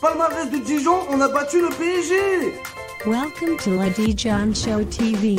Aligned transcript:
Palmarès 0.00 0.50
de 0.50 0.58
Dijon, 0.64 0.98
on 1.10 1.20
a 1.20 1.28
battu 1.28 1.60
le 1.60 1.68
PSG 1.68 2.14
Welcome 3.06 3.56
to 3.62 3.76
la 3.76 3.90
Dijon 3.90 4.52
Show 4.54 4.84
TV. 4.84 5.36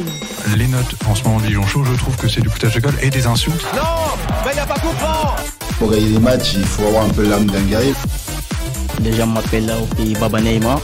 Les 0.55 0.67
notes 0.67 0.95
en 1.07 1.13
ce 1.15 1.23
moment 1.23 1.39
de 1.39 1.47
Dijon 1.47 1.65
Show, 1.65 1.83
je 1.83 1.93
trouve 1.95 2.15
que 2.17 2.27
c'est 2.27 2.41
du 2.41 2.49
foutage 2.49 2.75
de 2.75 2.79
gueule 2.79 2.97
et 3.01 3.09
des 3.09 3.27
insultes. 3.27 3.65
Non 3.75 3.81
Mais 4.45 4.55
y 4.55 4.59
a 4.59 4.65
pas 4.65 4.79
comprend 4.79 5.35
Pour 5.77 5.91
gagner 5.91 6.09
des 6.09 6.19
matchs, 6.19 6.53
il 6.55 6.65
faut 6.65 6.87
avoir 6.87 7.05
un 7.05 7.09
peu 7.09 7.27
l'âme 7.27 7.45
d'un 7.47 7.61
guerrier. 7.61 7.93
Les 9.01 9.13
gens 9.13 9.27
m'appellent 9.27 9.65
là 9.65 9.77
au 9.77 9.85
pays 9.95 10.15
Baba 10.15 10.41
Neymar. 10.41 10.79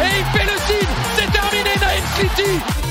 Et 0.00 0.06
il 0.18 0.38
fait 0.38 0.44
le 0.44 0.58
signe 0.66 0.88
C'est 1.16 1.32
terminé 1.32 1.70
Naïm 1.80 2.04
City 2.18 2.83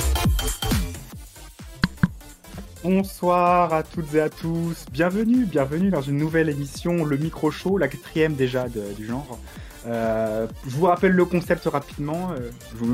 Bonsoir 2.84 3.74
à 3.74 3.82
toutes 3.82 4.14
et 4.14 4.20
à 4.20 4.30
tous, 4.30 4.86
bienvenue, 4.92 5.46
bienvenue 5.46 5.90
dans 5.90 6.02
une 6.02 6.18
nouvelle 6.18 6.50
émission, 6.50 7.06
le 7.06 7.16
micro 7.16 7.50
show, 7.50 7.78
la 7.78 7.88
quatrième 7.88 8.36
déjà 8.36 8.68
du 8.68 9.06
genre. 9.06 9.40
Euh, 9.88 10.48
je 10.68 10.76
vous 10.76 10.86
rappelle 10.86 11.14
le 11.14 11.24
concept 11.24 11.64
rapidement, 11.66 12.32
euh, 12.32 12.50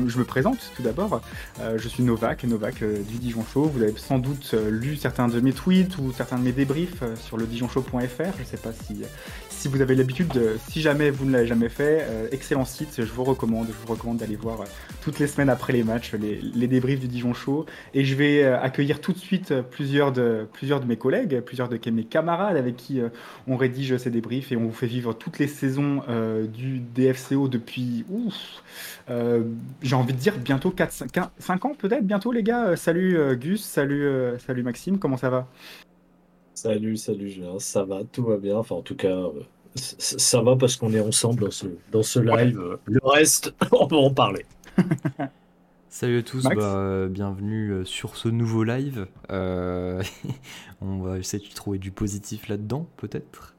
je, 0.08 0.16
me 0.16 0.24
présente 0.24 0.58
tout 0.76 0.84
d'abord, 0.84 1.20
Euh, 1.60 1.76
je 1.76 1.88
suis 1.88 2.04
Novak, 2.04 2.44
Novak 2.44 2.84
du 2.84 3.18
Dijon 3.18 3.44
Show, 3.52 3.64
vous 3.64 3.82
avez 3.82 3.92
sans 3.96 4.20
doute 4.20 4.54
lu 4.70 4.94
certains 4.94 5.26
de 5.26 5.40
mes 5.40 5.52
tweets 5.52 5.98
ou 5.98 6.12
certains 6.12 6.38
de 6.38 6.44
mes 6.44 6.52
débriefs 6.52 7.02
sur 7.16 7.36
le 7.36 7.46
dijonshow.fr, 7.46 8.36
je 8.36 8.42
ne 8.42 8.46
sais 8.46 8.58
pas 8.58 8.72
si, 8.72 9.02
si 9.60 9.68
vous 9.68 9.82
avez 9.82 9.94
l'habitude, 9.94 10.28
de- 10.28 10.56
si 10.70 10.80
jamais 10.80 11.10
vous 11.10 11.26
ne 11.26 11.32
l'avez 11.32 11.46
jamais 11.46 11.68
fait, 11.68 12.06
euh, 12.08 12.28
excellent 12.32 12.64
site, 12.64 12.94
je 12.96 13.12
vous 13.12 13.24
recommande, 13.24 13.66
je 13.66 13.72
vous 13.86 13.92
recommande 13.92 14.16
d'aller 14.16 14.36
voir 14.36 14.62
euh, 14.62 14.64
toutes 15.02 15.18
les 15.18 15.26
semaines 15.26 15.50
après 15.50 15.74
les 15.74 15.84
matchs 15.84 16.14
les, 16.14 16.40
les 16.40 16.66
débriefs 16.66 16.98
du 16.98 17.08
Dijon 17.08 17.34
Show. 17.34 17.66
Et 17.92 18.06
je 18.06 18.14
vais 18.14 18.42
euh, 18.42 18.58
accueillir 18.58 19.02
tout 19.02 19.12
de 19.12 19.18
suite 19.18 19.52
plusieurs 19.70 20.12
de, 20.12 20.46
plusieurs 20.54 20.80
de 20.80 20.86
mes 20.86 20.96
collègues, 20.96 21.40
plusieurs 21.40 21.68
de 21.68 21.78
mes 21.90 22.04
camarades 22.04 22.56
avec 22.56 22.76
qui 22.76 23.02
on 23.46 23.56
rédige 23.56 23.98
ces 23.98 24.10
débriefs 24.10 24.50
et 24.50 24.56
on 24.56 24.64
vous 24.64 24.72
fait 24.72 24.86
vivre 24.86 25.12
toutes 25.12 25.38
les 25.38 25.48
saisons 25.48 26.02
du 26.52 26.80
DFCO 26.94 27.48
depuis, 27.48 28.04
j'ai 29.82 29.94
envie 29.94 30.12
de 30.12 30.18
dire 30.18 30.38
bientôt 30.38 30.70
4, 30.70 30.92
5, 30.92 31.10
5 31.38 31.64
ans 31.64 31.74
peut-être, 31.76 32.04
bientôt 32.06 32.32
les 32.32 32.42
gars. 32.42 32.76
Salut 32.76 33.18
Gus, 33.36 33.62
salut, 33.62 34.08
salut 34.46 34.62
Maxime, 34.62 34.98
comment 34.98 35.16
ça 35.16 35.30
va? 35.30 35.48
Salut, 36.62 36.98
salut 36.98 37.30
Julien, 37.30 37.58
ça 37.58 37.84
va, 37.84 38.04
tout 38.04 38.22
va 38.22 38.36
bien. 38.36 38.58
Enfin, 38.58 38.74
en 38.74 38.82
tout 38.82 38.94
cas, 38.94 39.08
euh, 39.08 39.30
ça 39.76 40.42
va 40.42 40.56
parce 40.56 40.76
qu'on 40.76 40.92
est 40.92 41.00
ensemble 41.00 41.40
dans 41.40 41.50
ce, 41.50 41.68
dans 41.90 42.02
ce 42.02 42.18
live. 42.18 42.76
Le 42.84 43.00
reste, 43.02 43.54
on 43.72 43.86
peut 43.86 43.96
en 43.96 44.12
parler. 44.12 44.44
Salut 45.88 46.18
à 46.18 46.22
tous, 46.22 46.44
bah, 46.44 46.52
euh, 46.58 47.08
bienvenue 47.08 47.70
euh, 47.70 47.84
sur 47.86 48.14
ce 48.14 48.28
nouveau 48.28 48.62
live. 48.62 49.06
Euh, 49.30 50.02
on 50.82 50.98
va 50.98 51.18
essayer 51.18 51.42
de 51.42 51.54
trouver 51.54 51.78
du 51.78 51.92
positif 51.92 52.48
là-dedans, 52.48 52.86
peut-être. 52.98 53.54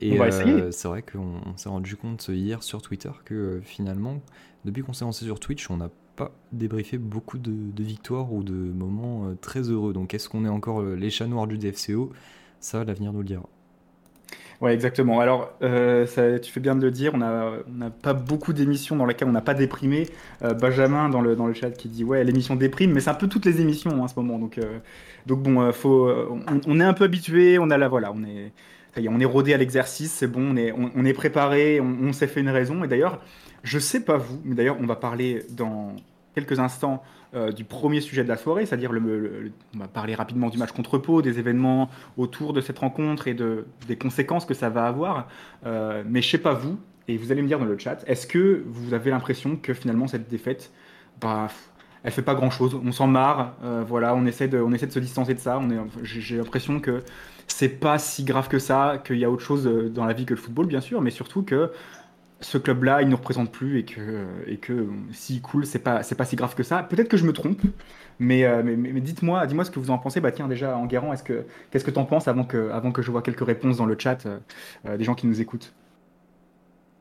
Et 0.00 0.14
On 0.14 0.18
va 0.18 0.24
euh, 0.24 0.28
essayer. 0.28 0.72
c'est 0.72 0.88
vrai 0.88 1.02
qu'on 1.02 1.40
on 1.46 1.56
s'est 1.56 1.68
rendu 1.68 1.94
compte 1.94 2.30
hier 2.32 2.64
sur 2.64 2.82
Twitter 2.82 3.12
que 3.24 3.60
finalement, 3.62 4.20
depuis 4.64 4.82
qu'on 4.82 4.92
s'est 4.92 5.04
lancé 5.04 5.24
sur 5.24 5.38
Twitch, 5.38 5.70
on 5.70 5.76
n'a 5.76 5.90
pas 6.16 6.32
débriefé 6.50 6.98
beaucoup 6.98 7.38
de, 7.38 7.52
de 7.52 7.84
victoires 7.84 8.32
ou 8.32 8.42
de 8.42 8.54
moments 8.54 9.36
très 9.40 9.70
heureux. 9.70 9.92
Donc 9.92 10.14
est-ce 10.14 10.28
qu'on 10.28 10.44
est 10.44 10.48
encore 10.48 10.82
les 10.82 11.10
chats 11.10 11.28
noirs 11.28 11.46
du 11.46 11.58
DFCO 11.58 12.12
Ça, 12.60 12.84
l'avenir 12.84 13.12
nous 13.12 13.20
le 13.20 13.24
dira. 13.24 13.42
Ouais, 14.60 14.74
exactement. 14.74 15.20
Alors, 15.20 15.54
euh, 15.62 16.06
tu 16.38 16.52
fais 16.52 16.60
bien 16.60 16.76
de 16.76 16.82
le 16.82 16.90
dire, 16.90 17.12
on 17.14 17.18
n'a 17.18 17.52
on 17.66 17.72
n'a 17.72 17.88
pas 17.88 18.12
beaucoup 18.12 18.52
d'émissions 18.52 18.94
dans 18.94 19.06
lesquelles 19.06 19.28
on 19.28 19.32
n'a 19.32 19.40
pas 19.40 19.54
déprimé. 19.54 20.06
Euh, 20.42 20.52
Benjamin 20.52 21.08
dans 21.08 21.22
le, 21.22 21.34
dans 21.34 21.46
le 21.46 21.54
chat 21.54 21.70
qui 21.70 21.88
dit 21.88 22.04
ouais, 22.04 22.22
l'émission 22.24 22.56
déprime, 22.56 22.92
mais 22.92 23.00
c'est 23.00 23.08
un 23.08 23.14
peu 23.14 23.26
toutes 23.26 23.46
les 23.46 23.62
émissions 23.62 23.90
hein, 23.92 24.00
en 24.00 24.08
ce 24.08 24.16
moment. 24.16 24.38
Donc, 24.38 24.58
euh, 24.58 24.78
donc 25.24 25.42
bon, 25.42 25.72
faut, 25.72 26.10
on, 26.66 26.80
est 26.80 26.84
un 26.84 26.92
peu 26.92 27.04
habitué, 27.04 27.58
on 27.58 27.70
a 27.70 27.78
la 27.78 27.88
voilà, 27.88 28.12
on 28.12 28.22
est, 28.22 28.52
on 29.08 29.18
est 29.18 29.24
rodé 29.24 29.54
à 29.54 29.56
l'exercice, 29.56 30.12
c'est 30.12 30.26
bon, 30.26 30.52
on 30.52 30.56
est, 30.56 30.72
on, 30.72 31.04
est 31.06 31.14
préparé, 31.14 31.80
on, 31.80 31.96
on 32.02 32.12
s'est 32.12 32.26
fait 32.26 32.40
une 32.40 32.50
raison. 32.50 32.84
Et 32.84 32.88
d'ailleurs, 32.88 33.22
je 33.62 33.78
sais 33.78 34.04
pas 34.04 34.18
vous, 34.18 34.42
mais 34.44 34.54
d'ailleurs, 34.54 34.76
on 34.78 34.86
va 34.86 34.96
parler 34.96 35.42
dans 35.52 35.96
quelques 36.34 36.58
instants 36.58 37.02
euh, 37.32 37.52
du 37.52 37.62
premier 37.62 38.00
sujet 38.00 38.24
de 38.24 38.28
la 38.28 38.36
soirée, 38.36 38.66
c'est-à-dire 38.66 38.90
le, 38.90 39.52
on 39.76 39.78
va 39.78 39.86
parler 39.86 40.16
rapidement 40.16 40.48
du 40.48 40.58
match 40.58 40.72
contre 40.72 40.98
Pau, 40.98 41.22
des 41.22 41.38
événements 41.38 41.88
autour 42.16 42.52
de 42.52 42.60
cette 42.60 42.80
rencontre 42.80 43.28
et 43.28 43.34
de, 43.34 43.66
des 43.86 43.96
conséquences 43.96 44.44
que 44.44 44.54
ça 44.54 44.68
va 44.68 44.86
avoir. 44.86 45.28
Euh, 45.64 46.02
mais 46.04 46.22
je 46.22 46.30
sais 46.30 46.38
pas 46.38 46.54
vous, 46.54 46.76
et 47.06 47.16
vous 47.16 47.30
allez 47.30 47.42
me 47.42 47.46
dire 47.46 47.60
dans 47.60 47.66
le 47.66 47.78
chat, 47.78 48.02
est-ce 48.08 48.26
que 48.26 48.64
vous 48.66 48.94
avez 48.94 49.12
l'impression 49.12 49.54
que 49.54 49.74
finalement 49.74 50.08
cette 50.08 50.28
défaite, 50.28 50.72
bah, 51.20 51.46
elle 52.02 52.10
fait 52.10 52.22
pas 52.22 52.34
grand-chose, 52.34 52.80
on 52.84 52.90
s'en 52.90 53.06
marre, 53.06 53.54
euh, 53.62 53.84
voilà, 53.86 54.16
on 54.16 54.26
essaie 54.26 54.48
de, 54.48 54.58
on 54.58 54.72
essaie 54.72 54.86
de 54.86 54.92
se 54.92 54.98
distancer 54.98 55.34
de 55.34 55.38
ça. 55.38 55.60
J'ai 56.02 56.36
l'impression 56.36 56.80
que 56.80 57.04
c'est 57.46 57.68
pas 57.68 58.00
si 58.00 58.24
grave 58.24 58.48
que 58.48 58.58
ça, 58.58 59.00
qu'il 59.04 59.18
y 59.18 59.24
a 59.24 59.30
autre 59.30 59.44
chose 59.44 59.64
dans 59.92 60.04
la 60.04 60.14
vie 60.14 60.24
que 60.24 60.34
le 60.34 60.40
football, 60.40 60.66
bien 60.66 60.80
sûr, 60.80 61.00
mais 61.00 61.10
surtout 61.10 61.44
que 61.44 61.70
ce 62.40 62.58
club-là, 62.58 63.02
il 63.02 63.06
ne 63.06 63.10
nous 63.10 63.16
représente 63.16 63.52
plus 63.52 63.78
et 63.78 63.84
que, 63.84 64.26
et 64.46 64.58
que 64.58 64.88
s'il 65.12 65.42
coule, 65.42 65.66
c'est 65.66 65.78
pas, 65.78 66.00
pas 66.02 66.24
si 66.24 66.36
grave 66.36 66.54
que 66.54 66.62
ça. 66.62 66.82
Peut-être 66.82 67.08
que 67.08 67.16
je 67.16 67.24
me 67.26 67.32
trompe, 67.32 67.60
mais, 68.18 68.44
euh, 68.44 68.62
mais, 68.64 68.76
mais- 68.76 68.92
mais 68.92 69.00
dites-moi, 69.00 69.46
dis-moi 69.46 69.64
ce 69.64 69.70
que 69.70 69.78
vous 69.80 69.90
en 69.90 69.98
pensez. 69.98 70.20
Bah 70.20 70.32
tiens, 70.32 70.48
déjà, 70.48 70.76
Enguerrand, 70.76 71.12
est-ce 71.12 71.22
que, 71.24 71.46
qu'est-ce 71.70 71.84
que 71.84 71.90
tu 71.90 71.98
en 71.98 72.06
penses 72.06 72.28
avant 72.28 72.44
que, 72.44 72.70
avant 72.70 72.92
que 72.92 73.02
je 73.02 73.10
vois 73.10 73.22
quelques 73.22 73.44
réponses 73.46 73.76
dans 73.78 73.86
le 73.86 73.96
chat 73.98 74.24
euh, 74.26 74.38
euh, 74.86 74.96
des 74.96 75.04
gens 75.04 75.14
qui 75.14 75.26
nous 75.26 75.40
écoutent? 75.40 75.74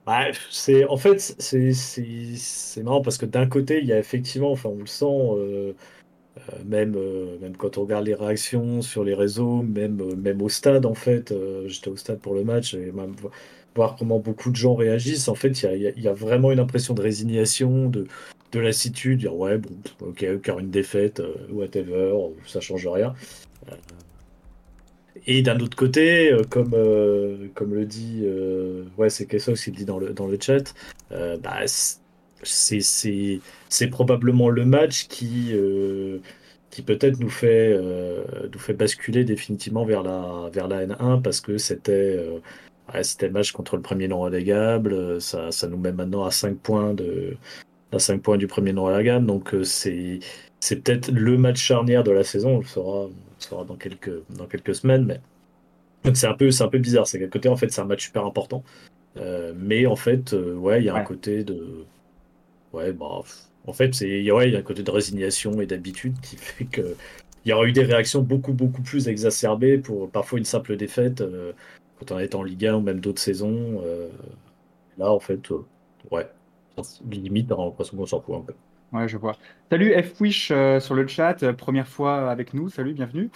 Ouais, 0.08 0.32
c'est, 0.50 0.86
en 0.86 0.98
fait, 0.98 1.20
c'est, 1.20 2.82
marrant 2.84 3.02
parce 3.02 3.18
que 3.20 3.26
d'un 3.28 3.48
côté, 3.48 3.80
il 3.80 3.86
y 3.86 3.94
a 3.94 4.00
effectivement, 4.00 4.52
enfin, 4.52 4.70
on 4.70 4.80
le 4.80 4.88
sent, 4.88 5.06
même, 6.66 6.96
même 7.42 7.58
quand 7.58 7.78
on 7.78 7.82
regarde 7.84 8.06
les 8.06 8.14
réactions 8.16 8.82
sur 8.82 9.04
les 9.04 9.14
réseaux, 9.14 9.62
même, 9.62 10.16
même 10.16 10.42
au 10.42 10.50
stade, 10.50 10.86
en 10.86 10.94
fait, 10.94 11.34
j'étais 11.68 11.90
au 11.90 11.96
stade 11.98 12.20
pour 12.20 12.34
le 12.34 12.44
match 12.44 12.74
et 12.74 12.92
voir 13.76 13.96
comment 13.98 14.20
beaucoup 14.20 14.52
de 14.52 14.56
gens 14.56 14.76
réagissent, 14.76 15.28
en 15.28 15.36
fait, 15.36 15.50
il 15.64 15.94
y 15.98 16.08
a, 16.08 16.14
vraiment 16.14 16.52
une 16.52 16.60
impression 16.60 16.94
de 16.94 17.02
résignation, 17.02 17.90
de, 17.90 18.08
de 18.52 18.60
lassitude, 18.60 19.20
dire 19.20 19.36
ouais, 19.36 19.58
bon, 19.58 19.70
ok, 20.02 20.42
car 20.42 20.60
une 20.60 20.72
défaite, 20.72 21.20
euh, 21.20 21.34
whatever, 21.52 22.14
ça 22.46 22.60
change 22.62 22.88
rien. 22.88 23.14
Euh, 23.72 23.76
Et 25.28 25.42
d'un 25.42 25.60
autre 25.60 25.76
côté, 25.78 26.32
euh, 26.32 26.44
comme, 26.50 26.72
comme 27.54 27.74
le 27.74 27.86
dit, 27.86 28.22
euh, 28.24 28.86
ouais, 28.98 29.10
c'est 29.10 29.26
Kessox 29.26 29.64
qui 29.64 29.72
le 29.72 29.78
dit 29.78 29.86
dans 29.86 30.00
le, 30.00 30.14
dans 30.14 30.28
le 30.28 30.38
chat, 30.40 30.74
euh, 31.12 31.38
bah, 31.38 31.66
c'est, 32.44 33.88
probablement 33.92 34.50
le 34.50 34.66
match 34.66 35.08
qui, 35.08 35.54
qui 36.70 36.82
peut-être 36.82 37.20
nous 37.20 37.30
fait, 37.30 37.78
nous 38.52 38.60
fait 38.60 38.74
basculer 38.74 39.24
définitivement 39.26 39.86
vers 39.86 40.04
la, 40.04 40.50
vers 40.52 40.68
la 40.68 40.86
N1 40.88 41.22
parce 41.22 41.42
que 41.42 41.58
c'était, 41.58 42.18
ouais, 42.94 43.04
c'était 43.04 43.28
le 43.28 43.34
match 43.34 43.52
contre 43.52 43.76
le 43.76 43.82
premier 43.82 44.08
non 44.08 44.20
relégable. 44.22 44.94
euh, 44.94 45.20
Ça, 45.20 45.52
ça 45.52 45.68
nous 45.68 45.78
met 45.78 45.92
maintenant 45.92 46.24
à 46.26 46.32
5 46.32 46.58
points, 46.60 46.94
de, 46.94 47.38
à 47.92 48.00
5 48.00 48.22
points 48.22 48.38
du 48.38 48.48
premier 48.48 48.74
non 48.74 48.86
relégable. 48.86 49.26
Donc, 49.26 49.54
euh, 49.54 49.64
c'est, 49.64 50.20
c'est 50.60 50.78
peut-être 50.78 51.10
le 51.12 51.38
match 51.38 51.60
charnière 51.62 52.04
de 52.04 52.12
la 52.12 52.24
saison. 52.24 52.56
On 52.58 52.60
le 52.60 52.66
saura, 52.66 53.06
on 53.06 53.08
le 53.08 53.14
saura 53.40 53.64
dans, 53.66 53.76
quelques, 53.76 54.12
dans 54.30 54.46
quelques 54.48 54.76
semaines. 54.76 55.06
Mais... 55.06 55.22
Donc, 56.04 56.18
c'est 56.18 56.28
un, 56.28 56.34
peu, 56.34 56.52
c'est 56.52 56.64
un 56.64 56.70
peu 56.70 56.80
bizarre. 56.80 57.08
C'est 57.08 57.20
qu'à 57.20 57.28
côté, 57.28 57.50
en 57.50 57.58
fait, 57.58 57.72
c'est 57.72 57.82
un 57.82 57.86
match 57.86 58.06
super 58.06 58.26
important. 58.26 58.64
Euh, 59.18 59.54
mais 59.58 59.86
en 59.86 59.96
fait, 59.96 60.34
euh, 60.34 60.56
ouais, 60.56 60.82
il 60.82 60.86
y 60.86 60.90
a 60.90 60.96
un 60.96 61.04
côté 61.04 61.44
de. 61.44 61.86
Ouais, 62.74 62.92
bah. 62.94 63.22
En 63.68 63.74
fait, 63.74 63.94
c'est, 63.94 64.32
ouais, 64.32 64.50
il 64.50 64.54
y 64.54 64.56
a 64.56 64.60
un 64.60 64.64
côté 64.64 64.84
de 64.84 64.92
résignation 64.92 65.62
et 65.62 65.66
d'habitude 65.68 66.20
qui 66.22 66.38
fait 66.38 66.66
que. 66.66 66.96
Il 67.46 67.50
y 67.50 67.54
aura 67.54 67.66
eu 67.66 67.72
des 67.72 67.84
réactions 67.84 68.22
beaucoup, 68.22 68.54
beaucoup 68.54 68.82
plus 68.82 69.08
exacerbées 69.08 69.78
pour 69.78 70.12
parfois 70.12 70.40
une 70.40 70.46
simple 70.46 70.76
défaite 70.76 71.22
euh, 71.22 71.54
quand 72.00 72.12
on 72.14 72.20
est 72.20 72.36
en 72.36 72.44
Ligue 72.44 72.66
1 72.66 72.76
ou 72.76 72.82
même 72.82 73.00
d'autres 73.00 73.22
saisons. 73.22 73.82
euh, 73.84 74.10
là, 74.98 75.12
en 75.12 75.20
fait, 75.20 75.52
euh, 75.52 75.66
ouais. 76.12 76.28
Limite, 77.10 77.52
on 77.52 77.62
a 77.62 77.66
l'impression 77.66 77.98
qu'on 77.98 78.06
s'en 78.06 78.22
fout 78.22 78.36
un 78.36 78.42
peu. 78.42 78.54
Ouais, 78.92 79.08
je 79.08 79.18
vois. 79.18 79.38
Salut 79.70 79.94
Fwish 80.04 80.50
euh, 80.52 80.80
sur 80.80 80.96
le 80.96 81.06
chat, 81.08 81.44
euh, 81.44 81.54
première 81.54 81.88
fois 81.88 82.32
avec 82.32 82.54
nous, 82.56 82.70
salut, 82.70 82.94
bienvenue. 82.94 83.30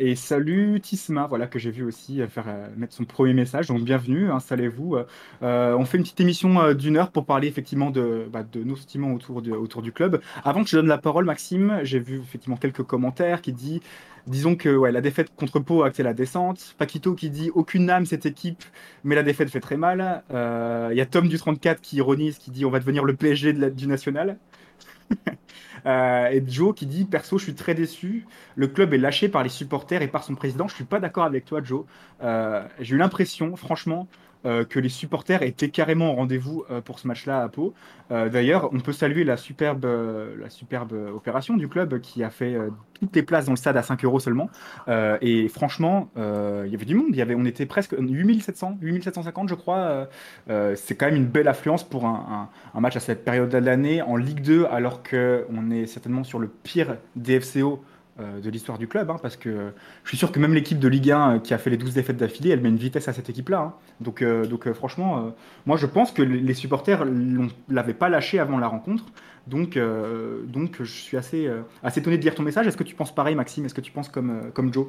Et 0.00 0.16
salut 0.16 0.80
Tisma, 0.80 1.28
voilà, 1.28 1.46
que 1.46 1.60
j'ai 1.60 1.70
vu 1.70 1.84
aussi 1.84 2.20
faire 2.28 2.70
mettre 2.76 2.92
son 2.94 3.04
premier 3.04 3.34
message, 3.34 3.68
donc 3.68 3.84
bienvenue, 3.84 4.32
installez-vous. 4.32 4.96
On 5.42 5.84
fait 5.84 5.96
une 5.98 6.02
petite 6.02 6.20
émission 6.20 6.72
d'une 6.74 6.96
heure 6.96 7.12
pour 7.12 7.24
parler 7.24 7.46
effectivement 7.46 7.90
de, 7.92 8.28
bah, 8.32 8.44
nos 8.56 8.74
sentiments 8.74 9.12
autour, 9.12 9.36
autour 9.36 9.82
du 9.82 9.92
club. 9.92 10.20
Avant 10.42 10.64
que 10.64 10.70
je 10.70 10.76
donne 10.76 10.88
la 10.88 10.98
parole, 10.98 11.24
Maxime, 11.24 11.80
j'ai 11.84 12.00
vu 12.00 12.18
effectivement 12.18 12.56
quelques 12.56 12.82
commentaires 12.82 13.40
qui 13.40 13.52
disent, 13.52 13.80
disons 14.28 14.56
que 14.56 14.68
ouais, 14.68 14.92
la 14.92 15.00
défaite 15.00 15.34
contre 15.36 15.60
Pau 15.60 15.82
a 15.82 15.88
acté 15.88 16.02
la 16.02 16.14
descente. 16.14 16.74
Paquito 16.78 17.14
qui 17.14 17.30
dit 17.30 17.50
aucune 17.54 17.90
âme 17.90 18.06
cette 18.06 18.26
équipe, 18.26 18.64
mais 19.04 19.14
la 19.14 19.22
défaite 19.22 19.50
fait 19.50 19.60
très 19.60 19.76
mal. 19.76 20.22
Euh, 20.32 20.88
Il 20.92 20.98
y 20.98 21.00
a 21.00 21.06
Tom 21.06 21.28
du 21.28 21.38
34 21.38 21.80
qui 21.80 21.96
ironise, 21.96 22.38
qui 22.38 22.50
dit 22.50 22.64
on 22.64 22.70
va 22.70 22.80
devenir 22.80 23.04
le 23.04 23.16
PSG 23.16 23.52
du 23.52 23.86
national. 23.86 24.38
Euh, 25.86 26.26
et 26.30 26.42
Joe 26.46 26.74
qui 26.74 26.86
dit 26.86 27.04
perso 27.04 27.38
je 27.38 27.44
suis 27.44 27.54
très 27.54 27.72
déçu 27.74 28.26
le 28.56 28.66
club 28.66 28.92
est 28.94 28.98
lâché 28.98 29.28
par 29.28 29.44
les 29.44 29.48
supporters 29.48 30.02
et 30.02 30.08
par 30.08 30.24
son 30.24 30.34
président 30.34 30.66
je 30.66 30.74
suis 30.74 30.84
pas 30.84 30.98
d'accord 30.98 31.22
avec 31.24 31.44
toi 31.44 31.62
Joe 31.62 31.84
Euh, 32.22 32.66
j'ai 32.80 32.96
eu 32.96 32.98
l'impression 32.98 33.54
franchement 33.54 34.08
euh, 34.44 34.64
que 34.64 34.78
les 34.78 34.88
supporters 34.88 35.42
étaient 35.42 35.68
carrément 35.70 36.12
au 36.12 36.14
rendez-vous 36.16 36.64
euh, 36.70 36.80
pour 36.80 36.98
ce 36.98 37.08
match-là 37.08 37.42
à 37.42 37.48
Pau. 37.48 37.74
Euh, 38.10 38.28
D'ailleurs, 38.28 38.68
on 38.72 38.80
peut 38.80 38.92
saluer 38.92 39.24
la 39.24 39.36
superbe, 39.36 39.86
la 40.38 40.48
superbe 40.50 40.92
opération 41.14 41.56
du 41.56 41.68
club 41.68 42.00
qui 42.00 42.22
a 42.22 42.30
fait 42.30 42.56
toutes 42.94 43.14
les 43.14 43.22
places 43.22 43.46
dans 43.46 43.52
le 43.52 43.56
stade 43.56 43.76
à 43.76 43.82
5 43.82 44.04
euros 44.04 44.18
seulement. 44.20 44.48
Et 45.20 45.48
franchement, 45.48 46.08
il 46.16 46.70
y 46.70 46.74
avait 46.74 46.84
du 46.84 46.94
monde. 46.94 47.14
Y 47.14 47.22
avait, 47.22 47.34
on 47.34 47.44
était 47.44 47.66
presque 47.66 47.94
8700, 47.98 48.78
8750, 48.80 49.48
je 49.48 49.54
crois. 49.54 50.08
C'est 50.74 50.94
quand 50.96 51.06
même 51.06 51.16
une 51.16 51.26
belle 51.26 51.48
affluence 51.48 51.84
pour 51.84 52.06
un, 52.06 52.48
un- 52.74 52.80
match 52.80 52.96
à 52.96 53.00
cette 53.00 53.24
période 53.24 53.48
de 53.50 53.58
l'année 53.58 54.02
en 54.02 54.16
Ligue 54.16 54.40
2, 54.42 54.66
alors 54.66 55.02
qu'on 55.02 55.70
est 55.70 55.86
certainement 55.86 56.24
sur 56.24 56.38
le 56.38 56.48
pire 56.48 56.96
DFCO 57.16 57.82
de 58.18 58.50
l'histoire 58.50 58.78
du 58.78 58.88
club, 58.88 59.10
hein, 59.10 59.16
parce 59.22 59.36
que 59.36 59.70
je 60.02 60.08
suis 60.08 60.16
sûr 60.16 60.32
que 60.32 60.38
même 60.40 60.52
l'équipe 60.54 60.78
de 60.78 60.88
Ligue 60.88 61.10
1 61.12 61.36
euh, 61.36 61.38
qui 61.38 61.54
a 61.54 61.58
fait 61.58 61.70
les 61.70 61.76
12 61.76 61.94
défaites 61.94 62.16
d'affilée, 62.16 62.50
elle 62.50 62.60
met 62.60 62.68
une 62.68 62.76
vitesse 62.76 63.06
à 63.08 63.12
cette 63.12 63.30
équipe-là. 63.30 63.58
hein. 63.60 63.74
Donc, 64.00 64.22
euh, 64.22 64.44
euh, 64.66 64.74
franchement, 64.74 65.18
euh, 65.18 65.30
moi 65.66 65.76
je 65.76 65.86
pense 65.86 66.10
que 66.12 66.22
les 66.22 66.54
supporters 66.54 67.04
l'ont- 67.04 67.48
l'avaient 67.68 67.94
pas 67.94 68.08
lâché 68.08 68.38
avant 68.38 68.58
la 68.58 68.66
rencontre. 68.68 69.04
Donc, 69.46 69.76
euh, 69.76 70.42
donc 70.46 70.76
je 70.80 70.90
suis 70.90 71.16
assez, 71.16 71.46
euh, 71.46 71.62
assez 71.82 72.00
étonné 72.00 72.18
de 72.18 72.22
lire 72.22 72.34
ton 72.34 72.42
message. 72.42 72.66
Est-ce 72.66 72.76
que 72.76 72.84
tu 72.84 72.94
penses 72.94 73.14
pareil, 73.14 73.34
Maxime? 73.34 73.64
Est-ce 73.64 73.74
que 73.74 73.80
tu 73.80 73.92
penses 73.92 74.10
euh, 74.16 74.50
comme 74.52 74.72
Joe? 74.74 74.86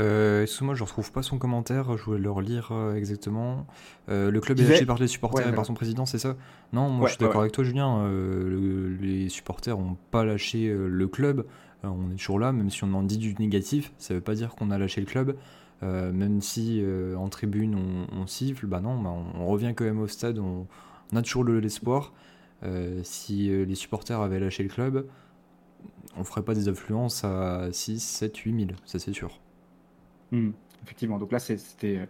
Euh, 0.00 0.42
excuse-moi, 0.42 0.74
je 0.74 0.82
retrouve 0.84 1.12
pas 1.12 1.22
son 1.22 1.38
commentaire, 1.38 1.96
je 1.98 2.02
voulais 2.04 2.20
le 2.20 2.30
relire 2.30 2.70
euh, 2.72 2.94
exactement. 2.94 3.66
Euh, 4.08 4.30
le 4.30 4.40
club 4.40 4.58
est 4.60 4.64
lâché 4.64 4.86
par 4.86 4.98
les 4.98 5.06
supporters 5.06 5.46
Ouais, 5.46 5.50
et 5.50 5.54
par 5.54 5.66
son 5.66 5.74
président, 5.74 6.06
c'est 6.06 6.18
ça? 6.18 6.36
Non, 6.72 6.88
moi 6.88 7.04
Ouais, 7.04 7.06
je 7.06 7.12
suis 7.12 7.18
d'accord 7.20 7.40
ouais, 7.40 7.42
avec 7.42 7.52
toi, 7.52 7.62
Julien. 7.64 7.98
euh, 8.04 8.48
le- 8.48 8.96
les 8.96 9.28
supporters 9.28 9.78
ont 9.78 9.96
pas 10.10 10.24
lâché 10.24 10.72
le 10.74 11.08
club. 11.08 11.44
On 11.84 12.10
est 12.10 12.14
toujours 12.16 12.38
là, 12.38 12.52
même 12.52 12.70
si 12.70 12.84
on 12.84 12.94
en 12.94 13.02
dit 13.02 13.18
du 13.18 13.34
négatif, 13.34 13.92
ça 13.98 14.14
veut 14.14 14.20
pas 14.20 14.34
dire 14.34 14.54
qu'on 14.54 14.70
a 14.70 14.78
lâché 14.78 15.00
le 15.00 15.06
club. 15.06 15.36
Même 15.82 16.40
si 16.40 16.80
en 17.18 17.28
tribune 17.28 17.74
on, 17.74 18.06
on 18.16 18.26
siffle, 18.28 18.66
bah 18.66 18.80
non, 18.80 18.96
bah, 19.00 19.10
on, 19.10 19.40
on 19.42 19.46
revient 19.48 19.72
quand 19.76 19.84
même 19.84 19.98
au 20.00 20.06
stade, 20.06 20.38
on, 20.38 20.66
on 21.12 21.16
a 21.16 21.22
toujours 21.22 21.42
le- 21.44 21.58
l'espoir. 21.60 22.12
Si 23.02 23.48
les 23.48 23.74
supporters 23.74 24.20
avaient 24.20 24.38
lâché 24.40 24.62
le 24.62 24.68
club, 24.68 25.06
on 26.16 26.24
ferait 26.24 26.42
pas 26.44 26.54
des 26.54 26.68
affluences 26.68 27.24
à 27.24 27.68
6, 27.72 28.00
7, 28.02 28.36
8 28.38 28.52
000, 28.52 28.76
ça 28.86 28.98
c'est 28.98 29.12
sûr. 29.12 29.41
Hmm, 30.32 30.52
effectivement. 30.84 31.18
Donc 31.18 31.32
là, 31.32 31.40
c'était. 31.40 31.98
euh, 31.98 32.06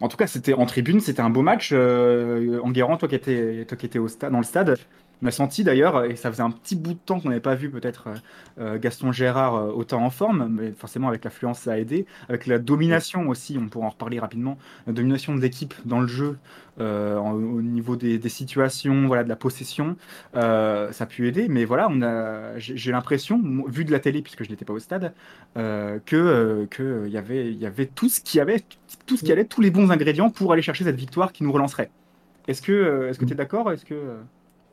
En 0.00 0.08
tout 0.08 0.16
cas, 0.18 0.26
c'était 0.28 0.54
en 0.54 0.66
tribune, 0.66 1.00
c'était 1.00 1.22
un 1.22 1.30
beau 1.30 1.42
match. 1.42 1.70
Euh, 1.72 2.60
Enguerrand, 2.62 2.98
toi 2.98 3.08
qui 3.08 3.16
étais, 3.16 3.66
toi 3.66 3.78
qui 3.78 3.86
étais 3.86 4.00
au 4.00 4.08
stade, 4.08 4.32
dans 4.32 4.38
le 4.40 4.44
stade, 4.44 4.78
on 5.24 5.26
a 5.26 5.30
senti 5.30 5.64
d'ailleurs, 5.64 6.04
et 6.04 6.16
ça 6.16 6.30
faisait 6.30 6.42
un 6.42 6.50
petit 6.50 6.76
bout 6.76 6.92
de 6.92 6.98
temps 6.98 7.18
qu'on 7.18 7.30
n'avait 7.30 7.40
pas 7.40 7.54
vu 7.54 7.70
peut-être 7.70 8.08
euh, 8.08 8.14
euh, 8.60 8.78
Gaston 8.78 9.10
Gérard 9.10 9.54
euh, 9.54 9.72
autant 9.72 10.04
en 10.04 10.10
forme, 10.10 10.48
mais 10.50 10.72
forcément 10.72 11.08
avec 11.08 11.24
l'affluence 11.24 11.60
ça 11.60 11.72
a 11.72 11.78
aidé, 11.78 12.04
avec 12.28 12.46
la 12.46 12.58
domination 12.58 13.28
aussi, 13.28 13.56
on 13.58 13.68
pourra 13.68 13.86
en 13.86 13.90
reparler 13.90 14.20
rapidement, 14.20 14.58
la 14.86 14.92
domination 14.92 15.34
de 15.34 15.40
l'équipe 15.40 15.72
dans 15.86 16.00
le 16.00 16.06
jeu, 16.06 16.36
euh, 16.78 17.16
au 17.16 17.62
niveau 17.62 17.96
des, 17.96 18.18
des 18.18 18.28
situations, 18.28 19.06
voilà, 19.06 19.24
de 19.24 19.28
la 19.30 19.36
possession, 19.36 19.96
euh, 20.36 20.92
ça 20.92 21.04
a 21.04 21.06
pu 21.06 21.26
aider. 21.26 21.48
Mais 21.48 21.64
voilà, 21.64 21.88
on 21.90 22.02
a, 22.02 22.58
j'ai 22.58 22.92
l'impression, 22.92 23.40
vu 23.66 23.86
de 23.86 23.92
la 23.92 24.00
télé 24.00 24.20
puisque 24.20 24.44
je 24.44 24.50
n'étais 24.50 24.66
pas 24.66 24.74
au 24.74 24.78
stade, 24.78 25.14
euh, 25.56 26.00
que 26.04 26.16
euh, 26.16 27.08
y 27.08 27.16
avait 27.16 27.50
il 27.50 27.58
y 27.58 27.66
avait 27.66 27.86
tout 27.86 28.08
ce 28.10 28.20
qui 28.20 28.40
avait 28.40 28.62
tout 29.06 29.16
ce 29.16 29.24
qui 29.24 29.32
allait 29.32 29.44
tous 29.44 29.60
les 29.62 29.70
bons 29.70 29.90
ingrédients 29.90 30.30
pour 30.30 30.52
aller 30.52 30.62
chercher 30.62 30.84
cette 30.84 30.96
victoire 30.96 31.32
qui 31.32 31.44
nous 31.44 31.52
relancerait. 31.52 31.90
Est-ce 32.46 32.60
que 32.60 33.08
est-ce 33.08 33.18
que 33.18 33.24
tu 33.24 33.32
es 33.32 33.36
d'accord? 33.36 33.72
Est-ce 33.72 33.84
que 33.84 34.18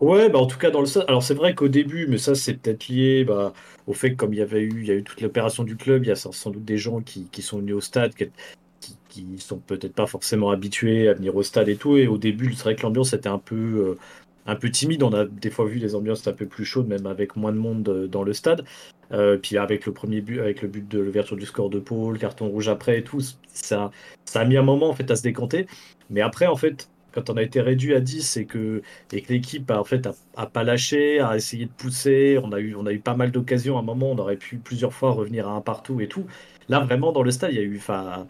Ouais, 0.02 0.30
bah 0.30 0.40
en 0.40 0.48
tout 0.48 0.58
cas 0.58 0.72
dans 0.72 0.82
le. 0.82 0.88
Alors 1.08 1.22
c'est 1.22 1.36
vrai 1.36 1.54
qu'au 1.54 1.68
début, 1.68 2.08
mais 2.08 2.18
ça 2.18 2.34
c'est 2.34 2.56
peut-être 2.56 2.88
lié 2.88 3.24
bah, 3.24 3.54
au 3.86 3.94
fait 3.94 4.12
que 4.12 4.16
comme 4.16 4.34
il 4.34 4.40
y 4.40 4.42
avait 4.42 4.62
eu, 4.62 4.82
il 4.82 4.88
y 4.88 4.92
a 4.92 4.96
eu 4.96 5.04
toute 5.04 5.22
l'opération 5.22 5.64
du 5.64 5.78
club, 5.78 6.04
il 6.04 6.08
y 6.08 6.12
a 6.12 6.16
sans 6.16 6.50
doute 6.50 6.66
des 6.66 6.78
gens 6.80 7.02
qui, 7.02 7.30
qui 7.30 7.44
sont 7.44 7.60
venus 7.60 7.76
au 7.76 7.82
stade, 7.82 8.16
qui, 8.16 8.32
qui, 8.80 8.98
qui 9.10 9.38
sont 9.40 9.60
peut-être 9.60 9.94
pas 9.94 10.08
forcément 10.08 10.50
habitués 10.50 11.08
à 11.08 11.14
venir 11.14 11.36
au 11.36 11.44
stade 11.44 11.70
et 11.70 11.78
tout. 11.78 11.98
Et 11.98 12.08
au 12.08 12.18
début, 12.18 12.54
c'est 12.54 12.64
vrai 12.64 12.76
que 12.76 12.82
l'ambiance 12.82 13.14
était 13.14 13.30
un 13.30 13.38
peu, 13.38 13.56
euh, 13.56 14.00
un 14.48 14.56
peu 14.56 14.72
timide. 14.72 15.04
On 15.04 15.14
a 15.14 15.26
des 15.26 15.52
fois 15.52 15.66
vu 15.66 15.80
des 15.80 15.94
ambiances 15.96 16.28
un 16.28 16.34
peu 16.34 16.48
plus 16.48 16.66
chaudes, 16.66 16.88
même 16.88 17.06
avec 17.06 17.36
moins 17.36 17.52
de 17.54 17.58
monde 17.60 17.88
euh, 17.90 18.08
dans 18.08 18.24
le 18.24 18.34
stade. 18.34 18.66
Euh, 19.12 19.38
puis 19.38 19.58
avec 19.58 19.86
le 19.86 19.94
premier 19.94 20.22
but, 20.22 20.40
avec 20.40 20.62
le 20.64 20.68
but 20.70 20.88
de 20.88 21.00
l'ouverture 21.00 21.38
du 21.38 21.46
score 21.46 21.70
de 21.70 21.80
Paul, 21.80 22.18
carton 22.18 22.48
rouge 22.50 22.70
après 22.70 23.00
et 23.00 23.04
tout, 23.04 23.20
ça, 23.48 23.92
ça 24.26 24.40
a 24.42 24.46
mis 24.46 24.58
un 24.58 24.64
moment 24.64 24.90
en 24.90 24.94
fait 24.96 25.12
à 25.12 25.16
se 25.16 25.22
décanter. 25.24 25.68
Mais 26.10 26.22
après, 26.22 26.48
en 26.48 26.56
fait, 26.56 26.90
quand 27.14 27.30
on 27.30 27.38
a 27.38 27.44
été 27.44 27.62
réduit 27.62 27.94
à 27.96 28.00
10 28.00 28.38
et 28.38 28.46
que, 28.46 28.82
et 29.12 29.22
que 29.22 29.34
l'équipe 29.34 29.70
a, 29.72 29.80
en 29.80 29.84
fait, 29.84 30.08
a, 30.36 30.46
pas 30.48 30.64
lâché, 30.64 31.20
a 31.20 31.36
essayé 31.36 31.66
de 31.66 31.72
pousser, 31.72 32.40
on 32.44 32.52
a 32.52 32.60
eu, 32.60 32.76
on 32.76 32.86
a 32.86 32.94
eu 32.94 33.00
pas 33.00 33.16
mal 33.16 33.32
d'occasions. 33.32 33.78
À 33.78 33.82
un 33.82 33.84
moment, 33.84 34.12
on 34.12 34.18
aurait 34.18 34.38
pu 34.38 34.58
plusieurs 34.58 34.94
fois 34.94 35.12
revenir 35.12 35.48
à 35.48 35.52
un 35.52 35.62
partout 35.62 36.02
et 36.02 36.08
tout. 36.08 36.26
Là, 36.70 36.80
vraiment, 36.82 37.12
dans 37.12 37.24
le 37.24 37.32
stade, 37.32 37.52
il 37.52 37.58
y 37.58 37.60
a 37.60 37.64
eu, 37.64 37.78
enfin, 37.78 38.28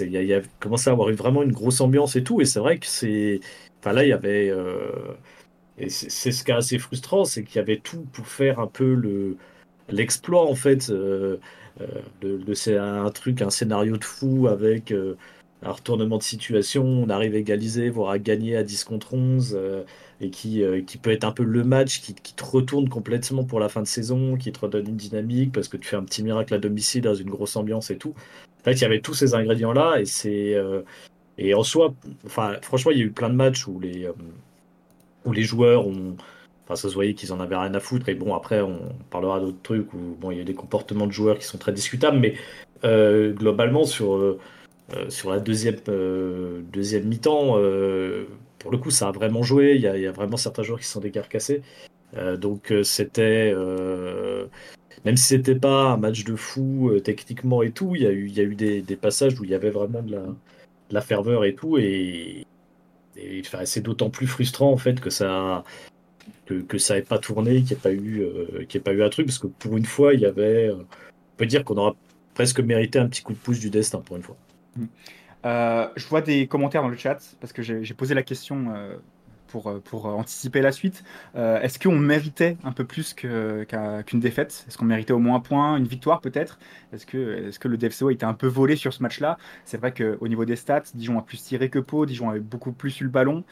il 0.00 0.10
y 0.10 0.34
a, 0.34 0.40
commencé 0.60 0.90
à 0.90 0.92
avoir 0.92 1.10
eu 1.10 1.14
vraiment 1.14 1.42
une 1.42 1.52
grosse 1.52 1.80
ambiance 1.80 2.16
et 2.16 2.24
tout. 2.24 2.40
Et 2.40 2.44
c'est 2.44 2.60
vrai 2.60 2.78
que 2.78 2.86
c'est, 2.86 3.40
enfin, 3.80 3.92
là, 3.92 4.04
il 4.04 4.08
y 4.10 4.12
avait, 4.12 4.50
euh, 4.50 5.14
et 5.78 5.88
c'est 5.90 6.32
ce 6.32 6.44
qui 6.44 6.50
est 6.52 6.54
assez 6.54 6.78
frustrant, 6.78 7.24
c'est 7.24 7.44
qu'il 7.44 7.56
y 7.56 7.58
avait 7.60 7.78
tout 7.78 8.02
pour 8.12 8.26
faire 8.28 8.60
un 8.60 8.68
peu 8.68 8.94
le, 8.94 9.36
l'exploit, 9.88 10.46
en 10.48 10.54
fait, 10.54 10.90
euh, 10.90 11.38
euh, 11.80 12.54
c'est 12.54 12.76
un 12.78 13.10
truc, 13.10 13.42
un 13.42 13.50
scénario 13.50 13.96
de 13.96 14.04
fou 14.04 14.48
avec, 14.48 14.92
euh, 14.92 15.16
un 15.64 15.72
retournement 15.72 16.18
de 16.18 16.22
situation, 16.22 16.84
on 16.84 17.08
arrive 17.08 17.34
à 17.34 17.38
égaliser, 17.38 17.88
voire 17.88 18.10
à 18.10 18.18
gagner 18.18 18.56
à 18.56 18.62
10 18.62 18.84
contre 18.84 19.14
11, 19.14 19.54
euh, 19.58 19.82
et 20.20 20.30
qui, 20.30 20.62
euh, 20.62 20.82
qui 20.82 20.98
peut 20.98 21.10
être 21.10 21.24
un 21.24 21.32
peu 21.32 21.42
le 21.42 21.64
match 21.64 22.00
qui, 22.00 22.14
qui 22.14 22.34
te 22.34 22.44
retourne 22.44 22.88
complètement 22.88 23.44
pour 23.44 23.60
la 23.60 23.68
fin 23.68 23.80
de 23.80 23.86
saison, 23.86 24.36
qui 24.36 24.52
te 24.52 24.60
redonne 24.60 24.88
une 24.88 24.96
dynamique, 24.96 25.52
parce 25.52 25.68
que 25.68 25.76
tu 25.78 25.88
fais 25.88 25.96
un 25.96 26.04
petit 26.04 26.22
miracle 26.22 26.52
à 26.54 26.58
domicile 26.58 27.02
dans 27.02 27.14
une 27.14 27.30
grosse 27.30 27.56
ambiance 27.56 27.90
et 27.90 27.96
tout. 27.96 28.14
En 28.60 28.64
fait, 28.64 28.72
il 28.72 28.82
y 28.82 28.84
avait 28.84 29.00
tous 29.00 29.14
ces 29.14 29.34
ingrédients-là, 29.34 30.00
et 30.00 30.04
c'est... 30.04 30.54
euh, 30.54 30.82
et 31.38 31.54
en 31.54 31.64
soi, 31.64 31.94
enfin, 32.26 32.56
franchement, 32.62 32.92
il 32.92 32.98
y 32.98 33.00
a 33.00 33.04
eu 33.04 33.10
plein 33.10 33.30
de 33.30 33.34
matchs 33.34 33.66
où 33.66 33.80
les, 33.80 34.08
où 35.24 35.32
les 35.32 35.42
joueurs 35.42 35.86
ont... 35.86 36.16
Enfin, 36.64 36.76
ça 36.76 36.88
se 36.88 36.94
voyait 36.94 37.14
qu'ils 37.14 37.32
en 37.32 37.40
avaient 37.40 37.56
rien 37.56 37.74
à 37.74 37.80
foutre, 37.80 38.08
et 38.08 38.14
bon, 38.14 38.34
après, 38.34 38.60
on 38.60 38.80
parlera 39.10 39.40
d'autres 39.40 39.62
trucs 39.62 39.92
où, 39.94 40.16
bon, 40.20 40.30
il 40.30 40.38
y 40.38 40.40
a 40.40 40.44
des 40.44 40.54
comportements 40.54 41.06
de 41.06 41.12
joueurs 41.12 41.38
qui 41.38 41.46
sont 41.46 41.58
très 41.58 41.72
discutables, 41.72 42.18
mais 42.18 42.34
globalement, 43.34 43.84
sur... 43.84 44.38
euh, 44.92 45.08
sur 45.08 45.30
la 45.30 45.40
deuxième, 45.40 45.76
euh, 45.88 46.60
deuxième 46.72 47.04
mi-temps, 47.04 47.54
euh, 47.56 48.26
pour 48.58 48.70
le 48.70 48.78
coup, 48.78 48.90
ça 48.90 49.08
a 49.08 49.12
vraiment 49.12 49.42
joué. 49.42 49.74
Il 49.76 49.80
y 49.80 49.86
a, 50.06 50.12
vraiment 50.12 50.36
certains 50.36 50.62
joueurs 50.62 50.80
qui 50.80 50.86
sont 50.86 51.00
décarcassés. 51.00 51.62
Donc, 52.40 52.72
c'était. 52.84 53.52
même 55.04 55.16
si 55.16 55.26
c'était 55.26 55.56
pas 55.56 55.92
un 55.92 55.96
match 55.96 56.24
de 56.24 56.36
fou 56.36 56.92
techniquement 57.02 57.62
et 57.62 57.72
tout, 57.72 57.96
il 57.96 58.02
y 58.02 58.06
a 58.06 58.10
eu, 58.12 58.28
y 58.28 58.40
a 58.40 58.44
eu 58.44 58.54
des, 58.54 58.96
passages 58.96 59.38
où 59.40 59.44
il 59.44 59.50
y 59.50 59.54
avait 59.54 59.70
vraiment 59.70 60.02
de 60.02 60.12
la, 60.12 60.26
la 60.90 61.00
ferveur 61.00 61.44
et 61.44 61.54
tout. 61.54 61.78
Et, 61.78 62.46
c'est 63.64 63.80
d'autant 63.82 64.10
plus 64.10 64.26
frustrant 64.26 64.72
en 64.72 64.76
fait 64.76 65.00
que 65.00 65.10
ça 65.10 65.64
que, 66.46 66.78
ça 66.78 66.94
n'ait 66.96 67.02
pas 67.02 67.18
tourné, 67.18 67.62
qu'il 67.62 67.68
n'y 67.68 67.72
ait 67.72 67.76
pas 67.76 67.92
eu 67.92 68.26
qu'il 68.68 68.78
y 68.78 68.80
ait 68.80 68.84
pas 68.84 68.92
eu 68.92 69.02
un 69.02 69.08
truc, 69.10 69.26
parce 69.26 69.38
que 69.38 69.46
pour 69.48 69.76
une 69.76 69.86
fois, 69.86 70.14
il 70.14 70.20
y 70.20 70.26
avait. 70.26 70.70
on 70.70 70.86
peut 71.36 71.46
dire 71.46 71.64
qu'on 71.64 71.76
aura 71.76 71.96
presque 72.34 72.60
mérité 72.60 72.98
un 72.98 73.08
petit 73.08 73.22
coup 73.22 73.32
de 73.32 73.38
pouce 73.38 73.58
du 73.58 73.70
destin 73.70 74.00
pour 74.00 74.16
une 74.16 74.22
fois. 74.22 74.36
Euh, 75.44 75.88
je 75.96 76.06
vois 76.06 76.20
des 76.20 76.46
commentaires 76.46 76.82
dans 76.82 76.88
le 76.88 76.96
chat 76.96 77.18
parce 77.40 77.52
que 77.52 77.62
j'ai 77.62 77.94
posé 77.94 78.14
la 78.14 78.22
question 78.22 78.72
euh, 78.74 78.96
pour, 79.48 79.68
euh, 79.68 79.78
pour 79.78 80.06
anticiper 80.06 80.62
la 80.62 80.72
suite. 80.72 81.04
Est-ce 81.34 81.78
qu'on 81.78 81.98
méritait 81.98 82.56
un 82.64 82.72
peu 82.72 82.84
plus 82.84 83.14
qu'une 83.14 84.20
défaite? 84.20 84.64
Est-ce 84.66 84.78
qu'on 84.78 84.86
méritait 84.86 85.12
au 85.12 85.18
moins 85.18 85.36
un 85.36 85.40
point, 85.40 85.76
une 85.76 85.86
victoire 85.86 86.20
peut-être? 86.20 86.58
Est-ce 86.92 87.06
que, 87.06 87.68
le 87.68 87.76
DFCO 87.76 88.10
été 88.10 88.24
un 88.24 88.34
peu 88.34 88.46
volé 88.46 88.76
sur 88.76 88.92
ce 88.92 89.02
match-là? 89.02 89.38
C'est 89.64 89.76
vrai 89.76 89.92
qu'au 89.92 90.28
niveau 90.28 90.44
des 90.44 90.56
stats, 90.56 90.82
Dijon 90.94 91.18
a 91.18 91.22
plus 91.22 91.42
tiré 91.42 91.68
que 91.68 91.78
Pau, 91.78 92.06
Dijon 92.06 92.30
avait 92.30 92.40
beaucoup 92.40 92.72
plus 92.72 93.00
eu 93.00 93.04
le 93.04 93.10
ballon. 93.10 93.44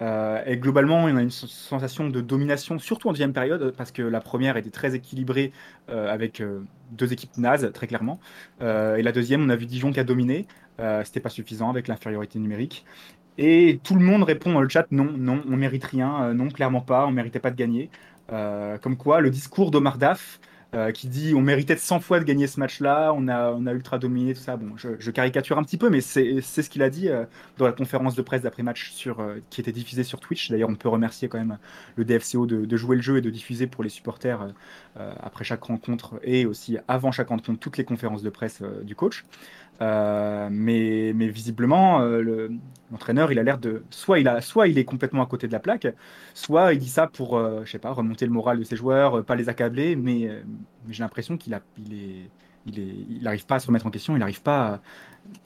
Et 0.00 0.56
globalement, 0.58 1.04
on 1.04 1.16
a 1.16 1.22
une 1.22 1.30
sens- 1.30 1.50
sensation 1.50 2.08
de 2.08 2.20
domination, 2.20 2.78
surtout 2.78 3.08
en 3.08 3.12
deuxième 3.12 3.32
période, 3.32 3.74
parce 3.76 3.90
que 3.90 4.02
la 4.02 4.20
première 4.20 4.56
était 4.56 4.70
très 4.70 4.94
équilibrée 4.94 5.52
avec 5.88 6.42
deux 6.92 7.12
équipes 7.12 7.36
nazes, 7.36 7.72
très 7.72 7.86
clairement. 7.88 8.20
Et 8.60 9.02
la 9.02 9.12
deuxième, 9.12 9.42
on 9.44 9.48
a 9.48 9.56
vu 9.56 9.66
Dijon 9.66 9.92
qui 9.92 9.98
a 9.98 10.04
dominé. 10.04 10.46
Euh, 10.80 11.02
c'était 11.04 11.20
pas 11.20 11.28
suffisant 11.28 11.70
avec 11.70 11.88
l'infériorité 11.88 12.38
numérique. 12.38 12.84
Et 13.36 13.80
tout 13.84 13.94
le 13.94 14.04
monde 14.04 14.22
répond 14.24 14.52
dans 14.52 14.60
le 14.60 14.68
chat 14.68 14.86
non, 14.90 15.12
non, 15.16 15.42
on 15.48 15.56
mérite 15.56 15.84
rien, 15.84 16.22
euh, 16.22 16.34
non, 16.34 16.48
clairement 16.48 16.80
pas, 16.80 17.06
on 17.06 17.12
méritait 17.12 17.40
pas 17.40 17.50
de 17.50 17.56
gagner. 17.56 17.90
Euh, 18.32 18.78
comme 18.78 18.96
quoi, 18.96 19.20
le 19.20 19.30
discours 19.30 19.70
d'Omar 19.70 19.98
Daf, 19.98 20.40
qui 20.92 21.08
dit 21.08 21.32
on 21.34 21.40
méritait 21.40 21.74
de 21.74 21.80
100 21.80 22.00
fois 22.00 22.20
de 22.20 22.24
gagner 22.24 22.46
ce 22.46 22.60
match-là, 22.60 23.12
on 23.16 23.26
a, 23.26 23.52
on 23.52 23.66
a 23.66 23.72
ultra 23.72 23.98
dominé, 23.98 24.34
tout 24.34 24.42
ça. 24.42 24.58
Bon, 24.58 24.76
je, 24.76 25.10
caricature 25.10 25.56
un 25.56 25.62
petit 25.62 25.78
peu, 25.78 25.88
mais 25.88 26.02
c'est 26.02 26.42
ce 26.42 26.68
qu'il 26.68 26.82
a 26.82 26.90
dit 26.90 27.08
dans 27.56 27.64
la 27.64 27.72
conférence 27.72 28.14
de 28.14 28.20
presse 28.20 28.42
d'après-match 28.42 28.92
qui 29.48 29.60
était 29.62 29.72
diffusée 29.72 30.04
sur 30.04 30.20
Twitch. 30.20 30.50
D'ailleurs, 30.50 30.68
on 30.68 30.74
peut 30.74 30.90
remercier 30.90 31.28
quand 31.28 31.38
même 31.38 31.56
le 31.96 32.04
DFCO 32.04 32.44
de, 32.44 32.76
jouer 32.76 32.96
le 32.96 33.02
jeu 33.02 33.16
et 33.16 33.22
de 33.22 33.30
diffuser 33.30 33.66
pour 33.66 33.82
les 33.82 33.88
supporters 33.88 34.52
après 34.94 35.42
chaque 35.42 35.62
rencontre 35.62 36.20
et 36.22 36.44
aussi 36.44 36.76
avant 36.86 37.12
chaque 37.12 37.28
rencontre 37.28 37.58
toutes 37.58 37.78
les 37.78 37.84
conférences 37.84 38.22
de 38.22 38.28
presse 38.28 38.62
du 38.82 38.94
coach. 38.94 39.24
Euh, 39.80 40.48
mais, 40.50 41.12
mais 41.14 41.28
visiblement, 41.28 42.00
euh, 42.00 42.20
le- 42.20 42.50
l'entraîneur, 42.90 43.30
il 43.30 43.38
a 43.38 43.42
l'air 43.44 43.58
de 43.58 43.84
soit 43.90 44.18
il 44.18 44.26
a, 44.26 44.40
soit 44.40 44.66
il 44.66 44.76
est 44.78 44.84
complètement 44.84 45.22
à 45.22 45.26
côté 45.26 45.46
de 45.46 45.52
la 45.52 45.60
plaque, 45.60 45.86
soit 46.34 46.72
il 46.72 46.80
dit 46.80 46.88
ça 46.88 47.06
pour, 47.06 47.36
euh, 47.38 47.62
je 47.64 47.70
sais 47.70 47.78
pas, 47.78 47.92
remonter 47.92 48.26
le 48.26 48.32
moral 48.32 48.58
de 48.58 48.64
ses 48.64 48.76
joueurs, 48.76 49.18
euh, 49.18 49.22
pas 49.22 49.36
les 49.36 49.48
accabler. 49.48 49.94
Mais, 49.96 50.42
j'ai 50.88 51.02
l'impression 51.02 51.36
qu'il 51.36 51.54
a, 51.54 51.60
il 51.78 51.94
est, 51.94 52.30
il 52.66 53.22
n'arrive 53.22 53.46
pas 53.46 53.56
à 53.56 53.58
se 53.60 53.66
remettre 53.66 53.86
en 53.86 53.90
question, 53.90 54.16
il 54.16 54.18
n'arrive 54.18 54.42
pas, 54.42 54.66
à, 54.74 54.80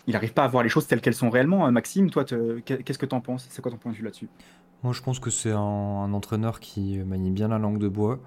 il 0.06 0.16
arrive 0.16 0.32
pas 0.32 0.44
à 0.44 0.48
voir 0.48 0.62
les 0.62 0.68
choses 0.68 0.86
telles 0.86 1.00
qu'elles 1.00 1.14
sont 1.14 1.30
réellement. 1.30 1.70
Maxime, 1.70 2.10
toi, 2.10 2.24
qu'est-ce 2.24 2.98
que 2.98 3.06
tu 3.06 3.14
en 3.14 3.20
penses? 3.20 3.46
C'est 3.50 3.62
quoi 3.62 3.70
ton 3.70 3.78
point 3.78 3.92
de 3.92 3.96
vue 3.96 4.04
là-dessus? 4.04 4.28
Moi, 4.82 4.92
je 4.92 5.02
pense 5.02 5.20
que 5.20 5.30
c'est 5.30 5.52
un, 5.52 6.12
entraîneur 6.12 6.58
qui 6.58 6.98
manie 6.98 7.30
bien 7.30 7.48
la 7.48 7.58
langue 7.58 7.78
de 7.78 7.88
bois. 7.88 8.18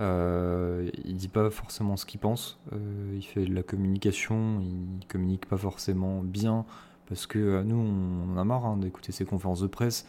Euh, 0.00 0.90
il 1.04 1.16
dit 1.16 1.28
pas 1.28 1.50
forcément 1.50 1.96
ce 1.96 2.06
qu'il 2.06 2.20
pense. 2.20 2.58
Euh, 2.72 3.14
il 3.14 3.22
fait 3.22 3.44
de 3.44 3.54
la 3.54 3.62
communication, 3.62 4.60
il 4.60 5.06
communique 5.06 5.46
pas 5.46 5.56
forcément 5.56 6.20
bien 6.20 6.64
parce 7.08 7.26
que 7.26 7.38
euh, 7.38 7.62
nous, 7.62 7.76
on, 7.76 8.36
a 8.36 8.44
marre 8.44 8.66
hein, 8.66 8.76
d'écouter 8.76 9.12
ses 9.12 9.24
conférences 9.24 9.60
de 9.60 9.66
presse, 9.66 10.06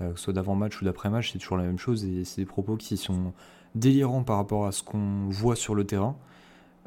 que 0.00 0.14
ce 0.14 0.24
soit 0.24 0.32
d'avant-match 0.32 0.80
ou 0.80 0.84
d'après-match, 0.84 1.32
c'est 1.32 1.38
toujours 1.38 1.56
la 1.56 1.64
même 1.64 1.78
chose 1.78 2.04
et 2.04 2.24
c'est 2.24 2.42
des 2.42 2.46
propos 2.46 2.76
qui 2.76 2.96
sont 2.96 3.32
délirants 3.74 4.22
par 4.22 4.36
rapport 4.36 4.66
à 4.66 4.72
ce 4.72 4.84
qu'on 4.84 5.28
voit 5.28 5.56
sur 5.56 5.74
le 5.74 5.84
terrain. 5.84 6.16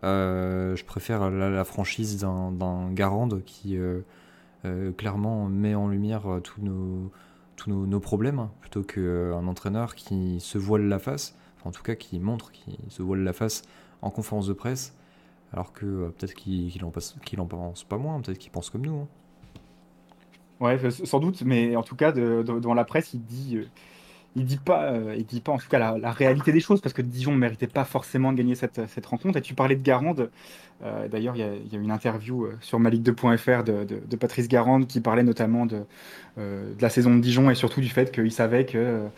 je 0.01 0.83
préfère 0.85 1.29
la, 1.29 1.63
franchise 1.65 2.19
d'un 2.21 2.91
Garande 2.93 3.43
qui 3.43 3.77
clairement 4.95 5.47
met 5.49 5.75
en 5.75 5.89
lumière 5.89 6.39
tous 6.41 6.61
nos, 6.61 7.11
tous 7.57 7.69
nos, 7.69 7.99
problèmes 7.99 8.39
hein, 8.39 8.51
plutôt 8.61 8.83
qu'un 8.83 9.45
entraîneur 9.45 9.95
qui 9.95 10.39
se 10.39 10.57
voile 10.57 10.87
la 10.87 10.97
face 10.97 11.35
en 11.65 11.71
tout 11.71 11.83
cas 11.83 11.95
qui 11.95 12.19
montre, 12.19 12.51
qui 12.51 12.77
se 12.89 13.01
voile 13.01 13.23
la 13.23 13.33
face 13.33 13.63
en 14.01 14.09
conférence 14.09 14.47
de 14.47 14.53
presse, 14.53 14.95
alors 15.53 15.73
que 15.73 15.85
euh, 15.85 16.09
peut-être 16.09 16.33
qu'il 16.33 16.71
n'en 16.81 16.87
en 16.89 17.47
pense 17.47 17.83
pas 17.83 17.97
moins, 17.97 18.19
peut-être 18.21 18.37
qu'il 18.37 18.51
pense 18.51 18.69
comme 18.69 18.85
nous. 18.85 19.01
Hein. 19.01 19.07
Ouais, 20.59 20.91
sans 20.91 21.19
doute, 21.19 21.41
mais 21.41 21.75
en 21.75 21.81
tout 21.81 21.95
cas, 21.95 22.11
devant 22.11 22.75
la 22.75 22.85
presse, 22.85 23.13
il 23.13 23.23
dit, 23.23 23.57
euh, 23.57 23.67
il 24.35 24.45
dit 24.45 24.57
pas, 24.57 24.91
euh, 24.91 25.15
il 25.17 25.25
dit 25.25 25.41
pas 25.41 25.51
en 25.51 25.57
tout 25.57 25.67
cas 25.69 25.97
la, 25.97 26.11
réalité 26.11 26.51
des 26.51 26.59
choses, 26.59 26.81
parce 26.81 26.93
que 26.93 27.01
Dijon 27.01 27.31
ne 27.31 27.37
méritait 27.37 27.67
pas 27.67 27.83
forcément 27.83 28.31
de 28.31 28.37
gagner 28.37 28.55
cette, 28.55 28.81
cette 28.87 29.05
rencontre. 29.05 29.37
Et 29.37 29.41
tu 29.41 29.53
parlais 29.53 29.75
de 29.75 29.83
Garande, 29.83 30.29
d'ailleurs, 31.11 31.35
il 31.35 31.41
y, 31.71 31.75
a 31.75 31.79
une 31.79 31.91
interview 31.91 32.47
sur 32.59 32.79
malique2.fr 32.79 33.63
de, 33.63 34.15
Patrice 34.15 34.47
Garande 34.47 34.87
qui 34.87 34.99
parlait 34.99 35.23
notamment 35.23 35.65
de, 35.65 35.83
la 36.37 36.89
saison 36.89 37.15
de 37.15 37.21
Dijon 37.21 37.51
et 37.51 37.55
surtout 37.55 37.81
du 37.81 37.89
fait 37.89 38.11
qu'il 38.11 38.31
savait 38.31 38.65
que 38.65 39.09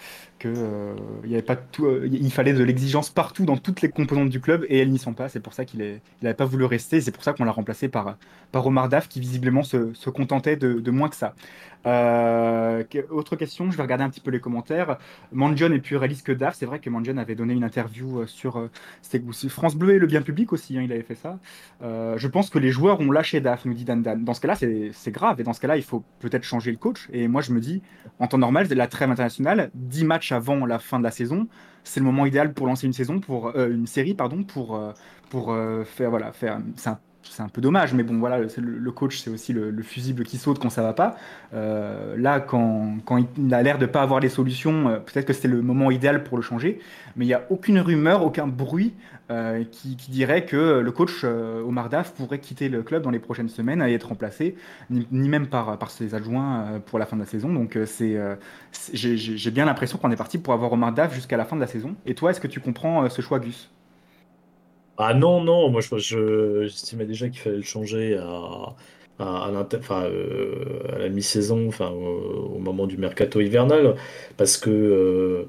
que 0.44 0.50
euh, 0.50 0.96
y 1.26 1.34
avait 1.34 1.42
pas 1.42 1.56
tout, 1.56 1.86
euh, 1.86 2.10
il 2.12 2.32
fallait 2.32 2.54
de 2.54 2.64
l'exigence 2.64 3.10
partout 3.10 3.46
dans 3.46 3.56
toutes 3.56 3.82
les 3.82 3.90
composantes 3.90 4.30
du 4.30 4.42
club 4.42 4.66
et 4.68 4.80
elles 4.80 4.90
n'y 4.90 5.00
sont 5.00 5.14
pas. 5.14 5.30
C'est 5.30 5.40
pour 5.40 5.54
ça 5.54 5.64
qu'il 5.64 6.02
n'avait 6.22 6.36
pas 6.36 6.46
voulu 6.46 6.66
rester. 6.66 7.00
C'est 7.00 7.12
pour 7.12 7.24
ça 7.24 7.32
qu'on 7.32 7.46
l'a 7.46 7.52
remplacé 7.52 7.88
par 7.88 8.18
par 8.52 8.68
Omar 8.68 8.90
Daf 8.90 9.08
qui 9.08 9.22
visiblement 9.22 9.64
se, 9.64 10.10
contentait 10.10 10.58
de, 10.58 10.92
moins 10.92 11.10
que 11.10 11.16
ça. 11.16 11.34
Euh, 11.86 12.84
autre 13.10 13.36
question, 13.36 13.72
je 13.72 13.78
vais 13.78 13.84
regarder 13.84 14.04
un 14.04 14.10
petit 14.10 14.22
peu 14.22 14.32
les 14.32 14.40
commentaires. 14.40 14.98
Manjon 15.32 15.72
est 15.72 15.80
plus 15.80 15.98
réaliste 15.98 16.26
que 16.26 16.32
Daf. 16.32 16.56
C'est 16.56 16.66
vrai 16.66 16.80
que 16.80 16.90
Manjon 16.90 17.18
avait 17.18 17.36
donné 17.36 17.54
une 17.54 17.64
interview 17.64 18.26
sur, 18.28 18.70
France 19.50 19.76
Bleu 19.76 19.96
et 19.96 20.00
le 20.00 20.08
bien 20.08 20.22
public 20.22 20.54
aussi. 20.54 20.78
Hein, 20.78 20.82
il 20.84 20.92
avait 20.92 21.04
fait 21.04 21.16
ça. 21.16 21.40
je 21.82 22.28
pense 22.28 22.50
que 22.50 22.60
les 22.60 22.72
joueurs 22.72 23.00
ont 23.00 23.12
lâché 23.12 23.42
Daf, 23.42 23.66
nous 23.66 23.74
dit 23.74 23.86
Dan 23.86 24.02
Dan. 24.02 24.24
Dans 24.24 24.34
ce 24.34 24.42
cas-là, 24.42 24.56
c'est 24.56 25.12
grave 25.12 25.40
et 25.40 25.44
dans 25.44 25.54
ce 25.54 25.62
cas-là, 25.62 25.78
il 25.78 25.84
faut 25.84 26.04
peut-être 26.20 26.44
changer 26.44 26.72
le 26.72 26.78
coach. 26.78 27.08
Et 27.12 27.28
moi, 27.28 27.42
je 27.42 27.52
me 27.52 27.60
dis, 27.60 27.82
en 28.20 28.28
temps 28.28 28.38
normal, 28.38 28.68
la 28.74 28.88
trêve 28.88 29.10
internationale, 29.10 29.72
10 29.76 30.06
matchs 30.06 30.32
avant 30.32 30.66
la 30.66 30.80
fin 30.80 31.00
de 31.00 31.04
la 31.04 31.12
saison, 31.12 31.48
c'est 31.84 32.00
le 32.00 32.06
moment 32.06 32.26
idéal 32.26 32.54
pour 32.54 32.68
lancer 32.68 32.88
une 32.88 32.94
saison, 32.94 33.20
pour 33.20 33.56
euh, 33.56 33.70
une 33.70 33.88
série, 33.88 34.14
pardon, 34.14 34.44
pour 34.44 34.76
euh, 34.76 34.92
pour 35.30 35.52
euh, 35.52 35.84
faire 35.84 36.10
voilà 36.10 36.32
faire. 36.32 36.60
C'est 36.76 36.92
peu 37.52 37.62
dommage, 37.62 37.94
mais 37.94 38.04
bon 38.04 38.20
voilà, 38.20 38.40
le, 38.40 38.92
coach 38.92 39.20
c'est 39.20 39.30
aussi 39.30 39.54
le, 39.54 39.84
fusible 39.84 40.24
qui 40.24 40.38
saute 40.38 40.60
quand 40.60 40.70
ça 40.70 40.82
va 40.82 40.94
pas. 40.94 41.16
là, 41.52 42.40
quand, 42.40 42.98
il 43.38 43.54
a 43.54 43.62
l'air 43.62 43.78
de 43.78 43.86
pas 43.86 44.02
avoir 44.02 44.20
les 44.20 44.30
solutions, 44.30 45.02
peut-être 45.06 45.26
que 45.26 45.34
c'est 45.34 45.48
le 45.48 45.62
moment 45.62 45.92
idéal 45.92 46.24
pour 46.24 46.38
le 46.38 46.44
changer. 46.44 46.80
Mais 47.16 47.26
il 47.26 47.28
n'y 47.28 47.34
a 47.34 47.46
aucune 47.50 47.80
rumeur, 47.80 48.24
aucun 48.24 48.48
bruit 48.48 48.94
qui, 49.72 49.96
qui, 49.96 50.12
dirait 50.12 50.46
que 50.46 50.80
le 50.80 50.92
coach 50.92 51.24
Omar 51.24 51.90
Daf 51.90 52.14
pourrait 52.14 52.40
quitter 52.40 52.70
le 52.70 52.84
club 52.84 53.04
dans 53.04 53.10
les 53.12 53.20
prochaines 53.20 53.50
semaines 53.50 53.82
et 53.82 53.94
être 53.94 54.10
remplacé, 54.10 54.56
ni, 54.90 55.30
même 55.30 55.48
par, 55.48 55.78
ses 55.90 56.16
adjoints 56.16 56.82
pour 56.86 57.00
la 57.00 57.06
fin 57.06 57.16
de 57.16 57.22
la 57.22 57.28
saison. 57.28 57.52
Donc 57.52 57.78
c'est 57.86 58.18
j'ai 58.94 59.52
bien 59.52 59.66
l'impression 59.66 59.98
qu'on 59.98 60.12
est 60.12 60.16
parti 60.16 60.38
pour 60.38 60.54
avoir 60.54 60.72
Omar 60.72 60.92
Daf 60.94 61.14
jusqu'à 61.14 61.38
la 61.38 61.46
fin 61.46 61.56
de 61.56 61.62
la 61.62 61.68
saison. 61.68 61.96
Et 62.06 62.16
toi, 62.16 62.32
est-ce 62.32 62.40
que 62.40 62.48
tu 62.48 62.60
comprends 62.60 63.04
euh, 63.04 63.10
ce 63.10 63.22
choix, 63.22 63.40
Gus? 63.40 63.70
Ah 64.98 65.14
non, 65.14 65.44
non, 65.44 65.70
moi 65.70 65.82
j'estimais 65.82 67.06
déjà 67.06 67.28
qu'il 67.30 67.40
fallait 67.40 67.58
le 67.58 67.64
changer 67.64 68.16
à, 68.16 68.76
à, 69.20 69.50
euh, 69.92 71.00
la 71.00 71.10
mi-saison, 71.10 71.68
enfin, 71.68 71.90
au, 71.90 72.60
moment 72.60 72.88
du 72.88 72.98
mercato 72.98 73.42
hivernal, 73.42 73.96
parce 74.38 74.58
que, 74.58 74.70
euh, 74.70 75.46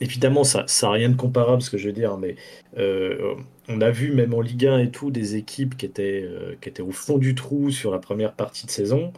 évidemment, 0.00 0.44
ça 0.44 0.64
n'a 0.82 0.90
rien 0.90 1.08
de 1.08 1.16
comparable, 1.16 1.62
ce 1.62 1.70
que 1.70 1.78
je 1.78 1.86
veux 1.88 1.92
dire, 1.92 2.16
mais 2.16 2.36
on 3.68 3.80
a 3.80 3.90
vu 3.90 4.12
même 4.12 4.34
en 4.34 4.40
Ligue 4.40 4.66
1 4.66 4.78
et 4.78 4.90
tout 4.90 5.10
des 5.10 5.36
équipes 5.36 5.76
qui 5.76 5.86
étaient, 5.86 6.28
qui 6.60 6.68
étaient 6.68 6.82
au 6.82 6.92
fond 6.92 7.18
du 7.18 7.34
trou 7.34 7.70
sur 7.70 7.90
la 7.90 7.98
première 7.98 8.32
partie 8.34 8.66
de 8.66 8.70
saison, 8.70 9.12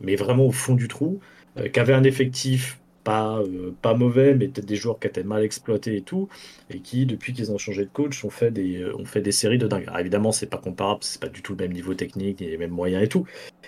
mais 0.00 0.16
vraiment 0.16 0.46
au 0.46 0.52
fond 0.52 0.74
du 0.74 0.88
trou. 0.88 1.20
Euh, 1.58 1.68
qui 1.68 1.80
avait 1.80 1.94
un 1.94 2.04
effectif 2.04 2.78
pas, 3.08 3.38
euh, 3.40 3.72
pas 3.80 3.94
mauvais, 3.94 4.34
mais 4.34 4.48
peut-être 4.48 4.66
des 4.66 4.76
joueurs 4.76 4.98
qui 4.98 5.06
étaient 5.06 5.22
mal 5.22 5.42
exploités 5.42 5.96
et 5.96 6.02
tout, 6.02 6.28
et 6.68 6.80
qui, 6.80 7.06
depuis 7.06 7.32
qu'ils 7.32 7.50
ont 7.50 7.56
changé 7.56 7.84
de 7.84 7.90
coach, 7.90 8.22
ont 8.22 8.30
fait 8.30 8.50
des, 8.50 8.82
euh, 8.82 8.94
ont 8.98 9.06
fait 9.06 9.22
des 9.22 9.32
séries 9.32 9.56
de 9.56 9.66
dingue. 9.66 9.84
Alors 9.86 10.00
évidemment, 10.00 10.30
c'est 10.30 10.46
pas 10.46 10.58
comparable, 10.58 11.00
c'est 11.02 11.20
pas 11.20 11.28
du 11.28 11.40
tout 11.40 11.52
le 11.52 11.64
même 11.64 11.72
niveau 11.72 11.94
technique, 11.94 12.40
les 12.40 12.58
mêmes 12.58 12.70
moyens 12.70 13.02
et 13.02 13.08
tout, 13.08 13.26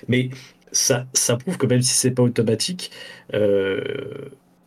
mais 0.09 0.29
ça, 0.73 1.07
ça 1.15 1.37
prouve 1.37 1.57
que 1.57 1.67
même 1.67 1.81
si 1.81 1.95
c'est 1.95 2.11
pas 2.11 2.23
automatique, 2.23 2.91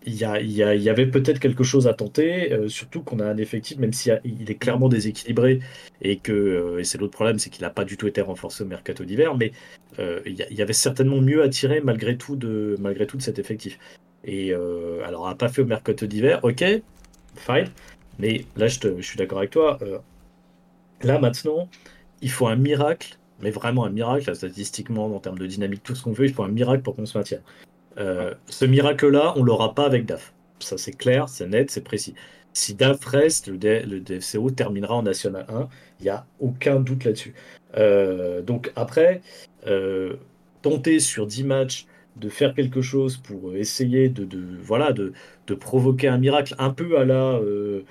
il 0.05 0.15
y, 0.15 0.25
a, 0.25 0.41
il, 0.41 0.51
y 0.51 0.63
a, 0.63 0.75
il 0.75 0.81
y, 0.81 0.89
avait 0.89 1.07
peut-être 1.07 1.39
quelque 1.39 1.63
chose 1.63 1.87
à 1.87 1.93
tenter, 1.93 2.51
surtout 2.67 3.01
qu'on 3.03 3.19
a 3.19 3.25
un 3.25 3.37
effectif, 3.37 3.77
même 3.77 3.93
s'il 3.93 4.19
il 4.25 4.51
est 4.51 4.55
clairement 4.55 4.89
déséquilibré, 4.89 5.59
et 6.01 6.17
que 6.17 6.77
et 6.79 6.83
c'est 6.83 6.97
l'autre 6.97 7.13
problème, 7.13 7.39
c'est 7.39 7.49
qu'il 7.49 7.61
n'a 7.61 7.69
pas 7.69 7.85
du 7.85 7.95
tout 7.95 8.07
été 8.07 8.21
renforcé 8.21 8.63
au 8.63 8.67
mercato 8.67 9.05
d'hiver, 9.05 9.37
mais 9.37 9.53
euh, 9.99 10.19
il 10.25 10.35
y, 10.35 10.61
avait 10.61 10.73
certainement 10.73 11.21
mieux 11.21 11.43
à 11.43 11.49
tirer 11.49 11.79
malgré 11.81 12.17
tout 12.17 12.35
de, 12.35 12.75
malgré 12.79 13.05
tout 13.07 13.17
de 13.17 13.21
cet 13.21 13.39
effectif. 13.39 13.77
Et 14.23 14.53
euh, 14.53 15.03
alors, 15.05 15.23
on 15.23 15.27
n'a 15.27 15.35
pas 15.35 15.49
fait 15.49 15.61
au 15.61 15.65
mercato 15.65 16.05
d'hiver, 16.05 16.39
ok, 16.43 16.63
fine, 17.35 17.69
mais 18.19 18.45
là, 18.55 18.67
je, 18.67 19.01
suis 19.01 19.17
d'accord 19.17 19.39
avec 19.39 19.51
toi. 19.51 19.77
Euh, 19.81 19.99
là, 21.01 21.19
maintenant, 21.19 21.69
il 22.21 22.31
faut 22.31 22.47
un 22.47 22.55
miracle, 22.55 23.17
mais 23.41 23.51
vraiment 23.51 23.85
un 23.85 23.89
miracle, 23.89 24.33
statistiquement, 24.35 25.13
en 25.13 25.19
termes 25.19 25.39
de 25.39 25.47
dynamique, 25.47 25.83
tout 25.83 25.95
ce 25.95 26.03
qu'on 26.03 26.13
veut, 26.13 26.25
il 26.25 26.33
faut 26.33 26.43
un 26.43 26.49
miracle 26.49 26.83
pour 26.83 26.95
qu'on 26.95 27.05
se 27.05 27.17
maintienne. 27.17 27.41
ce 27.97 28.65
miracle-là, 28.65 29.33
on 29.35 29.43
l'aura 29.43 29.75
pas 29.75 29.85
avec 29.85 30.05
DAF. 30.05 30.33
Ça, 30.59 30.77
c'est 30.77 30.93
clair, 30.93 31.27
c'est 31.29 31.47
net, 31.47 31.71
c'est 31.71 31.83
précis. 31.83 32.15
Si 32.53 32.75
DAF 32.75 33.03
reste, 33.05 33.47
le, 33.47 33.57
le 33.57 33.99
DFCO 33.99 34.51
terminera 34.51 34.95
en 34.95 35.03
National 35.03 35.45
1. 35.49 35.67
Il 35.99 36.03
n'y 36.03 36.09
a 36.09 36.25
aucun 36.39 36.79
doute 36.79 37.03
là-dessus. 37.05 37.33
donc 38.45 38.71
après, 38.75 39.21
euh, 39.67 40.15
tenter 40.61 40.99
sur 40.99 41.27
10 41.27 41.43
matchs 41.43 41.87
de 42.15 42.29
faire 42.29 42.53
quelque 42.53 42.81
chose 42.81 43.17
pour 43.17 43.55
essayer 43.55 44.09
de, 44.09 44.27
voilà, 44.61 44.91
de, 44.93 45.13
de, 45.47 45.53
provoquer 45.55 46.07
un 46.07 46.17
miracle 46.17 46.55
un 46.59 46.71
peu 46.71 46.97
à 46.97 47.05
la. 47.05 47.33
Euh, 47.33 47.83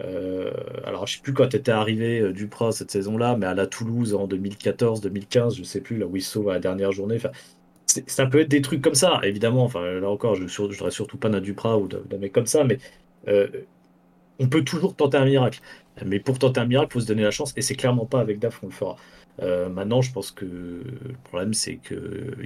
euh, 0.00 0.52
alors, 0.84 1.06
je 1.06 1.16
sais 1.16 1.22
plus 1.22 1.34
quand 1.34 1.54
était 1.54 1.70
arrivé 1.70 2.32
Duprat 2.32 2.72
cette 2.72 2.90
saison-là, 2.90 3.36
mais 3.36 3.46
à 3.46 3.54
la 3.54 3.66
Toulouse 3.66 4.14
en 4.14 4.26
2014-2015, 4.26 5.56
je 5.56 5.62
sais 5.62 5.80
plus, 5.80 5.98
là 5.98 6.06
où 6.06 6.16
il 6.16 6.22
sauve 6.22 6.48
à 6.50 6.54
la 6.54 6.60
dernière 6.60 6.92
journée. 6.92 7.18
Ça 8.06 8.26
peut 8.26 8.40
être 8.40 8.48
des 8.48 8.62
trucs 8.62 8.82
comme 8.82 8.94
ça, 8.94 9.20
évidemment. 9.24 9.70
Là 9.74 10.08
encore, 10.08 10.36
je 10.36 10.44
ne 10.44 10.68
voudrais 10.68 10.90
surtout 10.90 11.18
pas 11.18 11.28
d'un 11.28 11.40
Duprat 11.40 11.78
ou 11.78 11.88
d'un 11.88 12.18
mec 12.18 12.32
comme 12.32 12.46
ça, 12.46 12.64
mais 12.64 12.78
on 14.40 14.48
peut 14.48 14.64
toujours 14.64 14.96
tenter 14.96 15.18
un 15.18 15.26
miracle. 15.26 15.60
Mais 16.04 16.18
pour 16.18 16.38
tenter 16.38 16.60
un 16.60 16.66
miracle, 16.66 16.92
faut 16.94 17.00
se 17.00 17.06
donner 17.06 17.22
la 17.22 17.30
chance, 17.30 17.52
et 17.56 17.62
c'est 17.62 17.76
clairement 17.76 18.06
pas 18.06 18.20
avec 18.20 18.38
DAF 18.38 18.58
qu'on 18.58 18.66
le 18.66 18.72
fera. 18.72 18.96
Euh, 19.40 19.68
maintenant, 19.68 20.02
je 20.02 20.12
pense 20.12 20.30
que 20.30 20.44
le 20.44 21.16
problème, 21.24 21.54
c'est 21.54 21.76
que 21.76 22.36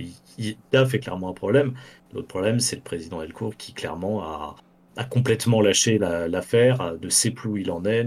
DAF 0.73 0.95
est 0.95 1.01
clairement 1.01 1.31
un 1.31 1.35
problème. 1.35 1.75
L'autre 2.13 2.29
problème, 2.29 2.61
c'est 2.61 2.77
le 2.77 2.83
président 2.83 3.21
Elcourt 3.23 3.57
qui 3.57 3.73
clairement 3.73 4.23
a, 4.23 4.57
complètement 5.11 5.61
lâché 5.61 5.99
l'affaire, 5.99 6.95
ne 7.03 7.09
sait 7.09 7.33
plus 7.33 7.51
où 7.51 7.57
il 7.57 7.71
en 7.71 7.85
est, 7.85 8.07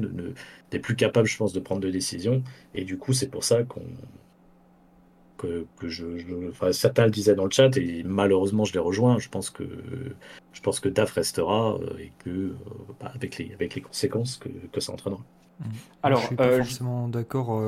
n'est 0.72 0.80
plus 0.80 0.96
capable, 0.96 1.28
je 1.28 1.38
pense, 1.38 1.52
de 1.52 1.60
prendre 1.60 1.82
de 1.82 1.90
décisions. 1.90 2.44
Et 2.76 2.86
du 2.86 2.98
coup, 2.98 3.14
c'est 3.14 3.30
pour 3.30 3.44
ça 3.44 3.64
qu'on 3.64 3.84
que, 5.38 5.68
je, 5.84 6.06
certains 6.72 7.06
le 7.06 7.12
disaient 7.12 7.36
dans 7.36 7.46
le 7.46 7.52
chat 7.52 7.78
et 7.78 8.02
malheureusement 8.04 8.66
je 8.66 8.74
les 8.74 8.80
rejoins. 8.80 9.20
Je 9.20 9.30
pense 9.30 9.52
que 9.52 9.64
je 10.52 10.62
pense 10.62 10.80
que 10.80 10.90
DAF 10.90 11.12
restera 11.12 11.76
euh, 11.76 11.98
et 12.00 12.12
que 12.18 12.30
euh, 12.30 12.54
bah, 13.00 13.12
avec 13.14 13.38
les 13.38 13.54
avec 13.54 13.76
les 13.76 13.82
conséquences 13.82 14.38
que, 14.38 14.50
que 14.50 14.80
ça 14.80 14.94
entraînera. 14.94 15.22
Mmh. 15.60 15.64
Alors, 16.02 16.22
je 16.22 16.28
suis 16.28 16.36
pas 16.36 16.58
forcément 16.58 17.08
d'accord. 17.08 17.64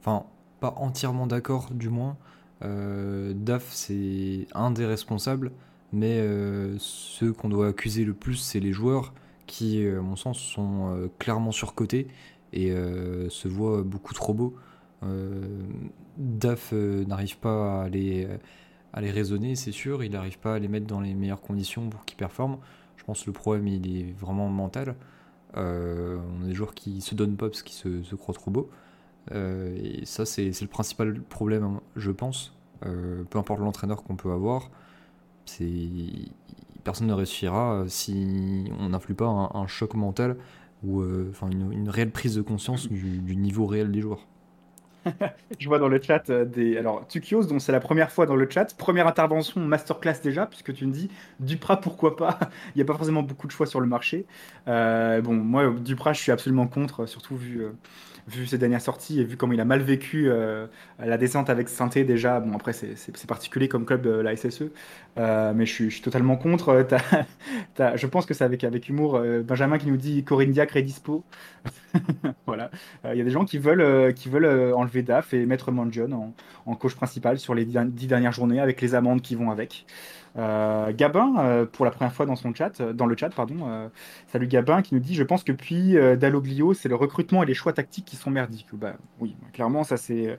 Enfin, 0.00 0.24
entièrement 0.70 1.26
d'accord 1.26 1.70
du 1.72 1.88
moins. 1.88 2.16
Euh, 2.62 3.32
DAF, 3.34 3.68
c'est 3.72 4.46
un 4.54 4.70
des 4.70 4.86
responsables, 4.86 5.52
mais 5.92 6.18
euh, 6.18 6.76
ceux 6.78 7.32
qu'on 7.32 7.48
doit 7.48 7.68
accuser 7.68 8.04
le 8.04 8.14
plus, 8.14 8.36
c'est 8.36 8.60
les 8.60 8.72
joueurs 8.72 9.12
qui, 9.46 9.84
euh, 9.84 9.98
à 9.98 10.02
mon 10.02 10.16
sens, 10.16 10.38
sont 10.38 11.10
clairement 11.18 11.52
surcotés 11.52 12.08
et 12.52 12.70
se 12.70 13.48
voient 13.48 13.82
beaucoup 13.82 14.14
trop 14.14 14.32
beaux. 14.32 14.54
DAF 16.16 16.72
n'arrive 16.72 17.38
pas 17.38 17.82
à 17.82 17.88
les, 17.88 18.28
à 18.92 19.00
les 19.00 19.10
raisonner, 19.10 19.56
c'est 19.56 19.72
sûr, 19.72 20.04
il 20.04 20.12
n'arrive 20.12 20.38
pas 20.38 20.54
à 20.54 20.58
les 20.60 20.68
mettre 20.68 20.86
dans 20.86 21.00
les 21.00 21.14
meilleures 21.14 21.40
conditions 21.40 21.88
pour 21.90 22.04
qu'ils 22.04 22.16
performent. 22.16 22.58
Je 22.96 23.04
pense 23.04 23.22
que 23.22 23.26
le 23.26 23.32
problème, 23.32 23.66
il 23.66 24.00
est 24.00 24.12
vraiment 24.12 24.48
mental. 24.48 24.94
on 25.56 25.60
a 25.60 26.46
des 26.46 26.54
joueurs 26.54 26.74
qui 26.74 27.00
se 27.00 27.16
donnent 27.16 27.36
pas 27.36 27.48
parce 27.48 27.64
qu'ils 27.64 28.04
se 28.04 28.14
croient 28.14 28.34
trop 28.34 28.52
beaux. 28.52 28.70
Euh, 29.32 29.76
et 29.76 30.04
ça, 30.04 30.26
c'est 30.26 30.50
le 30.60 30.68
principal 30.68 31.20
problème, 31.20 31.64
hein, 31.64 31.80
je 31.96 32.10
pense. 32.10 32.54
Euh, 32.84 33.22
peu 33.30 33.38
importe 33.38 33.60
l'entraîneur 33.60 34.02
qu'on 34.02 34.16
peut 34.16 34.32
avoir, 34.32 34.70
personne 36.82 37.06
ne 37.06 37.12
réussira 37.14 37.74
euh, 37.74 37.84
si 37.88 38.70
on 38.78 38.90
n'influe 38.90 39.14
pas 39.14 39.26
un, 39.26 39.66
choc 39.66 39.94
mental 39.94 40.36
ou 40.82 41.02
enfin 41.30 41.48
une, 41.48 41.88
réelle 41.88 42.10
prise 42.10 42.34
de 42.34 42.42
conscience 42.42 42.88
du, 42.88 43.36
niveau 43.36 43.64
réel 43.64 43.90
des 43.90 44.02
joueurs. 44.02 44.26
Je 45.58 45.68
vois 45.68 45.78
dans 45.78 45.88
le 45.88 46.00
chat 46.00 46.30
des. 46.30 46.76
Alors, 46.76 47.06
Tukios, 47.06 47.44
dont 47.44 47.58
c'est 47.58 47.72
la 47.72 47.80
première 47.80 48.10
fois 48.10 48.24
dans 48.24 48.36
le 48.36 48.48
chat, 48.48 48.74
première 48.76 49.06
intervention 49.06 49.60
masterclass 49.60 50.20
déjà, 50.22 50.46
puisque 50.46 50.72
tu 50.74 50.86
me 50.86 50.92
dis 50.92 51.10
Duprat, 51.40 51.78
pourquoi 51.78 52.16
pas? 52.16 52.38
Il 52.74 52.78
n'y 52.78 52.82
a 52.82 52.84
pas 52.86 52.94
forcément 52.94 53.22
beaucoup 53.22 53.46
de 53.46 53.52
choix 53.52 53.66
sur 53.66 53.80
le 53.80 53.86
marché. 53.86 54.26
Bon, 54.66 55.32
moi, 55.32 55.74
Duprat, 55.78 56.12
je 56.12 56.20
suis 56.20 56.32
absolument 56.32 56.66
contre, 56.66 57.06
surtout 57.06 57.36
vu, 57.36 57.66
vu 58.26 58.46
ses 58.46 58.58
dernières 58.58 58.80
sorties 58.80 59.20
et 59.20 59.24
vu 59.24 59.36
comment 59.36 59.52
il 59.52 59.60
a 59.60 59.64
mal 59.64 59.82
vécu 59.82 60.30
euh, 60.30 60.66
la 60.98 61.18
descente 61.18 61.50
avec 61.50 61.68
Sainté 61.68 62.04
déjà. 62.04 62.40
Bon, 62.40 62.54
après, 62.56 62.72
c'est 62.72 63.26
particulier 63.26 63.68
comme 63.68 63.84
club, 63.84 64.06
euh, 64.06 64.22
la 64.22 64.32
SSE, 64.32 64.72
euh, 65.18 65.52
mais 65.54 65.66
je 65.66 65.72
suis, 65.72 66.00
totalement 66.00 66.36
contre. 66.36 66.68
Euh, 66.70 66.84
t'as- 67.74 67.96
je 67.96 68.06
pense 68.06 68.26
que 68.26 68.34
c'est 68.34 68.44
avec, 68.44 68.64
humour. 68.88 69.20
Benjamin 69.44 69.78
qui 69.78 69.86
nous 69.88 69.96
dit 69.96 70.24
Corinne 70.24 70.52
Diacre 70.52 70.76
est 70.76 70.82
dispo. 70.82 71.24
Voilà. 72.46 72.70
Il 73.04 73.16
y 73.16 73.20
a 73.20 73.24
des 73.24 73.30
gens 73.30 73.44
qui 73.44 73.58
veulent, 73.58 74.14
qui 74.14 74.28
enlever 74.30 75.02
DAF 75.02 75.34
et 75.34 75.46
mettre 75.46 75.70
Manjon 75.72 76.12
en, 76.12 76.34
en 76.66 76.74
coach 76.76 76.94
principal 76.94 77.38
sur 77.38 77.54
les 77.54 77.64
dix 77.64 78.06
dernières 78.06 78.32
journées 78.32 78.60
avec 78.60 78.80
les 78.80 78.94
amendes 78.94 79.22
qui 79.22 79.34
vont 79.34 79.50
avec. 79.50 79.86
Euh, 80.36 80.92
Gabin, 80.92 81.34
euh, 81.38 81.64
pour 81.64 81.84
la 81.84 81.90
première 81.92 82.12
fois 82.12 82.26
dans 82.26 82.34
son 82.34 82.52
chat, 82.52 82.80
euh, 82.80 82.92
dans 82.92 83.06
le 83.06 83.16
chat, 83.16 83.30
pardon, 83.30 83.90
salut 84.28 84.48
Gabin 84.48 84.82
qui 84.82 84.94
nous 84.94 85.00
dit 85.00 85.14
Je 85.14 85.22
pense 85.22 85.44
que 85.44 85.52
puis 85.52 85.94
Dalloglio, 86.18 86.74
c'est 86.74 86.88
le 86.88 86.96
recrutement 86.96 87.42
et 87.42 87.46
les 87.46 87.54
choix 87.54 87.72
tactiques 87.72 88.04
qui 88.04 88.16
sont 88.16 88.30
merdiques. 88.30 88.68
Bah 88.72 88.94
oui, 89.20 89.36
clairement, 89.52 89.84
ça 89.84 89.96
c'est. 89.96 90.38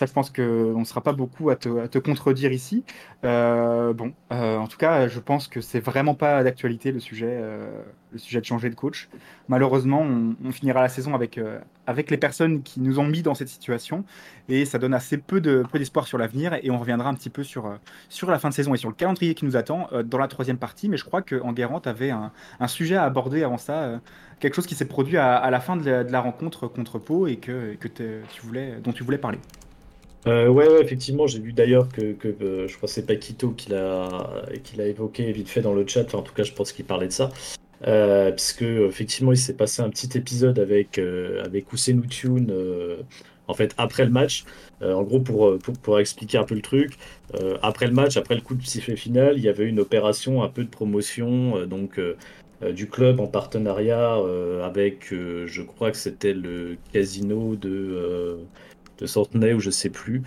Ça, 0.00 0.06
je 0.06 0.12
pense 0.14 0.30
qu'on 0.30 0.78
ne 0.78 0.84
sera 0.86 1.02
pas 1.02 1.12
beaucoup 1.12 1.50
à 1.50 1.56
te, 1.56 1.98
contredire 1.98 2.52
ici. 2.52 2.84
Euh, 3.22 3.92
bon, 3.92 4.14
euh, 4.32 4.56
en 4.56 4.66
tout 4.66 4.78
cas, 4.78 5.08
je 5.08 5.20
pense 5.20 5.46
que 5.46 5.60
c'est 5.60 5.80
vraiment 5.80 6.14
pas 6.14 6.42
d'actualité 6.42 6.90
le 6.90 7.00
sujet, 7.00 7.28
euh, 7.28 7.82
le 8.10 8.18
sujet 8.18 8.40
de 8.40 8.46
changer 8.46 8.70
de 8.70 8.74
coach. 8.74 9.10
Malheureusement, 9.48 10.00
on, 10.00 10.52
finira 10.52 10.80
la 10.80 10.88
saison 10.88 11.14
avec, 11.14 11.38
avec 11.86 12.10
les 12.10 12.16
personnes 12.16 12.62
qui 12.62 12.80
nous 12.80 12.98
ont 12.98 13.04
mis 13.04 13.20
dans 13.20 13.34
cette 13.34 13.50
situation 13.50 14.06
et 14.48 14.64
ça 14.64 14.78
donne 14.78 14.94
assez 14.94 15.18
peu 15.18 15.38
de 15.38 15.66
peu 15.70 15.78
d'espoir 15.78 16.06
sur 16.06 16.16
l'avenir 16.16 16.54
et 16.62 16.70
on 16.70 16.78
reviendra 16.78 17.10
un 17.10 17.14
petit 17.14 17.28
peu 17.28 17.42
sur, 17.42 17.70
sur 18.08 18.30
la 18.30 18.38
fin 18.38 18.48
de 18.48 18.54
saison 18.54 18.72
et 18.72 18.78
sur 18.78 18.88
le 18.88 18.94
calendrier 18.94 19.34
qui 19.34 19.44
nous 19.44 19.56
attend 19.56 19.86
dans 20.02 20.18
la 20.18 20.28
troisième 20.28 20.56
partie. 20.56 20.88
Mais 20.88 20.96
je 20.96 21.04
crois 21.04 21.20
qu'en 21.20 21.52
Guérant, 21.52 21.78
tu 21.78 21.90
avais 21.90 22.10
un, 22.10 22.32
sujet 22.68 22.96
à 22.96 23.04
aborder 23.04 23.42
avant 23.42 23.58
ça, 23.58 24.00
quelque 24.38 24.54
chose 24.54 24.66
qui 24.66 24.74
s'est 24.74 24.88
produit 24.88 25.18
à, 25.18 25.50
la 25.50 25.60
fin 25.60 25.76
de 25.76 25.90
la, 25.90 26.20
rencontre 26.22 26.68
contre 26.68 26.98
Pau 26.98 27.26
et 27.26 27.36
que, 27.36 27.74
que 27.74 27.88
tu 27.88 28.40
voulais, 28.42 28.76
dont 28.82 28.92
tu 28.92 29.04
voulais 29.04 29.18
parler. 29.18 29.38
Euh, 30.26 30.48
ouais, 30.48 30.68
ouais, 30.68 30.82
effectivement, 30.82 31.26
j'ai 31.26 31.40
vu 31.40 31.52
d'ailleurs 31.52 31.88
que, 31.88 32.14
euh, 32.24 32.68
je 32.68 32.76
crois 32.76 32.86
que 32.88 32.92
c'est 32.94 33.06
Paquito 33.06 33.50
qui 33.50 33.70
l'a 33.70 34.44
qui 34.62 34.76
l'a 34.76 34.86
évoqué 34.86 35.32
vite 35.32 35.48
fait 35.48 35.62
dans 35.62 35.74
le 35.74 35.86
chat. 35.86 36.14
En 36.14 36.22
tout 36.22 36.34
cas, 36.34 36.42
je 36.42 36.52
pense 36.52 36.72
qu'il 36.72 36.84
parlait 36.84 37.06
de 37.06 37.12
ça. 37.12 37.30
Euh, 37.86 38.30
puisque 38.30 38.62
effectivement, 38.62 39.32
il 39.32 39.38
s'est 39.38 39.56
passé 39.56 39.80
un 39.82 39.88
petit 39.88 40.18
épisode 40.18 40.58
avec 40.58 40.98
euh, 40.98 41.42
avec 41.44 41.66
euh, 41.72 42.96
en 43.46 43.54
fait 43.54 43.74
après 43.78 44.04
le 44.04 44.10
match. 44.10 44.44
En 44.82 45.02
gros, 45.02 45.20
pour, 45.20 45.58
pour 45.58 45.78
pour 45.78 45.98
expliquer 45.98 46.38
un 46.38 46.44
peu 46.44 46.54
le 46.54 46.62
truc, 46.62 46.94
après 47.62 47.86
le 47.86 47.92
match, 47.92 48.16
après 48.16 48.34
le 48.34 48.40
coup 48.40 48.54
de 48.54 48.62
sifflet 48.62 48.96
final, 48.96 49.36
il 49.36 49.44
y 49.44 49.48
avait 49.48 49.66
une 49.66 49.80
opération 49.80 50.42
un 50.42 50.48
peu 50.48 50.64
de 50.64 50.70
promotion, 50.70 51.66
donc 51.66 52.00
du 52.72 52.88
club 52.88 53.20
en 53.20 53.26
partenariat 53.26 54.16
avec, 54.64 55.08
je 55.10 55.62
crois 55.62 55.90
que 55.90 55.98
c'était 55.98 56.32
le 56.32 56.76
casino 56.92 57.56
de 57.56 58.38
de 59.00 59.06
Centenay 59.06 59.52
ou 59.54 59.60
je 59.60 59.70
sais 59.70 59.90
plus. 59.90 60.22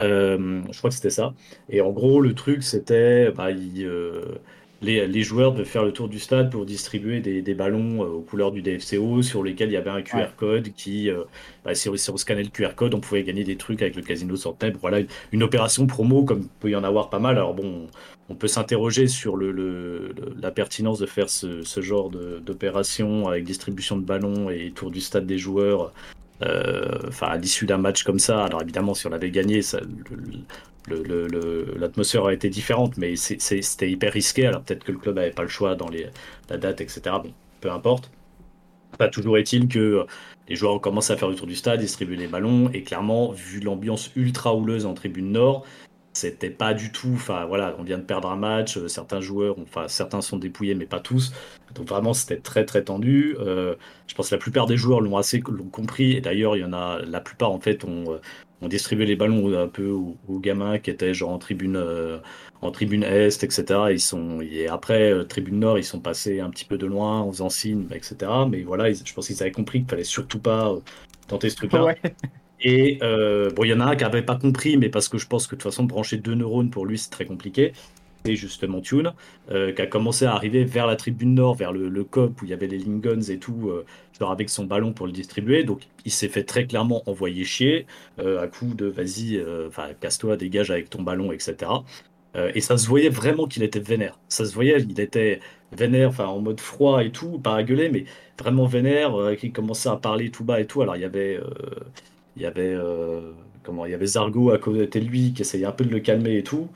Euh, 0.00 0.62
je 0.70 0.78
crois 0.78 0.90
que 0.90 0.96
c'était 0.96 1.10
ça. 1.10 1.34
Et 1.68 1.80
en 1.80 1.90
gros, 1.90 2.20
le 2.20 2.34
truc, 2.34 2.62
c'était 2.62 3.30
bah, 3.30 3.48
euh, 3.50 4.22
les, 4.80 5.06
les 5.06 5.22
joueurs 5.22 5.52
devaient 5.52 5.64
faire 5.64 5.84
le 5.84 5.92
tour 5.92 6.08
du 6.08 6.18
stade 6.18 6.50
pour 6.50 6.66
distribuer 6.66 7.20
des, 7.20 7.40
des 7.40 7.54
ballons 7.54 8.02
euh, 8.02 8.06
aux 8.08 8.20
couleurs 8.22 8.50
du 8.50 8.62
DFCO 8.62 9.22
sur 9.22 9.44
lesquels 9.44 9.68
il 9.68 9.74
y 9.74 9.76
avait 9.76 9.90
un 9.90 10.02
QR 10.02 10.16
Ouais. 10.18 10.28
code 10.36 10.72
qui, 10.74 11.08
bah, 11.64 11.74
si, 11.74 11.88
on- 11.88 11.96
si 11.96 12.10
on 12.10 12.16
scannait 12.16 12.42
le 12.42 12.48
QR 12.48 12.74
code, 12.74 12.94
on 12.94 13.00
pouvait 13.00 13.22
gagner 13.22 13.44
des 13.44 13.56
trucs 13.56 13.80
avec 13.80 13.94
le 13.94 14.02
casino 14.02 14.34
Centenay. 14.34 14.72
Voilà, 14.80 15.00
une, 15.00 15.06
une 15.30 15.42
opération 15.44 15.86
promo 15.86 16.24
comme 16.24 16.40
il 16.42 16.48
peut 16.58 16.70
y 16.70 16.76
en 16.76 16.82
avoir 16.84 17.08
pas 17.10 17.20
mal. 17.20 17.36
Alors 17.36 17.54
bon, 17.54 17.86
on 18.28 18.34
peut 18.34 18.48
s'interroger 18.48 19.06
sur 19.06 19.36
le, 19.36 19.52
le- 19.52 20.08
le- 20.16 20.34
la 20.40 20.50
pertinence 20.50 20.98
de 20.98 21.06
faire 21.06 21.30
ce, 21.30 21.62
ce 21.62 21.80
genre 21.80 22.10
d'opération 22.10 23.28
avec 23.28 23.44
distribution 23.44 23.96
de 23.96 24.02
ballons 24.04 24.50
et 24.50 24.72
tour 24.74 24.90
du 24.90 25.00
stade 25.00 25.26
des 25.26 25.38
joueurs 25.38 25.92
enfin 27.08 27.28
à 27.28 27.36
l'issue 27.36 27.66
d'un 27.66 27.78
match 27.78 28.02
comme 28.04 28.18
ça. 28.18 28.44
Alors 28.44 28.62
évidemment, 28.62 28.94
si 28.94 29.06
on 29.06 29.12
avait 29.12 29.30
gagné, 29.30 29.60
l'atmosphère 31.76 32.22
aurait 32.22 32.34
été 32.34 32.48
différente, 32.48 32.96
mais 32.96 33.16
c'était 33.16 33.90
hyper 33.90 34.12
risqué. 34.12 34.46
Alors 34.46 34.62
peut-être 34.62 34.84
que 34.84 34.92
le 34.92 34.98
club 34.98 35.16
n'avait 35.16 35.30
pas 35.30 35.42
le 35.42 35.48
choix 35.48 35.74
dans 35.74 35.88
la 36.48 36.58
date, 36.58 36.80
etc. 36.80 37.00
Bon, 37.22 37.32
peu 37.60 37.70
importe. 37.70 38.10
Pas 38.98 39.08
toujours 39.08 39.38
est-il 39.38 39.68
que 39.68 39.78
euh, 39.78 40.04
les 40.48 40.56
joueurs 40.56 40.80
commencé 40.80 41.12
à 41.12 41.16
faire 41.16 41.28
le 41.28 41.34
tour 41.34 41.46
du 41.46 41.56
stade, 41.56 41.80
distribuer 41.80 42.16
les 42.16 42.26
ballons, 42.26 42.70
et 42.74 42.82
clairement, 42.82 43.32
vu 43.32 43.60
l'ambiance 43.60 44.10
ultra 44.16 44.54
houleuse 44.54 44.84
en 44.84 44.94
tribune 44.94 45.32
nord, 45.32 45.64
c'était 46.12 46.50
pas 46.50 46.74
du 46.74 46.92
tout. 46.92 47.12
Enfin 47.14 47.46
voilà, 47.46 47.74
on 47.78 47.82
vient 47.82 47.98
de 47.98 48.02
perdre 48.02 48.30
un 48.30 48.36
match, 48.36 48.76
euh, 48.76 48.88
certains 48.88 49.20
joueurs, 49.20 49.56
enfin 49.58 49.88
certains 49.88 50.20
sont 50.20 50.36
dépouillés, 50.36 50.74
mais 50.74 50.86
pas 50.86 51.00
tous. 51.00 51.32
Donc 51.74 51.88
vraiment, 51.88 52.12
c'était 52.12 52.38
très 52.38 52.64
très 52.64 52.84
tendu. 52.84 53.36
Euh, 53.40 53.74
je 54.06 54.14
pense 54.14 54.28
que 54.28 54.34
la 54.34 54.38
plupart 54.40 54.66
des 54.66 54.76
joueurs 54.76 55.00
l'ont 55.00 55.16
assez 55.16 55.42
l'ont 55.48 55.64
compris. 55.64 56.12
Et 56.12 56.20
d'ailleurs, 56.20 56.56
il 56.56 56.60
y 56.60 56.64
en 56.64 56.72
a 56.72 57.00
la 57.02 57.20
plupart 57.20 57.50
en 57.50 57.60
fait 57.60 57.84
ont, 57.84 58.12
euh, 58.12 58.18
ont 58.60 58.68
distribué 58.68 59.06
les 59.06 59.16
ballons 59.16 59.58
un 59.58 59.68
peu 59.68 59.88
aux, 59.88 60.38
gamins 60.38 60.78
qui 60.78 60.90
étaient 60.90 61.14
genre 61.14 61.30
en 61.30 61.38
tribune 61.38 61.82
en 62.60 62.70
tribune 62.70 63.02
est, 63.04 63.42
etc. 63.42 63.64
Ils 63.90 64.00
sont 64.00 64.40
et 64.40 64.68
après 64.68 65.26
tribune 65.26 65.60
nord, 65.60 65.78
ils 65.78 65.84
sont 65.84 66.00
passés 66.00 66.40
un 66.40 66.50
petit 66.50 66.64
peu 66.64 66.78
de 66.78 66.86
loin 66.86 67.20
en 67.20 67.32
faisant 67.32 67.48
etc. 67.48 68.30
Mais 68.48 68.62
voilà, 68.62 68.92
je 68.92 69.14
pense 69.14 69.26
qu'ils 69.26 69.42
avaient 69.42 69.52
compris 69.52 69.80
qu'il 69.80 69.88
fallait 69.88 70.04
surtout 70.04 70.38
pas 70.40 70.74
tenter 71.26 71.50
ce 71.50 71.56
truc-là. 71.56 71.84
Ouais. 71.84 71.98
Et 72.62 72.98
euh, 73.02 73.50
bon, 73.50 73.64
il 73.64 73.70
y 73.70 73.74
en 73.74 73.80
a 73.80 73.84
un 73.86 73.96
qui 73.96 74.04
n'avait 74.04 74.22
pas 74.22 74.36
compris, 74.36 74.76
mais 74.76 74.88
parce 74.88 75.08
que 75.08 75.18
je 75.18 75.26
pense 75.26 75.46
que 75.46 75.56
de 75.56 75.60
toute 75.60 75.70
façon, 75.70 75.84
brancher 75.84 76.16
deux 76.16 76.34
neurones 76.34 76.70
pour 76.70 76.86
lui, 76.86 76.98
c'est 76.98 77.10
très 77.10 77.26
compliqué. 77.26 77.72
C'est 78.24 78.36
justement 78.36 78.80
Tune, 78.80 79.12
euh, 79.50 79.72
qui 79.72 79.82
a 79.82 79.86
commencé 79.86 80.26
à 80.26 80.34
arriver 80.34 80.64
vers 80.64 80.86
la 80.86 80.94
tribune 80.94 81.34
nord, 81.34 81.56
vers 81.56 81.72
le, 81.72 82.04
COP 82.04 82.40
où 82.40 82.44
il 82.44 82.50
y 82.50 82.54
avait 82.54 82.68
les 82.68 82.78
Linguns 82.78 83.22
et 83.28 83.38
tout, 83.38 83.68
euh, 83.68 83.84
genre 84.18 84.30
avec 84.30 84.48
son 84.48 84.64
ballon 84.64 84.92
pour 84.92 85.06
le 85.06 85.12
distribuer. 85.12 85.64
Donc 85.64 85.88
il 86.04 86.12
s'est 86.12 86.28
fait 86.28 86.44
très 86.44 86.66
clairement 86.66 87.02
envoyer 87.06 87.44
chier, 87.44 87.86
euh, 88.20 88.40
à 88.40 88.46
coup 88.46 88.74
de 88.74 88.86
vas-y, 88.86 89.42
casse-toi, 90.00 90.36
dégage 90.36 90.70
avec 90.70 90.88
ton 90.90 91.02
ballon, 91.02 91.32
etc. 91.32 91.70
Et 92.54 92.62
ça 92.62 92.78
se 92.78 92.88
voyait 92.88 93.10
vraiment 93.10 93.46
qu'il 93.46 93.62
était 93.62 93.80
vénère. 93.80 94.18
Ça 94.28 94.46
se 94.46 94.54
voyait, 94.54 94.80
il 94.80 94.98
était 95.00 95.40
vénère, 95.72 96.08
enfin 96.08 96.26
en 96.26 96.40
mode 96.40 96.60
froid 96.60 97.04
et 97.04 97.10
tout, 97.10 97.38
pas 97.38 97.56
à 97.56 97.62
gueuler, 97.62 97.90
mais 97.90 98.04
vraiment 98.38 98.64
vénère, 98.64 99.14
qui 99.38 99.52
commençait 99.52 99.90
à 99.90 99.96
parler 99.96 100.30
tout 100.30 100.44
bas 100.44 100.60
et 100.60 100.66
tout. 100.66 100.80
Alors 100.80 100.96
il 100.96 101.02
y 101.02 101.04
avait, 101.04 101.38
il 102.36 102.42
y 102.42 102.46
avait, 102.46 102.74
euh, 102.74 103.32
comment, 103.62 103.86
il 103.86 103.94
avait 103.94 104.06
Zargo 104.06 104.50
à 104.50 104.58
côté 104.58 105.00
de 105.00 105.06
lui 105.06 105.32
qui 105.32 105.42
essayait 105.42 105.66
un 105.66 105.72
peu 105.72 105.84
de 105.84 105.90
le 105.90 106.00
calmer 106.00 106.38
et 106.38 106.42
tout. 106.42 106.68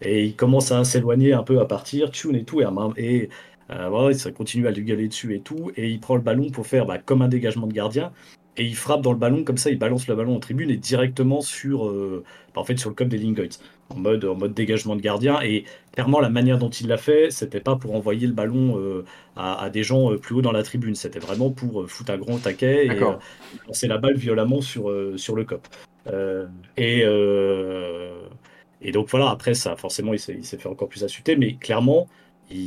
Et 0.00 0.24
il 0.24 0.36
commence 0.36 0.72
à 0.72 0.82
s'éloigner 0.84 1.32
un 1.32 1.42
peu, 1.42 1.60
à 1.60 1.66
partir, 1.66 2.10
Tune 2.10 2.36
et 2.36 2.44
tout, 2.44 2.60
et, 2.60 2.64
et 2.96 3.30
euh, 3.70 4.12
ça 4.14 4.32
continue 4.32 4.66
à 4.66 4.70
lui 4.72 4.84
gueuler 4.84 5.08
dessus 5.08 5.34
et 5.34 5.40
tout. 5.40 5.70
Et 5.76 5.90
il 5.90 6.00
prend 6.00 6.16
le 6.16 6.22
ballon 6.22 6.50
pour 6.50 6.66
faire 6.66 6.86
bah, 6.86 6.98
comme 6.98 7.22
un 7.22 7.28
dégagement 7.28 7.66
de 7.66 7.72
gardien. 7.72 8.12
Et 8.56 8.64
il 8.66 8.76
frappe 8.76 9.00
dans 9.02 9.12
le 9.12 9.18
ballon, 9.18 9.44
comme 9.44 9.56
ça, 9.56 9.70
il 9.70 9.78
balance 9.78 10.06
le 10.08 10.14
ballon 10.14 10.36
en 10.36 10.40
tribune 10.40 10.70
et 10.70 10.76
directement 10.76 11.40
sur, 11.40 11.86
euh, 11.88 12.24
bah, 12.54 12.62
sur 12.76 12.90
le 12.90 12.94
cop 12.94 13.08
des 13.08 13.18
Lingots, 13.18 13.58
en 13.92 13.98
mode, 13.98 14.24
en 14.24 14.34
mode 14.34 14.54
dégagement 14.54 14.96
de 14.96 15.00
gardien. 15.00 15.40
Et 15.42 15.64
clairement, 15.92 16.20
la 16.20 16.28
manière 16.30 16.58
dont 16.58 16.70
il 16.70 16.88
l'a 16.88 16.96
fait, 16.96 17.30
c'était 17.30 17.60
pas 17.60 17.76
pour 17.76 17.94
envoyer 17.94 18.26
le 18.26 18.32
ballon 18.32 18.78
euh, 18.78 19.04
à, 19.36 19.62
à 19.62 19.70
des 19.70 19.82
gens 19.82 20.12
euh, 20.12 20.18
plus 20.18 20.34
haut 20.34 20.42
dans 20.42 20.52
la 20.52 20.62
tribune, 20.62 20.94
c'était 20.94 21.18
vraiment 21.18 21.50
pour 21.50 21.82
euh, 21.82 21.86
foutre 21.86 22.12
un 22.12 22.18
grand 22.18 22.38
taquet 22.38 22.86
et 22.86 22.90
lancer 23.66 23.88
la 23.88 23.98
balle 23.98 24.16
violemment 24.16 24.60
sur, 24.60 24.92
sur 25.16 25.36
le 25.36 25.44
cop. 25.44 25.66
Et, 26.76 27.04
et 28.84 28.92
donc 28.92 29.08
voilà, 29.08 29.30
après 29.30 29.54
ça, 29.54 29.76
forcément, 29.76 30.12
il 30.12 30.18
s'est 30.18 30.34
il 30.36 30.44
s'est 30.44 30.58
fait 30.58 30.68
encore 30.68 30.88
plus 30.88 31.04
insulter, 31.04 31.36
mais 31.36 31.54
clairement, 31.54 32.08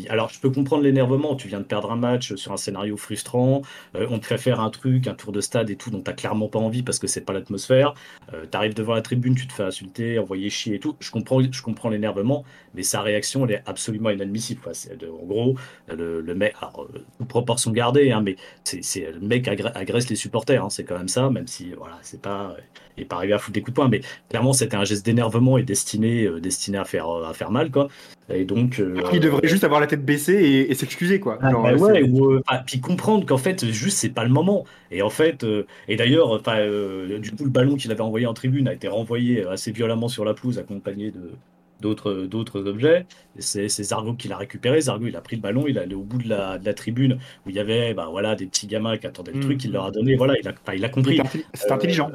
alors 0.10 0.30
je 0.30 0.40
peux 0.40 0.50
comprendre 0.50 0.84
l'énervement, 0.84 1.36
tu 1.36 1.48
viens 1.48 1.60
de 1.60 1.66
perdre 1.66 1.92
un 1.92 1.96
match 1.96 2.34
sur 2.36 2.52
un 2.52 2.58
scénario 2.58 2.98
frustrant, 2.98 3.62
euh, 3.96 4.08
on 4.10 4.18
te 4.20 4.26
fait 4.26 4.38
faire 4.38 4.60
un 4.60 4.70
truc, 4.70 5.08
un 5.08 5.14
tour 5.14 5.32
de 5.32 5.42
stade 5.42 5.70
et 5.70 5.76
tout, 5.76 5.92
dont 5.92 6.02
t'as 6.02 6.14
clairement 6.14 6.48
pas 6.48 6.58
envie 6.60 6.82
parce 6.82 6.98
que 6.98 7.08
c'est 7.08 7.22
pas 7.22 7.34
l'atmosphère, 7.34 7.94
euh, 8.34 8.46
t'arrives 8.46 8.74
devant 8.74 8.94
la 8.96 9.02
tribune, 9.02 9.36
tu 9.36 9.46
te 9.48 9.54
fais 9.54 9.64
insulter, 9.64 10.18
envoyer 10.18 10.50
chier 10.50 10.76
et 10.76 10.80
tout, 10.80 10.96
je 11.00 11.12
comprends, 11.12 11.40
je 11.52 11.62
comprends 11.62 11.90
l'énervement, 11.90 12.44
mais 12.74 12.82
sa 12.84 13.02
réaction, 13.02 13.46
elle 13.46 13.52
est 13.52 13.64
absolument 13.68 14.10
inadmissible. 14.10 14.62
de- 15.00 15.08
en 15.10 15.26
gros, 15.26 15.56
le, 15.96 16.22
le 16.22 16.36
mec, 16.36 16.56
alors, 16.62 16.88
euh, 16.96 17.26
proportion 17.28 17.72
gardée, 17.72 18.12
hein, 18.12 18.22
mais 18.22 18.36
c'est 18.64 19.12
le 19.12 19.20
mec 19.20 19.48
agresse, 19.48 20.10
les 20.10 20.16
supporters, 20.16 20.64
hein, 20.64 20.70
c'est 20.70 20.84
quand 20.84 20.98
même 20.98 21.08
ça, 21.08 21.30
même 21.30 21.48
si 21.48 21.74
voilà, 21.74 22.00
c'est 22.02 22.22
pas, 22.22 22.56
il 22.98 23.04
est 23.04 23.06
pas 23.06 23.18
arrivé 23.18 23.34
à 23.34 23.38
foutre 23.38 23.54
des 23.54 23.62
coups 23.62 23.74
de 23.74 23.76
poing, 23.76 23.88
mais 23.90 24.02
clairement 24.30 24.54
c'était 24.54 24.78
un 24.78 24.84
geste 24.86 25.06
d'énervement 25.06 25.58
et 25.58 25.64
destiné, 25.64 26.24
euh, 26.26 26.40
destiné 26.40 26.78
à 26.78 26.86
faire, 26.86 27.08
à 27.08 27.34
faire 27.34 27.52
mal, 27.52 27.70
quoi. 27.70 27.88
Et 28.30 28.44
donc, 28.44 28.80
euh, 28.80 29.04
Il 29.14 29.20
devrait 29.20 29.48
juste 29.48 29.64
avoir 29.64 29.75
avoir 29.76 29.82
la 29.82 29.88
tête 29.88 30.06
baissée 30.06 30.34
et, 30.34 30.72
et 30.72 30.76
s'excuser 30.76 31.20
quoi. 31.20 31.38
Ah, 31.42 31.50
Genre, 31.50 31.64
bah 31.64 31.74
euh, 31.74 31.78
ouais, 31.78 32.02
c'est- 32.02 32.04
ou, 32.04 32.32
euh, 32.34 32.42
puis 32.66 32.80
comprendre 32.82 33.26
qu'en 33.26 33.38
fait, 33.38 33.66
juste, 33.72 33.98
c'est 33.98 34.10
pas 34.14 34.24
le 34.24 34.30
moment. 34.32 34.66
Et 34.92 35.02
en 35.02 35.10
fait, 35.10 35.44
euh, 35.44 35.66
et 35.88 35.96
d'ailleurs, 35.98 36.32
enfin, 36.32 36.58
euh, 36.60 37.20
du 37.20 37.32
coup, 37.32 37.44
le 37.44 37.50
ballon 37.50 37.76
qu'il 37.76 37.92
avait 37.92 38.02
envoyé 38.02 38.26
en 38.26 38.34
tribune 38.34 38.68
a 38.68 38.74
été 38.74 38.88
renvoyé 38.88 39.46
assez 39.46 39.72
violemment 39.72 40.08
sur 40.08 40.26
la 40.26 40.34
pelouse, 40.34 40.60
accompagné 40.60 41.12
de 41.12 41.40
d'autres 41.82 42.26
d'autres 42.26 42.66
objets. 42.68 43.06
C'est 43.40 43.68
Zargo 43.68 44.14
qui 44.14 44.28
l'a 44.28 44.38
récupéré. 44.38 44.82
Zargo, 44.82 45.08
il 45.08 45.16
a 45.16 45.22
pris 45.22 45.36
le 45.36 45.42
ballon, 45.42 45.66
il 45.68 45.78
est 45.78 45.82
allé 45.82 45.96
au 45.96 46.04
bout 46.04 46.18
de 46.20 46.30
la, 46.30 46.58
de 46.58 46.66
la 46.66 46.74
tribune 46.74 47.20
où 47.46 47.50
il 47.50 47.56
y 47.56 47.60
avait, 47.60 47.94
bah 47.94 48.08
voilà, 48.10 48.36
des 48.36 48.46
petits 48.46 48.68
gamins 48.68 48.98
qui 48.98 49.08
attendaient 49.08 49.32
le 49.34 49.40
Mm. 49.40 49.42
truc. 49.42 49.64
Il 49.66 49.72
leur 49.72 49.86
a 49.86 49.92
donné, 49.92 50.16
voilà, 50.16 50.36
il 50.42 50.48
a, 50.48 50.52
enfin, 50.52 50.74
il 50.76 50.86
a 50.86 50.90
compris. 50.90 51.20
C'est 51.54 51.72
Euh, 51.72 51.76
intelligent. 51.76 52.12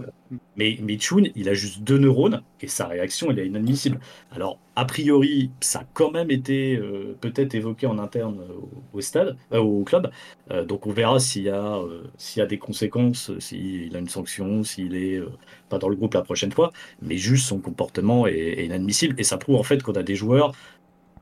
Mais, 0.57 0.79
mais 0.83 0.97
Chun, 0.99 1.25
il 1.35 1.49
a 1.49 1.55
juste 1.55 1.83
deux 1.83 1.99
neurones 1.99 2.43
et 2.61 2.69
sa 2.69 2.87
réaction, 2.87 3.31
elle 3.31 3.39
est 3.41 3.47
inadmissible. 3.47 3.99
Alors, 4.31 4.59
a 4.77 4.85
priori, 4.85 5.51
ça 5.61 5.81
a 5.81 5.85
quand 5.93 6.11
même 6.13 6.31
été 6.31 6.77
euh, 6.77 7.17
peut-être 7.21 7.55
évoqué 7.55 7.87
en 7.87 7.99
interne 7.99 8.39
euh, 8.41 8.53
au, 8.55 8.99
au 8.99 9.01
stade, 9.01 9.37
euh, 9.53 9.59
au 9.59 9.83
club. 9.85 10.11
Donc, 10.67 10.87
on 10.87 10.91
verra 10.93 11.21
s'il 11.21 11.45
y, 11.45 11.49
a, 11.49 11.79
s'il 12.17 12.41
y 12.41 12.43
a 12.43 12.47
des 12.47 12.59
conséquences, 12.59 13.31
s'il 13.39 13.95
a 13.95 14.01
une 14.01 14.09
sanction, 14.09 14.65
s'il 14.65 14.97
est 14.97 15.21
pas 15.69 15.79
dans 15.79 15.89
le 15.89 15.95
groupe 15.95 16.15
la 16.15 16.23
prochaine 16.23 16.51
fois. 16.51 16.73
Mais 17.03 17.17
juste, 17.19 17.47
son 17.47 17.61
comportement 17.61 18.27
est, 18.27 18.35
est 18.37 18.67
inadmissible. 18.67 19.15
Et 19.19 19.23
ça 19.23 19.37
prouve 19.39 19.57
en 19.57 19.63
fait 19.63 19.81
qu'on 19.83 19.93
a 19.93 20.03
des 20.03 20.17
joueurs 20.17 20.53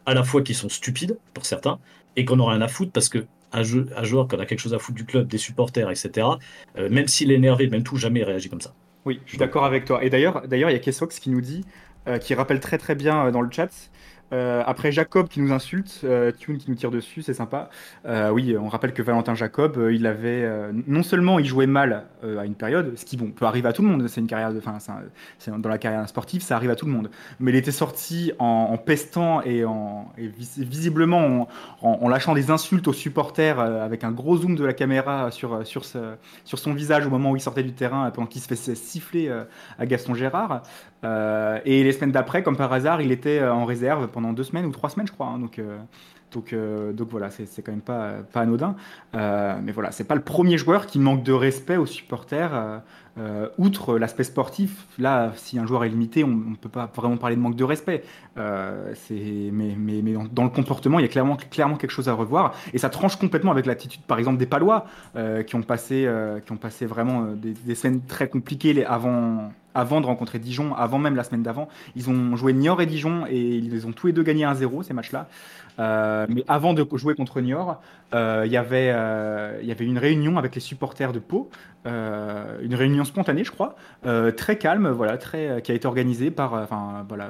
à 0.09 0.15
la 0.15 0.25
fois 0.25 0.41
qui 0.41 0.55
sont 0.55 0.71
stupides 0.71 1.19
pour 1.35 1.45
certains 1.45 1.79
et 2.17 2.25
qu'on 2.25 2.37
n'a 2.37 2.49
rien 2.49 2.63
à 2.63 2.69
foutre 2.69 2.93
parce 2.93 3.11
que 3.11 3.27
un, 3.53 3.63
jeu, 3.63 3.89
un 3.95 4.05
joueur 4.05 4.27
qui 4.27 4.37
en 4.37 4.39
a 4.39 4.47
quelque 4.47 4.61
chose 4.61 4.73
à 4.73 4.79
foutre 4.79 4.97
du 4.97 5.05
club, 5.05 5.29
des 5.29 5.37
supporters, 5.37 5.91
etc., 5.91 6.27
euh, 6.79 6.89
même 6.89 7.09
s'il 7.09 7.31
est 7.31 7.35
énervé, 7.35 7.69
même 7.69 7.83
tout, 7.83 7.97
jamais 7.97 8.21
il 8.21 8.25
réagit 8.25 8.49
comme 8.49 8.63
ça. 8.63 8.73
Oui, 9.05 9.21
je 9.27 9.31
suis 9.31 9.39
d'accord 9.39 9.67
avec 9.67 9.85
toi. 9.85 10.03
Et 10.03 10.09
d'ailleurs, 10.09 10.49
d'ailleurs, 10.49 10.71
il 10.71 10.73
y 10.73 10.77
a 10.77 10.79
Kessox 10.79 11.19
qui 11.19 11.29
nous 11.29 11.43
dit, 11.43 11.65
euh, 12.07 12.17
qui 12.17 12.35
rappelle 12.35 12.61
très 12.61 12.79
très 12.79 12.95
bien 12.95 13.27
euh, 13.27 13.31
dans 13.31 13.43
le 13.43 13.51
chat. 13.51 13.69
Euh, 14.33 14.63
après 14.67 14.93
Jacob 14.93 15.29
qui 15.29 15.41
nous 15.41 15.53
insulte, 15.53 16.01
euh, 16.05 16.33
Tune 16.33 16.59
qui 16.59 16.71
nous 16.71 16.77
tire 16.77 16.91
dessus, 16.91 17.23
c'est 17.23 17.35
sympa. 17.35 17.71
Euh, 18.07 18.31
oui, 18.31 18.57
on 18.59 18.69
rappelle 18.69 18.93
que 18.93 19.03
Valentin 19.03 19.35
Jacob, 19.35 19.79
euh, 19.79 19.93
il 19.93 20.07
avait 20.07 20.49
non 20.87 21.03
seulement 21.03 21.39
il 21.39 21.47
jouait 21.47 21.67
mal 21.67 22.05
à 22.23 22.45
une 22.45 22.55
période, 22.55 22.93
ce 22.97 23.05
qui 23.05 23.17
bon 23.17 23.31
peut 23.31 23.47
arriver 23.47 23.69
à 23.69 23.73
tout 23.73 23.83
le 23.83 23.89
monde. 23.89 24.07
C'est 24.09 24.21
une 24.21 24.27
carrière, 24.27 24.53
de, 24.53 24.59
enfin, 24.59 24.79
dans 25.59 25.69
la 25.69 25.79
carrière 25.79 26.09
sportive, 26.09 26.43
ça 26.43 26.57
arrive 26.57 26.71
à 26.71 26.77
tout 26.77 26.87
le 26.87 26.93
monde. 26.93 27.11
Mais 27.41 27.53
il 27.53 27.57
était 27.57 27.71
sorti 27.73 28.33
en, 28.39 28.77
pestant 28.77 29.43
et 29.43 29.65
en 29.65 30.13
et 30.19 30.27
vis- 30.27 30.59
visiblement 30.65 31.49
en, 31.81 32.09
lâchant 32.09 32.35
des 32.35 32.51
insultes 32.51 32.89
aux 32.89 32.93
supporters 32.93 33.61
avec 33.61 34.05
un 34.05 34.11
gros 34.13 34.37
zoom 34.37 34.57
de 34.57 34.65
la 34.65 34.73
caméra 34.73 35.31
sur 35.31 35.67
sur 35.67 35.85
son 35.85 36.75
visage 36.75 37.07
au 37.07 37.11
moment 37.11 37.31
où 37.31 37.37
il 37.37 37.41
sortait 37.41 37.63
du 37.63 37.73
terrain 37.73 38.11
pendant 38.11 38.27
qu'il 38.27 38.43
se 38.43 38.49
fait 38.49 38.57
siffler 38.75 39.31
à 39.79 39.87
Gaston 39.87 40.15
Gérard. 40.15 40.63
Et 41.05 41.85
les 41.85 41.93
semaines 41.93 42.13
d'après, 42.13 42.43
comme 42.43 42.57
par 42.57 42.73
hasard, 42.73 43.01
il 43.01 43.13
était 43.13 43.43
en 43.43 43.65
réserve 43.65 44.09
pendant 44.09 44.18
deux 44.33 44.45
semaines 44.45 44.67
ou 44.67 44.73
trois 44.73 44.91
semaines, 44.91 45.07
je 45.07 45.13
crois. 45.13 45.27
hein. 45.27 45.39
donc, 45.39 45.59
euh, 45.59 45.79
donc, 46.33 46.53
euh, 46.53 46.93
donc 46.93 47.09
voilà, 47.09 47.31
c'est 47.31 47.63
quand 47.63 47.73
même 47.73 47.81
pas, 47.81 48.17
pas 48.33 48.41
anodin. 48.41 48.77
Euh, 49.15 49.59
mais 49.63 49.73
voilà, 49.73 49.93
c'est 49.93 50.05
pas 50.05 50.15
le 50.15 50.21
premier 50.21 50.59
joueur 50.59 50.87
qui 50.87 50.99
manque 50.99 51.23
de 51.23 51.33
respect 51.33 51.77
aux 51.77 51.87
supporters. 51.87 52.83
outre 53.57 53.99
l'aspect 53.99 54.25
sportif, 54.25 54.87
là, 54.99 55.33
si 55.37 55.59
un 55.59 55.67
joueur 55.67 55.85
est 55.85 55.89
limité, 55.89 56.25
on 56.25 56.29
ne 56.29 56.55
peut 56.55 56.69
pas 56.69 56.91
vraiment 56.95 57.17
parler 57.17 57.35
de 57.35 57.41
manque 57.41 57.57
de 57.57 57.65
respect. 57.65 58.05
Mais 58.37 58.93
mais, 59.53 60.03
mais 60.03 60.15
dans, 60.33 60.45
le 60.45 60.51
comportement, 60.51 60.99
il 60.99 61.03
y 61.03 61.07
a 61.07 61.09
clairement, 61.09 61.37
clairement 61.37 61.77
quelque 61.77 61.91
chose 61.91 62.09
à 62.09 62.13
revoir. 62.13 62.55
Et 62.75 62.79
ça 62.79 62.91
tranche 62.91 63.17
complètement 63.17 63.51
avec 63.51 63.65
l'attitude, 63.65 64.03
par 64.03 64.19
exemple, 64.19 64.39
des 64.39 64.47
Palois, 64.47 64.87
qui, 65.47 65.57
ont 65.57 65.63
passé, 65.63 66.09
qui 66.45 66.53
ont 66.53 66.59
passé 66.59 66.85
vraiment 66.85 67.23
des, 67.33 67.75
semaines 67.75 68.03
très 68.03 68.29
compliquées 68.29 68.85
avant, 68.85 69.51
avant 69.75 70.01
de 70.01 70.07
rencontrer 70.07 70.39
Dijon, 70.39 70.75
avant 70.75 70.99
même 70.99 71.17
la 71.17 71.25
semaine 71.25 71.43
d'avant. 71.43 71.69
Ils 71.97 72.11
ont 72.11 72.37
joué 72.37 72.53
Niort 72.53 72.81
et 72.81 72.87
Dijon 72.87 73.25
et 73.29 73.39
ils 73.39 73.87
ont 73.87 73.93
tous 73.93 74.09
les 74.09 74.13
deux 74.13 74.23
gagnés 74.23 74.45
1-0 74.45 74.83
ces 74.83 74.95
matchs-là. 74.95 75.29
Euh, 75.79 76.27
mais 76.29 76.45
avant 76.49 76.75
de 76.75 76.85
jouer 76.97 77.15
contre 77.15 77.41
Niort, 77.41 77.81
euh, 78.15 78.43
il 78.47 78.53
y 78.53 78.57
avait, 78.57 78.91
euh, 78.93 79.59
il 79.61 79.69
y 79.69 79.71
avait 79.71 79.85
une 79.85 79.99
réunion 79.99 80.39
avec 80.39 80.55
les 80.55 80.61
supporters 80.61 81.13
de 81.13 81.19
Pau, 81.19 81.51
euh, 81.87 82.59
une 82.63 82.75
réunion 82.75 83.05
spontanée, 83.05 83.45
je 83.45 83.53
crois, 83.53 83.77
très 84.37 84.59
calme, 84.59 84.89
voilà, 84.89 85.19
très, 85.19 85.63
qui 85.63 85.73
a 85.73 85.75
été 85.75 85.87
organisée 85.87 86.31
par, 86.31 86.55
enfin, 86.55 87.05
voilà, 87.09 87.29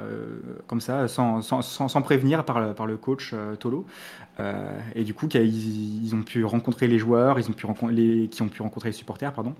comme 0.67 0.81
ça, 0.81 1.07
sans, 1.07 1.41
sans, 1.41 1.61
sans, 1.61 2.01
prévenir 2.01 2.43
par, 2.43 2.73
par 2.73 2.87
le 2.87 2.97
coach 2.97 3.35
Tolo. 3.59 3.85
Euh, 4.39 4.79
et 4.95 5.03
du 5.03 5.13
coup, 5.13 5.27
ils, 5.33 6.13
ont 6.13 6.23
pu 6.23 6.43
rencontrer 6.43 6.87
les 6.87 6.97
joueurs, 6.97 7.39
ils 7.39 7.49
ont 7.49 7.53
pu 7.53 7.67
les, 7.91 8.27
qui 8.27 8.41
ont 8.41 8.47
pu 8.47 8.61
rencontrer 8.61 8.89
les 8.89 8.93
supporters, 8.93 9.33
pardon, 9.33 9.53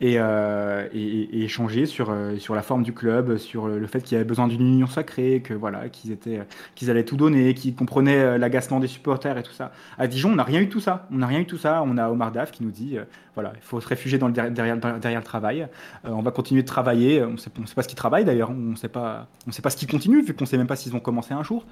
et, 0.00 0.14
euh, 0.18 0.88
échanger 0.92 1.86
sur, 1.86 2.10
euh, 2.10 2.36
sur 2.38 2.54
la 2.54 2.62
forme 2.62 2.82
du 2.82 2.92
club, 2.92 3.36
sur 3.36 3.68
le 3.68 3.86
fait 3.86 4.00
qu'il 4.00 4.12
y 4.12 4.16
avait 4.16 4.24
besoin 4.24 4.48
d'une 4.48 4.60
union 4.60 4.86
sacrée, 4.86 5.40
que 5.42 5.54
voilà, 5.54 5.88
qu'ils 5.88 6.12
étaient, 6.12 6.40
qu'ils 6.74 6.90
allaient 6.90 7.04
tout 7.04 7.16
donner, 7.16 7.54
qu'ils 7.54 7.74
comprenaient 7.74 8.38
l'agacement 8.38 8.80
des 8.80 8.88
supporters 8.88 9.38
et 9.38 9.42
tout 9.42 9.52
ça. 9.52 9.72
À 9.98 10.06
Dijon, 10.06 10.32
on 10.32 10.36
n'a 10.36 10.44
rien 10.44 10.60
eu 10.60 10.66
de 10.66 10.70
tout 10.70 10.80
ça. 10.80 11.06
On 11.12 11.16
n'a 11.16 11.26
rien 11.26 11.40
eu 11.40 11.46
tout 11.46 11.58
ça. 11.58 11.82
On 11.86 11.96
a 11.98 12.08
Omar 12.08 12.32
Daf 12.32 12.50
qui 12.50 12.64
nous 12.64 12.70
dit, 12.70 12.96
voilà, 13.34 13.52
il 13.56 13.62
faut 13.62 13.80
se 13.80 13.88
réfugier 13.88 14.18
dans 14.18 14.28
derrière, 14.28 14.76
le 14.76 15.22
travail. 15.22 15.66
On 16.04 16.22
va 16.22 16.30
continuer 16.30 16.62
de 16.62 16.66
travailler. 16.66 17.22
On 17.22 17.34
on 17.34 17.66
sait 17.66 17.74
pas 17.74 17.82
ce 17.82 17.88
qu'ils 17.88 17.96
travaillent 17.96 18.24
d'ailleurs. 18.24 18.50
On 18.50 18.76
sait 18.76 18.88
pas, 18.88 19.28
on 19.46 19.52
sait 19.52 19.62
pas 19.62 19.70
ce 19.70 19.76
qu'ils 19.76 19.88
continuent 19.88 20.22
vu 20.22 20.34
qu'on 20.34 20.46
sait 20.46 20.58
même 20.58 20.66
pas 20.66 20.76
s'ils 20.76 20.92
vont 20.92 21.00
commencer 21.00 21.34
un 21.34 21.42
jour. 21.42 21.64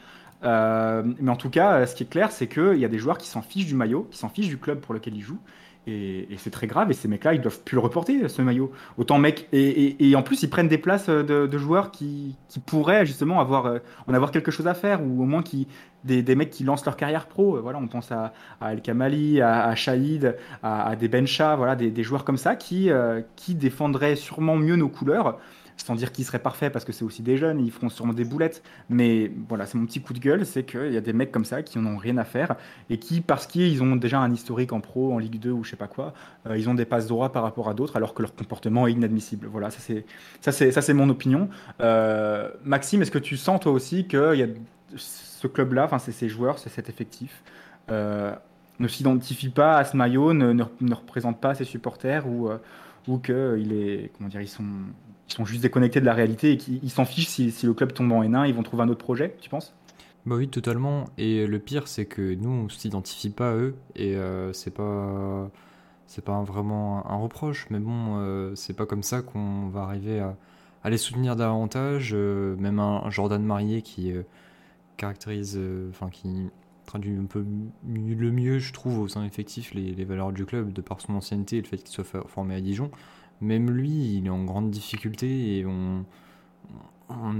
Euh, 0.44 1.02
mais 1.20 1.30
en 1.30 1.36
tout 1.36 1.50
cas, 1.50 1.74
euh, 1.74 1.86
ce 1.86 1.94
qui 1.94 2.02
est 2.02 2.10
clair, 2.10 2.32
c'est 2.32 2.48
qu'il 2.48 2.78
y 2.78 2.84
a 2.84 2.88
des 2.88 2.98
joueurs 2.98 3.18
qui 3.18 3.28
s'en 3.28 3.42
fichent 3.42 3.66
du 3.66 3.74
maillot, 3.74 4.08
qui 4.10 4.18
s'en 4.18 4.28
fichent 4.28 4.48
du 4.48 4.58
club 4.58 4.80
pour 4.80 4.94
lequel 4.94 5.16
ils 5.16 5.22
jouent. 5.22 5.40
Et, 5.88 6.28
c'est 6.36 6.50
très 6.50 6.68
grave. 6.68 6.90
Et 6.90 6.94
ces 6.94 7.08
mecs-là, 7.08 7.34
ils 7.34 7.40
doivent 7.40 7.60
plus 7.60 7.74
le 7.74 7.80
reporter, 7.80 8.28
ce 8.28 8.40
maillot. 8.40 8.72
Autant 8.98 9.18
mec. 9.18 9.48
Et, 9.52 10.14
en 10.14 10.22
plus, 10.22 10.42
ils 10.42 10.50
prennent 10.50 10.68
des 10.68 10.78
places 10.78 11.08
euh, 11.08 11.46
de, 11.46 11.58
joueurs 11.58 11.90
qui, 11.90 12.36
pourraient 12.66 13.04
justement 13.04 13.40
avoir, 13.40 13.80
en 14.06 14.14
avoir 14.14 14.30
quelque 14.30 14.50
chose 14.50 14.68
à 14.68 14.74
faire, 14.74 15.02
ou 15.02 15.22
au 15.22 15.26
moins 15.26 15.42
qui, 15.42 15.66
des, 16.04 16.22
mecs 16.36 16.50
qui 16.50 16.62
lancent 16.62 16.84
leur 16.84 16.96
carrière 16.96 17.26
pro. 17.26 17.60
Voilà, 17.60 17.78
on 17.78 17.88
pense 17.88 18.12
à, 18.12 18.32
El 18.60 18.80
Kamali, 18.80 19.40
à, 19.40 19.70
à 19.70 19.74
à, 20.62 20.96
des 20.96 21.08
Bencha, 21.08 21.56
voilà, 21.56 21.74
des, 21.74 22.02
joueurs 22.02 22.24
comme 22.24 22.38
ça 22.38 22.54
qui 22.54 22.90
défendraient 23.48 24.16
sûrement 24.16 24.56
mieux 24.56 24.76
nos 24.76 24.88
couleurs. 24.88 25.38
Sans 25.82 25.96
dire 25.96 26.12
qu'ils 26.12 26.24
seraient 26.24 26.38
parfaits 26.38 26.72
parce 26.72 26.84
que 26.84 26.92
c'est 26.92 27.04
aussi 27.04 27.22
des 27.22 27.36
jeunes, 27.36 27.58
ils 27.58 27.72
feront 27.72 27.88
sûrement 27.88 28.12
des 28.12 28.24
boulettes. 28.24 28.62
Mais 28.88 29.32
voilà, 29.48 29.66
c'est 29.66 29.76
mon 29.76 29.84
petit 29.84 30.00
coup 30.00 30.12
de 30.12 30.20
gueule, 30.20 30.46
c'est 30.46 30.62
qu'il 30.62 30.92
y 30.92 30.96
a 30.96 31.00
des 31.00 31.12
mecs 31.12 31.32
comme 31.32 31.44
ça 31.44 31.62
qui 31.62 31.76
en 31.76 31.86
ont 31.86 31.96
rien 31.96 32.18
à 32.18 32.24
faire 32.24 32.54
et 32.88 32.98
qui, 32.98 33.20
parce 33.20 33.48
qu'ils 33.48 33.82
ont 33.82 33.96
déjà 33.96 34.20
un 34.20 34.32
historique 34.32 34.72
en 34.72 34.80
pro, 34.80 35.12
en 35.12 35.18
Ligue 35.18 35.40
2 35.40 35.50
ou 35.50 35.64
je 35.64 35.70
sais 35.70 35.76
pas 35.76 35.88
quoi, 35.88 36.14
euh, 36.46 36.56
ils 36.56 36.68
ont 36.68 36.74
des 36.74 36.84
passes 36.84 37.08
droits 37.08 37.32
par 37.32 37.42
rapport 37.42 37.68
à 37.68 37.74
d'autres 37.74 37.96
alors 37.96 38.14
que 38.14 38.22
leur 38.22 38.32
comportement 38.34 38.86
est 38.86 38.92
inadmissible. 38.92 39.48
Voilà, 39.48 39.70
ça 39.70 39.80
c'est 39.80 40.04
ça 40.40 40.52
c'est 40.52 40.70
ça 40.70 40.82
c'est 40.82 40.94
mon 40.94 41.08
opinion. 41.08 41.48
Euh, 41.80 42.48
Maxime, 42.64 43.02
est-ce 43.02 43.10
que 43.10 43.18
tu 43.18 43.36
sens 43.36 43.58
toi 43.60 43.72
aussi 43.72 44.06
a 44.12 44.34
ce 44.96 45.46
club-là, 45.48 45.88
c'est 45.98 46.12
ces 46.12 46.28
joueurs, 46.28 46.60
c'est 46.60 46.68
cet 46.68 46.88
effectif, 46.88 47.42
euh, 47.90 48.32
ne 48.78 48.86
s'identifie 48.86 49.48
pas 49.48 49.78
à 49.78 49.84
ce 49.84 49.96
maillot, 49.96 50.32
ne, 50.32 50.52
ne, 50.52 50.94
représente 50.94 51.40
pas 51.40 51.56
ses 51.56 51.64
supporters 51.64 52.28
ou 52.28 52.50
ou 53.08 53.18
que 53.18 53.58
il 53.60 53.72
est 53.72 54.12
comment 54.16 54.28
dire, 54.28 54.48
sont 54.48 54.62
ils 55.32 55.36
sont 55.36 55.44
juste 55.44 55.62
déconnectés 55.62 56.00
de 56.00 56.04
la 56.04 56.14
réalité 56.14 56.52
et 56.52 56.56
qu'ils 56.56 56.80
ils 56.82 56.90
s'en 56.90 57.04
fichent 57.04 57.28
si, 57.28 57.52
le 57.62 57.74
club 57.74 57.92
tombe 57.92 58.12
en 58.12 58.22
N1, 58.22 58.48
ils 58.48 58.54
vont 58.54 58.62
trouver 58.62 58.82
un 58.82 58.88
autre 58.88 59.04
projet, 59.04 59.36
tu 59.40 59.48
penses? 59.48 59.74
Bah 60.26 60.36
oui, 60.36 60.48
totalement. 60.48 61.06
Et 61.18 61.46
le 61.46 61.58
pire, 61.58 61.88
c'est 61.88 62.06
que 62.06 62.34
nous, 62.34 62.50
on 62.50 62.68
s'identifie 62.68 63.30
pas 63.30 63.50
à 63.50 63.54
eux. 63.54 63.74
Et 63.96 64.14
euh, 64.14 64.52
c'est 64.52 64.70
pas, 64.70 65.50
c'est 66.06 66.24
pas 66.24 66.42
vraiment 66.42 67.10
un 67.10 67.16
reproche. 67.16 67.66
Mais 67.70 67.80
bon, 67.80 68.18
euh, 68.18 68.54
c'est 68.54 68.76
pas 68.76 68.86
comme 68.86 69.02
ça 69.02 69.22
qu'on 69.22 69.68
va 69.68 69.82
arriver 69.82 70.20
à, 70.20 70.90
les 70.90 70.98
soutenir 70.98 71.34
davantage. 71.34 72.12
Euh, 72.14 72.54
même 72.56 72.78
un, 72.78 73.10
Jordan 73.10 73.42
Marié 73.42 73.82
qui 73.82 74.12
euh, 74.12 74.22
caractérise, 74.96 75.56
euh, 75.58 75.88
enfin 75.90 76.08
qui 76.10 76.28
traduit 76.86 77.16
un 77.16 77.24
peu 77.24 77.44
le 77.88 78.30
mieux, 78.30 78.58
je 78.58 78.72
trouve, 78.72 79.00
au 79.00 79.08
sein 79.08 79.20
de 79.20 79.24
l'effectif, 79.24 79.74
les, 79.74 80.04
valeurs 80.04 80.32
du 80.32 80.44
club, 80.44 80.72
de 80.72 80.80
par 80.80 81.00
son 81.00 81.14
ancienneté 81.14 81.58
et 81.58 81.62
le 81.62 81.66
fait 81.66 81.78
qu'il 81.78 81.90
soit 81.90 82.04
formé 82.28 82.54
à 82.54 82.60
Dijon. 82.60 82.90
Même 83.42 83.70
lui, 83.70 84.16
il 84.16 84.26
est 84.26 84.30
en 84.30 84.44
grande 84.44 84.70
difficulté 84.70 85.58
et 85.58 85.66
on, 85.66 86.04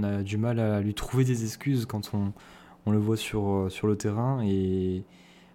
a 0.03 0.21
du 0.21 0.37
mal 0.37 0.59
à 0.59 0.81
lui 0.81 0.93
trouver 0.93 1.23
des 1.23 1.43
excuses 1.45 1.85
quand 1.87 2.11
on, 2.13 2.91
le 2.91 2.97
voit 2.99 3.17
sur, 3.17 3.49
euh, 3.49 3.69
sur 3.69 3.87
le 3.87 3.95
terrain. 3.95 4.43
Et 4.43 5.03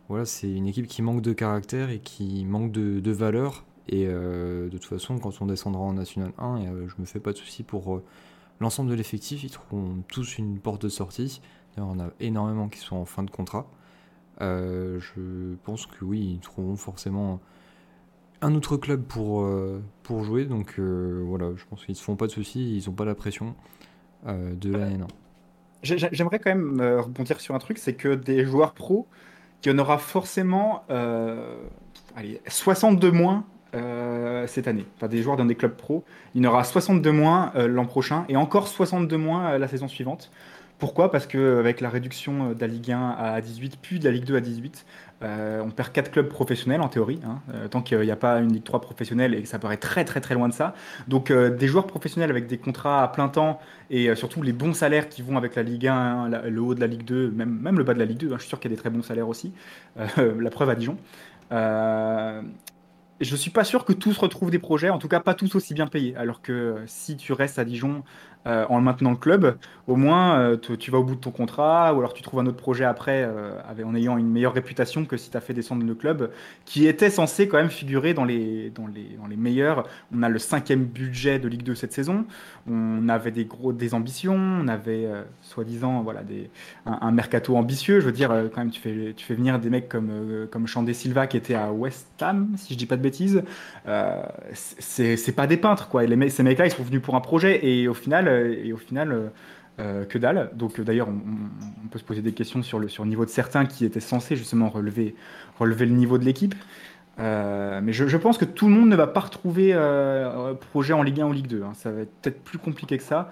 voilà, 0.08 0.24
c'est 0.24 0.50
une 0.50 0.66
équipe 0.66 0.86
qui 0.86 1.02
manque 1.02 1.20
de 1.20 1.34
caractère 1.34 1.90
et 1.90 2.00
qui 2.00 2.46
manque 2.46 2.72
de, 2.72 3.10
valeur. 3.10 3.64
Et 3.88 4.06
euh, 4.06 4.68
de 4.68 4.78
toute 4.78 4.86
façon, 4.86 5.18
quand 5.18 5.40
on 5.42 5.46
descendra 5.46 5.82
en 5.82 5.92
National 5.92 6.32
1, 6.38 6.56
et, 6.56 6.66
euh, 6.66 6.88
je 6.88 6.94
me 6.98 7.04
fais 7.04 7.20
pas 7.20 7.32
de 7.32 7.36
soucis 7.36 7.62
pour 7.62 7.96
euh, 7.96 8.04
l'ensemble 8.58 8.90
de 8.90 8.94
l'effectif, 8.94 9.44
ils 9.44 9.50
trouveront 9.50 10.02
tous 10.08 10.38
une 10.38 10.58
porte 10.58 10.82
de 10.82 10.88
sortie. 10.88 11.42
D'ailleurs, 11.76 11.90
on 11.94 12.00
a 12.00 12.10
énormément 12.20 12.68
qui 12.68 12.78
sont 12.78 12.96
en 12.96 13.04
fin 13.04 13.22
de 13.22 13.30
contrat. 13.30 13.70
Je 14.40 15.54
pense 15.64 15.86
que 15.86 16.04
oui, 16.04 16.36
ils 16.36 16.40
trouveront 16.40 16.76
forcément 16.76 17.40
un 18.40 18.54
autre 18.54 18.76
club 18.76 19.02
pour, 19.02 19.42
euh, 19.42 19.82
pour 20.02 20.24
jouer. 20.24 20.44
Donc 20.44 20.74
euh, 20.78 21.22
voilà, 21.26 21.50
je 21.56 21.64
pense 21.68 21.84
qu'ils 21.84 21.96
se 21.96 22.02
font 22.02 22.16
pas 22.16 22.26
de 22.26 22.32
soucis, 22.32 22.76
ils 22.76 22.88
ont 22.88 22.92
pas 22.92 23.04
la 23.04 23.14
pression 23.14 23.54
euh, 24.26 24.54
de 24.54 24.72
la 24.72 24.88
N1. 24.90 25.06
J'ai- 25.82 25.98
j'ai- 25.98 26.08
J'aimerais 26.12 26.38
quand 26.38 26.50
même 26.54 26.80
rebondir 27.00 27.40
sur 27.40 27.54
un 27.54 27.58
truc, 27.58 27.78
c'est 27.78 27.94
que 27.94 28.14
des 28.14 28.44
joueurs 28.44 28.72
pros, 28.74 29.06
il 29.64 29.70
y 29.70 29.74
en 29.74 29.78
aura 29.78 29.98
forcément 29.98 30.84
allez, 32.16 32.40
62 32.48 33.10
moins 33.12 33.44
cette 34.46 34.66
année. 34.66 34.86
Enfin, 34.96 35.08
des 35.08 35.22
joueurs 35.22 35.36
dans 35.36 35.44
des 35.44 35.54
clubs 35.54 35.76
pros, 35.76 36.04
il 36.34 36.42
y 36.42 36.46
en 36.46 36.50
aura 36.50 36.64
62 36.64 37.12
moins 37.12 37.52
l'an 37.54 37.84
prochain 37.86 38.24
et 38.28 38.36
encore 38.36 38.66
62 38.66 39.16
moins 39.18 39.56
la 39.58 39.68
saison 39.68 39.88
suivante. 39.88 40.30
Pourquoi? 40.78 41.10
Parce 41.10 41.26
qu'avec 41.26 41.80
la 41.80 41.90
réduction 41.90 42.52
de 42.52 42.60
la 42.60 42.68
Ligue 42.68 42.92
1 42.92 43.16
à 43.18 43.40
18, 43.40 43.78
puis 43.82 43.98
de 43.98 44.04
la 44.04 44.12
Ligue 44.12 44.24
2 44.24 44.36
à 44.36 44.40
18, 44.40 44.84
euh, 45.20 45.60
on 45.64 45.70
perd 45.70 45.90
4 45.90 46.12
clubs 46.12 46.28
professionnels 46.28 46.80
en 46.80 46.88
théorie, 46.88 47.18
hein, 47.26 47.40
euh, 47.52 47.66
tant 47.66 47.82
qu'il 47.82 47.98
n'y 47.98 48.10
a 48.10 48.16
pas 48.16 48.38
une 48.38 48.52
Ligue 48.52 48.62
3 48.62 48.80
professionnelle 48.80 49.34
et 49.34 49.42
que 49.42 49.48
ça 49.48 49.58
paraît 49.58 49.76
très 49.76 50.04
très 50.04 50.20
très 50.20 50.34
loin 50.34 50.48
de 50.48 50.52
ça. 50.52 50.74
Donc 51.08 51.32
euh, 51.32 51.50
des 51.50 51.66
joueurs 51.66 51.88
professionnels 51.88 52.30
avec 52.30 52.46
des 52.46 52.58
contrats 52.58 53.02
à 53.02 53.08
plein 53.08 53.28
temps 53.28 53.58
et 53.90 54.14
surtout 54.14 54.42
les 54.42 54.52
bons 54.52 54.74
salaires 54.74 55.08
qui 55.08 55.22
vont 55.22 55.36
avec 55.36 55.56
la 55.56 55.64
Ligue 55.64 55.88
1, 55.88 56.28
le 56.48 56.60
haut 56.60 56.74
de 56.74 56.80
la 56.80 56.86
Ligue 56.86 57.04
2, 57.04 57.30
même, 57.30 57.76
le 57.76 57.84
bas 57.84 57.94
de 57.94 57.98
la 57.98 58.04
Ligue 58.04 58.18
2, 58.18 58.28
hein, 58.28 58.34
je 58.36 58.42
suis 58.42 58.48
sûr 58.48 58.60
qu'il 58.60 58.70
y 58.70 58.74
a 58.74 58.76
des 58.76 58.80
très 58.80 58.90
bons 58.90 59.02
salaires 59.02 59.28
aussi. 59.28 59.52
la 60.16 60.50
preuve 60.50 60.70
à 60.70 60.74
Dijon. 60.76 60.96
je 61.50 63.36
suis 63.36 63.50
pas 63.50 63.64
sûr 63.64 63.84
que 63.84 63.92
tous 63.92 64.16
retrouvent 64.18 64.50
des 64.50 64.60
projets, 64.60 64.90
en 64.90 64.98
tout 64.98 65.08
cas 65.08 65.20
pas 65.20 65.34
tous 65.34 65.56
aussi 65.56 65.74
bien 65.74 65.88
payés. 65.88 66.14
Alors 66.16 66.42
que 66.42 66.76
si 66.86 67.16
tu 67.16 67.32
restes 67.32 67.58
à 67.58 67.64
Dijon 67.64 68.04
euh, 68.46 68.64
en 68.68 68.80
maintenant 68.80 69.10
le 69.10 69.16
club, 69.16 69.58
au 69.88 69.96
moins 69.96 70.38
euh, 70.38 70.56
tu, 70.56 70.90
vas 70.90 70.98
au 70.98 71.04
bout 71.04 71.16
de 71.16 71.20
ton 71.20 71.32
contrat 71.32 71.92
ou 71.92 71.98
alors 71.98 72.14
tu 72.14 72.22
trouves 72.22 72.38
un 72.38 72.46
autre 72.46 72.56
projet 72.56 72.84
après 72.84 73.24
euh, 73.26 73.50
en 73.84 73.94
ayant 73.94 74.16
une 74.16 74.30
meilleure 74.30 74.54
réputation 74.54 75.04
que 75.04 75.16
si 75.16 75.30
tu 75.30 75.36
as 75.36 75.40
fait 75.40 75.54
descendre 75.54 75.84
le 75.84 75.94
club 75.94 76.30
qui 76.64 76.86
était 76.86 77.10
censé 77.10 77.48
quand 77.48 77.56
même 77.56 77.68
figurer 77.68 78.14
dans 78.14 78.24
les, 78.24 78.70
dans 78.70 78.86
les, 78.86 79.16
dans 79.20 79.26
les 79.26 79.36
meilleurs. 79.36 79.86
On 80.14 80.22
a 80.22 80.28
le 80.28 80.38
cinquième 80.38 80.84
budget 80.84 81.38
de 81.38 81.48
Ligue 81.48 81.64
2 81.64 81.74
cette 81.74 81.92
saison, 81.92 82.26
on 82.70 83.08
avait 83.08 83.32
des, 83.32 83.44
gros, 83.44 83.72
des 83.72 83.92
ambitions, 83.92 84.36
on 84.36 84.68
avait 84.68 85.06
soi-disant 85.42 86.02
voilà, 86.02 86.22
des, 86.22 86.48
un, 86.86 87.10
mercato 87.10 87.56
ambitieux. 87.56 88.00
Je 88.00 88.06
veux 88.06 88.12
dire, 88.12 88.30
quand 88.54 88.60
même, 88.60 88.70
tu 88.70 88.80
fais, 88.80 89.14
tu 89.16 89.24
fais 89.24 89.34
venir 89.34 89.58
des 89.58 89.70
mecs 89.70 89.88
comme, 89.88 90.46
comme 90.50 90.66
Chandé 90.66 90.94
Silva 90.94 91.26
qui 91.26 91.36
était 91.36 91.54
à 91.54 91.72
West 91.72 92.08
Ham, 92.20 92.52
si 92.56 92.74
je 92.74 92.78
dis 92.78 92.86
pas 92.86 92.96
de 92.96 93.02
bêtises. 93.02 93.42
c'est 94.52 95.34
pas 95.34 95.46
des 95.46 95.56
peintres, 95.56 95.88
quoi. 95.88 96.02
ces 96.28 96.42
mecs-là, 96.42 96.66
ils 96.66 96.72
sont 96.72 96.82
venus 96.82 97.02
pour 97.02 97.14
un 97.14 97.20
projet 97.20 97.66
et 97.66 97.88
au 97.88 97.94
final, 97.94 98.27
euh, 98.28 98.64
et 98.64 98.72
au 98.72 98.76
final, 98.76 99.12
euh, 99.12 99.28
euh, 99.80 100.04
que 100.04 100.18
dalle. 100.18 100.50
Donc 100.54 100.80
d'ailleurs, 100.80 101.08
on, 101.08 101.88
peut 101.88 101.98
se 101.98 102.04
poser 102.04 102.22
des 102.22 102.32
questions 102.32 102.62
sur 102.62 102.78
le, 102.78 102.88
sur 102.88 103.06
niveau 103.06 103.24
de 103.24 103.30
certains 103.30 103.64
qui 103.64 103.84
étaient 103.84 104.00
censés 104.00 104.36
justement 104.36 104.68
relever, 104.68 105.14
relever 105.58 105.86
le 105.86 105.92
niveau 105.92 106.18
de 106.18 106.24
l'équipe. 106.24 106.54
mais 107.18 107.92
je, 107.92 108.16
pense 108.16 108.38
que 108.38 108.44
tout 108.44 108.68
le 108.68 108.74
monde 108.74 108.88
ne 108.88 108.96
va 108.96 109.06
pas 109.06 109.20
retrouver 109.20 109.74
projet 110.70 110.92
en 110.92 111.02
Ligue 111.02 111.20
1 111.20 111.26
ou 111.26 111.32
Ligue 111.32 111.46
2. 111.46 111.62
Hein. 111.62 111.72
Ça 111.74 111.90
va 111.90 112.00
être 112.02 112.12
peut-être 112.20 112.42
plus 112.42 112.58
compliqué 112.58 112.98
que 112.98 113.04
ça. 113.04 113.30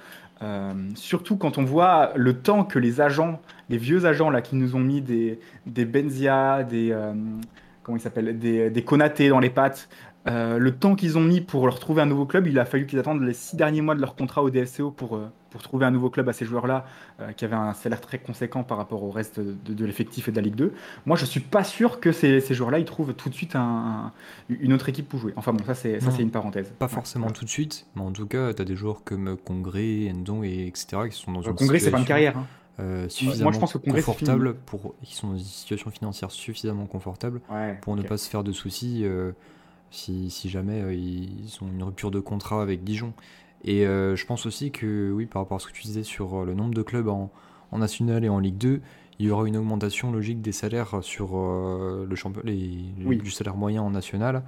surtout 0.94 1.36
quand 1.36 1.58
on 1.58 1.64
voit 1.64 2.12
le 2.16 2.32
temps 2.32 2.64
que 2.64 2.78
les 2.78 3.00
agents, 3.00 3.40
les 3.68 3.76
vieux 3.76 4.06
agents 4.06 4.30
là, 4.30 4.40
qui 4.40 4.56
nous 4.56 4.76
ont 4.76 4.80
mis 4.80 5.02
des, 5.02 5.38
des 5.66 5.84
Benzia, 5.84 6.62
des, 6.62 6.96
comment 7.82 7.98
il 7.98 8.00
s'appelle, 8.00 8.38
des, 8.38 8.70
des 8.70 8.82
Konaté 8.82 9.28
dans 9.28 9.40
les 9.40 9.50
pattes, 9.50 9.88
euh, 10.28 10.58
le 10.58 10.74
temps 10.74 10.96
qu'ils 10.96 11.16
ont 11.18 11.22
mis 11.22 11.40
pour 11.40 11.66
leur 11.66 11.78
trouver 11.78 12.02
un 12.02 12.06
nouveau 12.06 12.26
club, 12.26 12.46
il 12.46 12.58
a 12.58 12.64
fallu 12.64 12.86
qu'ils 12.86 12.98
attendent 12.98 13.22
les 13.22 13.32
six 13.32 13.54
derniers 13.54 13.80
mois 13.80 13.94
de 13.94 14.00
leur 14.00 14.16
contrat 14.16 14.42
au 14.42 14.50
DFCO 14.50 14.90
pour, 14.90 15.16
euh, 15.16 15.30
pour 15.50 15.62
trouver 15.62 15.86
un 15.86 15.92
nouveau 15.92 16.10
club 16.10 16.28
à 16.28 16.32
ces 16.32 16.44
joueurs-là, 16.44 16.84
euh, 17.20 17.32
qui 17.32 17.44
avaient 17.44 17.54
un 17.54 17.74
salaire 17.74 18.00
très 18.00 18.18
conséquent 18.18 18.64
par 18.64 18.76
rapport 18.76 19.04
au 19.04 19.10
reste 19.10 19.38
de, 19.38 19.84
l'effectif 19.84 20.26
et 20.26 20.32
de 20.32 20.36
la 20.36 20.42
Ligue 20.42 20.56
2. 20.56 20.74
Moi, 21.04 21.16
je 21.16 21.24
suis 21.24 21.40
pas 21.40 21.62
sûr 21.62 22.00
que 22.00 22.10
ces, 22.10 22.40
ces 22.40 22.54
joueurs-là, 22.54 22.80
ils 22.80 22.84
trouvent 22.84 23.14
tout 23.14 23.28
de 23.28 23.34
suite 23.34 23.54
un, 23.54 24.12
une 24.48 24.72
autre 24.72 24.88
équipe 24.88 25.08
pour 25.08 25.20
jouer. 25.20 25.32
Enfin 25.36 25.52
bon, 25.52 25.64
ça 25.64 25.74
c'est, 25.74 26.00
ça, 26.00 26.10
c'est 26.10 26.22
une 26.22 26.32
parenthèse. 26.32 26.72
Pas 26.78 26.88
forcément 26.88 27.30
tout 27.30 27.44
de 27.44 27.50
suite, 27.50 27.86
mais 27.94 28.02
en 28.02 28.10
tout 28.10 28.26
cas, 28.26 28.52
tu 28.52 28.62
as 28.62 28.64
des 28.64 28.76
joueurs 28.76 29.04
comme 29.04 29.36
Congrès, 29.44 30.10
Endon, 30.10 30.42
et 30.42 30.66
etc. 30.66 31.08
qui 31.08 31.16
sont 31.16 31.32
dans 31.32 31.42
une 31.42 31.54
Congrès, 31.54 31.78
c'est 31.78 31.92
pas 31.92 32.00
une 32.00 32.04
carrière. 32.04 32.36
Hein. 32.78 33.06
suffisamment 33.08 33.44
Moi, 33.44 33.52
je 33.52 33.58
pense 33.60 33.72
que 33.74 33.78
confortable 33.78 34.54
pour 34.66 34.94
qui 35.04 35.14
sont 35.14 35.28
dans 35.28 35.36
une 35.36 35.44
situation 35.44 35.90
financière 35.92 36.32
suffisamment 36.32 36.86
confortable 36.86 37.40
pour 37.80 37.94
ne 37.94 38.02
pas 38.02 38.16
se 38.16 38.28
faire 38.28 38.42
de 38.42 38.50
soucis 38.50 39.06
si, 39.90 40.30
si 40.30 40.48
jamais 40.48 40.82
euh, 40.82 40.94
ils 40.94 41.58
ont 41.62 41.68
une 41.68 41.82
rupture 41.82 42.10
de 42.10 42.20
contrat 42.20 42.62
avec 42.62 42.84
Dijon. 42.84 43.12
Et 43.64 43.86
euh, 43.86 44.16
je 44.16 44.26
pense 44.26 44.46
aussi 44.46 44.70
que, 44.70 45.10
oui, 45.12 45.26
par 45.26 45.42
rapport 45.42 45.56
à 45.56 45.60
ce 45.60 45.66
que 45.66 45.72
tu 45.72 45.82
disais 45.82 46.02
sur 46.02 46.42
euh, 46.42 46.44
le 46.44 46.54
nombre 46.54 46.74
de 46.74 46.82
clubs 46.82 47.08
en, 47.08 47.30
en 47.72 47.78
National 47.78 48.24
et 48.24 48.28
en 48.28 48.38
Ligue 48.38 48.58
2, 48.58 48.80
il 49.18 49.26
y 49.26 49.30
aura 49.30 49.48
une 49.48 49.56
augmentation 49.56 50.12
logique 50.12 50.42
des 50.42 50.52
salaires 50.52 51.02
sur 51.02 51.36
le 51.38 52.06
les, 52.44 53.16
du 53.16 53.30
salaire 53.30 53.56
moyen 53.56 53.80
en 53.80 53.88
national 53.88 54.42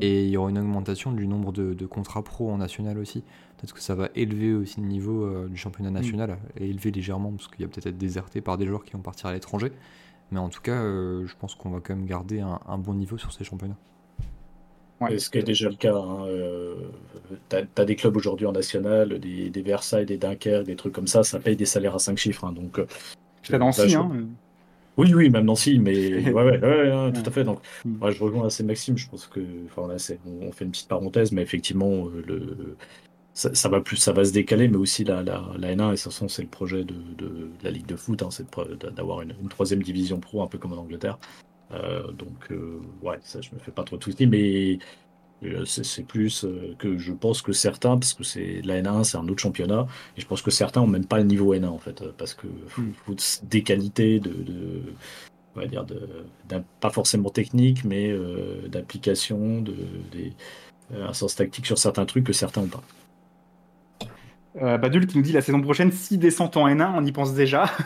et 0.00 0.24
il 0.24 0.30
y 0.30 0.36
aura 0.36 0.50
une 0.50 0.58
augmentation 0.58 1.12
du 1.12 1.28
nombre 1.28 1.52
de, 1.52 1.72
de 1.72 1.86
contrats 1.86 2.24
pro 2.24 2.50
en 2.50 2.58
national 2.58 2.98
aussi. 2.98 3.22
Peut-être 3.56 3.74
que 3.74 3.80
ça 3.80 3.94
va 3.94 4.08
élever 4.16 4.54
aussi 4.54 4.80
le 4.80 4.88
niveau 4.88 5.46
du 5.46 5.56
championnat 5.56 5.92
national, 5.92 6.36
et 6.56 6.68
élever 6.68 6.90
légèrement 6.90 7.30
parce 7.30 7.46
qu'il 7.46 7.60
y 7.60 7.64
a 7.64 7.68
peut-être 7.68 7.86
être 7.86 7.98
déserté 7.98 8.40
par 8.40 8.58
des 8.58 8.66
joueurs 8.66 8.82
qui 8.84 8.94
vont 8.94 9.02
partir 9.02 9.26
à 9.26 9.32
l'étranger. 9.32 9.70
Mais 10.32 10.40
en 10.40 10.48
tout 10.48 10.62
cas, 10.62 10.82
je 10.82 11.32
pense 11.38 11.54
qu'on 11.54 11.70
va 11.70 11.78
quand 11.78 11.94
même 11.94 12.04
garder 12.04 12.40
un, 12.40 12.58
un 12.66 12.78
bon 12.78 12.94
niveau 12.94 13.18
sur 13.18 13.32
ces 13.32 13.44
championnats 13.44 13.78
ce 15.00 15.30
qui 15.30 15.38
est 15.38 15.42
déjà 15.42 15.68
le 15.68 15.76
cas. 15.76 15.94
Hein, 15.94 16.26
euh, 16.26 16.74
tu 17.50 17.56
as, 17.56 17.84
des 17.84 17.96
clubs 17.96 18.16
aujourd'hui 18.16 18.46
en 18.46 18.52
national, 18.52 19.18
des, 19.18 19.50
des, 19.50 19.62
Versailles, 19.62 20.06
des 20.06 20.16
Dunkerque, 20.16 20.66
des 20.66 20.76
trucs 20.76 20.92
comme 20.92 21.06
ça, 21.06 21.22
ça 21.22 21.38
paye 21.38 21.56
des 21.56 21.66
salaires 21.66 21.94
à 21.94 21.98
5 21.98 22.16
chiffres. 22.16 22.44
Hein, 22.44 22.52
donc, 22.52 22.78
euh, 22.78 22.86
Nancy, 23.58 23.94
hein. 23.94 24.10
Oui, 24.96 25.14
oui, 25.14 25.30
même 25.30 25.44
Nancy, 25.44 25.78
mais 25.78 26.30
ouais, 26.32 26.58
ouais, 26.58 27.12
tout 27.12 27.22
à 27.24 27.30
fait. 27.30 27.44
Donc, 27.44 27.60
mm. 27.84 27.98
moi, 27.98 28.10
je 28.10 28.22
rejoins 28.22 28.46
assez 28.46 28.64
Maxime. 28.64 28.98
Je 28.98 29.08
pense 29.08 29.26
que, 29.26 29.40
enfin, 29.66 29.86
là, 29.86 29.96
on, 30.26 30.52
fait 30.52 30.64
une 30.64 30.72
petite 30.72 30.88
parenthèse, 30.88 31.32
mais 31.32 31.42
effectivement, 31.42 32.06
euh, 32.08 32.24
le, 32.26 32.76
ça, 33.32 33.68
va 33.68 33.80
plus, 33.80 33.96
ça 33.96 34.12
va 34.12 34.24
se 34.24 34.32
décaler, 34.32 34.66
mais 34.66 34.76
aussi 34.76 35.04
la, 35.04 35.22
la, 35.22 35.44
la 35.56 35.74
N1, 35.76 35.92
et 35.92 35.96
ça 35.96 36.10
c'est 36.10 36.42
le 36.42 36.48
projet 36.48 36.82
de, 36.82 36.94
de, 37.16 37.48
la 37.62 37.70
Ligue 37.70 37.86
de 37.86 37.94
foot, 37.94 38.20
hein, 38.22 38.30
c'est 38.32 38.46
d'avoir 38.96 39.22
une, 39.22 39.34
une, 39.40 39.48
troisième 39.48 39.80
division 39.80 40.18
pro, 40.18 40.42
un 40.42 40.48
peu 40.48 40.58
comme 40.58 40.72
en 40.72 40.78
Angleterre. 40.78 41.18
Euh, 41.72 42.10
donc, 42.12 42.50
euh, 42.50 42.80
ouais, 43.02 43.18
ça, 43.22 43.40
je 43.40 43.50
me 43.54 43.58
fais 43.58 43.70
pas 43.70 43.84
trop 43.84 43.96
de 43.96 44.04
soucis, 44.04 44.26
mais 44.26 44.78
euh, 45.44 45.64
c'est 45.64 46.02
plus 46.04 46.46
que 46.78 46.98
je 46.98 47.12
pense 47.12 47.42
que 47.42 47.52
certains, 47.52 47.96
parce 47.98 48.14
que 48.14 48.24
c'est 48.24 48.62
la 48.62 48.80
N1, 48.80 49.04
c'est 49.04 49.16
un 49.18 49.28
autre 49.28 49.42
championnat, 49.42 49.86
et 50.16 50.20
je 50.20 50.26
pense 50.26 50.42
que 50.42 50.50
certains 50.50 50.80
ont 50.80 50.86
même 50.86 51.06
pas 51.06 51.18
le 51.18 51.24
niveau 51.24 51.54
N1 51.54 51.66
en 51.66 51.78
fait, 51.78 52.02
parce 52.16 52.34
que 52.34 52.46
hmm. 52.46 53.14
des 53.44 53.62
qualités 53.62 54.18
de, 54.18 54.32
on 55.54 55.60
va 55.60 55.66
dire 55.66 55.84
de, 55.84 56.00
pas 56.80 56.90
forcément 56.90 57.30
technique, 57.30 57.84
mais 57.84 58.12
d'application, 58.68 59.60
de, 59.60 59.74
des, 60.10 60.32
un 60.96 61.12
sens 61.12 61.36
tactique 61.36 61.66
sur 61.66 61.78
certains 61.78 62.06
trucs 62.06 62.24
que 62.24 62.32
certains 62.32 62.62
n'ont 62.62 62.68
pas. 62.68 62.82
Euh, 64.62 64.78
Badul 64.78 65.06
qui 65.06 65.16
nous 65.16 65.22
dit 65.22 65.32
la 65.32 65.40
saison 65.40 65.60
prochaine, 65.60 65.92
si 65.92 66.18
descend 66.18 66.56
en 66.56 66.68
N1, 66.68 66.92
on 66.96 67.04
y 67.04 67.12
pense 67.12 67.34
déjà. 67.34 67.66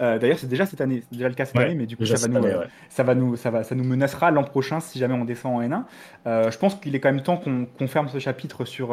Euh, 0.00 0.18
d'ailleurs, 0.18 0.38
c'est 0.38 0.48
déjà 0.48 0.66
cette 0.66 0.80
année, 0.80 1.02
c'est 1.02 1.16
déjà 1.16 1.28
le 1.28 1.34
cas 1.34 1.44
cette 1.44 1.56
année, 1.56 1.76
mais 1.76 1.86
du 1.86 1.96
coup, 1.96 2.04
ça 2.04 2.16
va, 2.16 2.26
nous, 2.28 2.48
ça 2.88 3.02
va, 3.04 3.14
nous, 3.14 3.36
ça 3.36 3.50
va, 3.50 3.62
ça 3.62 3.76
nous 3.76 3.84
menacera 3.84 4.32
l'an 4.32 4.42
prochain 4.42 4.80
si 4.80 4.98
jamais 4.98 5.14
on 5.14 5.24
descend 5.24 5.54
en 5.54 5.62
N1. 5.62 5.84
Euh, 6.26 6.50
je 6.50 6.58
pense 6.58 6.74
qu'il 6.74 6.94
est 6.96 7.00
quand 7.00 7.12
même 7.12 7.22
temps 7.22 7.36
qu'on 7.36 7.66
confirme 7.78 8.08
ce 8.08 8.18
chapitre 8.18 8.64
sur 8.64 8.92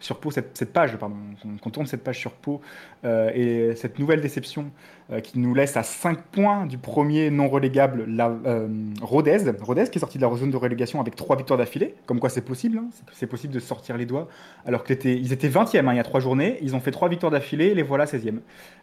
sur 0.00 0.18
Pau, 0.18 0.30
cette, 0.30 0.72
page, 0.72 0.96
pardon, 0.96 1.16
qu'on 1.62 1.70
tourne 1.70 1.86
cette 1.86 2.02
page 2.02 2.18
sur 2.18 2.32
Pau, 2.32 2.60
euh, 3.04 3.30
et 3.34 3.76
cette 3.76 3.98
nouvelle 3.98 4.20
déception 4.20 4.70
euh, 5.12 5.20
qui 5.20 5.38
nous 5.38 5.54
laisse 5.54 5.76
à 5.76 5.82
5 5.82 6.22
points 6.22 6.66
du 6.66 6.78
premier 6.78 7.30
non 7.30 7.48
relégable, 7.48 8.04
la, 8.08 8.28
euh, 8.46 8.68
Rodez, 9.02 9.38
Rodez 9.60 9.84
qui 9.90 9.98
est 9.98 10.00
sorti 10.00 10.18
de 10.18 10.22
la 10.26 10.34
zone 10.34 10.50
de 10.50 10.56
relégation 10.56 11.00
avec 11.00 11.16
3 11.16 11.36
victoires 11.36 11.58
d'affilée, 11.58 11.94
comme 12.06 12.18
quoi 12.18 12.30
c'est 12.30 12.40
possible, 12.40 12.78
hein. 12.78 12.88
c'est 13.12 13.26
possible 13.26 13.52
de 13.52 13.60
sortir 13.60 13.96
les 13.96 14.06
doigts, 14.06 14.28
alors 14.66 14.84
qu'ils 14.84 15.32
étaient 15.32 15.48
20e 15.48 15.86
hein, 15.86 15.92
il 15.92 15.96
y 15.96 16.00
a 16.00 16.04
3 16.04 16.20
journées, 16.20 16.58
ils 16.62 16.74
ont 16.74 16.80
fait 16.80 16.90
3 16.90 17.08
victoires 17.08 17.32
d'affilée, 17.32 17.74
les 17.74 17.82
voilà 17.82 18.06
16e. 18.06 18.40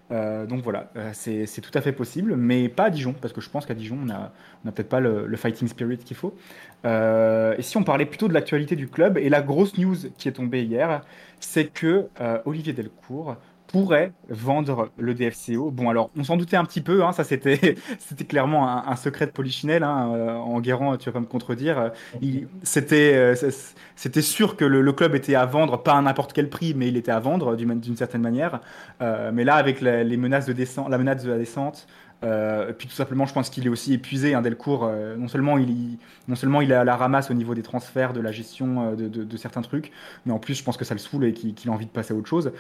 Donc 0.10 0.62
voilà, 0.64 0.90
c'est 1.14 1.62
tout 1.62 1.72
à 1.74 1.82
fait 1.82 1.92
possible, 1.92 2.36
mais 2.36 2.70
pas 2.70 2.86
à 2.86 2.90
Dijon, 2.90 3.14
parce 3.20 3.34
que 3.34 3.42
je 3.42 3.50
pense 3.50 3.66
qu'à 3.66 3.74
Dijon, 3.74 3.98
on 4.02 4.06
n'a 4.06 4.32
peut-être 4.64 4.90
pas 4.90 5.00
le, 5.00 5.36
fighting 5.36 5.68
spirit 5.68 5.98
qu'il 5.98 6.16
faut. 6.16 6.36
et 6.86 7.62
si 7.62 7.78
on 7.78 7.84
parlait 7.84 8.06
plutôt 8.06 8.28
de 8.28 8.34
l'actualité 8.34 8.76
du 8.76 8.88
club, 8.88 9.18
et 9.18 9.30
la 9.30 9.42
grosse 9.42 9.78
news 9.78 9.96
qui 10.18 10.28
est 10.28 10.34
tombée 10.34 10.64
hier, 10.64 11.02
c'est 11.40 11.66
que 11.66 12.08
euh, 12.22 12.40
Olivier 12.46 12.74
Delcourt 12.74 13.36
pourrait 13.68 14.14
vendre 14.30 14.90
le 14.98 15.14
DFCO. 15.14 15.72
Bon, 15.72 15.90
alors, 15.90 16.10
on 16.18 16.24
s'en 16.24 16.38
doutait 16.38 16.58
un 16.58 16.66
petit 16.66 16.82
peu, 16.82 17.04
hein, 17.04 17.12
ça 17.12 17.24
c'était, 17.24 17.76
c'était 18.00 18.26
clairement 18.26 18.88
un, 18.88 18.96
secret 18.96 19.28
de 19.28 19.32
Polichinelle. 19.32 19.84
Hein, 19.84 20.12
euh, 20.14 20.36
en 20.36 20.60
Guérant, 20.60 20.98
tu 20.98 21.10
vas 21.10 21.14
pas 21.14 21.20
me 21.20 21.26
contredire. 21.26 21.92
c'était, 22.64 23.14
euh, 23.16 23.36
c'était 23.96 24.22
sûr 24.22 24.56
que 24.56 24.66
le, 24.66 24.94
club 24.94 25.16
était 25.16 25.36
à 25.36 25.46
vendre, 25.46 25.84
pas 25.84 25.94
à 25.94 26.02
n'importe 26.02 26.34
quel 26.34 26.50
prix, 26.50 26.74
mais 26.76 26.88
il 26.88 26.98
était 26.98 27.12
à 27.12 27.20
vendre 27.20 27.56
d'une, 27.56 27.98
certaine 27.98 28.22
manière. 28.22 28.62
mais 29.00 29.44
là, 29.44 29.56
avec 29.56 29.82
les 29.82 30.18
menaces 30.18 30.46
de 30.46 30.54
descente, 30.54 30.90
la 30.90 30.98
menace 30.98 31.24
de 31.24 31.32
la 31.32 31.38
descente, 31.38 31.88
euh, 32.24 32.74
puis 32.74 32.88
tout 32.88 32.94
simplement, 32.94 33.26
je 33.26 33.34
pense 33.34 33.50
qu'il 33.50 33.66
est 33.66 33.70
aussi 33.70 33.94
épuisé. 33.94 34.34
Hein, 34.34 34.42
Delcourt, 34.42 34.86
euh, 34.86 35.16
non, 35.16 35.28
seulement 35.28 35.58
il, 35.58 35.98
non 36.28 36.36
seulement 36.36 36.62
il 36.62 36.72
est 36.72 36.76
à 36.76 36.84
la 36.84 36.96
ramasse 36.96 37.30
au 37.30 37.34
niveau 37.34 37.54
des 37.54 37.62
transferts, 37.62 38.14
de 38.14 38.22
la 38.22 38.32
gestion 38.32 38.94
euh, 38.94 38.96
de, 38.96 39.38
certains 39.38 39.62
trucs, 39.62 39.92
mais 40.26 40.34
en 40.34 40.40
plus, 40.40 40.56
je 40.56 40.64
pense 40.64 40.78
que 40.78 40.86
ça 40.86 40.96
le 40.96 41.00
saoule 41.00 41.26
et 41.26 41.34
qu'il 41.34 41.70
a 41.70 41.72
envie 41.72 41.86
de 41.86 41.92
passer 41.92 42.14
à 42.14 42.18
autre 42.18 42.28
chose. 42.28 42.52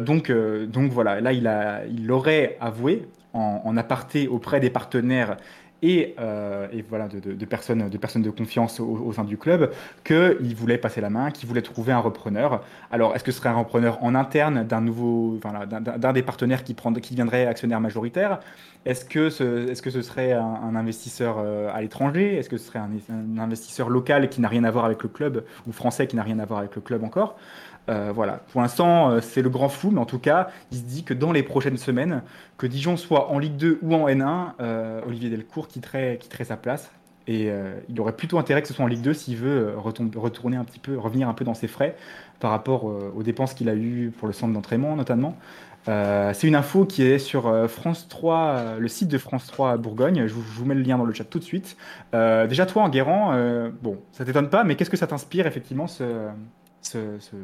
donc, 0.00 0.32
donc 0.32 0.90
voilà, 0.92 1.20
là, 1.20 1.32
il, 1.32 1.46
a, 1.46 1.84
il 1.86 2.10
aurait 2.10 2.56
avoué 2.60 3.06
en, 3.34 3.76
aparté 3.76 4.28
auprès 4.28 4.60
des 4.60 4.70
partenaires 4.70 5.36
et, 5.84 6.14
et, 6.72 6.82
voilà, 6.88 7.08
de, 7.08 7.44
personnes, 7.44 7.88
de 7.88 7.98
personnes 7.98 8.22
de 8.22 8.30
confiance 8.30 8.80
au, 8.80 9.12
sein 9.12 9.24
du 9.24 9.36
club, 9.36 9.70
qu'il 10.04 10.54
voulait 10.56 10.78
passer 10.78 11.00
la 11.00 11.10
main, 11.10 11.30
qu'il 11.30 11.48
voulait 11.48 11.62
trouver 11.62 11.92
un 11.92 11.98
repreneur. 11.98 12.62
Alors, 12.90 13.14
est-ce 13.14 13.24
que 13.24 13.32
ce 13.32 13.38
serait 13.38 13.50
un 13.50 13.58
repreneur 13.58 14.02
en 14.02 14.14
interne 14.14 14.64
d'un 14.64 14.80
nouveau, 14.80 15.38
enfin, 15.38 15.66
d'un 15.66 16.12
des 16.12 16.22
partenaires 16.22 16.64
qui, 16.64 16.74
prend, 16.74 16.92
qui 16.92 17.14
deviendrait 17.14 17.46
actionnaire 17.46 17.80
majoritaire? 17.80 18.40
Est-ce 18.86 19.04
que, 19.06 19.30
ce, 19.30 19.70
est-ce 19.70 19.80
que 19.80 19.90
ce 19.90 20.02
serait 20.02 20.32
un, 20.32 20.76
investisseur 20.76 21.36
euh, 21.38 21.70
à 21.72 21.80
l'étranger? 21.80 22.36
Est-ce 22.36 22.50
que 22.50 22.58
ce 22.58 22.66
serait 22.66 22.80
un, 22.80 23.38
investisseur 23.38 23.88
local 23.88 24.28
qui 24.28 24.40
n'a 24.40 24.48
rien 24.48 24.64
à 24.64 24.70
voir 24.70 24.84
avec 24.84 25.02
le 25.02 25.08
club 25.08 25.44
ou 25.66 25.72
français 25.72 26.06
qui 26.06 26.16
n'a 26.16 26.22
rien 26.22 26.38
à 26.38 26.44
voir 26.44 26.60
avec 26.60 26.74
le 26.74 26.82
club 26.82 27.02
encore? 27.02 27.36
Euh, 27.88 28.12
voilà. 28.14 28.40
Pour 28.52 28.62
l'instant, 28.62 29.10
euh, 29.10 29.20
c'est 29.20 29.42
le 29.42 29.50
grand 29.50 29.68
flou, 29.68 29.90
mais 29.90 30.00
en 30.00 30.06
tout 30.06 30.18
cas, 30.18 30.48
il 30.72 30.78
se 30.78 30.82
dit 30.84 31.04
que 31.04 31.14
dans 31.14 31.32
les 31.32 31.42
prochaines 31.42 31.76
semaines, 31.76 32.22
que 32.56 32.66
Dijon 32.66 32.96
soit 32.96 33.30
en 33.30 33.38
Ligue 33.38 33.56
2 33.56 33.78
ou 33.82 33.94
en 33.94 34.08
N1, 34.08 34.52
euh, 34.60 35.00
Olivier 35.06 35.30
Delcourt 35.30 35.68
quitterait, 35.68 36.18
sa 36.44 36.56
place. 36.56 36.90
Et 37.26 37.50
il 37.88 38.00
aurait 38.02 38.14
plutôt 38.14 38.38
intérêt 38.38 38.60
que 38.60 38.68
ce 38.68 38.74
soit 38.74 38.84
en 38.84 38.88
Ligue 38.88 39.00
2 39.00 39.14
s'il 39.14 39.38
veut 39.38 39.72
retourner 39.78 40.58
un 40.58 40.64
petit 40.64 40.78
peu, 40.78 40.98
revenir 40.98 41.26
un 41.26 41.32
peu 41.32 41.42
dans 41.42 41.54
ses 41.54 41.68
frais 41.68 41.96
par 42.38 42.50
rapport 42.50 42.84
aux 42.84 43.22
dépenses 43.22 43.54
qu'il 43.54 43.70
a 43.70 43.74
eues 43.74 44.12
pour 44.18 44.26
le 44.26 44.34
centre 44.34 44.52
d'entraînement 44.52 44.94
notamment. 44.94 45.34
C'est 45.86 46.46
une 46.46 46.54
info 46.54 46.84
qui 46.84 47.02
est 47.02 47.18
sur 47.18 47.50
France 47.70 48.08
3, 48.10 48.36
euh, 48.36 48.78
le 48.78 48.88
site 48.88 49.08
de 49.08 49.16
France 49.16 49.46
3 49.46 49.78
Bourgogne. 49.78 50.26
Je 50.26 50.34
vous, 50.34 50.66
mets 50.66 50.74
le 50.74 50.82
lien 50.82 50.98
dans 50.98 51.06
le 51.06 51.14
chat 51.14 51.24
tout 51.24 51.38
de 51.38 51.44
suite. 51.44 51.78
Déjà, 52.12 52.66
toi, 52.66 52.82
Enguerrand, 52.82 53.32
euh, 53.32 53.70
bon, 53.82 53.96
ça 54.12 54.26
t'étonne 54.26 54.50
pas, 54.50 54.62
mais 54.62 54.76
qu'est-ce 54.76 54.90
que 54.90 54.98
ça 54.98 55.06
t'inspire 55.06 55.46
effectivement 55.46 55.86
ce, 55.86 56.28
ce- 56.84 57.18
ce- 57.20 57.36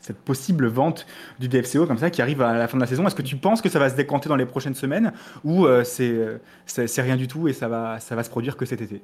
cette 0.00 0.18
possible 0.18 0.66
vente 0.68 1.06
du 1.40 1.48
DFCO 1.48 1.86
comme 1.86 1.98
ça 1.98 2.10
qui 2.10 2.22
arrive 2.22 2.40
à 2.42 2.56
la 2.56 2.68
fin 2.68 2.76
de 2.76 2.82
la 2.82 2.86
saison 2.86 3.06
Est-ce 3.06 3.16
que 3.16 3.22
tu 3.22 3.36
penses 3.36 3.60
que 3.60 3.68
ça 3.68 3.78
va 3.78 3.90
se 3.90 3.96
décanter 3.96 4.28
dans 4.28 4.36
les 4.36 4.46
prochaines 4.46 4.74
semaines 4.74 5.12
ou 5.44 5.66
euh, 5.66 5.84
c'est 5.84 6.10
euh, 6.10 6.38
c'est 6.66 7.02
rien 7.02 7.16
du 7.16 7.26
tout 7.28 7.48
et 7.48 7.52
ça 7.52 7.68
va, 7.68 7.98
ça 8.00 8.14
va 8.14 8.22
se 8.22 8.30
produire 8.30 8.56
que 8.56 8.66
cet 8.66 8.80
été? 8.82 9.02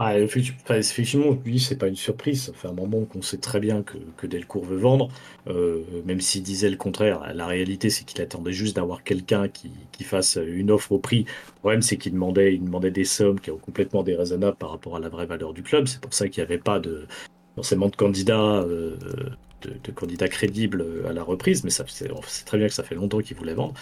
Ah, 0.00 0.16
effectivement, 0.16 1.36
lui, 1.44 1.58
c'est 1.58 1.76
pas 1.76 1.88
une 1.88 1.96
surprise. 1.96 2.44
Ça 2.44 2.52
fait 2.52 2.68
un 2.68 2.72
moment 2.72 3.04
qu'on 3.04 3.20
sait 3.20 3.38
très 3.38 3.58
bien 3.58 3.82
que, 3.82 4.26
Delcourt 4.28 4.64
veut 4.64 4.76
vendre. 4.76 5.08
Euh, 5.48 5.82
même 6.04 6.20
s'il 6.20 6.44
disait 6.44 6.70
le 6.70 6.76
contraire, 6.76 7.32
la 7.34 7.46
réalité, 7.48 7.90
c'est 7.90 8.04
qu'il 8.04 8.20
attendait 8.22 8.52
juste 8.52 8.76
d'avoir 8.76 9.02
quelqu'un 9.02 9.48
qui, 9.48 9.72
fasse 10.04 10.38
une 10.40 10.70
offre 10.70 10.92
au 10.92 11.00
prix. 11.00 11.24
Le 11.56 11.58
problème, 11.60 11.82
c'est 11.82 11.96
qu'il 11.96 12.12
demandait, 12.12 12.56
demandait 12.58 12.92
des 12.92 13.04
sommes 13.04 13.40
qui 13.40 13.50
sont 13.50 13.58
complètement 13.58 14.04
déraisonnables 14.04 14.56
par 14.56 14.70
rapport 14.70 14.94
à 14.96 15.00
la 15.00 15.08
vraie 15.08 15.26
valeur 15.26 15.52
du 15.52 15.64
club. 15.64 15.88
C'est 15.88 16.00
pour 16.00 16.14
ça 16.14 16.28
qu'il 16.28 16.42
n'y 16.42 16.46
avait 16.46 16.58
pas 16.62 16.78
de, 16.78 17.08
forcément 17.58 17.88
de 17.88 17.96
candidats, 17.96 18.62
euh, 18.62 18.94
de, 19.62 19.90
candidats 19.92 20.28
crédibles 20.28 20.84
à 21.08 21.12
la 21.12 21.24
reprise. 21.24 21.64
Mais 21.64 21.70
c'est 21.70 22.44
très 22.44 22.56
bien 22.56 22.68
que 22.68 22.72
ça 22.72 22.84
fait 22.84 22.94
longtemps 22.94 23.18
qu'il 23.18 23.36
voulait 23.36 23.54
vendre. 23.54 23.74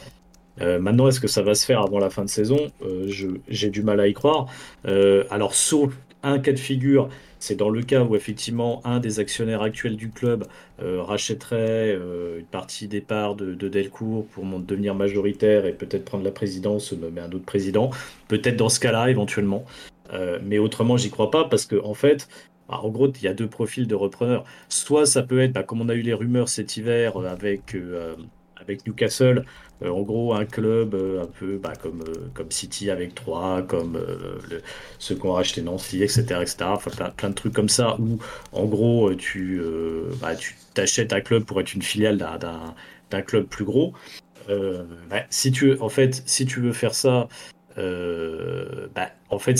Euh, 0.62 0.78
maintenant, 0.78 1.08
est-ce 1.08 1.20
que 1.20 1.28
ça 1.28 1.42
va 1.42 1.54
se 1.54 1.66
faire 1.66 1.82
avant 1.82 1.98
la 1.98 2.08
fin 2.08 2.24
de 2.24 2.30
saison? 2.30 2.56
Euh, 2.80 3.04
je- 3.08 3.36
J'ai 3.48 3.68
du 3.68 3.82
mal 3.82 4.00
à 4.00 4.08
y 4.08 4.14
croire. 4.14 4.46
Euh, 4.86 5.24
alors, 5.30 5.54
sauf 5.54 5.92
un 6.22 6.38
cas 6.38 6.52
de 6.52 6.58
figure, 6.58 7.10
c'est 7.38 7.54
dans 7.56 7.68
le 7.68 7.82
cas 7.82 8.02
où 8.02 8.16
effectivement 8.16 8.80
un 8.86 8.98
des 8.98 9.20
actionnaires 9.20 9.60
actuels 9.60 9.96
du 9.96 10.08
club 10.08 10.46
rachèterait 10.78 11.92
une 12.38 12.46
partie 12.46 12.88
des 12.88 13.02
parts 13.02 13.36
de, 13.36 13.54
de 13.54 13.68
Delcourt 13.68 14.26
pour 14.28 14.44
devenir 14.44 14.94
majoritaire 14.94 15.66
et 15.66 15.72
peut-être 15.74 16.06
prendre 16.06 16.24
la 16.24 16.30
présidence, 16.32 16.92
nommer 16.94 17.20
un 17.20 17.30
autre 17.32 17.44
président. 17.44 17.90
Peut-être 18.28 18.56
dans 18.56 18.70
ce 18.70 18.80
cas-là, 18.80 19.10
éventuellement. 19.10 19.64
Mais 20.42 20.58
autrement, 20.58 20.96
j'y 20.96 21.10
crois 21.10 21.30
pas 21.30 21.44
parce 21.44 21.66
que 21.66 21.76
en 21.84 21.94
fait, 21.94 22.26
bah, 22.68 22.80
en 22.82 22.88
gros, 22.90 23.08
il 23.12 23.22
y 23.22 23.28
a 23.28 23.34
deux 23.34 23.48
profils 23.48 23.86
de 23.86 23.94
repreneurs. 23.94 24.44
Soit 24.68 25.06
ça 25.06 25.22
peut 25.22 25.40
être, 25.40 25.52
bah, 25.52 25.62
comme 25.62 25.80
on 25.80 25.88
a 25.88 25.94
eu 25.94 26.02
les 26.02 26.14
rumeurs 26.14 26.48
cet 26.48 26.76
hiver 26.76 27.16
euh, 27.20 27.26
avec, 27.28 27.74
euh, 27.74 28.16
avec 28.56 28.86
Newcastle, 28.86 29.44
euh, 29.82 29.90
en 29.90 30.02
gros, 30.02 30.34
un 30.34 30.44
club 30.46 30.94
euh, 30.94 31.22
un 31.22 31.26
peu 31.26 31.58
bah, 31.58 31.74
comme, 31.80 32.02
euh, 32.02 32.28
comme 32.34 32.50
City 32.50 32.90
avec 32.90 33.14
3, 33.14 33.62
comme 33.62 33.96
euh, 33.96 34.38
le- 34.50 34.62
ceux 34.98 35.14
qui 35.14 35.26
ont 35.26 35.32
racheté 35.32 35.62
Nancy, 35.62 36.02
etc. 36.02 36.42
etc. 36.42 36.56
Enfin, 36.74 36.90
plein, 37.16 37.30
de 37.30 37.34
trucs 37.34 37.52
comme 37.52 37.68
ça 37.68 37.96
où, 38.00 38.18
en 38.52 38.64
gros, 38.64 39.10
euh, 39.10 39.16
tu 39.16 39.60
euh, 39.60 40.10
t'achètes 40.74 41.12
un 41.12 41.20
club 41.20 41.44
pour 41.44 41.60
être 41.60 41.74
une 41.74 41.82
filiale 41.82 42.16
d'un- 42.18 42.74
club 43.22 43.46
plus 43.46 43.64
gros. 43.64 43.92
Euh, 44.48 44.84
si 45.30 45.50
tu, 45.52 45.78
en 45.80 45.88
fait, 45.88 46.22
si 46.26 46.46
tu 46.46 46.60
veux 46.60 46.72
faire 46.72 46.94
ça, 46.94 47.28
euh, 47.78 48.88
en 49.30 49.38
fait, 49.38 49.58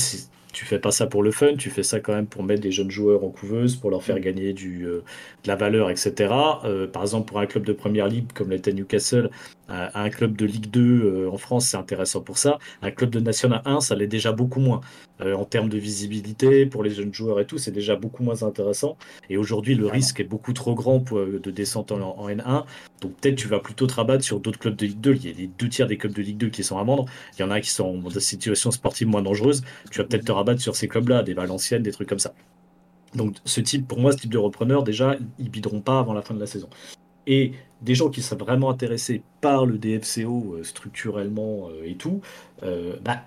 tu 0.56 0.64
fais 0.64 0.78
pas 0.78 0.90
ça 0.90 1.06
pour 1.06 1.22
le 1.22 1.32
fun, 1.32 1.54
tu 1.56 1.68
fais 1.68 1.82
ça 1.82 2.00
quand 2.00 2.14
même 2.14 2.26
pour 2.26 2.42
mettre 2.42 2.62
des 2.62 2.72
jeunes 2.72 2.90
joueurs 2.90 3.22
en 3.24 3.28
couveuse, 3.28 3.76
pour 3.76 3.90
leur 3.90 4.02
faire 4.02 4.18
gagner 4.20 4.54
du, 4.54 4.86
euh, 4.86 5.04
de 5.44 5.48
la 5.48 5.54
valeur, 5.54 5.90
etc. 5.90 6.32
Euh, 6.64 6.86
par 6.86 7.02
exemple, 7.02 7.28
pour 7.28 7.38
un 7.40 7.46
club 7.46 7.66
de 7.66 7.74
première 7.74 8.08
ligue 8.08 8.32
comme 8.32 8.48
l'était 8.48 8.72
Newcastle, 8.72 9.28
un, 9.68 9.90
un 9.94 10.11
club 10.11 10.37
de 10.37 10.46
Ligue 10.46 10.70
2 10.70 10.81
euh, 10.81 11.31
en 11.31 11.38
France, 11.38 11.66
c'est 11.66 11.76
intéressant 11.76 12.20
pour 12.20 12.38
ça. 12.38 12.59
Un 12.83 12.90
club 12.90 13.11
de 13.11 13.20
National 13.20 13.62
1, 13.64 13.81
ça 13.81 13.94
l'est 13.94 14.07
déjà 14.07 14.33
beaucoup 14.33 14.61
moins. 14.61 14.81
Euh, 15.20 15.35
en 15.35 15.44
termes 15.44 15.68
de 15.68 15.79
visibilité, 15.79 16.66
pour 16.66 16.83
les 16.83 16.90
jeunes 16.90 17.12
joueurs 17.12 17.40
et 17.40 17.46
tout, 17.46 17.59
c'est 17.59 17.70
déjà 17.70 17.96
beaucoup 17.96 18.22
moins 18.22 18.42
intéressant. 18.42 18.96
Et 19.31 19.37
aujourd'hui, 19.37 19.74
le 19.74 19.87
risque 19.87 20.20
est 20.20 20.24
beaucoup 20.24 20.52
trop 20.52 20.74
grand 20.74 21.00
pour, 21.00 21.18
euh, 21.18 21.40
de 21.42 21.50
descente 21.50 21.90
en, 21.92 22.18
en 22.18 22.29
N1. 22.29 22.64
Donc 23.00 23.14
peut-être 23.16 23.37
tu 23.37 23.48
vas 23.48 23.61
plutôt 23.61 23.87
te 23.87 23.94
rabattre 23.94 24.24
sur 24.24 24.40
d'autres 24.40 24.59
clubs 24.59 24.76
de 24.76 24.87
Ligue 24.87 25.00
2. 25.00 25.14
Il 25.14 25.26
y 25.26 25.31
a 25.31 25.37
les 25.37 25.46
deux 25.46 25.68
tiers 25.68 25.87
des 25.87 25.96
clubs 25.96 26.12
de 26.12 26.22
Ligue 26.22 26.38
2 26.38 26.48
qui 26.50 26.62
sont 26.62 26.79
à 26.79 26.85
vendre. 26.85 27.07
Il 27.38 27.40
y 27.40 27.44
en 27.44 27.50
a 27.50 27.61
qui 27.61 27.70
sont 27.70 27.98
dans 27.98 28.11
des 28.11 28.20
situations 28.20 28.70
sportives 28.70 29.09
moins 29.09 29.22
dangereuses. 29.22 29.62
Tu 29.90 29.98
vas 29.98 30.05
peut-être 30.05 30.24
te 30.26 30.33
rabattre 30.33 30.61
sur 30.61 30.76
ces 30.76 30.88
clubs-là, 30.88 31.22
des 31.22 31.35
Valenciennes, 31.35 31.83
des 31.83 31.92
trucs 31.92 32.09
comme 32.09 32.18
ça. 32.18 32.35
Donc 33.14 33.37
ce 33.44 33.61
type, 33.61 33.88
pour 33.88 34.00
moi, 34.00 34.12
ce 34.12 34.18
type 34.18 34.31
de 34.31 34.38
repreneur, 34.38 34.83
déjà, 34.83 35.16
ils 35.38 35.50
bideront 35.50 35.81
pas 35.81 35.98
avant 35.98 36.12
la 36.12 36.22
fin 36.22 36.35
de 36.35 36.40
la 36.40 36.46
saison. 36.46 36.68
Et 37.26 37.52
des 37.82 37.94
gens 37.94 38.08
qui 38.08 38.22
sont 38.22 38.36
vraiment 38.36 38.70
intéressés 38.70 39.22
par 39.40 39.66
le 39.66 39.78
DFCO 39.78 40.54
euh, 40.54 40.64
structurellement 40.64 41.68
euh, 41.70 41.84
et 41.84 41.94
tout, 41.94 42.20
euh, 42.62 42.96
bah, 43.04 43.22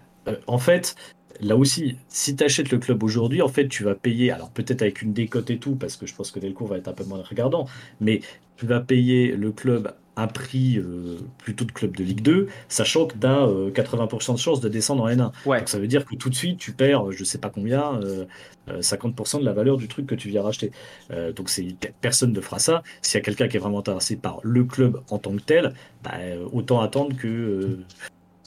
en 0.47 0.57
fait, 0.57 0.95
là 1.39 1.55
aussi, 1.55 1.97
si 2.07 2.35
tu 2.35 2.43
achètes 2.43 2.71
le 2.71 2.79
club 2.79 3.03
aujourd'hui, 3.03 3.41
en 3.41 3.47
fait, 3.47 3.67
tu 3.67 3.83
vas 3.83 3.95
payer, 3.95 4.31
alors 4.31 4.49
peut-être 4.49 4.81
avec 4.81 5.01
une 5.01 5.13
décote 5.13 5.49
et 5.49 5.57
tout, 5.57 5.75
parce 5.75 5.97
que 5.97 6.05
je 6.05 6.15
pense 6.15 6.31
que 6.31 6.39
Delcourt 6.39 6.67
va 6.67 6.77
être 6.77 6.87
un 6.87 6.93
peu 6.93 7.03
moins 7.03 7.23
regardant, 7.23 7.67
mais 7.99 8.21
tu 8.57 8.65
vas 8.65 8.79
payer 8.79 9.35
le 9.35 9.51
club 9.51 9.93
un 10.19 10.27
prix 10.27 10.77
euh, 10.77 11.17
plutôt 11.37 11.65
de 11.65 11.71
club 11.71 11.95
de 11.95 12.03
Ligue 12.03 12.21
2, 12.21 12.47
sachant 12.67 13.07
que 13.07 13.15
tu 13.17 13.25
as 13.27 13.45
80% 13.71 14.33
de 14.33 14.39
chances 14.39 14.61
de 14.61 14.69
descendre 14.69 15.03
en 15.03 15.09
N1. 15.09 15.31
Ouais. 15.45 15.59
Donc 15.59 15.69
ça 15.69 15.79
veut 15.79 15.87
dire 15.87 16.05
que 16.05 16.15
tout 16.15 16.29
de 16.29 16.35
suite, 16.35 16.57
tu 16.59 16.71
perds, 16.73 17.11
je 17.11 17.23
sais 17.23 17.37
pas 17.37 17.49
combien, 17.49 17.99
euh, 18.01 18.25
euh, 18.69 18.81
50% 18.81 19.39
de 19.39 19.45
la 19.45 19.53
valeur 19.53 19.77
du 19.77 19.87
truc 19.87 20.05
que 20.07 20.15
tu 20.15 20.29
viens 20.29 20.41
racheter. 20.43 20.71
Euh, 21.11 21.31
donc 21.31 21.49
c'est 21.49 21.75
personne 22.01 22.33
ne 22.33 22.41
fera 22.41 22.59
ça. 22.59 22.83
S'il 23.01 23.17
y 23.17 23.21
a 23.21 23.23
quelqu'un 23.25 23.47
qui 23.47 23.57
est 23.57 23.59
vraiment 23.59 23.79
intéressé 23.79 24.15
par 24.15 24.39
le 24.43 24.63
club 24.63 25.01
en 25.09 25.17
tant 25.19 25.35
que 25.35 25.41
tel, 25.41 25.73
bah, 26.03 26.11
euh, 26.19 26.45
autant 26.51 26.81
attendre 26.81 27.15
que 27.15 27.27
euh, 27.27 27.79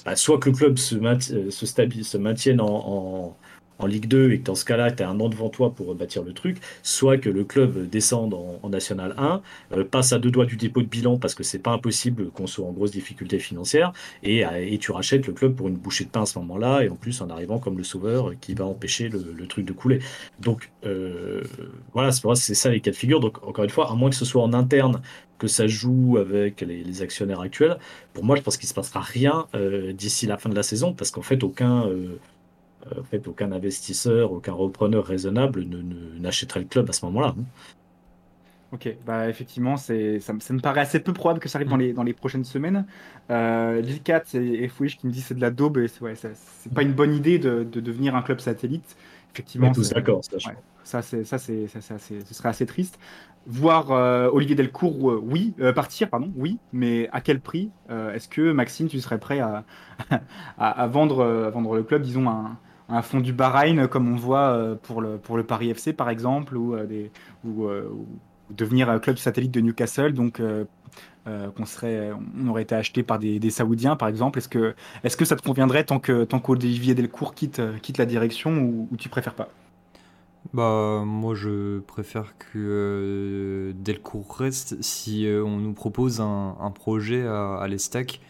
bah, 0.05 0.17
soit 0.17 0.39
que 0.39 0.51
le 0.51 0.57
club 0.57 0.79
se, 0.79 0.97
euh, 0.97 1.51
se, 1.51 2.17
maintienne 2.19 2.61
en, 2.61 2.67
en- 2.67 3.37
en 3.83 3.87
Ligue 3.87 4.07
2 4.07 4.33
et 4.33 4.39
que 4.39 4.45
dans 4.45 4.55
ce 4.55 4.65
cas-là, 4.65 4.91
tu 4.91 5.03
as 5.03 5.09
un 5.09 5.19
an 5.21 5.29
devant 5.29 5.49
toi 5.49 5.75
pour 5.75 5.95
bâtir 5.95 6.23
le 6.23 6.33
truc, 6.33 6.59
soit 6.83 7.19
que 7.19 7.29
le 7.29 7.45
club 7.45 7.89
descende 7.89 8.35
en, 8.35 8.69
National 8.69 9.15
1, 9.19 9.43
euh, 9.73 9.85
passe 9.85 10.13
à 10.13 10.19
deux 10.19 10.31
doigts 10.31 10.47
du 10.47 10.57
dépôt 10.57 10.81
de 10.81 10.87
bilan 10.87 11.19
parce 11.19 11.35
que 11.35 11.43
c'est 11.43 11.59
pas 11.59 11.73
impossible 11.73 12.31
qu'on 12.31 12.47
soit 12.47 12.67
en 12.67 12.73
grosse 12.73 12.93
difficulté 12.93 13.39
financière, 13.39 13.93
et, 14.23 14.47
euh, 14.47 14.51
et 14.55 14.79
tu 14.79 14.93
rachètes 14.93 15.27
le 15.27 15.33
club 15.33 15.55
pour 15.55 15.69
une 15.69 15.77
bouchée 15.77 16.05
de 16.05 16.11
pain 16.11 16.23
à 16.23 16.27
ce 16.27 16.39
moment-là, 16.39 16.83
et 16.83 16.89
en 16.89 16.97
plus 16.97 17.21
en 17.21 17.29
arrivant 17.29 17.59
comme 17.59 17.77
le 17.77 17.85
sauveur 17.85 18.33
qui 18.41 18.55
va 18.55 18.65
empêcher 18.65 19.09
le, 19.09 19.47
truc 19.47 19.67
de 19.67 19.73
couler. 19.73 19.99
Donc 20.41 20.71
euh, 20.87 21.43
voilà, 21.93 22.13
c'est 22.13 22.55
ça 22.55 22.71
les 22.71 22.81
cas 22.81 22.91
de 22.91 22.97
figure. 22.97 23.21
Donc 23.21 23.43
encore 23.47 23.65
une 23.65 23.71
fois, 23.71 23.91
à 23.91 23.95
moins 23.95 24.09
que 24.09 24.17
ce 24.17 24.25
soit 24.25 24.43
en 24.43 24.53
interne 24.53 25.03
que 25.39 25.49
ça 25.49 25.67
joue 25.67 26.19
avec 26.19 26.61
les, 26.61 27.03
actionnaires 27.03 27.41
actuels, 27.41 27.77
pour 28.15 28.25
moi 28.25 28.37
je 28.37 28.43
pense 28.43 28.57
qu'il 28.57 28.69
se 28.69 28.75
passera 28.75 29.01
rien 29.01 29.47
d'ici 29.93 30.27
la 30.27 30.39
fin 30.39 30.49
de 30.49 30.55
la 30.55 30.63
saison, 30.63 30.95
parce 30.95 31.11
qu'en 31.11 31.23
fait 31.23 31.43
aucun... 31.43 31.89
en 32.99 33.05
fait, 33.05 33.27
aucun 33.29 33.53
investisseur, 33.53 34.33
aucun 34.33 34.53
repreneur 34.53 35.05
raisonnable 35.07 35.65
ne, 35.65 35.79
ne- 35.83 36.19
n'achèterait 36.19 36.61
le 36.61 36.67
club 36.67 36.89
à 36.91 36.93
ce 36.93 37.05
moment-là. 37.07 37.35
hein. 37.39 37.45
Ok, 38.71 38.89
bah 39.05 39.29
effectivement, 39.29 39.77
c'est, 39.77 40.19
ça, 40.21 40.33
me- 40.33 40.41
ça 40.41 40.55
me 40.55 40.61
paraît 40.61 40.81
assez 40.81 40.99
peu 41.01 41.13
probable 41.13 41.41
que 41.41 41.49
ça 41.51 41.59
arrive 41.59 41.69
dans 41.69 41.77
les, 41.77 41.93
dans 41.93 42.03
les 42.05 42.15
prochaines 42.15 42.45
semaines. 42.45 42.87
Euh, 43.31 43.83
Lil 43.83 44.03
Cat 44.03 44.23
et, 44.33 44.65
et 44.65 44.69
Fouish 44.69 44.97
qui 44.97 45.07
me 45.07 45.13
disent 45.13 45.27
c'est 45.27 45.35
de 45.35 45.43
la 45.43 45.51
daube, 45.51 45.77
et 45.77 45.89
c'est, 45.89 46.01
ouais, 46.01 46.15
pas 46.75 46.83
une 46.83 46.95
bonne 46.95 47.15
idée 47.15 47.39
de, 47.39 47.65
de 47.65 47.81
devenir 47.81 48.15
un 48.17 48.23
club 48.23 48.41
satellite. 48.41 48.97
On 49.59 49.65
Effectivement, 49.65 49.73
est 49.73 49.73
tous 49.73 49.93
d'accord, 49.95 50.23
ça, 50.25 50.37
ouais, 50.47 50.57
ça, 50.85 51.03
c'est, 51.03 51.25
ça, 51.25 51.37
c'est, 51.39 51.69
ça, 51.69 51.83
c'est 51.83 51.95
assez- 51.95 52.25
ce 52.25 52.33
serait 52.35 52.49
assez 52.49 52.65
triste. 52.67 52.99
Voir 53.47 53.91
euh, 53.93 54.31
Olivier 54.33 54.55
Delcourt, 54.57 55.11
euh, 55.11 55.21
oui, 55.23 55.55
euh, 55.61 55.73
partir, 55.75 56.09
pardon, 56.09 56.33
oui, 56.37 56.59
mais 56.73 57.09
à 57.13 57.21
quel 57.21 57.41
prix? 57.43 57.73
Euh, 57.91 58.15
Est-ce 58.15 58.29
que 58.29 58.53
Maxime, 58.53 58.89
tu 58.89 59.01
serais 59.03 59.19
prêt 59.21 59.41
à, 59.41 59.65
à, 60.59 60.71
à 60.83 60.87
vendre, 60.87 61.21
euh, 61.21 61.47
à 61.49 61.51
vendre 61.51 61.75
le 61.77 61.83
club, 61.83 62.03
disons, 62.03 62.29
à 62.29 62.33
un, 62.33 62.59
un 62.93 63.03
fonds 63.03 63.21
du 63.21 63.33
Bahreïn, 63.33 63.89
comme 63.89 64.13
on 64.13 64.17
voit 64.17 64.51
euh, 64.51 64.75
pour 64.77 65.01
le, 65.01 65.19
pour 65.19 65.37
le 65.37 65.45
Paris 65.45 65.71
FC, 65.71 65.93
par 65.93 66.11
exemple, 66.11 66.57
ou, 66.57 66.75
euh, 66.75 66.87
des, 66.87 67.11
ou, 67.45 67.65
euh, 67.67 67.89
ou 67.91 68.07
devenir 68.51 69.01
club 69.01 69.17
satellite 69.17 69.51
de 69.51 69.61
Newcastle, 69.61 70.13
donc 70.13 70.41
euh, 70.41 70.65
euh, 71.27 71.51
qu'on 71.53 71.65
serait, 71.67 72.11
on 72.39 72.49
aurait 72.49 72.63
été 72.63 72.75
acheté 72.75 73.03
par 73.03 73.19
des, 73.19 73.39
des 73.39 73.51
Saoudiens, 73.51 73.97
par 73.97 74.09
exemple. 74.09 74.39
Est-ce 74.39 74.49
que, 74.49 74.75
est-ce 75.05 75.17
que 75.17 75.25
ça 75.25 75.37
te 75.37 75.43
conviendrait 75.43 75.85
tant 75.85 76.01
que 76.01 76.25
tant 76.25 76.41
qu'Olivier 76.41 76.95
Delcourt 76.95 77.35
quitte, 77.35 77.61
euh, 77.61 77.79
quitte 77.79 77.99
la 77.99 78.07
direction 78.07 78.59
ou, 78.59 78.89
ou 78.91 78.97
tu 78.97 79.09
préfères 79.09 79.35
pas? 79.35 79.49
Bah, 80.53 81.03
moi 81.07 81.35
je 81.35 81.79
préfère 81.81 82.37
que 82.39 82.59
euh, 82.59 83.73
Delcourt 83.77 84.37
reste 84.37 84.83
si 84.83 85.27
euh, 85.27 85.43
on 85.45 85.59
nous 85.59 85.73
propose 85.73 86.21
un, 86.21 86.57
un 86.61 86.71
projet 86.73 87.25
à, 87.27 87.57
à 87.57 87.69
l'Estac 87.69 88.21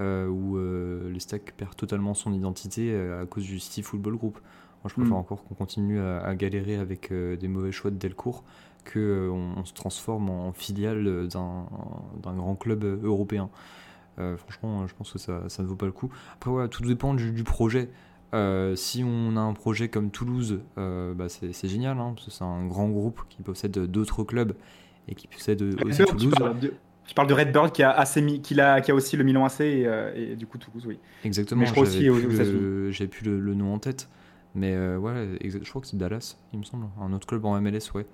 euh, 0.00 0.26
où 0.26 0.56
euh, 0.56 1.10
l'Estac 1.12 1.52
perd 1.56 1.76
totalement 1.76 2.14
son 2.14 2.32
identité 2.32 2.90
euh, 2.92 3.22
à 3.22 3.26
cause 3.26 3.44
du 3.44 3.58
City 3.60 3.82
Football 3.82 4.16
Group. 4.16 4.38
Moi 4.82 4.88
je 4.88 4.94
préfère 4.94 5.12
Mm. 5.16 5.20
encore 5.20 5.44
qu'on 5.44 5.54
continue 5.54 6.00
à, 6.00 6.20
à 6.20 6.34
galérer 6.34 6.76
avec 6.76 7.12
euh, 7.12 7.36
des 7.36 7.48
mauvais 7.48 7.70
choix 7.72 7.90
de 7.90 7.96
Delcourt 7.96 8.44
que 8.84 8.98
euh, 8.98 9.30
on, 9.30 9.60
on 9.60 9.64
se 9.64 9.74
transforme 9.74 10.30
en 10.30 10.52
filiale 10.52 11.28
d'un 11.28 11.66
grand 12.34 12.56
club 12.56 12.82
européen. 13.04 13.50
Euh, 14.18 14.36
franchement, 14.36 14.86
je 14.86 14.94
pense 14.94 15.12
que 15.12 15.18
ça, 15.18 15.48
ça 15.48 15.62
ne 15.62 15.68
vaut 15.68 15.76
pas 15.76 15.86
le 15.86 15.92
coup. 15.92 16.10
Après, 16.34 16.50
voilà, 16.50 16.68
tout 16.68 16.82
dépend 16.82 17.14
du, 17.14 17.30
du 17.32 17.44
projet. 17.44 17.88
Euh, 18.32 18.76
si 18.76 19.02
on 19.04 19.36
a 19.36 19.40
un 19.40 19.52
projet 19.54 19.88
comme 19.88 20.10
Toulouse, 20.10 20.60
euh, 20.78 21.14
bah 21.14 21.28
c'est 21.28 21.68
génial, 21.68 21.98
hein, 21.98 22.12
parce 22.14 22.26
que 22.26 22.30
c'est 22.32 22.44
un 22.44 22.64
grand 22.66 22.88
groupe 22.88 23.20
qui 23.28 23.42
possède 23.42 23.72
d'autres 23.72 24.22
clubs 24.24 24.54
et 25.08 25.14
qui 25.14 25.26
possède 25.26 25.62
aussi 25.62 26.04
tu 26.04 26.04
Toulouse. 26.04 26.34
parles 26.38 26.60
de- 26.60 26.72
Tu 27.10 27.14
parles 27.14 27.26
de 27.26 27.34
Redbird 27.34 27.72
qui 27.72 27.82
a, 27.82 28.04
qui 28.04 28.60
a, 28.60 28.80
qui 28.80 28.90
a 28.92 28.94
aussi 28.94 29.16
le 29.16 29.24
Milan 29.24 29.44
AC 29.44 29.62
et, 29.62 29.84
euh, 29.84 30.12
et 30.14 30.36
du 30.36 30.46
coup 30.46 30.58
Toulouse, 30.58 30.84
oui. 30.86 31.00
Exactement, 31.24 31.62
Mais 31.62 31.66
je 31.66 31.72
crois 31.72 31.82
aussi 31.82 32.08
aux- 32.08 32.14
plus, 32.14 32.40
aux 32.40 32.92
j'avais 32.92 33.08
plus 33.08 33.24
le, 33.24 33.40
le 33.40 33.54
nom 33.54 33.74
en 33.74 33.80
tête. 33.80 34.08
Mais 34.54 34.76
euh, 34.76 34.96
ouais, 34.96 35.36
je 35.44 35.58
crois 35.68 35.80
que 35.82 35.88
c'est 35.88 35.96
Dallas, 35.96 36.36
il 36.52 36.60
me 36.60 36.64
semble. 36.64 36.86
Un 37.00 37.12
autre 37.12 37.26
club 37.26 37.44
en 37.46 37.60
MLS, 37.60 37.90
ouais. 37.96 38.06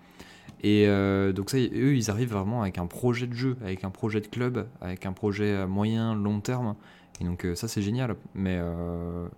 Et 0.63 0.87
euh, 0.89 1.35
donc 1.35 1.51
ça, 1.51 1.59
eux, 1.59 1.95
ils 1.95 2.11
arrivent 2.11 2.33
vraiment 2.33 2.63
avec 2.63 2.79
un 2.79 2.87
projet 2.87 3.27
de 3.27 3.35
jeu, 3.35 3.59
avec 3.61 3.85
un 3.85 3.91
projet 3.91 4.23
de 4.23 4.29
club, 4.29 4.67
avec 4.81 5.05
un 5.05 5.13
projet 5.13 5.55
à 5.55 5.67
moyen, 5.67 6.15
long 6.15 6.41
terme. 6.41 6.75
Et 7.21 7.25
donc 7.25 7.45
euh, 7.45 7.55
ça, 7.55 7.69
c'est 7.69 7.83
génial. 7.83 8.17
Mais 8.35 8.57
euh, 8.59 9.29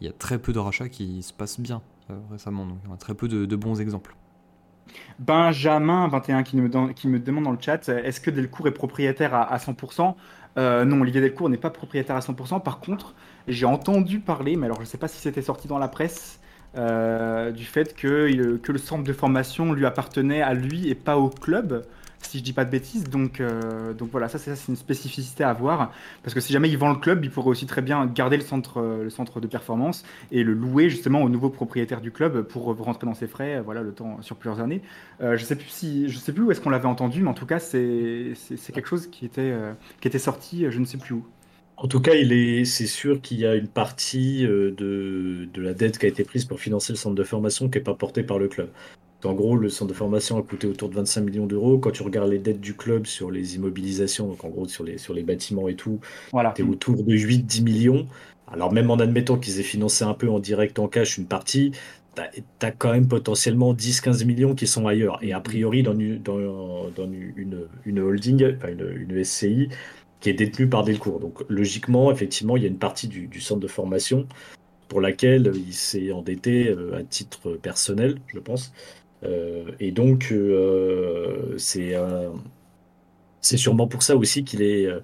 il 0.00 0.06
y 0.06 0.08
a 0.08 0.14
très 0.14 0.38
peu 0.38 0.54
de 0.54 0.58
rachats 0.58 0.88
qui 0.88 1.22
se 1.22 1.34
passent 1.34 1.60
bien 1.60 1.82
euh, 2.08 2.14
récemment. 2.30 2.64
Donc 2.64 2.78
il 2.86 2.90
y 2.90 2.94
a 2.94 2.96
très 2.96 3.14
peu 3.14 3.28
de, 3.28 3.44
de 3.44 3.56
bons 3.56 3.82
exemples. 3.82 4.16
Benjamin21 5.24 6.42
qui 6.44 6.56
me, 6.56 6.68
dans- 6.68 6.88
qui 6.92 7.08
me 7.08 7.18
demande 7.18 7.44
dans 7.44 7.52
le 7.52 7.58
chat 7.60 7.88
euh, 7.88 8.02
est-ce 8.02 8.20
que 8.20 8.30
Delcourt 8.30 8.68
est 8.68 8.72
propriétaire 8.72 9.34
à, 9.34 9.42
à 9.52 9.58
100% 9.58 10.16
Euh, 10.58 10.84
Non, 10.84 11.00
Olivier 11.00 11.20
Delcourt 11.20 11.48
n'est 11.48 11.56
pas 11.56 11.70
propriétaire 11.70 12.16
à 12.16 12.20
100%. 12.20 12.60
Par 12.62 12.80
contre, 12.80 13.14
j'ai 13.48 13.66
entendu 13.66 14.20
parler, 14.20 14.56
mais 14.56 14.66
alors 14.66 14.76
je 14.78 14.82
ne 14.82 14.86
sais 14.86 14.98
pas 14.98 15.08
si 15.08 15.18
c'était 15.18 15.42
sorti 15.42 15.68
dans 15.68 15.78
la 15.78 15.88
presse, 15.88 16.40
euh, 16.76 17.50
du 17.52 17.64
fait 17.64 17.94
que 17.94 18.08
le 18.72 18.78
centre 18.78 19.04
de 19.04 19.12
formation 19.12 19.72
lui 19.72 19.86
appartenait 19.86 20.42
à 20.42 20.54
lui 20.54 20.88
et 20.88 20.94
pas 20.94 21.16
au 21.18 21.28
club, 21.30 21.84
si 22.26 22.38
je 22.38 22.42
dis 22.42 22.52
pas 22.52 22.64
de 22.64 22.70
bêtises. 22.70 23.04
Donc, 23.04 23.40
euh, 23.40 23.92
voilà, 24.10 24.28
ça 24.28 24.38
c'est 24.38 24.68
une 24.68 24.76
spécificité 24.76 25.44
à 25.44 25.52
voir. 25.52 25.92
Parce 26.22 26.34
que 26.34 26.40
si 26.40 26.52
jamais 26.52 26.68
il 26.68 26.78
vend 26.78 26.90
le 26.90 26.98
club, 26.98 27.24
il 27.24 27.30
pourrait 27.30 27.50
aussi 27.50 27.66
très 27.66 27.82
bien 27.82 28.06
garder 28.06 28.36
le 28.36 28.42
centre, 28.42 28.80
euh, 28.80 29.04
le 29.04 29.10
centre 29.10 29.40
de 29.40 29.46
performance 29.46 30.04
et 30.32 30.42
le 30.42 30.52
louer 30.52 30.88
justement 30.90 31.22
au 31.22 31.28
nouveau 31.28 31.50
propriétaire 31.50 32.00
du 32.00 32.10
club 32.10 32.42
pour 32.42 32.64
rentrer 32.64 33.06
dans 33.06 33.14
ses 33.14 33.26
frais, 33.26 33.56
euh, 33.56 33.62
voilà, 33.62 33.82
le 33.82 33.92
temps 33.92 34.20
sur 34.22 34.36
plusieurs 34.36 34.60
années. 34.60 34.82
Je 35.20 35.42
sais 35.44 35.56
si, 35.68 36.10
sais 36.10 36.32
plus 36.32 36.42
où 36.42 36.50
est-ce 36.50 36.60
qu'on 36.60 36.70
l'avait 36.70 36.86
entendu, 36.86 37.22
mais 37.22 37.30
en 37.30 37.34
tout 37.34 37.46
cas 37.46 37.58
c'est 37.58 38.34
quelque 38.72 38.88
chose 38.88 39.08
qui 39.08 39.26
était 39.26 40.18
sorti, 40.18 40.66
je 40.68 40.78
ne 40.78 40.84
sais 40.84 40.98
plus 40.98 41.14
où. 41.14 41.24
En 41.76 41.88
tout 41.88 42.00
cas, 42.00 42.14
il 42.14 42.32
est, 42.32 42.64
c'est 42.64 42.86
sûr 42.86 43.20
qu'il 43.20 43.38
y 43.38 43.46
a 43.46 43.54
une 43.56 43.68
partie 43.68 44.44
de, 44.44 45.48
de 45.52 45.62
la 45.62 45.74
dette 45.74 45.98
qui 45.98 46.06
a 46.06 46.08
été 46.08 46.24
prise 46.24 46.44
pour 46.44 46.60
financer 46.60 46.92
le 46.92 46.96
centre 46.96 47.16
de 47.16 47.24
formation 47.24 47.68
qui 47.68 47.78
n'est 47.78 47.84
pas 47.84 47.94
portée 47.94 48.22
par 48.22 48.38
le 48.38 48.48
club. 48.48 48.68
En 49.24 49.34
gros, 49.34 49.56
le 49.56 49.68
centre 49.68 49.90
de 49.90 49.96
formation 49.96 50.38
a 50.38 50.42
coûté 50.42 50.66
autour 50.66 50.88
de 50.88 50.94
25 50.94 51.20
millions 51.22 51.46
d'euros. 51.46 51.78
Quand 51.78 51.90
tu 51.90 52.02
regardes 52.02 52.30
les 52.30 52.38
dettes 52.38 52.60
du 52.60 52.74
club 52.74 53.06
sur 53.06 53.30
les 53.30 53.56
immobilisations, 53.56 54.28
donc 54.28 54.44
en 54.44 54.48
gros 54.48 54.68
sur 54.68 54.84
les, 54.84 54.98
sur 54.98 55.14
les 55.14 55.22
bâtiments 55.22 55.68
et 55.68 55.74
tout, 55.76 56.00
Voilà. 56.32 56.52
tu 56.54 56.62
es 56.62 56.64
autour 56.64 57.02
de 57.02 57.14
8-10 57.14 57.62
millions. 57.62 58.06
Alors 58.46 58.72
même 58.72 58.90
en 58.90 58.96
admettant 58.96 59.38
qu'ils 59.38 59.60
aient 59.60 59.64
financé 59.64 60.04
un 60.04 60.14
peu 60.14 60.28
en 60.28 60.38
direct 60.38 60.78
en 60.78 60.88
cash 60.88 61.18
une 61.18 61.26
partie, 61.26 61.72
tu 62.14 62.66
as, 62.66 62.70
quand 62.70 62.92
même 62.92 63.08
potentiellement 63.08 63.74
10-15 63.74 64.24
millions 64.24 64.54
qui 64.54 64.66
sont 64.66 64.86
ailleurs. 64.86 65.18
Et 65.22 65.32
a 65.32 65.40
priori, 65.40 65.82
dans 65.82 65.98
une, 65.98 66.22
dans, 66.22 66.90
dans 66.94 67.04
une, 67.10 67.66
une 67.84 68.00
holding, 68.00 68.54
enfin 68.56 68.68
une, 68.68 69.08
une 69.10 69.24
SCI, 69.24 69.68
qui 70.20 70.30
est 70.30 70.34
détenue 70.34 70.68
par 70.68 70.84
Delcourt. 70.84 71.20
Donc 71.20 71.42
logiquement, 71.48 72.10
effectivement, 72.12 72.56
il 72.56 72.62
y 72.62 72.66
a 72.66 72.68
une 72.68 72.78
partie 72.78 73.08
du, 73.08 73.26
du 73.26 73.40
centre 73.40 73.60
de 73.60 73.68
formation 73.68 74.26
pour 74.88 75.00
laquelle 75.00 75.52
il 75.54 75.72
s'est 75.74 76.12
endetté 76.12 76.68
euh, 76.68 76.96
à 76.98 77.02
titre 77.02 77.50
personnel, 77.56 78.18
je 78.28 78.38
pense. 78.38 78.72
Euh, 79.24 79.72
et 79.80 79.92
donc, 79.92 80.28
euh, 80.32 81.56
c'est 81.58 81.94
c'est 83.40 83.56
sûrement 83.56 83.86
pour 83.88 84.02
ça 84.02 84.16
aussi 84.16 84.44
qu'il 84.44 84.62
est 84.62 84.86
euh, 84.86 85.00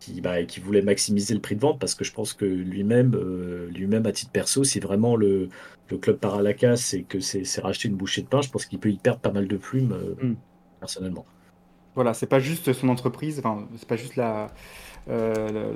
qui, 0.00 0.20
bah, 0.20 0.44
qui 0.44 0.60
voulait 0.60 0.82
maximiser 0.82 1.34
le 1.34 1.40
prix 1.40 1.56
de 1.56 1.60
vente 1.60 1.80
parce 1.80 1.94
que 1.94 2.04
je 2.04 2.12
pense 2.12 2.34
que 2.34 2.44
lui-même, 2.44 3.14
euh, 3.14 3.68
lui-même 3.70 4.06
à 4.06 4.12
titre 4.12 4.32
perso, 4.32 4.64
si 4.64 4.80
vraiment 4.80 5.16
le, 5.16 5.48
le 5.90 5.98
club 5.98 6.18
part 6.18 6.36
à 6.36 6.42
la 6.42 6.54
casse 6.54 6.94
et 6.94 7.04
que 7.04 7.20
c'est 7.20 7.44
racheter 7.60 7.88
une 7.88 7.96
bouchée 7.96 8.22
de 8.22 8.28
pain, 8.28 8.42
je 8.42 8.50
pense 8.50 8.66
qu'il 8.66 8.78
peut 8.78 8.90
y 8.90 8.98
perdre 8.98 9.20
pas 9.20 9.32
mal 9.32 9.48
de 9.48 9.56
plumes 9.56 9.92
euh, 9.92 10.14
Mm. 10.24 10.34
personnellement. 10.80 11.26
Voilà, 11.94 12.12
c'est 12.12 12.26
pas 12.26 12.40
juste 12.40 12.72
son 12.72 12.88
entreprise, 12.88 13.38
enfin, 13.38 13.68
c'est 13.76 13.88
pas 13.88 13.96
juste 13.96 14.16
la, 14.16 14.48
euh, 15.08 15.70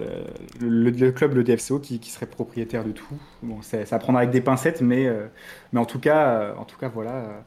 le, 0.60 0.68
le- 0.68 0.90
le 0.90 1.12
club, 1.12 1.34
le 1.34 1.44
DFCO, 1.44 1.78
qui, 1.78 2.00
qui 2.00 2.10
serait 2.10 2.26
propriétaire 2.26 2.84
de 2.84 2.92
tout. 2.92 3.14
Bon, 3.42 3.62
c'est- 3.62 3.86
ça 3.86 3.96
à 3.96 3.98
prendre 4.00 4.18
avec 4.18 4.30
des 4.30 4.40
pincettes, 4.40 4.80
mais, 4.82 5.08
mais 5.72 5.80
en 5.80 5.84
tout 5.86 6.00
cas, 6.00 6.54
en 6.56 6.64
tout 6.64 6.76
cas, 6.76 6.88
voilà, 6.88 7.44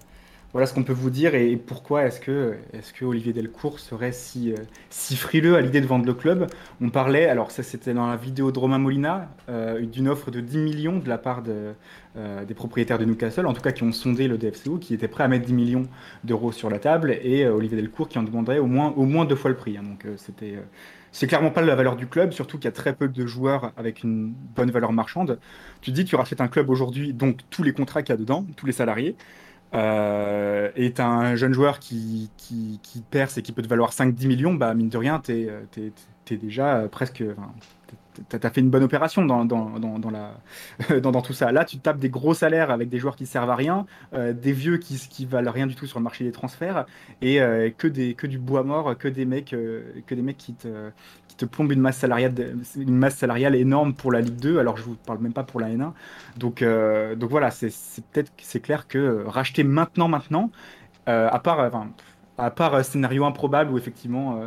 voilà 0.54 0.68
ce 0.68 0.74
qu'on 0.74 0.84
peut 0.84 0.92
vous 0.94 1.10
dire 1.10 1.34
et 1.34 1.56
pourquoi 1.56 2.04
est-ce 2.06 2.20
que, 2.20 2.58
est-ce 2.74 2.92
que 2.92 3.06
Olivier 3.06 3.32
Delcourt 3.32 3.80
serait 3.80 4.12
si, 4.12 4.52
euh, 4.52 4.58
si 4.90 5.16
frileux 5.16 5.56
à 5.56 5.62
l'idée 5.62 5.80
de 5.80 5.86
vendre 5.86 6.06
le 6.06 6.14
club? 6.14 6.48
On 6.82 6.90
parlait, 6.90 7.28
alors 7.28 7.52
ça 7.52 7.64
c'était 7.64 7.94
dans 7.94 8.08
la 8.08 8.18
vidéo 8.18 8.52
de 8.52 8.60
Romain 8.60 8.78
Molina, 8.78 9.34
euh, 9.48 9.86
d'une 9.86 10.10
offre 10.10 10.30
de 10.30 10.42
10 10.42 10.58
millions 10.58 11.00
de 11.00 11.08
la 11.08 11.18
part 11.18 11.44
euh, 11.48 12.46
des 12.46 12.54
propriétaires 12.54 13.00
de 13.00 13.06
Newcastle, 13.06 13.46
en 13.46 13.54
tout 13.54 13.62
cas 13.62 13.72
qui 13.72 13.84
ont 13.84 13.94
sondé 13.94 14.28
le 14.28 14.38
DFCO, 14.38 14.78
qui 14.78 14.94
étaient 14.94 15.08
prêts 15.08 15.24
à 15.24 15.30
mettre 15.30 15.46
10 15.46 15.54
millions 15.54 15.88
d'euros 16.26 16.52
sur 16.52 16.70
la 16.70 16.80
table, 16.80 17.18
et 17.22 17.48
Olivier 17.48 17.78
Delcourt 17.78 18.10
qui 18.10 18.20
en 18.20 18.24
demanderait 18.24 18.60
au 18.60 18.68
moins, 18.68 18.94
au 18.98 19.26
deux 19.26 19.36
fois 19.36 19.52
le 19.52 19.56
prix. 19.58 19.78
hein. 19.78 19.84
donc 19.84 20.06
c'était, 20.18 20.56
c'est 21.14 21.28
clairement 21.28 21.52
pas 21.52 21.62
la 21.62 21.76
valeur 21.76 21.96
du 21.96 22.08
club, 22.08 22.32
surtout 22.32 22.58
qu'il 22.58 22.66
y 22.66 22.70
a 22.70 22.72
très 22.74 22.94
peu 22.94 23.08
de 23.08 23.26
joueurs 23.26 23.72
avec 23.78 24.04
une 24.04 24.34
bonne 24.56 24.72
valeur 24.72 24.92
marchande. 24.94 25.40
Tu 25.82 25.92
dis, 25.92 26.06
tu 26.06 26.16
rachètes 26.16 26.42
un 26.42 26.48
club 26.48 26.70
aujourd'hui, 26.70 27.14
donc 27.14 27.40
tous 27.50 27.64
les 27.64 27.74
contrats 27.74 28.02
qu'il 28.04 28.14
y 28.14 28.18
a 28.18 28.18
dedans, 28.18 28.46
tous 28.58 28.66
les 28.66 28.72
salariés, 28.72 29.16
euh, 29.74 30.72
et 30.76 30.94
t'as 30.94 31.08
un 31.08 31.36
jeune 31.36 31.54
joueur 31.54 31.80
qui, 31.80 32.32
qui, 32.38 32.80
qui 32.84 33.02
perce 33.02 33.38
et 33.38 33.42
qui 33.42 33.52
peut 33.54 33.62
te 33.62 33.68
valoir 33.68 33.92
5-10 33.92 34.28
millions, 34.28 34.54
bah 34.54 34.74
mine 34.74 34.90
de 34.90 34.98
rien, 34.98 35.20
t'es 35.20 35.50
t'es, 35.72 35.94
t'es 36.26 36.38
déjà 36.38 36.78
euh, 36.80 36.88
presque. 36.90 37.24
enfin, 37.32 37.54
T'as 38.30 38.50
fait 38.50 38.62
une 38.62 38.70
bonne 38.70 38.84
opération 38.84 39.26
dans, 39.26 39.46
dans, 39.46 39.80
dans, 39.80 41.12
dans 41.12 41.22
tout 41.22 41.34
ça. 41.34 41.52
Là, 41.52 41.66
tu 41.66 41.78
tapes 41.80 42.00
des 42.00 42.10
gros 42.10 42.34
salaires 42.34 42.72
avec 42.72 42.90
des 42.90 43.00
joueurs 43.00 43.16
qui 43.16 43.26
servent 43.26 43.50
à 43.50 43.56
rien, 43.56 43.86
euh, 44.14 44.34
des 44.34 44.52
vieux 44.52 44.78
qui, 44.78 44.96
qui 45.10 45.26
valent 45.26 45.52
rien 45.52 45.68
du 45.68 45.76
tout 45.76 45.86
sur 45.86 46.00
le 46.00 46.04
marché 46.04 46.24
des 46.24 46.32
transferts, 46.32 46.86
et 47.22 47.42
euh, 47.42 47.70
que, 47.76 47.88
des, 47.88 48.14
que 48.14 48.28
du 48.28 48.38
bois 48.38 48.64
mort, 48.64 48.98
que 48.98 49.08
des 49.08 49.26
mecs, 49.26 49.54
euh, 49.54 49.84
que 50.08 50.16
des 50.16 50.22
mecs 50.22 50.38
qui, 50.38 50.54
te, 50.54 50.90
qui 51.28 51.36
te 51.36 51.46
plombent 51.46 51.72
une 51.72 51.82
masse, 51.82 51.98
salariale, 51.98 52.34
une 52.76 52.96
masse 52.98 53.18
salariale 53.18 53.56
énorme 53.56 53.94
pour 53.94 54.12
la 54.12 54.22
Ligue 54.22 54.40
2, 54.40 54.60
alors 54.60 54.78
je 54.78 54.84
vous 54.84 54.96
parle 54.96 55.20
même 55.20 55.34
pas 55.34 55.44
pour 55.44 55.60
la 55.60 55.70
N1. 55.70 55.94
Donc, 56.38 56.64
donc 56.64 57.30
voilà, 57.30 57.52
c'est 57.52 58.60
clair 58.62 58.88
que 58.88 59.24
racheter 59.26 59.64
maintenant, 59.64 60.08
maintenant, 60.08 60.52
à 61.06 61.40
part, 61.40 61.72
à 62.42 62.50
part 62.50 62.74
euh, 62.74 62.84
scénario 62.84 63.26
improbable 63.26 63.72
où 63.72 63.78
effectivement 63.78 64.42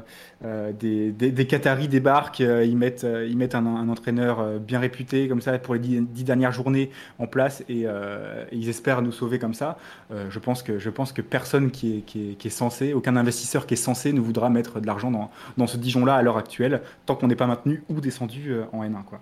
euh, 0.44 0.72
euh, 0.80 1.12
des, 1.12 1.46
Qataris 1.46 1.88
débarquent, 1.88 2.40
ils 2.40 2.76
mettent, 2.76 3.04
un, 3.04 3.66
un 3.66 3.88
entraîneur 3.88 4.58
bien 4.58 4.80
réputé 4.80 5.28
comme 5.28 5.40
ça 5.40 5.58
pour 5.58 5.74
les 5.74 5.80
dix, 5.80 6.00
dix 6.00 6.24
dernières 6.24 6.52
journées 6.52 6.90
en 7.18 7.26
place 7.26 7.62
et, 7.68 7.86
ils 8.52 8.68
espèrent 8.68 9.02
nous 9.02 9.12
sauver 9.12 9.38
comme 9.38 9.54
ça. 9.54 9.78
Je, 10.10 10.38
pense 10.38 10.62
que, 10.62 11.22
personne 11.22 11.70
qui 11.70 12.04
est, 12.42 12.48
censé, 12.48 12.92
aucun 12.92 13.16
investisseur 13.16 13.66
qui 13.66 13.74
est 13.74 13.78
censé 13.78 14.12
ne 14.12 14.20
voudra 14.20 14.50
mettre 14.50 14.80
de 14.80 14.86
l'argent 14.86 15.10
dans, 15.56 15.66
ce 15.66 15.76
Dijon-là 15.76 16.16
à 16.16 16.22
l'heure 16.22 16.38
actuelle 16.38 16.82
tant 17.06 17.14
qu'on 17.14 17.28
n'est 17.28 17.36
pas 17.36 17.46
maintenu 17.46 17.82
ou 17.88 18.00
descendu 18.00 18.54
en 18.72 18.82
N1. 18.82 19.04
Quoi. 19.04 19.20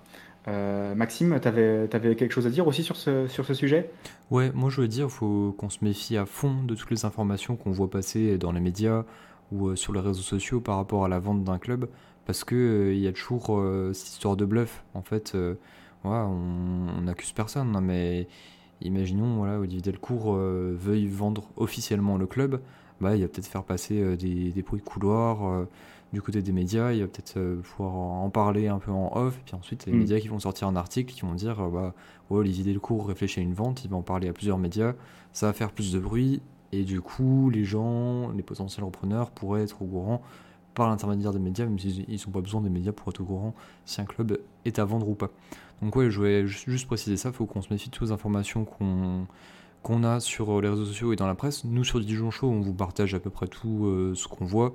Euh, 0.48 0.94
Maxime, 0.94 1.38
tu 1.40 1.48
avais, 1.48 1.88
quelque 1.88 2.32
chose 2.32 2.46
à 2.46 2.50
dire 2.50 2.66
aussi 2.66 2.82
sur 2.82 2.96
ce, 2.96 3.28
sur 3.28 3.44
ce 3.44 3.54
sujet? 3.54 3.90
Ouais, 4.30 4.50
moi 4.54 4.70
je 4.70 4.80
veux 4.80 4.88
dire, 4.88 5.08
faut 5.10 5.54
qu'on 5.56 5.70
se 5.70 5.78
méfie 5.82 6.16
à 6.16 6.26
fond 6.26 6.64
de 6.64 6.74
toutes 6.74 6.90
les 6.90 7.04
informations 7.04 7.56
qu'on 7.56 7.70
voit 7.70 7.90
passer 7.90 8.38
dans 8.38 8.52
les 8.52 8.60
médias 8.60 9.04
ou 9.52 9.68
euh, 9.68 9.76
sur 9.76 9.92
les 9.92 10.00
réseaux 10.00 10.22
sociaux 10.22 10.60
par 10.60 10.76
rapport 10.76 11.04
à 11.04 11.08
la 11.08 11.18
vente 11.18 11.44
d'un 11.44 11.58
club, 11.58 11.88
parce 12.26 12.44
que 12.44 12.54
euh, 12.54 12.94
y 12.94 13.06
a 13.06 13.12
toujours 13.12 13.46
euh, 13.50 13.92
cette 13.92 14.08
histoire 14.08 14.36
de 14.36 14.44
bluff. 14.44 14.82
En 14.94 15.02
fait, 15.02 15.32
euh, 15.34 15.54
on 16.04 17.00
n'accuse 17.02 17.32
personne, 17.32 17.76
hein, 17.76 17.80
mais 17.80 18.26
imaginons 18.80 19.36
voilà, 19.36 19.60
Olivier 19.60 19.80
Delcourt 19.80 20.34
veuille 20.34 21.06
vendre 21.06 21.44
officiellement 21.56 22.16
le 22.16 22.26
club, 22.26 22.60
bah, 23.00 23.14
il 23.14 23.22
va 23.22 23.28
peut-être 23.28 23.46
faire 23.46 23.62
passer 23.62 24.16
des, 24.16 24.50
des 24.50 24.62
bruits 24.62 24.80
de 24.80 24.84
couloir 24.84 25.66
du 26.12 26.20
côté 26.22 26.42
des 26.42 26.52
médias, 26.52 26.92
il 26.92 27.00
va 27.00 27.06
peut-être 27.06 27.36
euh, 27.38 27.60
pouvoir 27.62 27.94
en 27.94 28.28
parler 28.30 28.68
un 28.68 28.78
peu 28.78 28.90
en 28.90 29.10
off, 29.16 29.38
et 29.38 29.42
puis 29.46 29.54
ensuite 29.54 29.86
les 29.86 29.92
Mm. 29.92 29.98
médias 29.98 30.20
qui 30.20 30.28
vont 30.28 30.38
sortir 30.38 30.68
un 30.68 30.76
article 30.76 31.14
qui 31.14 31.22
vont 31.22 31.34
dire 31.34 31.60
euh, 31.60 31.70
bah, 31.70 31.94
ouais, 32.30 32.38
Olivier 32.38 32.64
Delcourt 32.64 33.06
réfléchit 33.08 33.40
à 33.40 33.42
une 33.42 33.54
vente, 33.54 33.84
il 33.84 33.90
va 33.90 33.96
en 33.96 34.02
parler 34.02 34.28
à 34.28 34.32
plusieurs 34.32 34.58
médias, 34.58 34.92
ça 35.32 35.46
va 35.46 35.52
faire 35.52 35.72
plus 35.72 35.92
de 35.92 35.98
bruit, 35.98 36.40
et 36.72 36.84
du 36.84 37.00
coup 37.00 37.48
les 37.50 37.64
gens, 37.64 38.30
les 38.32 38.42
potentiels 38.42 38.84
repreneurs 38.84 39.30
pourraient 39.30 39.62
être 39.62 39.80
au 39.82 39.86
courant 39.86 40.22
par 40.74 40.88
l'intermédiaire 40.88 41.32
des 41.32 41.38
médias, 41.38 41.64
même 41.66 41.78
s'ils 41.78 42.06
n'ont 42.08 42.32
pas 42.32 42.40
besoin 42.40 42.60
des 42.62 42.70
médias 42.70 42.92
pour 42.92 43.08
être 43.10 43.20
au 43.20 43.24
courant 43.24 43.54
si 43.84 44.00
un 44.00 44.04
club 44.04 44.38
est 44.64 44.78
à 44.78 44.84
vendre 44.84 45.08
ou 45.08 45.14
pas. 45.14 45.30
Donc 45.82 45.96
ouais, 45.96 46.10
je 46.10 46.16
voulais 46.18 46.46
ju- 46.46 46.70
juste 46.70 46.86
préciser 46.86 47.16
ça, 47.16 47.30
il 47.30 47.34
faut 47.34 47.44
qu'on 47.46 47.60
se 47.62 47.72
méfie 47.72 47.88
de 47.88 47.94
toutes 47.94 48.08
les 48.08 48.12
informations 48.12 48.64
qu'on 48.64 49.26
qu'on 49.82 50.04
a 50.04 50.20
sur 50.20 50.60
les 50.62 50.68
réseaux 50.68 50.84
sociaux 50.84 51.12
et 51.12 51.16
dans 51.16 51.26
la 51.26 51.34
presse. 51.34 51.64
Nous 51.64 51.82
sur 51.82 51.98
Dijon 51.98 52.30
Show, 52.30 52.46
on 52.48 52.60
vous 52.60 52.72
partage 52.72 53.14
à 53.14 53.18
peu 53.18 53.30
près 53.30 53.48
tout 53.48 53.86
euh, 53.86 54.12
ce 54.14 54.28
qu'on 54.28 54.44
voit. 54.44 54.72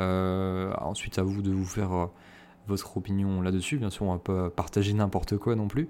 Euh, 0.00 0.72
ensuite, 0.80 1.18
à 1.18 1.22
vous 1.22 1.42
de 1.42 1.52
vous 1.52 1.64
faire 1.64 1.92
euh, 1.92 2.06
votre 2.66 2.96
opinion 2.96 3.40
là-dessus. 3.42 3.78
Bien 3.78 3.90
sûr, 3.90 4.06
on 4.06 4.12
va 4.12 4.18
pas 4.18 4.50
partager 4.50 4.92
n'importe 4.92 5.36
quoi 5.36 5.54
non 5.54 5.68
plus, 5.68 5.88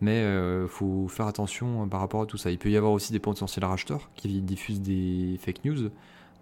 mais 0.00 0.22
il 0.22 0.68
faut 0.68 1.08
faire 1.08 1.26
attention 1.26 1.84
euh, 1.84 1.86
par 1.86 2.00
rapport 2.00 2.22
à 2.22 2.26
tout 2.26 2.38
ça. 2.38 2.50
Il 2.50 2.58
peut 2.58 2.70
y 2.70 2.76
avoir 2.76 2.92
aussi 2.92 3.12
des 3.12 3.18
potentiels 3.18 3.64
racheteurs 3.64 4.10
qui 4.14 4.40
diffusent 4.40 4.80
des 4.80 5.38
fake 5.40 5.64
news, 5.64 5.90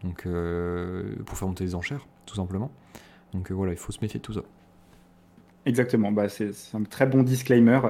donc 0.02 0.24
euh, 0.26 1.14
pour 1.26 1.36
faire 1.36 1.48
monter 1.48 1.64
les 1.64 1.74
enchères, 1.74 2.06
tout 2.26 2.36
simplement. 2.36 2.70
Donc 3.32 3.50
euh, 3.50 3.54
voilà, 3.54 3.72
il 3.72 3.78
faut 3.78 3.92
se 3.92 4.00
méfier 4.00 4.18
de 4.18 4.24
tout 4.24 4.32
ça. 4.32 4.42
Exactement, 5.66 6.10
bah, 6.10 6.28
c'est 6.30 6.52
un 6.74 6.84
très 6.84 7.06
bon 7.06 7.22
disclaimer. 7.22 7.80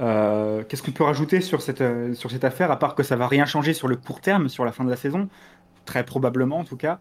Euh, 0.00 0.64
Qu'est-ce 0.64 0.82
qu'on 0.82 0.90
peut 0.90 1.04
rajouter 1.04 1.40
sur 1.40 1.62
cette, 1.62 1.80
euh, 1.80 2.14
affaire, 2.42 2.70
à 2.72 2.78
part 2.78 2.96
que 2.96 3.04
ça 3.04 3.14
va 3.14 3.28
rien 3.28 3.46
changer 3.46 3.74
sur 3.74 3.86
le 3.86 3.96
court 3.96 4.20
terme, 4.20 4.48
sur 4.48 4.64
la 4.64 4.72
fin 4.72 4.84
de 4.84 4.90
la 4.90 4.96
saison? 4.96 5.28
Très 5.84 6.04
probablement 6.04 6.58
en 6.58 6.64
tout 6.64 6.76
cas. 6.76 6.98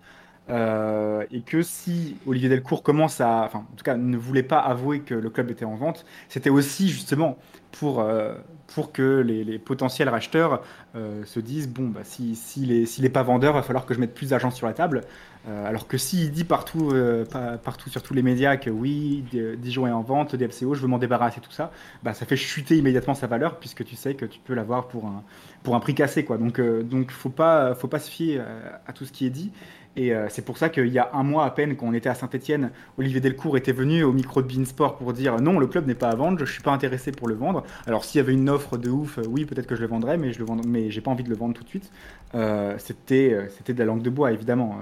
Euh, 0.50 1.24
et 1.32 1.42
que 1.42 1.62
si 1.62 2.18
Olivier 2.26 2.50
Delcourt 2.50 2.84
commence 2.84 3.22
à, 3.22 3.44
enfin, 3.46 3.60
en 3.60 3.76
tout 3.76 3.84
cas, 3.84 3.96
ne 3.96 4.18
voulait 4.18 4.44
pas 4.44 4.60
avouer 4.60 5.02
que 5.02 5.14
le 5.14 5.30
club 5.30 5.50
était 5.52 5.66
en 5.66 5.76
vente, 5.76 6.06
c'était 6.30 6.50
aussi 6.50 6.90
justement 6.90 7.38
pour, 7.72 8.02
euh, 8.02 8.36
pour 8.68 8.92
que 8.92 9.20
les, 9.22 9.60
potentiels 9.60 10.10
racheteurs 10.10 10.62
euh, 10.96 11.24
se 11.26 11.40
disent 11.40 11.70
bon, 11.70 11.88
bah, 11.88 12.02
s'il 12.04 12.36
si, 12.36 12.86
si 12.86 13.02
n'est 13.02 13.10
pas 13.10 13.24
vendeur, 13.24 13.54
il 13.54 13.58
va 13.58 13.62
falloir 13.64 13.86
que 13.86 13.94
je 13.94 14.00
mette 14.00 14.14
plus 14.14 14.30
d'argent 14.30 14.52
sur 14.52 14.68
la 14.68 14.74
table. 14.74 15.02
Alors 15.48 15.88
que 15.88 15.98
s'il 15.98 16.30
dit 16.30 16.44
partout, 16.44 16.94
pa- 17.32 17.58
partout 17.58 17.90
sur 17.90 18.04
tous 18.04 18.14
les 18.14 18.22
médias 18.22 18.58
que 18.58 18.70
oui, 18.70 19.26
Dijon 19.58 19.88
est 19.88 19.92
en 19.92 20.04
vente, 20.04 20.36
DFCO, 20.36 20.76
je 20.76 20.82
veux 20.84 20.88
m'en 20.88 21.00
débarrasser, 21.00 21.42
tout 21.42 21.52
ça, 21.52 21.72
bah, 22.04 22.14
ça 22.14 22.28
fait 22.28 22.36
chuter 22.36 22.78
immédiatement 22.78 23.16
sa 23.16 23.26
valeur 23.26 23.58
puisque 23.58 23.84
tu 23.84 23.96
sais 23.96 24.14
que 24.14 24.26
tu 24.26 24.40
peux 24.40 24.54
l'avoir 24.54 24.88
pour 24.88 25.08
un, 25.08 25.24
pour 25.64 25.74
un 25.76 25.80
prix 25.80 25.96
cassé. 25.96 26.26
Quoi. 26.26 26.38
Donc, 26.38 26.62
donc 26.62 27.10
faut 27.10 27.32
pas, 27.32 27.74
faut 27.74 27.88
pas 27.88 27.98
se 27.98 28.12
fier 28.12 28.40
à 28.86 28.94
tout 28.94 29.04
ce 29.06 29.12
qui 29.12 29.26
est 29.26 29.32
dit. 29.32 29.52
Et 29.98 30.14
euh, 30.14 30.28
c'est 30.30 30.44
pour 30.44 30.58
ça 30.58 30.70
qu'il 30.70 30.88
y 30.88 31.00
a 31.00 31.10
un 31.14 31.24
mois 31.24 31.46
à 31.46 31.52
peine, 31.52 31.76
quand 31.76 31.86
on 31.86 31.94
était 31.94 32.08
à 32.08 32.16
Saint-Etienne, 32.16 32.72
Olivier 32.98 33.20
Delcourt 33.20 33.58
était 33.58 33.74
venu 33.74 34.04
au 34.04 34.14
micro 34.14 34.42
de 34.42 34.48
Beansport 34.48 34.96
pour 34.96 35.12
dire 35.12 35.42
non, 35.42 35.60
le 35.60 35.68
club 35.68 35.86
n'est 35.86 35.96
pas 35.96 36.10
à 36.10 36.16
vendre, 36.16 36.40
je 36.40 36.52
suis 36.52 36.62
pas 36.62 36.72
intéressé 36.72 37.12
pour 37.12 37.28
le 37.28 37.36
vendre. 37.36 37.64
Alors 37.88 38.06
s'il 38.06 38.20
y 38.20 38.22
avait 38.24 38.34
une 38.34 38.50
offre 38.50 38.78
de 38.78 38.90
ouf, 38.90 39.18
euh, 39.18 39.24
oui, 39.28 39.44
peut-être 39.46 39.68
que 39.68 39.76
je 39.76 39.82
le 39.82 39.88
vendrais, 39.88 40.18
mais 40.18 40.32
je 40.32 40.40
le 40.40 40.46
mais 40.66 40.92
j'ai 40.92 41.02
pas 41.02 41.12
envie 41.12 41.26
de 41.26 41.30
le 41.30 41.36
vendre 41.36 41.54
tout 41.54 41.64
de 41.64 41.70
suite. 41.70 41.92
Euh, 42.36 42.76
c'était, 42.78 43.48
de 43.68 43.80
la 43.80 43.86
langue 43.86 44.02
de 44.02 44.10
bois, 44.10 44.32
évidemment. 44.32 44.78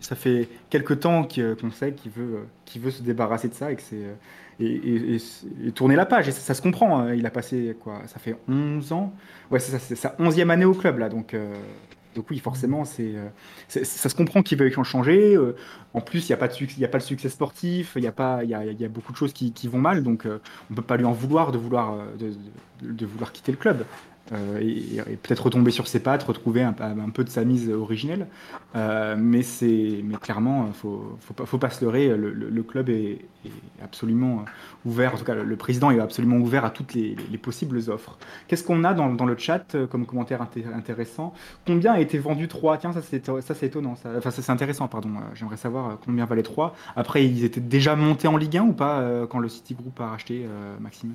Ça 0.00 0.14
fait 0.14 0.48
quelques 0.70 1.00
temps 1.00 1.26
qu'on 1.26 1.70
sait 1.70 1.92
qu'il 1.92 2.12
veut, 2.12 2.46
qu'il 2.66 2.82
veut 2.82 2.90
se 2.90 3.02
débarrasser 3.02 3.48
de 3.48 3.54
ça 3.54 3.68
et 3.72 5.70
tourner 5.74 5.96
la 5.96 6.06
page. 6.06 6.28
Et 6.28 6.32
ça, 6.32 6.54
se 6.54 6.62
comprend. 6.62 7.00
hein. 7.00 7.14
Il 7.14 7.24
a 7.26 7.30
passé 7.30 7.76
quoi 7.80 8.02
Ça 8.06 8.18
fait 8.18 8.36
11 8.48 8.92
ans. 8.92 9.12
Ouais, 9.50 9.58
c'est 9.58 9.78
c'est 9.78 9.96
sa 9.96 10.10
11e 10.20 10.50
année 10.50 10.66
au 10.66 10.74
club 10.74 10.98
là, 10.98 11.08
donc. 11.08 11.34
Donc 12.14 12.30
oui, 12.30 12.38
forcément, 12.38 12.84
c'est, 12.84 13.14
euh, 13.14 13.28
c'est- 13.68 13.84
ça 13.84 14.08
se 14.08 14.14
comprend 14.14 14.42
qu'il 14.42 14.58
veuille 14.58 14.76
en 14.76 14.84
changer. 14.84 15.36
Euh, 15.36 15.56
en 15.94 16.00
plus, 16.00 16.28
il 16.28 16.32
n'y 16.32 16.34
a, 16.34 16.36
pas 16.38 16.48
de 16.48 16.52
succès- 16.52 16.80
le 16.92 17.00
succès 17.00 17.28
sportif, 17.28 17.92
il 17.96 18.04
y, 18.04 18.06
a 18.06 18.44
y 18.44 18.54
a, 18.84 18.88
beaucoup 18.88 19.12
de 19.12 19.16
choses 19.16 19.32
qui, 19.32 19.52
vont 19.68 19.78
mal, 19.78 20.02
donc 20.02 20.26
euh, 20.26 20.40
on 20.70 20.74
ne 20.74 20.76
peut 20.76 20.82
pas 20.82 20.96
lui 20.96 21.04
en 21.04 21.12
vouloir 21.12 21.52
de 21.52 23.06
vouloir 23.06 23.32
quitter 23.32 23.52
le 23.52 23.58
club. 23.58 23.84
Euh, 24.32 24.60
et, 24.60 25.16
peut-être 25.16 25.44
retomber 25.44 25.70
sur 25.70 25.88
ses 25.88 26.00
pattes, 26.00 26.22
retrouver 26.22 26.62
un, 26.62 26.72
peu 27.12 27.24
de 27.24 27.30
sa 27.30 27.44
mise 27.44 27.70
originelle. 27.70 28.26
Euh, 28.76 29.16
mais, 29.18 29.42
clairement, 30.20 30.66
il 30.68 30.74
faut, 30.74 31.16
faut, 31.20 31.34
pas, 31.34 31.46
faut 31.46 31.58
pas 31.58 31.70
se 31.70 31.84
leurrer, 31.84 32.08
le, 32.16 32.62
club 32.62 32.88
est, 32.90 33.18
absolument 33.82 34.44
ouvert, 34.84 35.14
en 35.14 35.18
tout 35.18 35.24
cas 35.24 35.34
le, 35.34 35.56
président 35.56 35.90
est 35.90 36.00
absolument 36.00 36.36
ouvert 36.36 36.64
à 36.64 36.70
toutes 36.70 36.94
les, 36.94 37.16
les 37.30 37.38
possibles 37.38 37.78
offres. 37.88 38.18
Qu'est-ce 38.46 38.64
qu'on 38.64 38.84
a 38.84 38.94
dans, 38.94 39.26
le 39.26 39.38
chat 39.38 39.74
euh, 39.74 39.86
comme 39.86 40.06
commentaire 40.06 40.42
inté- 40.42 40.72
intéressant? 40.72 41.32
Combien 41.66 41.92
a 41.92 42.00
été 42.00 42.18
vendu 42.18 42.48
3 42.48 42.78
Tiens, 42.78 42.92
ça 42.92 43.00
c'est, 43.02 43.62
étonnant, 43.62 43.96
ça. 43.96 44.10
enfin 44.16 44.30
c'est 44.30 44.50
intéressant, 44.50 44.88
pardon. 44.88 45.10
Euh, 45.10 45.34
J'aimerais 45.34 45.56
savoir 45.56 45.90
euh, 45.90 45.94
combien 46.04 46.24
valait 46.24 46.42
3. 46.42 46.74
Après, 46.96 47.24
ils 47.24 47.44
étaient 47.44 47.60
déjà 47.60 47.96
montés 47.96 48.28
en 48.28 48.36
Ligue 48.36 48.56
1 48.56 48.62
ou 48.62 48.72
pas 48.72 49.00
euh, 49.00 49.26
quand 49.26 49.38
le 49.38 49.48
City 49.48 49.74
Group 49.74 50.00
a 50.00 50.08
racheté 50.08 50.44
euh, 50.46 50.76
Maxime? 50.80 51.12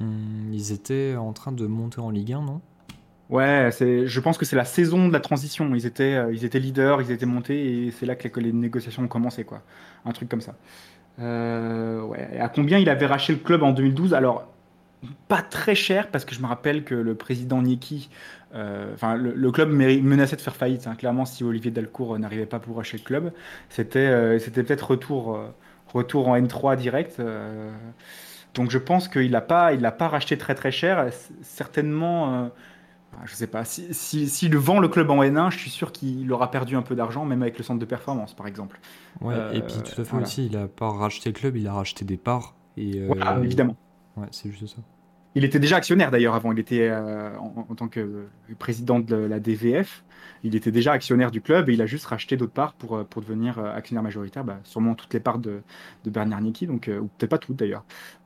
Hum, 0.00 0.50
ils 0.52 0.72
étaient 0.72 1.16
en 1.16 1.32
train 1.32 1.52
de 1.52 1.66
monter 1.66 2.00
en 2.00 2.10
Ligue 2.10 2.32
1, 2.32 2.42
non? 2.42 2.60
Ouais, 3.30 3.70
je 3.80 4.20
pense 4.20 4.38
que 4.38 4.46
c'est 4.46 4.56
la 4.56 4.64
saison 4.64 5.06
de 5.08 5.12
la 5.12 5.20
transition. 5.20 5.74
Ils 5.74 5.84
étaient, 5.84 6.14
euh, 6.14 6.32
ils 6.32 6.44
étaient 6.44 6.58
leaders, 6.58 7.02
ils 7.02 7.10
étaient 7.10 7.26
montés 7.26 7.86
et 7.86 7.90
c'est 7.90 8.06
là 8.06 8.14
que 8.16 8.40
les, 8.40 8.52
négociations 8.52 9.02
ont 9.02 9.08
commencé, 9.08 9.44
quoi. 9.44 9.62
Un 10.06 10.12
truc 10.12 10.30
comme 10.30 10.40
ça. 10.40 10.54
Euh, 11.20 12.00
ouais. 12.02 12.28
Et 12.34 12.40
à 12.40 12.48
combien 12.48 12.78
il 12.78 12.88
avait 12.88 13.06
racheté 13.06 13.34
le 13.34 13.40
club 13.40 13.62
en 13.62 13.72
2012 13.72 14.14
Alors, 14.14 14.46
pas 15.28 15.42
très 15.42 15.74
cher 15.74 16.10
parce 16.10 16.24
que 16.24 16.34
je 16.34 16.40
me 16.40 16.46
rappelle 16.46 16.84
que 16.84 16.94
le 16.94 17.14
président 17.14 17.60
Nicky, 17.60 18.08
euh, 18.54 18.94
enfin 18.94 19.14
le, 19.16 19.52
club 19.52 19.70
menaçait 19.70 20.36
de 20.36 20.40
faire 20.40 20.56
faillite. 20.56 20.86
hein. 20.86 20.94
Clairement, 20.96 21.26
si 21.26 21.44
Olivier 21.44 21.70
Delcourt 21.70 22.14
euh, 22.14 22.18
n'arrivait 22.18 22.46
pas 22.46 22.60
pour 22.60 22.76
racheter 22.76 22.98
le 22.98 23.04
club, 23.04 23.32
c'était, 23.68 24.38
c'était 24.38 24.62
peut-être 24.62 24.90
retour, 24.90 25.38
retour 25.92 26.28
en 26.28 26.36
N3 26.38 26.76
direct. 26.76 27.20
Euh. 28.60 28.62
donc 28.62 28.70
je 28.70 28.78
pense 28.78 29.08
qu'il 29.08 29.30
n'a 29.30 29.40
pas, 29.40 29.72
il 29.74 29.80
pas 29.98 30.08
racheté 30.08 30.38
très 30.38 30.54
très 30.54 30.70
cher. 30.72 31.10
Certainement. 31.42 32.44
euh, 32.44 32.48
ah, 33.12 33.22
Je 33.26 33.34
sais 33.34 33.46
pas, 33.48 33.64
si, 33.64 33.94
si, 33.94 34.28
s'il 34.28 34.56
vend 34.56 34.80
le 34.80 34.88
club 34.88 35.10
en 35.10 35.22
N1, 35.22 35.50
je 35.50 35.58
suis 35.58 35.70
sûr 35.70 35.92
qu'il 35.92 36.30
aura 36.32 36.50
perdu 36.50 36.76
un 36.76 36.82
peu 36.82 36.94
d'argent, 36.96 37.24
même 37.24 37.42
avec 37.42 37.58
le 37.58 37.64
centre 37.64 37.80
de 37.80 37.86
performance, 37.86 38.34
par 38.34 38.46
exemple. 38.46 38.80
Ouais, 39.20 39.34
Euh, 39.34 39.52
et 39.52 39.62
puis 39.62 39.82
tout 39.82 40.00
à 40.00 40.04
fait 40.04 40.10
voilà. 40.10 40.26
aussi, 40.26 40.46
il 40.46 40.56
a 40.56 40.68
pas 40.68 40.90
racheté 40.90 41.30
le 41.30 41.34
club, 41.34 41.56
il 41.56 41.66
a 41.66 41.72
racheté 41.72 42.04
des 42.04 42.18
parts. 42.18 42.56
Et, 42.76 43.00
euh, 43.00 43.06
Voilà, 43.06 43.40
évidemment. 43.42 43.76
Ouais, 44.16 44.28
c'est 44.30 44.50
juste 44.50 44.66
ça. 44.76 44.82
Il 45.34 45.44
était 45.44 45.58
déjà 45.60 45.76
actionnaire 45.76 46.10
d'ailleurs 46.10 46.34
avant, 46.34 46.52
il 46.52 46.58
était 46.58 46.88
euh, 46.88 47.36
en, 47.38 47.66
en 47.68 47.74
tant 47.74 47.88
que 47.88 48.28
président 48.58 48.98
de 48.98 49.14
la 49.16 49.40
DVF, 49.40 50.04
il 50.44 50.54
était 50.56 50.70
déjà 50.70 50.92
actionnaire 50.92 51.30
du 51.30 51.40
club 51.40 51.68
et 51.68 51.74
il 51.74 51.82
a 51.82 51.86
juste 51.86 52.06
racheté 52.06 52.36
d'autres 52.36 52.52
parts 52.52 52.74
pour, 52.74 52.96
euh, 52.96 53.04
pour 53.04 53.22
devenir 53.22 53.58
euh, 53.58 53.74
actionnaire 53.74 54.02
majoritaire, 54.02 54.44
bah, 54.44 54.60
sûrement 54.64 54.94
toutes 54.94 55.12
les 55.14 55.20
parts 55.20 55.38
de, 55.38 55.62
de 56.04 56.10
Bernard 56.10 56.40
Nicky, 56.40 56.66
donc, 56.66 56.88
euh, 56.88 56.98
ou 57.00 57.08
peut-être 57.18 57.30
pas 57.30 57.38
toutes 57.38 57.56
d'ailleurs. 57.56 57.84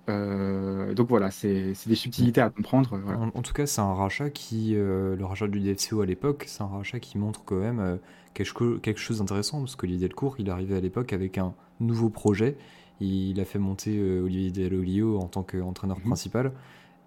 Euh, 0.08 0.94
donc 0.94 1.08
voilà, 1.08 1.30
c'est 1.30 1.72
des 1.86 1.94
subtilités 1.94 2.40
à 2.40 2.50
comprendre. 2.50 2.98
voilà. 3.02 3.18
En, 3.20 3.28
en 3.34 3.42
tout 3.42 3.52
cas, 3.52 3.66
c'est 3.66 3.80
un 3.80 3.94
rachat 3.94 4.30
qui, 4.30 4.74
euh, 4.74 5.16
le 5.16 5.24
rachat 5.24 5.46
du 5.48 5.60
DFCO 5.60 6.00
à 6.00 6.06
l'époque, 6.06 6.44
c'est 6.48 6.62
un 6.62 6.66
rachat 6.66 6.98
qui 7.00 7.18
montre 7.18 7.44
quand 7.44 7.56
même 7.60 7.78
euh, 7.80 7.96
quelque, 8.34 8.78
quelque 8.78 8.98
chose 9.00 9.18
d'intéressant 9.18 9.60
parce 9.60 9.76
que 9.76 9.86
Olivier 9.86 10.08
Delcourt, 10.08 10.36
il 10.38 10.48
est 10.48 10.50
arrivé 10.50 10.76
à 10.76 10.80
l'époque 10.80 11.12
avec 11.12 11.38
un 11.38 11.54
nouveau 11.80 12.10
projet. 12.10 12.56
Il 13.00 13.40
a 13.40 13.44
fait 13.44 13.58
monter 13.58 14.00
Olivier 14.20 14.50
Dell'Olio 14.52 15.18
en 15.18 15.26
tant 15.26 15.42
qu'entraîneur 15.42 15.98
Mhm. 15.98 16.04
principal. 16.04 16.52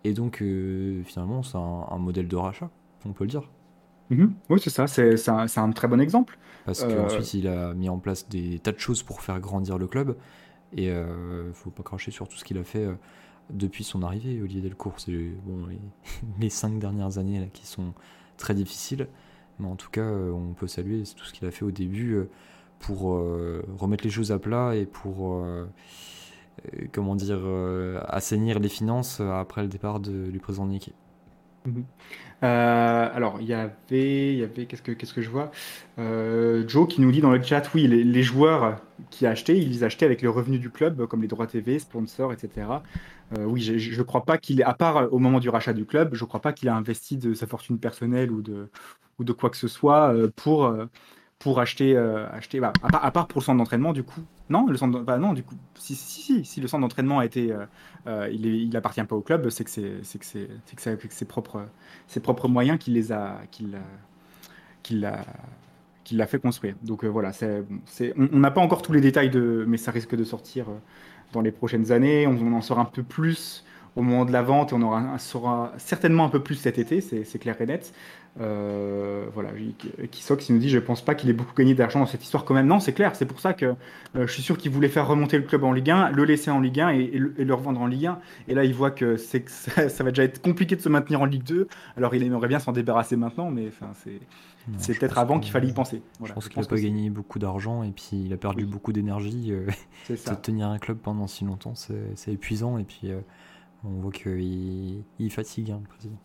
Et 0.03 0.13
donc, 0.13 0.37
finalement, 1.05 1.41
c'est 1.43 1.57
un, 1.57 1.85
un 1.89 1.97
modèle 1.97 2.27
de 2.27 2.35
rachat, 2.35 2.69
on 3.05 3.13
peut 3.13 3.23
le 3.23 3.29
dire. 3.29 3.43
Mhm. 4.09 4.35
Oui, 4.49 4.59
c'est 4.61 4.69
ça, 4.69 4.87
c'est 4.87 5.27
un, 5.29 5.71
très 5.71 5.87
bon 5.87 5.99
exemple. 5.99 6.37
Parce 6.65 6.83
Euh, 6.83 6.87
qu'ensuite, 6.87 7.33
il 7.33 7.47
a 7.47 7.73
mis 7.73 7.89
en 7.89 7.99
place 7.99 8.27
des 8.29 8.59
tas 8.59 8.71
de 8.71 8.79
choses 8.79 9.03
pour 9.03 9.21
faire 9.21 9.39
grandir 9.39 9.77
le 9.77 9.87
club. 9.87 10.15
Et 10.75 10.89
euh, 10.91 11.53
faut 11.53 11.71
pas 11.71 11.83
cracher 11.83 12.11
sur 12.11 12.27
tout 12.27 12.37
ce 12.37 12.45
qu'il 12.45 12.57
a 12.59 12.63
fait 12.63 12.85
euh, 12.85 12.95
depuis 13.51 13.83
son 13.83 14.03
arrivée, 14.03 14.41
Olivier 14.41 14.61
Delcourt. 14.61 14.99
C'est 14.99 15.13
bon, 15.45 15.67
les, 15.67 15.79
les 16.39 16.49
cinq 16.49 16.79
dernières 16.79 17.17
années 17.19 17.39
là, 17.39 17.47
qui 17.53 17.67
sont 17.67 17.93
très 18.37 18.55
difficiles. 18.55 19.07
Mais 19.59 19.67
en 19.67 19.75
tout 19.77 19.89
cas, 19.91 20.05
on 20.09 20.53
peut 20.53 20.67
saluer 20.67 21.03
tout 21.17 21.25
ce 21.25 21.33
qu'il 21.33 21.47
a 21.47 21.51
fait 21.51 21.65
au 21.65 21.71
début 21.71 22.19
pour 22.79 23.15
euh, 23.15 23.63
remettre 23.79 24.03
les 24.05 24.11
choses 24.11 24.31
à 24.31 24.39
plat 24.39 24.75
et 24.75 24.85
pour, 24.85 25.35
euh, 25.35 25.65
comment 26.91 27.15
dire, 27.15 27.39
euh, 27.41 27.99
assainir 28.07 28.59
les 28.59 28.69
finances 28.69 29.19
après 29.21 29.61
le 29.61 29.67
départ 29.67 29.99
de- 29.99 30.29
du 30.31 30.39
président 30.39 30.65
Niki. 31.65 31.85
Euh, 32.43 33.09
alors, 33.13 33.37
il 33.41 33.47
y 33.47 33.53
avait, 33.53 34.65
qu'est-ce 34.65 35.13
que, 35.13 35.21
je 35.21 35.29
vois? 35.29 35.51
Euh, 35.99 36.67
Joe 36.67 36.87
qui 36.87 37.01
nous 37.01 37.11
dit 37.11 37.21
dans 37.21 37.31
le 37.31 37.41
chat, 37.41 37.73
oui, 37.73 37.87
les, 37.87 38.03
les 38.03 38.23
joueurs 38.23 38.81
qui 39.09 39.25
achetaient, 39.25 39.57
ils 39.57 39.71
les 39.71 39.83
achetaient 39.83 40.05
avec 40.05 40.21
le 40.21 40.29
revenu 40.29 40.59
du 40.59 40.69
club, 40.69 41.07
comme 41.07 41.21
les 41.21 41.27
droits 41.27 41.47
TV, 41.47 41.79
sponsors, 41.79 42.33
etc. 42.33 42.67
Euh, 43.37 43.45
oui, 43.45 43.61
je, 43.61 43.77
je 43.77 44.01
crois 44.01 44.25
pas 44.25 44.37
qu'il 44.37 44.61
à 44.63 44.73
part 44.73 45.11
au 45.13 45.19
moment 45.19 45.39
du 45.39 45.49
rachat 45.49 45.73
du 45.73 45.85
club, 45.85 46.13
je 46.13 46.25
crois 46.25 46.41
pas 46.41 46.53
qu'il 46.53 46.69
a 46.69 46.75
investi 46.75 47.17
de 47.17 47.33
sa 47.33 47.47
fortune 47.47 47.79
personnelle 47.79 48.31
ou 48.31 48.41
de, 48.41 48.69
ou 49.17 49.23
de 49.23 49.33
quoi 49.33 49.49
que 49.49 49.57
ce 49.57 49.67
soit 49.67 50.13
pour, 50.35 50.71
pour 51.39 51.59
acheter, 51.59 51.95
euh, 51.95 52.27
acheter 52.31 52.59
bah, 52.59 52.73
à, 52.81 53.11
part, 53.11 53.27
pour 53.27 53.41
le 53.41 53.45
centre 53.45 53.57
d'entraînement, 53.57 53.93
du 53.93 54.03
coup. 54.03 54.21
Non, 54.49 54.67
le 54.67 54.77
centre, 54.77 54.99
bah 54.99 55.17
non, 55.17 55.33
du 55.33 55.43
coup, 55.43 55.55
si, 55.75 55.95
si, 55.95 56.21
si, 56.21 56.45
si 56.45 56.61
le 56.61 56.67
centre 56.67 56.81
d'entraînement 56.81 57.19
a 57.19 57.25
été, 57.25 57.51
euh, 57.51 57.65
euh, 58.07 58.29
il, 58.31 58.75
appartient 58.77 59.03
pas 59.03 59.15
au 59.15 59.21
club, 59.21 59.49
c'est 59.49 59.63
que 59.63 59.69
c'est, 59.69 59.81
que 60.19 60.25
c'est, 60.25 60.47
que 60.75 60.81
c'est 60.81 60.91
avec 60.91 61.11
ses 61.11 61.25
propres, 61.25 61.65
ses 62.07 62.19
propres 62.19 62.47
moyens 62.47 62.79
qu'il 62.79 62.93
les 62.93 63.11
a, 63.11 63.41
qu'il 63.51 63.71
l'a, 63.71 65.25
qu'il 66.03 66.17
l'a, 66.17 66.27
fait 66.27 66.39
construire. 66.39 66.75
Donc 66.83 67.03
voilà, 67.03 67.33
c'est, 67.33 67.61
bon, 67.61 67.79
c'est, 67.85 68.13
on 68.17 68.39
n'a 68.39 68.51
pas 68.51 68.61
encore 68.61 68.81
tous 68.81 68.93
les 68.93 69.01
détails 69.01 69.29
de, 69.29 69.65
mais 69.67 69.77
ça 69.77 69.91
risque 69.91 70.15
de 70.15 70.23
sortir 70.23 70.67
dans 71.33 71.41
les 71.41 71.51
prochaines 71.51 71.91
années. 71.91 72.27
On, 72.27 72.53
en 72.53 72.61
saura 72.61 72.83
un 72.83 72.85
peu 72.85 73.03
plus 73.03 73.65
au 73.95 74.01
moment 74.01 74.25
de 74.25 74.31
la 74.31 74.41
vente 74.41 74.71
et 74.71 74.75
on 74.75 74.81
aura, 74.81 75.17
saura 75.19 75.73
certainement 75.77 76.25
un 76.25 76.29
peu 76.29 76.41
plus 76.41 76.55
cet 76.55 76.77
été, 76.77 77.01
c'est 77.01 77.39
clair 77.39 77.59
et 77.61 77.65
net. 77.65 77.93
Euh, 78.41 79.27
voilà, 79.33 79.49
Kisok 80.11 80.39
qui 80.39 80.51
nous 80.51 80.59
dit, 80.59 80.69
je 80.69 80.79
pense 80.79 81.01
pas 81.03 81.15
qu'il 81.15 81.29
ait 81.29 81.33
beaucoup 81.33 81.53
gagné 81.55 81.73
d'argent 81.73 81.99
dans 81.99 82.05
cette 82.05 82.23
histoire 82.23 82.43
quand 82.43 82.53
même. 82.53 82.67
Non, 82.67 82.79
c'est 82.81 82.91
clair, 82.91 83.15
c'est 83.15 83.25
pour 83.25 83.39
ça 83.39 83.53
que 83.53 83.65
euh, 83.65 84.27
je 84.27 84.31
suis 84.31 84.41
sûr 84.43 84.57
qu'il 84.57 84.71
voulait 84.71 84.89
faire 84.89 85.07
remonter 85.07 85.37
le 85.37 85.43
club 85.43 85.63
en 85.63 85.71
Ligue 85.71 85.89
1, 85.89 86.09
le 86.11 86.25
laisser 86.25 86.51
en 86.51 86.59
Ligue 86.59 86.81
1 86.81 86.89
et, 86.89 86.99
et 87.13 87.17
le, 87.19 87.33
et 87.39 87.45
le 87.45 87.53
revendre 87.53 87.79
en 87.79 87.87
Ligue 87.87 88.07
1. 88.07 88.19
Et 88.49 88.53
là, 88.53 88.65
il 88.65 88.73
voit 88.73 88.91
que, 88.91 89.15
ça, 89.15 89.39
ça 89.89 90.03
va 90.03 90.09
déjà 90.11 90.23
être 90.23 90.41
compliqué 90.41 90.75
de 90.75 90.81
se 90.81 90.89
maintenir 90.89 91.21
en 91.21 91.25
Ligue 91.25 91.43
2. 91.43 91.67
Alors, 91.95 92.13
il 92.13 92.23
aimerait 92.23 92.49
bien 92.49 92.59
s'en 92.59 92.73
débarrasser 92.73 93.15
maintenant, 93.15 93.51
mais 93.51 93.67
enfin, 93.69 93.91
c'est, 93.93 94.99
peut-être 94.99 95.17
avant 95.17 95.39
qu'il 95.39 95.51
fallait 95.51 95.69
y 95.69 95.73
penser. 95.73 96.01
Je 96.23 96.33
pense 96.33 96.49
qu'il 96.49 96.59
n'a 96.59 96.67
pas 96.67 96.75
gagné 96.77 97.09
beaucoup 97.09 97.39
d'argent 97.39 97.83
et 97.83 97.91
puis 97.91 98.23
il 98.25 98.33
a 98.33 98.37
perdu 98.37 98.63
Oui. 98.63 98.69
beaucoup 98.69 98.91
d'énergie. 98.91 99.51
euh, 99.51 99.67
de 100.09 100.35
tenir 100.41 100.67
un 100.67 100.77
club 100.79 100.97
pendant 100.97 101.27
si 101.27 101.45
longtemps, 101.45 101.75
c'est 101.75 101.93
c'est 102.15 102.33
épuisant 102.33 102.77
et 102.77 102.83
puis 102.83 103.11
euh, 103.11 103.19
on 103.83 104.01
voit 104.01 104.11
qu'il 104.11 105.03
il 105.19 105.31
fatigue 105.31 105.71
hein, 105.71 105.79
le 105.81 105.87
président. 105.87 106.17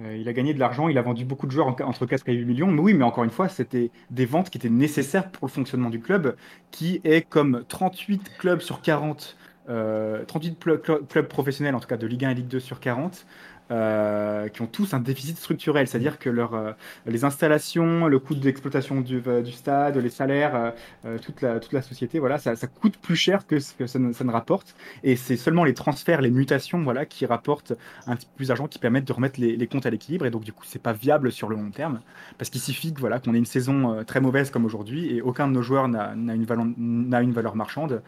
Euh, 0.00 0.16
il 0.16 0.28
a 0.28 0.32
gagné 0.32 0.54
de 0.54 0.60
l'argent, 0.60 0.88
il 0.88 0.96
a 0.96 1.02
vendu 1.02 1.24
beaucoup 1.24 1.46
de 1.46 1.50
joueurs 1.52 1.66
en- 1.68 1.76
entre 1.84 2.06
4 2.06 2.28
et 2.28 2.32
8 2.34 2.44
millions. 2.44 2.68
Mais 2.70 2.80
oui, 2.80 2.94
mais 2.94 3.04
encore 3.04 3.24
une 3.24 3.30
fois, 3.30 3.48
c'était 3.48 3.90
des 4.10 4.26
ventes 4.26 4.48
qui 4.50 4.58
étaient 4.58 4.68
nécessaires 4.68 5.30
pour 5.30 5.46
le 5.48 5.52
fonctionnement 5.52 5.90
du 5.90 6.00
club, 6.00 6.36
qui 6.70 7.00
est 7.04 7.22
comme 7.28 7.64
38 7.68 8.36
clubs 8.38 8.60
sur 8.60 8.80
40 8.80 9.36
euh, 9.70 10.24
38 10.24 10.58
pl- 10.58 10.78
cl- 10.80 11.06
clubs 11.06 11.28
professionnels, 11.28 11.74
en 11.74 11.80
tout 11.80 11.88
cas 11.88 11.98
de 11.98 12.06
Ligue 12.06 12.24
1 12.24 12.30
et 12.30 12.34
Ligue 12.34 12.48
2 12.48 12.60
sur 12.60 12.80
40, 12.80 13.26
euh, 13.70 14.48
qui 14.48 14.62
ont 14.62 14.66
tous 14.66 14.94
un 14.94 15.00
déficit 15.00 15.36
structurel, 15.38 15.86
c'est-à-dire 15.86 16.18
que 16.18 16.30
leur, 16.30 16.54
euh, 16.54 16.72
les 17.06 17.24
installations, 17.24 18.06
le 18.06 18.18
coût 18.18 18.34
d'exploitation 18.34 19.00
du, 19.00 19.22
euh, 19.26 19.42
du 19.42 19.52
stade, 19.52 19.96
les 19.96 20.10
salaires, 20.10 20.54
euh, 20.54 20.70
euh, 21.06 21.18
toute, 21.18 21.42
la, 21.42 21.60
toute 21.60 21.72
la 21.72 21.82
société, 21.82 22.18
voilà, 22.18 22.38
ça, 22.38 22.56
ça 22.56 22.66
coûte 22.66 22.98
plus 22.98 23.16
cher 23.16 23.46
que 23.46 23.58
ce 23.58 23.74
que 23.74 23.86
ça 23.86 23.98
ne, 23.98 24.12
ça 24.12 24.24
ne 24.24 24.30
rapporte. 24.30 24.74
Et 25.02 25.16
c'est 25.16 25.36
seulement 25.36 25.64
les 25.64 25.74
transferts, 25.74 26.20
les 26.20 26.30
mutations, 26.30 26.82
voilà, 26.82 27.06
qui 27.06 27.26
rapportent 27.26 27.72
un 28.06 28.16
petit 28.16 28.26
peu 28.26 28.32
plus 28.36 28.48
d'argent, 28.48 28.68
qui 28.68 28.78
permettent 28.78 29.06
de 29.06 29.12
remettre 29.12 29.40
les, 29.40 29.56
les 29.56 29.66
comptes 29.66 29.86
à 29.86 29.90
l'équilibre. 29.90 30.26
Et 30.26 30.30
donc, 30.30 30.44
du 30.44 30.52
coup, 30.52 30.64
c'est 30.66 30.82
pas 30.82 30.92
viable 30.92 31.30
sur 31.32 31.48
le 31.48 31.56
long 31.56 31.70
terme, 31.70 32.00
parce 32.38 32.50
qu'il 32.50 32.60
suffit 32.60 32.94
voilà, 32.98 33.18
qu'on 33.20 33.34
ait 33.34 33.38
une 33.38 33.46
saison 33.46 33.94
euh, 33.94 34.04
très 34.04 34.20
mauvaise 34.20 34.50
comme 34.50 34.64
aujourd'hui, 34.64 35.14
et 35.14 35.22
aucun 35.22 35.46
de 35.48 35.52
nos 35.52 35.62
joueurs 35.62 35.88
n'a 35.88 36.12
une, 36.14 36.44
valeur- 36.44 36.66
n'a 36.76 37.22
une 37.22 37.32
valeur 37.32 37.56
marchande. 37.56 38.02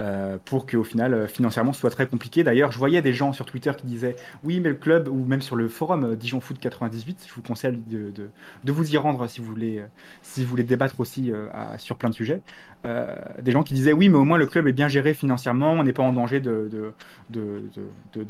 Euh, 0.00 0.38
pour 0.44 0.66
qu'au 0.66 0.84
final, 0.84 1.12
euh, 1.12 1.26
financièrement, 1.26 1.72
ce 1.72 1.80
soit 1.80 1.90
très 1.90 2.06
compliqué. 2.06 2.44
D'ailleurs, 2.44 2.70
je 2.70 2.78
voyais 2.78 3.02
des 3.02 3.12
gens 3.12 3.32
sur 3.32 3.44
Twitter 3.44 3.72
qui 3.76 3.86
disaient 3.86 4.14
Oui, 4.44 4.60
mais 4.60 4.68
le 4.68 4.76
club, 4.76 5.08
ou 5.08 5.24
même 5.24 5.42
sur 5.42 5.56
le 5.56 5.68
forum 5.68 6.04
euh, 6.04 6.16
Dijon 6.16 6.40
Foot 6.40 6.58
98, 6.60 7.24
je 7.28 7.34
vous 7.34 7.42
conseille 7.42 7.76
de, 7.86 8.30
vous 8.72 8.94
y 8.94 8.96
rendre 8.96 9.26
si 9.26 9.40
vous 9.40 9.46
voulez, 9.46 9.82
si 10.22 10.44
vous 10.44 10.50
voulez 10.50 10.62
débattre 10.62 11.00
aussi 11.00 11.32
sur 11.78 11.96
plein 11.96 12.10
de 12.10 12.14
sujets. 12.14 12.42
Des 12.84 13.50
gens 13.50 13.64
qui 13.64 13.74
disaient 13.74 13.92
Oui, 13.92 14.08
mais 14.08 14.18
au 14.18 14.24
moins 14.24 14.38
le 14.38 14.46
club 14.46 14.68
est 14.68 14.72
bien 14.72 14.86
géré 14.88 15.14
financièrement, 15.14 15.72
on 15.72 15.82
n'est 15.82 15.92
pas 15.92 16.04
en 16.04 16.12
danger 16.12 16.40
de, 16.40 16.94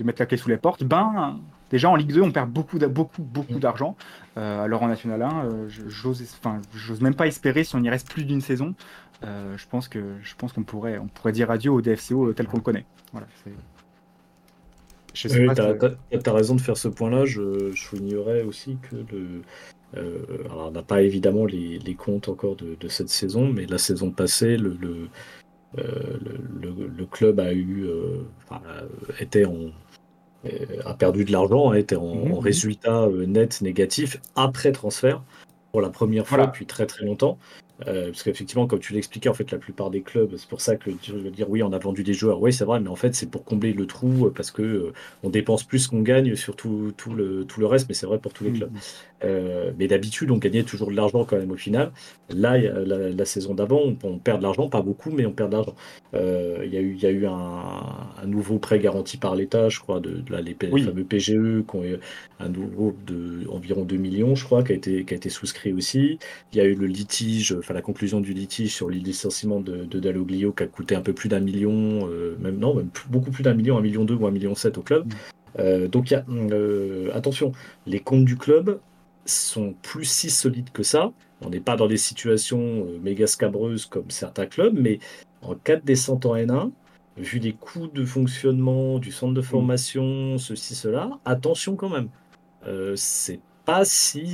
mettre 0.02 0.22
la 0.22 0.26
clé 0.26 0.38
sous 0.38 0.48
les 0.48 0.56
portes. 0.56 0.84
Ben, 0.84 1.38
déjà 1.70 1.90
en 1.90 1.96
Ligue 1.96 2.14
2, 2.14 2.22
on 2.22 2.30
perd 2.30 2.50
beaucoup, 2.50 2.78
beaucoup, 2.78 3.22
beaucoup 3.22 3.58
d'argent. 3.58 3.94
Alors 4.36 4.82
en 4.82 4.88
National 4.88 5.22
1, 5.22 5.44
euh, 5.44 5.68
je- 5.68 5.88
j'ose 5.88 6.22
enfin, 6.40 6.60
j'ose 6.72 7.00
même 7.00 7.14
pas 7.14 7.26
espérer 7.26 7.64
si 7.64 7.74
on 7.76 7.82
y 7.82 7.90
reste 7.90 8.08
plus 8.08 8.24
d'une 8.24 8.40
saison. 8.40 8.74
Euh, 9.24 9.56
je 9.56 9.66
pense 9.66 9.88
que 9.88 10.16
je 10.22 10.34
pense 10.36 10.52
qu'on 10.52 10.62
pourrait 10.62 10.98
on 10.98 11.08
pourrait 11.08 11.32
dire 11.32 11.50
adieu 11.50 11.70
au 11.72 11.80
DFCO 11.80 12.32
tel 12.32 12.46
qu'on 12.46 12.58
le 12.58 12.62
connaît. 12.62 12.86
Voilà. 13.12 13.26
Je 15.14 15.26
sais 15.28 15.48
Oui, 15.48 15.54
t'as, 15.54 16.32
raison 16.32 16.54
de 16.54 16.60
faire 16.60 16.76
ce 16.76 16.88
point-là. 16.88 17.24
Je, 17.24 17.72
je 17.72 17.82
soulignerais 17.82 18.42
aussi 18.42 18.78
que 18.82 18.96
le, 19.10 19.42
euh, 19.96 20.44
alors 20.44 20.68
on 20.68 20.70
n'a 20.70 20.82
pas 20.82 21.02
évidemment 21.02 21.46
les, 21.46 21.78
les 21.78 21.94
comptes 21.94 22.28
encore 22.28 22.54
de, 22.56 22.76
de 22.78 22.88
cette 22.88 23.08
saison, 23.08 23.48
mais 23.52 23.66
la 23.66 23.78
saison 23.78 24.10
passée, 24.12 24.56
le, 24.56 24.76
le, 24.80 25.08
euh, 25.78 26.18
le, 26.22 26.68
le- 26.70 26.86
le 26.86 27.06
club 27.06 27.40
a 27.40 27.52
eu, 27.52 27.84
euh, 27.86 28.22
enfin, 28.44 28.62
euh, 28.68 28.86
était 29.18 29.44
en, 29.44 29.72
euh, 30.44 30.48
a 30.84 30.94
perdu 30.94 31.24
de 31.24 31.32
l'argent, 31.32 31.72
hein, 31.72 31.74
était 31.74 31.96
en, 31.96 32.14
Mhm, 32.14 32.32
en 32.32 32.36
mhm. 32.36 32.38
résultat 32.38 33.02
euh, 33.04 33.26
net 33.26 33.60
négatif 33.62 34.18
après 34.36 34.72
transfert 34.72 35.22
pour 35.72 35.80
la 35.80 35.90
première 35.90 36.26
fois 36.26 36.36
Voilà. 36.38 36.52
depuis 36.52 36.66
très 36.66 36.86
très 36.86 37.04
longtemps. 37.04 37.38
Euh, 37.86 38.06
parce 38.10 38.24
qu'effectivement, 38.24 38.66
comme 38.66 38.80
tu 38.80 38.92
l'expliquais, 38.92 39.28
en 39.28 39.34
fait, 39.34 39.50
la 39.52 39.58
plupart 39.58 39.90
des 39.90 40.02
clubs, 40.02 40.34
c'est 40.36 40.48
pour 40.48 40.60
ça 40.60 40.76
que 40.76 40.90
tu 40.90 41.12
veux 41.12 41.30
dire 41.30 41.48
oui, 41.48 41.62
on 41.62 41.72
a 41.72 41.78
vendu 41.78 42.02
des 42.02 42.12
joueurs. 42.14 42.40
Oui, 42.40 42.52
c'est 42.52 42.64
vrai, 42.64 42.80
mais 42.80 42.88
en 42.88 42.96
fait, 42.96 43.14
c'est 43.14 43.30
pour 43.30 43.44
combler 43.44 43.72
le 43.72 43.86
trou 43.86 44.26
euh, 44.26 44.32
parce 44.34 44.50
que 44.50 44.62
euh, 44.62 44.92
on 45.22 45.30
dépense 45.30 45.62
plus 45.64 45.86
qu'on 45.86 46.02
gagne 46.02 46.34
sur 46.34 46.56
tout, 46.56 46.92
tout 46.96 47.14
le, 47.14 47.44
tout 47.44 47.60
le 47.60 47.66
reste, 47.66 47.88
mais 47.88 47.94
c'est 47.94 48.06
vrai 48.06 48.18
pour 48.18 48.32
tous 48.32 48.44
les 48.44 48.52
clubs. 48.52 48.72
Euh, 49.24 49.72
mais 49.78 49.86
d'habitude, 49.88 50.30
on 50.30 50.38
gagnait 50.38 50.62
toujours 50.64 50.90
de 50.90 50.96
l'argent 50.96 51.24
quand 51.24 51.36
même 51.36 51.50
au 51.50 51.56
final. 51.56 51.92
Là, 52.28 52.58
la, 52.58 53.10
la 53.10 53.24
saison 53.24 53.54
d'avant, 53.54 53.80
on, 53.84 53.96
on 54.04 54.18
perd 54.18 54.38
de 54.38 54.42
l'argent, 54.44 54.68
pas 54.68 54.82
beaucoup, 54.82 55.10
mais 55.10 55.26
on 55.26 55.32
perd 55.32 55.50
de 55.50 55.56
l'argent. 55.56 55.74
Il 56.14 56.72
y 56.72 56.76
a 56.76 56.80
eu, 56.80 56.96
y 56.96 57.06
a 57.06 57.10
eu 57.10 57.26
un, 57.26 57.32
un 58.22 58.26
nouveau 58.26 58.58
prêt 58.58 58.78
garanti 58.78 59.16
par 59.16 59.34
l'État, 59.36 59.68
je 59.68 59.80
crois, 59.80 60.00
de, 60.00 60.10
de 60.20 60.32
la- 60.32 60.40
les, 60.40 60.56
Oui. 60.70 60.82
fameux 60.82 61.04
PGE, 61.04 61.62
qui 61.68 61.76
ont 61.76 61.84
eu 61.84 61.96
un 62.40 62.48
nouveau 62.48 62.96
de 63.06 63.46
environ 63.50 63.84
2 63.84 63.96
millions, 63.96 64.34
je 64.34 64.44
crois, 64.44 64.62
qui 64.62 64.72
a 64.72 64.74
été, 64.74 65.04
qui 65.04 65.14
a 65.14 65.16
été 65.16 65.30
souscrit 65.30 65.72
aussi. 65.72 66.18
Il 66.52 66.58
y 66.58 66.60
a 66.60 66.64
eu 66.64 66.74
le 66.74 66.86
litige, 66.86 67.58
enfin 67.68 67.74
la 67.74 67.82
conclusion 67.82 68.20
du 68.20 68.32
litige 68.32 68.74
sur 68.74 68.88
les 68.88 68.98
licenciements 68.98 69.60
de, 69.60 69.84
de 69.84 70.00
Dalloglio, 70.00 70.52
qui 70.52 70.62
a 70.62 70.66
coûté 70.66 70.94
un 70.94 71.02
peu 71.02 71.12
plus 71.12 71.28
d'un 71.28 71.40
million, 71.40 72.08
euh, 72.08 72.34
même 72.40 72.56
non, 72.56 72.74
même 72.74 72.88
plus- 72.88 73.10
beaucoup 73.10 73.30
plus 73.30 73.42
d'un 73.42 73.52
million, 73.52 73.76
un 73.76 73.82
million 73.82 74.06
deux 74.06 74.14
ou 74.14 74.26
un 74.26 74.30
million 74.30 74.54
sept 74.54 74.78
au 74.78 74.82
club. 74.82 75.06
Mm. 75.06 75.10
Euh, 75.58 75.88
donc 75.88 76.10
il 76.10 76.14
y 76.14 76.16
a, 76.16 76.24
euh, 76.28 77.10
attention, 77.12 77.52
les 77.86 78.00
comptes 78.00 78.24
du 78.24 78.38
club 78.38 78.80
sont 79.26 79.74
plus 79.82 80.06
si 80.06 80.30
solides 80.30 80.70
que 80.72 80.82
ça. 80.82 81.12
On 81.42 81.50
n'est 81.50 81.60
pas 81.60 81.76
dans 81.76 81.88
des 81.88 81.98
situations 81.98 82.86
méga 83.02 83.26
scabreuses 83.26 83.84
comme 83.84 84.10
certains 84.10 84.46
clubs, 84.46 84.74
mais 84.74 84.98
en 85.42 85.54
cas 85.54 85.76
de 85.76 85.84
descente 85.84 86.24
en 86.24 86.36
N1, 86.36 86.70
vu 87.18 87.38
les 87.38 87.52
coûts 87.52 87.88
de 87.88 88.04
fonctionnement 88.06 88.98
du 88.98 89.12
centre 89.12 89.34
de 89.34 89.42
formation, 89.42 90.38
ceci, 90.38 90.74
cela, 90.74 91.10
attention 91.26 91.76
quand 91.76 91.90
même. 91.90 92.08
Euh, 92.66 92.94
c'est 92.96 93.40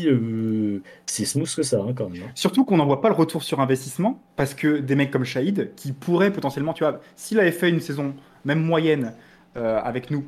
euh, 0.06 0.80
si 1.06 1.26
smooth 1.26 1.54
que 1.54 1.62
ça, 1.62 1.78
hein, 1.80 1.92
quand 1.94 2.08
même. 2.08 2.22
hein. 2.22 2.30
Surtout 2.34 2.64
qu'on 2.64 2.76
n'en 2.76 2.86
voit 2.86 3.00
pas 3.00 3.08
le 3.08 3.14
retour 3.14 3.42
sur 3.42 3.60
investissement, 3.60 4.20
parce 4.36 4.54
que 4.54 4.78
des 4.78 4.94
mecs 4.94 5.10
comme 5.10 5.24
Shahid, 5.24 5.74
qui 5.76 5.92
pourraient 5.92 6.32
potentiellement, 6.32 6.72
tu 6.72 6.84
vois, 6.84 7.00
s'il 7.16 7.40
avait 7.40 7.52
fait 7.52 7.68
une 7.68 7.80
saison 7.80 8.14
même 8.44 8.60
moyenne 8.62 9.12
euh, 9.56 9.80
avec 9.82 10.10
nous, 10.10 10.24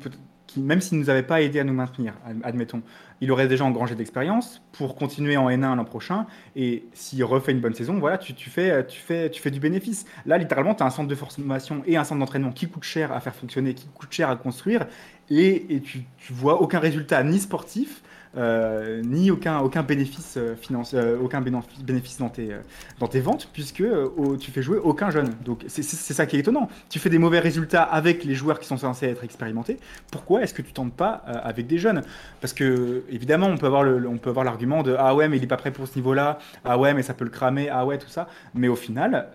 qui, 0.47 0.59
même 0.59 0.81
s'il 0.81 0.97
ne 0.97 1.03
nous 1.03 1.09
avait 1.09 1.23
pas 1.23 1.41
aidé 1.41 1.59
à 1.59 1.63
nous 1.63 1.73
maintenir, 1.73 2.13
ad- 2.25 2.39
admettons, 2.43 2.81
il 3.19 3.31
aurait 3.31 3.47
déjà 3.47 3.65
engrangé 3.65 3.95
d'expérience 3.95 4.61
pour 4.73 4.95
continuer 4.95 5.37
en 5.37 5.49
N1 5.49 5.75
l'an 5.75 5.85
prochain, 5.85 6.25
et 6.55 6.85
s'il 6.93 7.23
refait 7.23 7.51
une 7.51 7.59
bonne 7.61 7.73
saison, 7.73 7.99
voilà, 7.99 8.17
tu, 8.17 8.33
fais, 8.49 8.85
tu, 8.87 8.99
fais, 8.99 9.29
tu 9.29 9.41
fais 9.41 9.51
du 9.51 9.59
bénéfice. 9.59 10.05
Là, 10.25 10.37
littéralement, 10.37 10.75
tu 10.75 10.83
as 10.83 10.85
un 10.85 10.89
centre 10.89 11.07
de 11.09 11.15
formation 11.15 11.81
et 11.85 11.97
un 11.97 12.03
centre 12.03 12.19
d'entraînement 12.19 12.51
qui 12.51 12.67
coûte 12.69 12.83
cher 12.83 13.11
à 13.11 13.19
faire 13.19 13.35
fonctionner, 13.35 13.73
qui 13.73 13.87
coûte 13.87 14.11
cher 14.11 14.29
à 14.29 14.35
construire, 14.35 14.85
et, 15.29 15.75
et 15.75 15.81
tu 15.81 16.05
vois 16.29 16.61
aucun 16.61 16.79
résultat 16.79 17.23
ni 17.23 17.39
sportif, 17.39 18.01
euh, 18.37 19.01
ni 19.03 19.31
aucun, 19.31 19.59
aucun 19.59 19.81
bénéfice 19.81 20.35
euh, 20.37 20.55
financier, 20.55 20.99
euh, 20.99 21.17
aucun 21.19 21.41
bénéfice, 21.41 22.19
dans, 22.19 22.29
tes, 22.29 22.51
dans 22.99 23.07
tes 23.07 23.19
ventes, 23.19 23.49
puisque 23.51 23.83
tu 24.39 24.51
fais 24.51 24.61
jouer 24.61 24.77
aucun 24.77 25.09
jeune. 25.09 25.33
Donc 25.43 25.63
c'est 25.67 25.83
ça 25.83 26.25
qui 26.25 26.35
est 26.35 26.39
étonnant. 26.39 26.69
Tu 26.89 26.99
fais 26.99 27.09
des 27.09 27.17
mauvais 27.17 27.39
résultats 27.39 27.83
avec 27.83 28.23
les 28.23 28.35
joueurs 28.35 28.59
qui 28.59 28.67
sont 28.67 28.77
censés 28.77 29.07
être 29.07 29.23
expérimentés. 29.23 29.77
Pourquoi 30.11 30.43
est-ce 30.43 30.53
que 30.53 30.61
tu 30.61 30.71
tentes 30.71 30.93
pas 30.93 31.09
avec 31.43 31.67
des 31.67 31.77
jeunes? 31.77 32.01
Parce 32.41 32.53
que 32.53 33.03
évidemment, 33.09 33.47
on 33.47 33.57
peut 33.57 33.65
avoir 33.65 34.43
l'argument 34.43 34.83
de 34.83 34.95
ah 34.97 35.15
ouais, 35.15 35.27
mais 35.27 35.37
il 35.37 35.43
est 35.43 35.47
pas 35.47 35.57
prêt 35.57 35.71
pour 35.71 35.87
ce 35.87 35.95
niveau-là. 35.95 36.39
Ah 36.63 36.77
ouais, 36.77 36.93
mais 36.93 37.03
ça 37.03 37.13
peut 37.13 37.25
le 37.25 37.31
cramer. 37.31 37.69
Ah 37.69 37.85
ouais, 37.85 37.97
tout 37.97 38.09
ça. 38.09 38.27
Mais 38.53 38.67
au 38.67 38.75
final, 38.75 39.27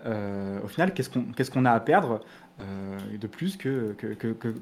final, 0.67 0.93
qu'est-ce 0.93 1.09
qu'on 1.09 1.23
qu'est-ce 1.35 1.51
qu'on 1.51 1.65
a 1.65 1.71
à 1.71 1.79
perdre? 1.79 2.21
Euh, 2.61 2.97
de 3.19 3.27
plus 3.27 3.57
que, 3.57 3.95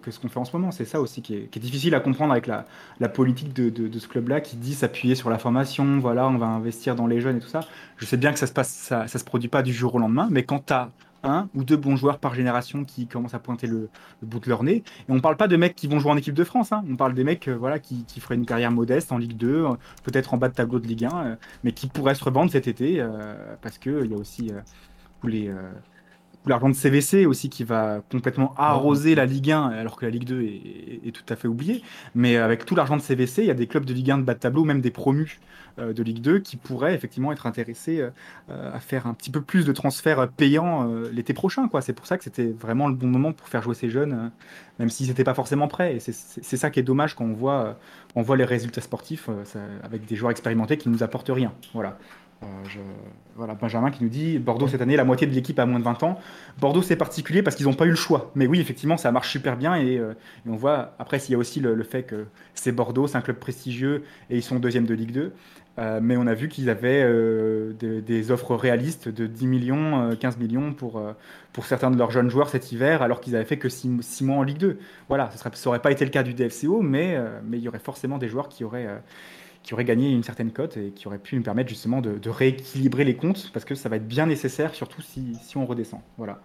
ce 0.10 0.20
qu'on 0.20 0.30
fait 0.30 0.40
en 0.40 0.46
ce 0.46 0.56
moment. 0.56 0.72
C'est 0.72 0.86
ça 0.86 1.02
aussi 1.02 1.22
qui 1.22 1.36
est, 1.36 1.60
difficile 1.60 1.94
à 1.96 2.00
comprendre 2.00 2.32
avec 2.32 2.48
la, 2.48 2.66
politique 3.10 3.54
de, 3.54 4.00
ce 4.00 4.08
club-là 4.08 4.42
qui 4.42 4.56
dit 4.56 4.74
s'appuyer 4.74 5.16
sur 5.16 5.30
la 5.30 5.38
formation, 5.38 6.00
voilà, 6.00 6.28
on 6.28 6.38
va 6.38 6.48
investir 6.48 6.96
dans 6.96 7.08
les 7.08 7.22
jeunes 7.22 7.38
et 7.38 7.42
tout 7.42 7.48
ça. 7.48 7.62
Je 7.98 8.06
sais 8.06 8.18
bien 8.18 8.34
que 8.34 8.40
ça 8.40 8.48
se 8.48 9.18
se 9.18 9.24
produit 9.24 9.50
pas 9.50 9.62
du 9.62 9.74
jour 9.74 9.96
au 9.96 10.00
lendemain, 10.00 10.28
mais 10.32 10.44
quand 10.44 10.66
tu 10.66 10.74
as 10.74 10.90
un 11.24 11.50
ou 11.56 11.64
deux 11.64 11.78
bons 11.78 11.96
joueurs 11.96 12.20
par 12.20 12.34
génération 12.34 12.84
qui 12.84 13.08
commencent 13.08 13.34
à 13.34 13.40
pointer 13.40 13.68
le, 13.68 13.90
bout 14.22 14.40
de 14.40 14.50
leur 14.50 14.64
nez, 14.64 14.78
et 14.78 14.84
on 15.10 15.20
parle 15.20 15.38
pas 15.38 15.48
de 15.48 15.56
mecs 15.56 15.76
qui 15.76 15.88
vont 15.88 16.00
jouer 16.00 16.12
en 16.12 16.18
équipe 16.18 16.34
de 16.34 16.44
France, 16.44 16.72
hein. 16.72 16.84
on 16.90 16.96
parle 16.96 17.14
des 17.14 17.24
mecs 17.24 17.48
euh, 17.48 17.56
voilà, 17.56 17.80
qui, 17.80 18.06
feraient 18.20 18.36
une 18.36 18.46
carrière 18.46 18.72
modeste 18.72 19.12
en 19.12 19.18
Ligue 19.18 19.38
2, 19.38 19.48
euh, 19.48 19.70
peut-être 20.04 20.34
en 20.34 20.38
bas 20.38 20.50
de 20.50 20.54
tableau 20.54 20.80
de 20.80 20.88
Ligue 20.88 21.06
1, 21.06 21.10
euh, 21.10 21.36
mais 21.64 21.72
qui 21.72 21.88
pourraient 21.88 22.16
se 22.16 22.24
revendre 22.24 22.52
cet 22.52 22.68
été, 22.68 23.06
parce 23.62 23.78
qu'il 23.78 24.06
y 24.08 24.14
a 24.14 24.18
aussi 24.18 24.52
tous 25.22 25.28
les... 25.28 25.52
l'argent 26.46 26.70
de 26.70 26.74
CVC 26.76 27.26
aussi 27.26 27.50
qui 27.50 27.64
va 27.64 28.02
complètement 28.12 28.54
arroser 28.58 29.14
la 29.16 29.26
Ligue 29.26 29.52
1 29.52 29.68
alors 29.70 29.96
que 29.96 30.06
la 30.06 30.12
Ligue 30.12 30.24
2 30.26 30.42
est, 30.42 30.46
est- 30.48 31.08
est 31.08 31.12
tout 31.12 31.26
à 31.32 31.36
fait 31.36 31.48
oubliée. 31.48 31.84
Mais 32.16 32.38
avec 32.38 32.66
tout 32.66 32.76
l'argent 32.76 32.98
de 32.98 33.02
CVC, 33.02 33.44
il 33.44 33.48
y 33.48 33.52
a 33.52 33.56
des 33.56 33.68
clubs 33.68 33.86
de 33.86 33.94
Ligue 33.94 34.12
1 34.12 34.18
de 34.20 34.24
bas 34.24 34.34
de 34.34 34.40
tableau, 34.40 34.64
même 34.64 34.82
des 34.82 34.92
promus 34.92 35.40
euh, 35.80 35.94
de 35.94 36.04
Ligue 36.04 36.20
2 36.22 36.40
qui 36.40 36.58
pourraient 36.58 36.96
effectivement 36.96 37.32
être 37.32 37.46
intéressés 37.46 38.00
euh, 38.02 38.10
euh, 38.50 38.74
à 38.76 38.80
faire 38.80 39.08
un 39.08 39.14
petit 39.14 39.30
peu 39.30 39.42
plus 39.42 39.66
de 39.66 39.72
transferts 39.72 40.28
payants 40.30 40.90
euh, 40.90 41.10
l'été 41.14 41.34
prochain. 41.34 41.68
quoi. 41.68 41.82
C'est 41.82 41.94
pour 41.94 42.08
ça 42.08 42.18
que 42.18 42.24
c'était 42.24 42.48
vraiment 42.60 42.88
le 42.90 42.96
bon 42.96 43.08
moment 43.08 43.32
pour 43.34 43.48
faire 43.48 43.62
jouer 43.62 43.76
ces 43.76 43.90
jeunes, 43.90 44.32
même 44.80 44.90
s'ils 44.90 45.08
n'étaient 45.08 45.24
pas 45.24 45.34
forcément 45.36 45.68
prêts. 45.68 45.96
Et 45.96 46.00
c'est- 46.00 46.58
ça 46.58 46.70
qui 46.72 46.80
est 46.80 46.84
dommage 46.84 47.16
quand 47.16 47.24
on 47.26 47.34
voit, 47.34 47.78
on 48.16 48.22
voit 48.22 48.36
les 48.36 48.44
résultats 48.46 48.82
sportifs 48.82 49.30
ça- 49.46 49.60
avec 49.84 50.06
des 50.06 50.16
joueurs 50.16 50.32
expérimentés 50.32 50.78
qui 50.78 50.90
ne 50.90 50.94
nous 50.94 51.04
apportent 51.04 51.30
rien. 51.34 51.54
Voilà. 51.74 51.98
Euh, 52.44 52.48
Voilà, 53.36 53.54
Benjamin 53.56 53.92
qui 53.92 54.04
nous 54.04 54.10
dit 54.10 54.40
Bordeaux 54.40 54.68
cette 54.68 54.82
année, 54.82 54.96
la 54.96 55.04
moitié 55.04 55.26
de 55.26 55.34
l'équipe 55.34 55.58
a 55.60 55.66
moins 55.66 55.80
de 55.80 55.84
20 55.84 56.04
ans. 56.04 56.20
Bordeaux 56.60 56.82
c'est 56.82 56.96
particulier 56.96 57.42
parce 57.42 57.56
qu'ils 57.56 57.66
n'ont 57.66 57.74
pas 57.74 57.86
eu 57.86 57.92
le 57.92 57.96
choix. 57.96 58.32
Mais 58.36 58.46
oui, 58.48 58.60
effectivement, 58.60 58.98
ça 58.98 59.12
marche 59.12 59.32
super 59.32 59.58
bien 59.58 59.76
et, 59.76 59.98
euh, 59.98 60.14
on 60.48 60.56
voit 60.56 60.94
après 61.00 61.20
s'il 61.20 61.34
y 61.34 61.36
a 61.36 61.38
aussi 61.38 61.60
le, 61.60 61.84
fait 61.84 62.04
que 62.04 62.26
c'est 62.54 62.72
Bordeaux, 62.72 63.08
c'est 63.08 63.18
un 63.18 63.22
club 63.22 63.38
prestigieux 63.38 64.04
et 64.30 64.38
ils 64.38 64.44
sont 64.44 64.60
deuxième 64.60 64.86
de 64.86 64.94
Ligue 64.94 65.12
2. 65.12 65.34
Euh, 65.80 66.00
mais 66.04 66.18
on 66.18 66.28
a 66.28 66.34
vu 66.34 66.50
qu'ils 66.50 66.70
avaient 66.70 67.08
des, 67.74 68.32
offres 68.32 68.56
réalistes 68.56 69.08
de 69.08 69.26
10 69.26 69.48
millions, 69.48 70.12
euh, 70.12 70.16
15 70.16 70.38
millions 70.38 70.74
pour, 70.74 71.02
pour 71.54 71.66
certains 71.66 71.90
de 71.92 71.98
leurs 71.98 72.12
jeunes 72.12 72.30
joueurs 72.30 72.50
cet 72.50 72.72
hiver, 72.72 73.02
alors 73.02 73.22
qu'ils 73.22 73.36
avaient 73.36 73.46
fait 73.46 73.58
que 73.58 73.70
6, 73.70 74.22
mois 74.24 74.38
en 74.38 74.44
Ligue 74.44 74.58
2. 74.58 74.80
Voilà, 75.08 75.32
ça 75.32 75.50
n'aurait 75.66 75.80
pas 75.80 75.92
été 75.92 76.04
le 76.06 76.12
cas 76.12 76.24
du 76.24 76.34
DFCO, 76.34 76.82
mais, 76.82 77.18
mais 77.46 77.58
il 77.58 77.64
y 77.64 77.68
aurait 77.70 77.80
forcément 77.80 78.18
des 78.18 78.28
joueurs 78.28 78.50
qui 78.50 78.64
auraient, 78.66 78.88
qui 79.64 79.74
auraient 79.74 79.86
gagné 79.86 80.10
une 80.10 80.24
certaine 80.24 80.52
cote 80.52 80.78
et 80.78 80.92
qui 80.92 81.08
auraient 81.08 81.20
pu 81.20 81.36
nous 81.36 81.44
permettre 81.44 81.70
justement 81.70 82.02
de, 82.02 82.30
rééquilibrer 82.30 83.04
les 83.04 83.16
comptes, 83.16 83.52
parce 83.54 83.66
que 83.66 83.76
ça 83.76 83.90
va 83.90 83.98
être 83.98 84.08
bien 84.08 84.26
nécessaire, 84.26 84.74
surtout 84.74 85.02
si, 85.02 85.36
si 85.36 85.58
on 85.58 85.66
redescend. 85.66 86.02
Voilà. 86.18 86.42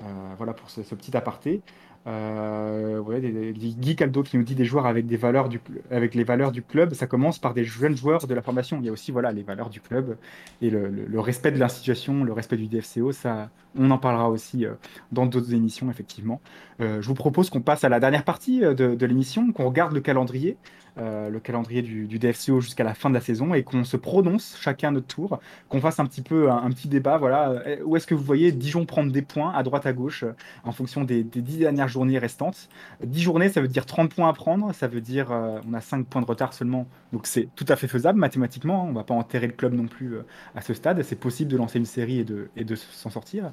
Euh, 0.00 0.34
voilà 0.36 0.52
pour 0.52 0.70
ce, 0.70 0.80
petit 0.80 1.16
aparté. 1.16 1.60
Euh, 2.06 3.00
ouais, 3.00 3.20
Guy 3.20 3.96
Caldo 3.96 4.22
qui 4.22 4.38
nous 4.38 4.44
dit 4.44 4.54
des 4.54 4.64
joueurs 4.64 4.86
avec 4.86 5.06
des 5.06 5.16
valeurs 5.16 5.48
du, 5.48 5.60
avec 5.90 6.14
les 6.14 6.24
valeurs 6.24 6.52
du 6.52 6.62
club. 6.62 6.94
Ça 6.94 7.06
commence 7.06 7.38
par 7.38 7.52
des 7.52 7.64
jeunes 7.64 7.96
joueurs 7.96 8.26
de 8.26 8.34
la 8.34 8.40
formation. 8.40 8.78
Il 8.80 8.86
y 8.86 8.88
a 8.88 8.92
aussi 8.92 9.10
voilà 9.10 9.32
les 9.32 9.42
valeurs 9.42 9.68
du 9.68 9.80
club 9.80 10.16
et 10.62 10.70
le, 10.70 10.88
le- 10.88 11.20
respect 11.20 11.50
de 11.50 11.58
l'institution, 11.58 12.24
le 12.24 12.32
respect 12.32 12.56
du 12.56 12.66
DFCO. 12.66 13.12
Ça, 13.12 13.50
on 13.76 13.90
en 13.90 13.98
parlera 13.98 14.30
aussi 14.30 14.64
euh, 14.64 14.74
dans 15.12 15.26
d'autres 15.26 15.52
émissions 15.52 15.90
effectivement. 15.90 16.40
Euh, 16.80 17.02
je 17.02 17.08
vous 17.08 17.14
propose 17.14 17.50
qu'on 17.50 17.60
passe 17.60 17.84
à 17.84 17.88
la 17.88 18.00
dernière 18.00 18.24
partie 18.24 18.60
de 18.60 19.06
l'émission, 19.06 19.52
qu'on 19.52 19.66
regarde 19.66 19.92
le 19.92 20.00
calendrier, 20.00 20.56
euh, 20.98 21.28
le 21.28 21.40
calendrier 21.40 21.82
du, 21.82 22.18
DFCO 22.18 22.60
jusqu'à 22.60 22.84
la 22.84 22.94
fin 22.94 23.08
de 23.08 23.14
la 23.14 23.20
saison 23.20 23.54
et 23.54 23.62
qu'on 23.62 23.84
se 23.84 23.96
prononce 23.96 24.56
chacun 24.60 24.90
notre 24.90 25.06
tour, 25.06 25.40
qu'on 25.68 25.80
fasse 25.80 26.00
un 26.00 26.06
petit 26.06 26.22
peu 26.22 26.50
un, 26.50 26.70
petit 26.70 26.88
débat. 26.88 27.18
Voilà, 27.18 27.58
Euh, 27.68 27.76
où 27.84 27.96
est-ce 27.96 28.06
que 28.06 28.14
vous 28.14 28.22
voyez 28.22 28.52
Dijon 28.52 28.86
prendre 28.86 29.12
des 29.12 29.22
points 29.22 29.52
à 29.52 29.62
droite 29.62 29.86
à 29.86 29.92
gauche 29.92 30.22
euh, 30.22 30.32
en 30.64 30.72
fonction 30.72 31.04
des, 31.04 31.22
10 31.22 31.58
dernières 31.58 31.88
journées 31.88 32.18
restantes? 32.18 32.68
10 33.04 33.20
journées, 33.20 33.48
ça 33.48 33.60
veut 33.60 33.68
dire 33.68 33.86
30 33.86 34.14
points 34.14 34.28
à 34.28 34.32
prendre, 34.32 34.72
ça 34.72 34.88
veut 34.88 35.00
dire 35.00 35.30
euh, 35.30 35.60
on 35.68 35.74
a 35.74 35.80
5 35.80 36.06
points 36.06 36.22
de 36.22 36.26
retard 36.26 36.52
seulement, 36.52 36.86
donc 37.12 37.26
c'est 37.26 37.48
tout 37.54 37.66
à 37.68 37.76
fait 37.76 37.88
faisable 37.88 38.18
mathématiquement, 38.18 38.84
hein. 38.84 38.88
on 38.88 38.92
va 38.92 39.04
pas 39.04 39.14
enterrer 39.14 39.46
le 39.46 39.52
club 39.52 39.74
non 39.74 39.86
plus 39.86 40.16
à 40.54 40.60
ce 40.60 40.74
stade, 40.74 41.02
c'est 41.02 41.16
possible 41.16 41.50
de 41.50 41.56
lancer 41.56 41.78
une 41.78 41.86
série 41.86 42.20
et 42.20 42.24
de, 42.24 42.50
et 42.56 42.64
de 42.64 42.74
s'en 42.74 43.10
sortir. 43.10 43.52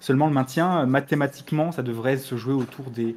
Seulement 0.00 0.26
le 0.26 0.32
maintien, 0.32 0.86
mathématiquement, 0.86 1.72
ça 1.72 1.82
devrait 1.82 2.18
se 2.18 2.36
jouer 2.36 2.54
autour 2.54 2.90
des 2.90 3.16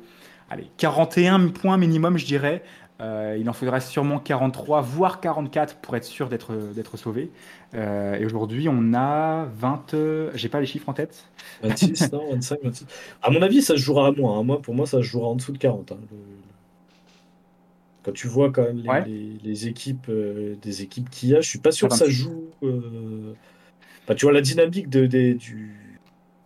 allez, 0.49 0.69
41 0.77 1.49
points 1.49 1.77
minimum, 1.77 2.17
je 2.17 2.25
dirais. 2.25 2.63
Euh, 2.99 3.37
il 3.39 3.47
en 3.47 3.53
faudrait 3.53 3.79
sûrement 3.79 4.17
43, 4.17 4.81
voire 4.81 5.19
44 5.21 5.75
pour 5.77 5.95
être 5.95 6.03
sûr 6.03 6.29
d'être 6.29 6.55
d'être 6.73 6.97
sauvé. 6.97 7.29
Euh, 7.75 8.15
et 8.15 8.25
aujourd'hui, 8.25 8.67
on 8.69 8.93
a 8.95 9.45
20. 9.55 9.93
euh, 9.93 10.31
J'ai 10.33 10.49
pas 10.49 10.59
les 10.59 10.65
chiffres 10.65 10.89
en 10.89 10.93
tête. 10.93 11.25
26, 11.61 12.11
non, 12.11 12.31
25, 12.31 12.59
26. 12.63 12.85
À 13.21 13.29
mon 13.29 13.41
avis, 13.43 13.61
ça 13.61 13.75
se 13.75 13.81
jouera 13.81 14.07
à 14.07 14.11
moins. 14.11 14.39
hein. 14.39 14.43
Moi, 14.43 14.61
pour 14.61 14.73
moi, 14.73 14.87
ça 14.87 14.97
se 14.97 15.03
jouera 15.03 15.27
en 15.27 15.35
dessous 15.35 15.51
de 15.51 15.59
40. 15.59 15.91
hein. 15.91 15.97
Le- 16.11 16.17
Quand 18.03 18.13
tu 18.13 18.27
vois 18.27 18.51
quand 18.51 18.63
même 18.63 18.77
les, 18.79 18.89
Ouais. 18.89 19.03
les- 19.05 19.37
les 19.43 19.67
équipes, 19.67 20.07
euh, 20.09 20.55
des 20.61 20.81
équipes 20.81 21.09
qu'il 21.09 21.29
y 21.29 21.35
a, 21.35 21.41
je 21.41 21.47
suis 21.49 21.59
pas 21.59 21.71
sûr 21.71 21.89
que 21.89 21.95
Ça 21.95 22.07
joue. 22.09 22.45
tu 24.15 24.25
vois 24.25 24.33
la 24.33 24.41
dynamique 24.41 24.89
de, 24.89 25.05
du. 25.05 25.75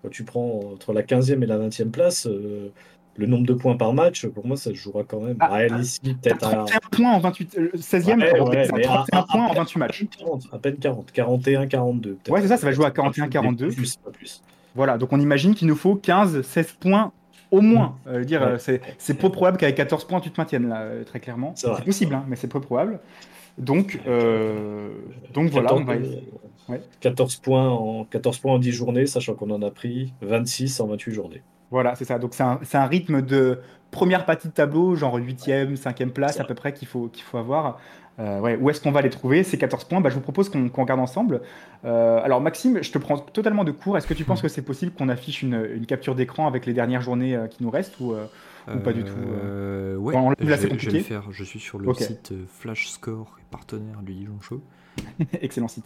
Quand 0.01 0.09
tu 0.09 0.23
prends 0.23 0.59
entre 0.73 0.93
la 0.93 1.03
15e 1.03 1.43
et 1.43 1.45
la 1.45 1.57
20e 1.59 1.91
place, 1.91 2.27
le 3.17 3.27
nombre 3.27 3.45
de 3.45 3.53
points 3.53 3.75
par 3.77 3.93
match, 3.93 4.25
pour 4.27 4.45
moi, 4.47 4.55
ça 4.57 4.69
se 4.71 4.75
jouera 4.75 5.03
quand 5.03 5.19
même. 5.19 5.35
Ah, 5.39 5.51
Ouais, 5.53 5.67
ici, 5.81 5.99
peut-être 6.21 6.45
à 6.47 6.51
31 6.65 6.79
points 6.91 7.11
en 7.11 7.19
28. 7.19 7.55
euh, 7.57 7.69
16e, 7.75 8.19
Ouais, 8.21 8.31
pardon, 8.31 8.51
ouais, 8.51 8.67
t'as 8.67 8.75
mais 8.77 8.85
à- 8.85 8.87
31 8.89 9.19
à- 9.19 9.23
points 9.23 9.45
en 9.47 9.51
à- 9.51 9.55
28 9.55 9.79
matchs. 9.79 10.05
40, 10.17 10.43
à 10.51 10.57
peine 10.59 10.77
40, 10.77 11.11
41, 11.11 11.67
42. 11.67 12.13
peut-être. 12.13 12.31
Ouais, 12.33 12.41
c'est 12.41 12.47
ça, 12.47 12.57
ça 12.57 12.65
va 12.65 12.71
jouer 12.71 12.85
à 12.85 12.91
41, 12.91 13.27
42. 13.27 13.67
Pas 13.69 13.75
plus, 13.75 13.95
pas 13.97 14.11
plus. 14.11 14.41
Voilà, 14.75 14.97
donc 14.97 15.11
on 15.11 15.19
imagine 15.19 15.53
qu'il 15.53 15.67
nous 15.67 15.75
faut 15.75 15.95
15, 15.95 16.41
16 16.41 16.71
points 16.79 17.11
au 17.51 17.59
moins. 17.61 17.95
Mm. 18.05 18.09
Euh, 18.09 18.23
dire, 18.23 18.41
euh, 18.41 18.57
c'est, 18.57 18.81
c'est 18.97 19.13
peu 19.15 19.29
probable 19.29 19.57
qu'avec 19.57 19.75
14 19.75 20.05
points, 20.05 20.21
tu 20.21 20.31
te 20.31 20.39
maintiennes 20.39 20.69
là, 20.69 20.81
euh, 20.83 21.03
très 21.03 21.19
clairement. 21.19 21.51
C'est 21.55 21.83
possible, 21.83 22.13
hein, 22.15 22.23
mais 22.29 22.37
c'est 22.37 22.47
peu 22.47 22.61
probable. 22.61 22.99
Donc, 23.57 23.99
euh, 24.07 24.89
donc 25.33 25.49
voilà, 25.49 25.73
on 25.75 25.83
va 25.83 25.95
14, 25.95 26.07
essayer. 26.07 26.29
Ouais. 26.69 26.81
14 27.01 27.35
points 27.35 27.69
en 27.69 28.05
14 28.05 28.37
points 28.39 28.53
en 28.53 28.59
10 28.59 28.71
journées, 28.71 29.05
sachant 29.05 29.33
qu'on 29.33 29.49
en 29.51 29.61
a 29.61 29.69
pris 29.71 30.13
26 30.21 30.79
en 30.79 30.87
28 30.87 31.11
journées. 31.11 31.41
Voilà, 31.71 31.95
c'est 31.95 32.05
ça. 32.05 32.19
Donc 32.19 32.33
c'est 32.33 32.43
un, 32.43 32.59
c'est 32.63 32.77
un 32.77 32.85
rythme 32.85 33.21
de 33.21 33.59
première 33.89 34.25
partie 34.25 34.47
de 34.47 34.53
tableau, 34.53 34.95
genre 34.95 35.17
8e, 35.17 35.75
5e 35.75 36.09
place 36.09 36.39
à 36.39 36.43
peu 36.43 36.53
près 36.53 36.73
qu'il 36.73 36.87
faut, 36.87 37.07
qu'il 37.07 37.23
faut 37.23 37.37
avoir. 37.37 37.79
Euh, 38.19 38.39
ouais, 38.39 38.57
où 38.57 38.69
est-ce 38.69 38.81
qu'on 38.81 38.91
va 38.91 39.01
les 39.01 39.09
trouver, 39.09 39.41
ces 39.43 39.57
14 39.57 39.85
points? 39.85 40.01
Bah, 40.01 40.09
Je 40.09 40.15
vous 40.15 40.21
propose 40.21 40.49
qu'on 40.49 40.67
qu'on 40.69 40.81
regarde 40.81 40.99
ensemble. 40.99 41.41
Euh, 41.85 42.21
alors 42.21 42.41
Maxime, 42.41 42.83
je 42.83 42.91
te 42.91 42.97
prends 42.97 43.17
totalement 43.17 43.63
de 43.63 43.71
court. 43.71 43.97
Est-ce 43.97 44.05
que 44.05 44.13
tu 44.13 44.25
penses 44.25 44.41
que 44.45 44.47
c'est 44.49 44.61
possible 44.61 44.91
qu'on 44.91 45.09
affiche 45.09 45.41
une, 45.43 45.65
une 45.73 45.85
capture 45.85 46.13
d'écran 46.13 46.45
avec 46.45 46.65
les 46.65 46.73
dernières 46.73 47.01
journées 47.01 47.35
euh, 47.35 47.47
qui 47.47 47.63
nous 47.63 47.69
restent 47.71 47.99
ou, 48.01 48.13
euh, 48.13 48.27
ou 48.73 48.79
pas 48.79 48.91
du 48.93 49.03
tout 49.05 49.13
euh? 49.17 49.95
Euh, 49.95 49.97
ouais, 49.97 50.13
Bon, 50.13 50.29
là, 50.29 50.35
je, 50.39 50.45
vais, 50.45 50.55
je 50.57 50.61
vais 50.63 50.69
compliqué. 50.69 50.97
le 50.97 51.03
faire. 51.03 51.23
Je 51.31 51.43
suis 51.43 51.59
sur 51.59 51.79
le 51.79 51.91
site 51.93 52.33
Flash 52.47 52.89
Score 52.89 53.37
et 53.39 53.45
partenaire 53.49 54.01
du 54.03 54.13
Dijon 54.13 54.39
Show. 54.41 54.61
Excellent 55.41 55.69
site. 55.69 55.85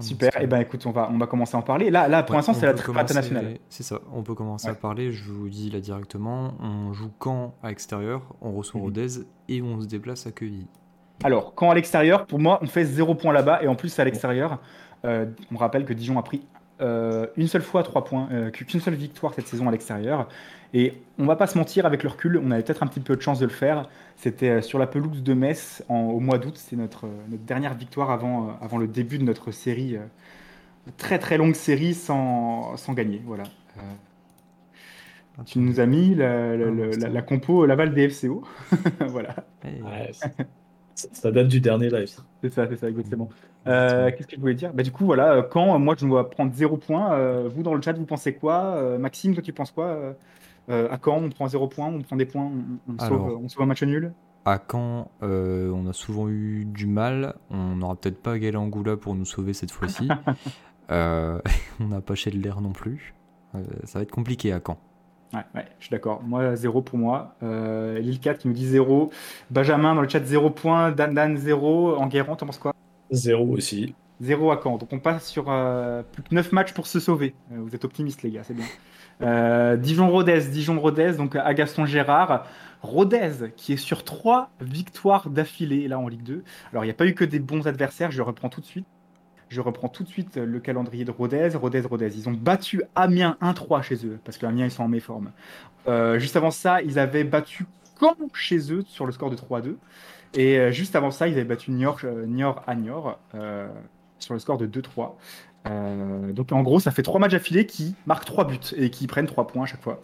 Super. 0.00 0.40
Et 0.40 0.46
ben 0.46 0.60
écoute, 0.60 0.84
on 0.86 0.90
va, 0.90 1.08
on 1.12 1.18
va 1.18 1.26
commencer 1.26 1.56
à 1.56 1.58
en 1.58 1.62
parler. 1.62 1.90
Là, 1.90 2.08
là 2.08 2.22
pour 2.22 2.32
Ouais, 2.32 2.38
l'instant, 2.38 2.54
c'est 2.54 2.66
la 2.66 2.74
trêve 2.74 2.96
internationale. 2.96 3.58
C'est 3.68 3.82
ça, 3.82 4.00
on 4.12 4.22
peut 4.22 4.34
commencer 4.34 4.68
à 4.68 4.74
parler. 4.74 5.12
Je 5.12 5.30
vous 5.30 5.48
dis 5.48 5.70
là 5.70 5.80
directement. 5.80 6.54
On 6.60 6.92
joue 6.92 7.10
Caen 7.22 7.54
à 7.62 7.68
l'extérieur, 7.68 8.22
on 8.40 8.52
reçoit 8.52 8.78
Mhm. 8.80 8.84
Rodez 8.86 9.08
et 9.48 9.62
on 9.62 9.80
se 9.80 9.86
déplace 9.86 10.26
à 10.26 10.32
Quevilly. 10.32 10.66
Alors, 11.24 11.54
quand 11.54 11.70
à 11.70 11.74
l'extérieur, 11.74 12.26
pour 12.26 12.38
moi, 12.38 12.58
on 12.62 12.66
fait 12.66 12.84
zéro 12.84 13.14
point 13.14 13.32
là-bas. 13.32 13.62
Et 13.62 13.68
en 13.68 13.74
plus, 13.74 13.98
à 13.98 14.04
l'extérieur, 14.04 14.58
euh, 15.04 15.26
on 15.52 15.56
rappelle 15.56 15.84
que 15.84 15.94
Dijon 15.94 16.18
a 16.18 16.22
pris 16.22 16.42
euh, 16.82 17.26
une 17.38 17.48
seule 17.48 17.62
fois 17.62 17.82
trois 17.82 18.04
points, 18.04 18.28
euh, 18.32 18.50
qu'une 18.50 18.80
seule 18.80 18.94
victoire 18.94 19.32
cette 19.32 19.46
saison 19.48 19.66
à 19.66 19.70
l'extérieur. 19.70 20.28
Et 20.74 20.94
on 21.18 21.26
va 21.26 21.36
pas 21.36 21.46
se 21.46 21.56
mentir, 21.58 21.86
avec 21.86 22.02
le 22.02 22.08
recul, 22.10 22.40
on 22.44 22.50
avait 22.50 22.62
peut-être 22.62 22.82
un 22.82 22.86
petit 22.86 23.00
peu 23.00 23.16
de 23.16 23.22
chance 23.22 23.38
de 23.38 23.46
le 23.46 23.52
faire. 23.52 23.88
C'était 24.16 24.50
euh, 24.50 24.62
sur 24.62 24.78
la 24.78 24.86
pelouse 24.86 25.22
de 25.22 25.34
Metz 25.34 25.84
en- 25.88 25.96
au 26.10 26.20
mois 26.20 26.38
d'août. 26.38 26.56
C'est 26.56 26.76
notre, 26.76 27.06
euh, 27.06 27.10
notre 27.28 27.44
dernière 27.44 27.74
victoire 27.74 28.10
avant, 28.10 28.48
euh, 28.48 28.52
avant 28.60 28.78
le 28.78 28.86
début 28.88 29.18
de 29.18 29.24
notre 29.24 29.50
série. 29.52 29.96
très 30.96 31.18
très 31.18 31.36
longue 31.38 31.54
série 31.54 31.94
sans, 31.94 32.76
sans 32.76 32.94
gagner. 32.94 33.20
Voilà. 33.24 33.44
Euh, 33.78 33.80
tu 35.44 35.58
nous 35.58 35.80
as 35.80 35.86
mis 35.86 36.14
la, 36.14 36.56
la- 36.56 36.70
la- 36.70 37.08
la- 37.08 37.22
compo 37.22 37.66
Laval 37.66 37.94
DFCO. 37.94 38.44
voilà. 39.08 39.34
Ouais, 39.64 40.10
ça, 40.94 41.30
date 41.30 41.48
du 41.48 41.60
dernier 41.60 41.90
live. 41.90 42.08
C'est 42.42 42.50
ça, 42.50 42.66
c'est 42.68 42.76
ça, 42.76 42.88
exactement. 42.88 43.28
Euh, 43.66 44.10
Qu'est-ce 44.12 44.28
que 44.28 44.36
je 44.36 44.40
voulais 44.40 44.54
dire? 44.54 44.72
Bah, 44.72 44.82
Du 44.82 44.92
coup, 44.92 45.04
voilà, 45.04 45.42
quand 45.50 45.78
moi 45.78 45.94
je 45.98 46.06
dois 46.06 46.30
prendre 46.30 46.54
zéro 46.54 46.76
point, 46.78 47.12
euh, 47.14 47.48
vous 47.54 47.62
dans 47.62 47.74
le 47.74 47.82
chat, 47.82 47.92
vous 47.92 48.06
pensez 48.06 48.34
quoi? 48.34 48.98
Maxime, 48.98 49.34
toi 49.34 49.42
tu 49.42 49.52
penses 49.52 49.72
quoi? 49.72 50.14
Euh, 50.68 50.88
À 50.90 50.98
quand 50.98 51.16
on 51.16 51.28
prend 51.30 51.46
zéro 51.48 51.68
point, 51.68 51.86
on 51.86 52.02
prend 52.02 52.16
des 52.16 52.26
points, 52.26 52.50
on, 52.88 52.92
on 52.94 52.98
sauve, 52.98 53.12
Alors. 53.24 53.40
on 53.42 53.48
sauve 53.48 53.62
un 53.62 53.66
match 53.66 53.82
nul? 53.82 54.12
À 54.44 54.60
Caen, 54.70 55.10
euh, 55.22 55.70
on 55.72 55.86
a 55.88 55.92
souvent 55.92 56.28
eu 56.28 56.64
du 56.64 56.86
mal. 56.86 57.34
On 57.50 57.76
n'aura 57.76 57.96
peut-être 57.96 58.22
pas 58.22 58.38
Gaël 58.38 58.56
Angoula 58.56 58.96
pour 58.96 59.14
nous 59.14 59.24
sauver 59.24 59.52
cette 59.52 59.70
fois-ci. 59.70 60.08
Euh, 60.92 61.40
on 61.80 61.88
n'a 61.88 62.00
pas 62.00 62.14
Schedler 62.14 62.52
non 62.62 62.70
plus. 62.70 63.12
Euh, 63.56 63.64
ça 63.82 63.98
va 63.98 64.04
être 64.04 64.12
compliqué 64.12 64.52
à 64.52 64.60
Caen. 64.64 64.78
Ouais, 65.34 65.40
ouais, 65.56 65.64
je 65.80 65.86
suis 65.86 65.90
d'accord. 65.90 66.22
Moi, 66.22 66.54
zéro 66.54 66.80
pour 66.80 66.96
moi. 66.96 67.34
Euh, 67.42 67.98
Lille 67.98 68.20
4 68.20 68.38
qui 68.38 68.46
nous 68.46 68.54
dit 68.54 68.68
zéro. 68.68 69.10
Benjamin 69.50 69.96
dans 69.96 70.02
le 70.02 70.08
chat, 70.08 70.24
zéro 70.24 70.48
point. 70.48 70.92
Dan 70.92 71.12
Dan, 71.12 71.36
zéro. 71.38 71.96
Enguerrand, 71.96 72.36
t'en 72.36 72.46
penses 72.46 72.58
quoi? 72.58 72.72
Zéro 73.10 73.48
aussi. 73.48 73.96
Zéro 74.20 74.52
à 74.52 74.60
Caen. 74.62 74.78
Donc 74.78 74.92
on 74.92 75.00
passe 75.00 75.26
sur 75.26 75.46
euh, 75.48 76.04
plus 76.04 76.22
que 76.22 76.32
9 76.32 76.52
matchs 76.52 76.72
pour 76.72 76.86
se 76.86 77.00
sauver. 77.00 77.34
Euh, 77.50 77.56
vous 77.58 77.74
êtes 77.74 77.84
optimistes, 77.84 78.22
les 78.22 78.30
gars, 78.30 78.44
c'est 78.44 78.54
bien. 78.54 78.64
Euh, 79.22 79.76
Dijon-Rodez, 79.76 80.48
Dijon-Rodez, 80.50 81.12
donc 81.12 81.36
à 81.36 81.54
Gaston 81.54 81.86
Gérard. 81.86 82.46
Rodez 82.82 83.52
qui 83.56 83.72
est 83.72 83.78
sur 83.78 84.04
3 84.04 84.50
victoires 84.60 85.30
d'affilée 85.30 85.88
là 85.88 85.98
en 85.98 86.08
Ligue 86.08 86.22
2. 86.22 86.44
Alors 86.72 86.84
il 86.84 86.86
n'y 86.86 86.92
a 86.92 86.94
pas 86.94 87.06
eu 87.06 87.14
que 87.14 87.24
des 87.24 87.40
bons 87.40 87.66
adversaires, 87.66 88.10
je 88.10 88.22
reprends 88.22 88.48
tout 88.48 88.60
de 88.60 88.66
suite. 88.66 88.86
Je 89.48 89.60
reprends 89.60 89.88
tout 89.88 90.02
de 90.02 90.08
suite 90.08 90.36
le 90.36 90.58
calendrier 90.58 91.04
de 91.04 91.12
Rodez. 91.12 91.50
Rodez, 91.54 91.80
Rodez. 91.80 92.10
Ils 92.16 92.28
ont 92.28 92.32
battu 92.32 92.82
Amiens 92.96 93.36
1-3 93.40 93.82
chez 93.82 94.06
eux, 94.06 94.18
parce 94.24 94.38
qu'Amiens 94.38 94.66
ils 94.66 94.70
sont 94.70 94.82
en 94.82 94.88
méforme. 94.88 95.30
Euh, 95.88 96.18
juste 96.18 96.36
avant 96.36 96.50
ça, 96.50 96.82
ils 96.82 96.98
avaient 96.98 97.24
battu 97.24 97.64
Caen 97.98 98.16
chez 98.34 98.72
eux 98.72 98.82
sur 98.86 99.06
le 99.06 99.12
score 99.12 99.30
de 99.30 99.36
3-2. 99.36 99.76
Et 100.34 100.58
euh, 100.58 100.70
juste 100.70 100.96
avant 100.96 101.10
ça, 101.10 101.28
ils 101.28 101.34
avaient 101.34 101.44
battu 101.44 101.70
Niort, 101.70 102.00
euh, 102.04 102.52
à 102.66 102.74
Niort 102.74 103.18
euh, 103.34 103.68
sur 104.18 104.34
le 104.34 104.40
score 104.40 104.58
de 104.58 104.66
2-3. 104.66 105.14
Euh, 105.68 106.32
donc 106.32 106.52
en 106.52 106.62
gros, 106.62 106.80
ça 106.80 106.90
fait 106.90 107.02
trois 107.02 107.20
matchs 107.20 107.34
affilés 107.34 107.66
qui 107.66 107.94
marquent 108.06 108.24
trois 108.24 108.46
buts 108.46 108.58
et 108.76 108.90
qui 108.90 109.06
prennent 109.06 109.26
trois 109.26 109.46
points 109.46 109.64
à 109.64 109.66
chaque 109.66 109.82
fois. 109.82 110.00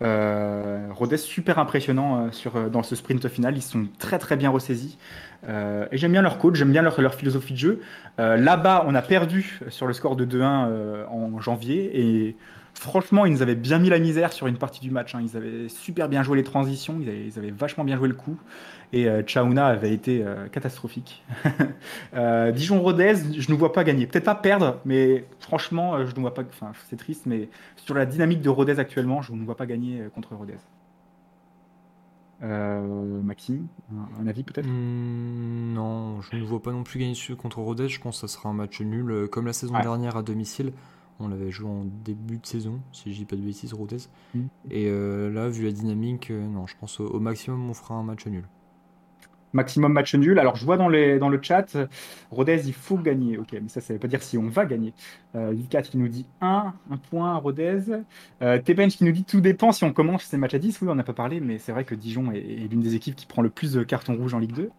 Euh, 0.00 0.88
Rodez 0.92 1.16
super 1.16 1.58
impressionnant 1.58 2.26
euh, 2.26 2.30
sur, 2.30 2.54
euh, 2.56 2.68
dans 2.68 2.84
ce 2.84 2.94
sprint 2.94 3.26
final, 3.28 3.56
ils 3.56 3.62
sont 3.62 3.86
très 3.98 4.18
très 4.18 4.36
bien 4.36 4.50
ressaisis. 4.50 4.98
Et 5.46 5.96
j'aime 5.96 6.12
bien 6.12 6.22
leur 6.22 6.38
coach, 6.38 6.56
j'aime 6.56 6.72
bien 6.72 6.82
leur, 6.82 7.00
leur 7.00 7.14
philosophie 7.14 7.52
de 7.52 7.58
jeu. 7.58 7.80
Là-bas, 8.18 8.84
on 8.88 8.94
a 8.96 9.02
perdu 9.02 9.60
sur 9.68 9.86
le 9.86 9.92
score 9.92 10.16
de 10.16 10.26
2-1 10.26 10.66
euh, 10.68 11.06
en 11.06 11.40
janvier 11.40 11.90
et 11.94 12.36
franchement, 12.78 13.26
ils 13.26 13.32
nous 13.32 13.42
avaient 13.42 13.54
bien 13.54 13.78
mis 13.78 13.88
la 13.90 13.98
misère 13.98 14.32
sur 14.32 14.46
une 14.46 14.56
partie 14.58 14.80
du 14.80 14.90
match. 14.90 15.14
hein. 15.14 15.20
Ils 15.22 15.36
avaient 15.36 15.68
super 15.68 16.08
bien 16.08 16.22
joué 16.22 16.36
les 16.36 16.44
transitions, 16.44 16.98
ils 17.00 17.08
avaient, 17.08 17.26
ils 17.26 17.38
avaient 17.38 17.50
vachement 17.50 17.84
bien 17.84 17.96
joué 17.96 18.08
le 18.08 18.14
coup. 18.14 18.36
Et 18.92 19.06
euh, 19.08 19.22
Chauna 19.26 19.66
avait 19.66 19.92
été 19.92 20.24
euh, 20.24 20.48
catastrophique. 20.48 21.22
Euh, 22.14 22.50
Dijon-Rodez, 22.52 23.16
je 23.38 23.52
ne 23.52 23.56
vois 23.56 23.72
pas 23.72 23.84
gagner. 23.84 24.06
Peut-être 24.06 24.24
pas 24.24 24.34
perdre, 24.34 24.80
mais 24.84 25.26
franchement, 25.40 26.04
je 26.06 26.14
ne 26.14 26.20
vois 26.20 26.34
pas. 26.34 26.42
Enfin, 26.42 26.72
c'est 26.88 26.96
triste, 26.96 27.26
mais 27.26 27.48
sur 27.76 27.94
la 27.94 28.06
dynamique 28.06 28.40
de 28.40 28.48
Rodez 28.48 28.78
actuellement, 28.78 29.20
je 29.22 29.32
ne 29.32 29.44
vois 29.44 29.56
pas 29.56 29.66
gagner 29.66 30.04
contre 30.14 30.34
Rodez. 30.34 30.56
Maxime, 32.40 33.66
un, 33.92 34.22
un 34.22 34.26
avis 34.26 34.42
peut-être? 34.44 34.66
Hmm, 34.66 35.72
non, 35.74 36.20
je 36.22 36.36
ne 36.36 36.42
vois 36.42 36.62
pas 36.62 36.72
non 36.72 36.84
plus 36.84 36.98
gagner 36.98 37.14
contre 37.36 37.58
Rodez. 37.60 37.88
Je 37.88 38.00
pense 38.00 38.20
que 38.20 38.26
ça 38.28 38.32
sera 38.32 38.48
un 38.48 38.52
match 38.54 38.80
nul. 38.80 39.28
Comme 39.30 39.46
la 39.46 39.52
saison 39.52 39.74
Ouais. 39.74 39.82
dernière 39.82 40.16
à 40.16 40.22
domicile. 40.22 40.72
On 41.20 41.28
l'avait 41.28 41.50
joué 41.50 41.68
en 41.68 41.84
début 42.04 42.38
de 42.38 42.46
saison, 42.46 42.80
si 42.92 43.12
je 43.12 43.18
dis 43.18 43.24
pas 43.24 43.36
de 43.36 43.42
bêtises, 43.42 43.72
Rodez. 43.72 43.98
Mm. 44.34 44.44
Et 44.70 44.86
euh, 44.88 45.30
là, 45.30 45.48
vu 45.48 45.64
la 45.64 45.72
dynamique, 45.72 46.30
euh, 46.30 46.46
non, 46.46 46.66
je 46.66 46.74
pense 46.80 47.00
au, 47.00 47.06
au 47.06 47.20
maximum 47.20 47.68
on 47.68 47.74
fera 47.74 47.94
un 47.94 48.04
match 48.04 48.26
nul. 48.26 48.44
Maximum 49.52 49.92
match 49.92 50.14
nul. 50.14 50.38
Alors, 50.38 50.56
je 50.56 50.64
vois 50.64 50.76
dans, 50.76 50.88
le 50.88 51.40
chat, 51.42 51.76
Rodez, 52.30 52.62
il 52.66 52.74
faut 52.74 52.98
gagner. 52.98 53.38
Ok, 53.38 53.52
mais 53.52 53.68
ça, 53.68 53.80
ça 53.80 53.94
veut 53.94 53.98
pas 53.98 54.08
dire 54.08 54.22
si 54.22 54.36
on 54.38 54.48
va 54.48 54.64
gagner. 54.66 54.92
Euh, 55.34 55.54
4 55.70 55.90
qui 55.90 55.98
nous 55.98 56.08
dit 56.08 56.26
1, 56.40 56.72
1 56.90 56.96
point 56.96 57.34
à 57.34 57.36
Rodez. 57.36 57.82
Euh, 58.42 58.58
qui 58.58 59.04
nous 59.04 59.12
dit 59.12 59.24
tout 59.24 59.40
dépend 59.40 59.72
si 59.72 59.84
on 59.84 59.92
commence 59.92 60.24
ces 60.24 60.36
matchs 60.36 60.54
à 60.54 60.58
10. 60.58 60.80
Oui, 60.82 60.88
on 60.90 60.94
n'a 60.94 61.04
pas 61.04 61.12
parlé, 61.12 61.40
mais 61.40 61.58
c'est 61.58 61.72
vrai 61.72 61.84
que 61.84 61.94
Dijon 61.94 62.32
est, 62.32 62.68
l'une 62.70 62.80
des 62.80 62.94
équipes 62.94 63.16
qui 63.16 63.26
prend 63.26 63.42
le 63.42 63.50
plus 63.50 63.72
de 63.72 63.82
cartons 63.82 64.16
rouges 64.16 64.34
en 64.34 64.38
Ligue 64.38 64.52
2. 64.52 64.70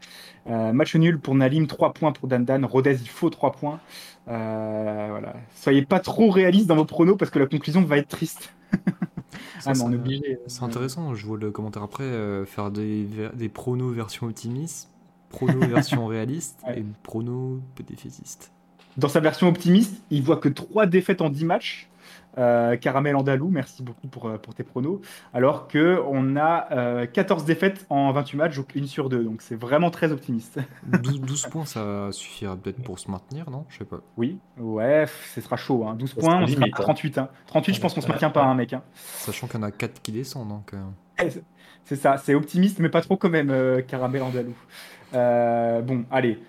Euh, 0.48 0.74
match 0.74 0.96
nul 0.96 1.20
pour 1.20 1.36
Nalim, 1.36 1.68
3 1.68 1.94
points 1.94 2.12
pour 2.12 2.28
Dandan. 2.28 2.66
Rodez, 2.66 2.98
il 3.02 3.10
faut 3.10 3.30
3 3.30 3.52
points. 3.54 3.80
Euh, 4.28 5.08
voilà. 5.10 5.34
Soyez 5.56 5.84
pas 5.84 6.00
trop 6.00 6.30
réalistes 6.30 6.68
dans 6.68 6.76
vos 6.76 6.86
pronos 6.86 7.18
parce 7.18 7.32
que 7.32 7.40
la 7.40 7.48
conclusion 7.48 7.82
va 7.82 7.98
être 7.98 8.10
triste. 8.10 8.54
Ça, 9.32 9.38
ah, 9.38 9.70
mais 9.70 9.76
c'est- 9.76 9.82
on 9.84 9.92
est 9.92 9.96
obligé. 9.96 10.40
C'est 10.48 10.64
intéressant, 10.64 11.14
je 11.16 11.26
vois 11.26 11.38
le 11.38 11.52
commentaire 11.52 11.84
après, 11.84 12.04
euh, 12.04 12.46
faire 12.46 12.72
des, 12.72 13.06
des 13.34 13.50
pronos 13.50 13.92
version 13.94 14.28
optimiste, 14.28 14.90
pronos 15.30 15.60
version 15.68 16.06
réaliste 16.08 16.60
Ouais. 16.66 16.80
et 16.80 16.86
pronos 17.04 17.60
défaitiste. 17.88 18.52
Dans 18.98 19.10
sa 19.10 19.20
version 19.20 19.48
optimiste, 19.48 20.02
il 20.12 20.24
voit 20.24 20.38
que 20.38 20.50
3 20.50 20.86
défaites 20.86 21.22
en 21.22 21.30
10 21.30 21.46
matchs. 21.46 21.89
Euh, 22.38 22.78
Caramel 22.78 23.16
Andalou, 23.16 23.50
merci 23.50 23.82
beaucoup 23.84 24.08
pour, 24.08 24.28
euh, 24.28 24.38
pour 24.38 24.54
tes 24.54 24.64
pronos. 24.64 25.02
Alors 25.34 25.68
que 25.68 26.00
on 26.08 26.36
a 26.38 26.68
euh, 26.72 27.06
14 27.06 27.44
défaites 27.44 27.86
en 27.90 28.12
28 28.12 28.38
matchs, 28.38 28.56
donc 28.58 28.76
une 28.76 28.86
sur 28.88 29.10
deux. 29.10 29.24
Donc 29.24 29.42
c'est 29.42 29.56
vraiment 29.60 29.90
très 29.90 30.12
optimiste. 30.12 30.60
12, 30.86 31.22
12 31.22 31.48
points, 31.52 31.66
ça 31.66 32.10
suffira 32.12 32.56
peut-être 32.56 32.82
pour 32.84 33.00
se 33.00 33.10
maintenir, 33.10 33.50
non? 33.50 33.66
Je 33.70 33.80
sais 33.80 33.86
pas. 33.86 34.00
Oui, 34.16 34.38
ouais, 34.58 35.06
ce 35.34 35.42
sera 35.42 35.58
chaud. 35.58 35.86
Hein. 35.88 35.96
12 35.96 36.10
Ça 36.12 36.16
points, 36.22 36.30
sera 36.32 36.44
on 36.44 36.48
sera 36.48 36.60
limite, 36.60 36.76
à 36.76 36.82
hein. 36.82 36.84
38. 36.84 37.18
Hein. 37.18 37.30
38, 37.48 37.74
je 37.74 37.82
pense 37.82 37.94
qu'on 37.96 38.02
se 38.02 38.08
maintient 38.08 38.30
pas, 38.30 38.44
hein, 38.44 38.54
mec. 38.56 38.74
hein. 38.74 38.84
Sachant 38.94 39.48
qu'il 39.48 39.60
y 39.60 39.64
en 39.64 39.68
a 39.68 39.72
4 39.72 40.02
qui 40.02 40.12
descendent, 40.12 40.50
donc... 40.50 40.74
euh, 40.74 40.78
c'est- 41.30 41.44
C'est 41.86 41.96
ça, 41.96 42.18
c'est 42.18 42.36
optimiste, 42.36 42.78
mais 42.80 42.90
pas 42.90 43.02
trop 43.02 43.18
quand 43.18 43.30
même, 43.30 43.50
euh, 43.50 43.82
Caramel 43.82 44.22
Andalou. 44.22 44.54
Euh, 45.16 45.82
bon, 45.82 46.06
allez. 46.12 46.40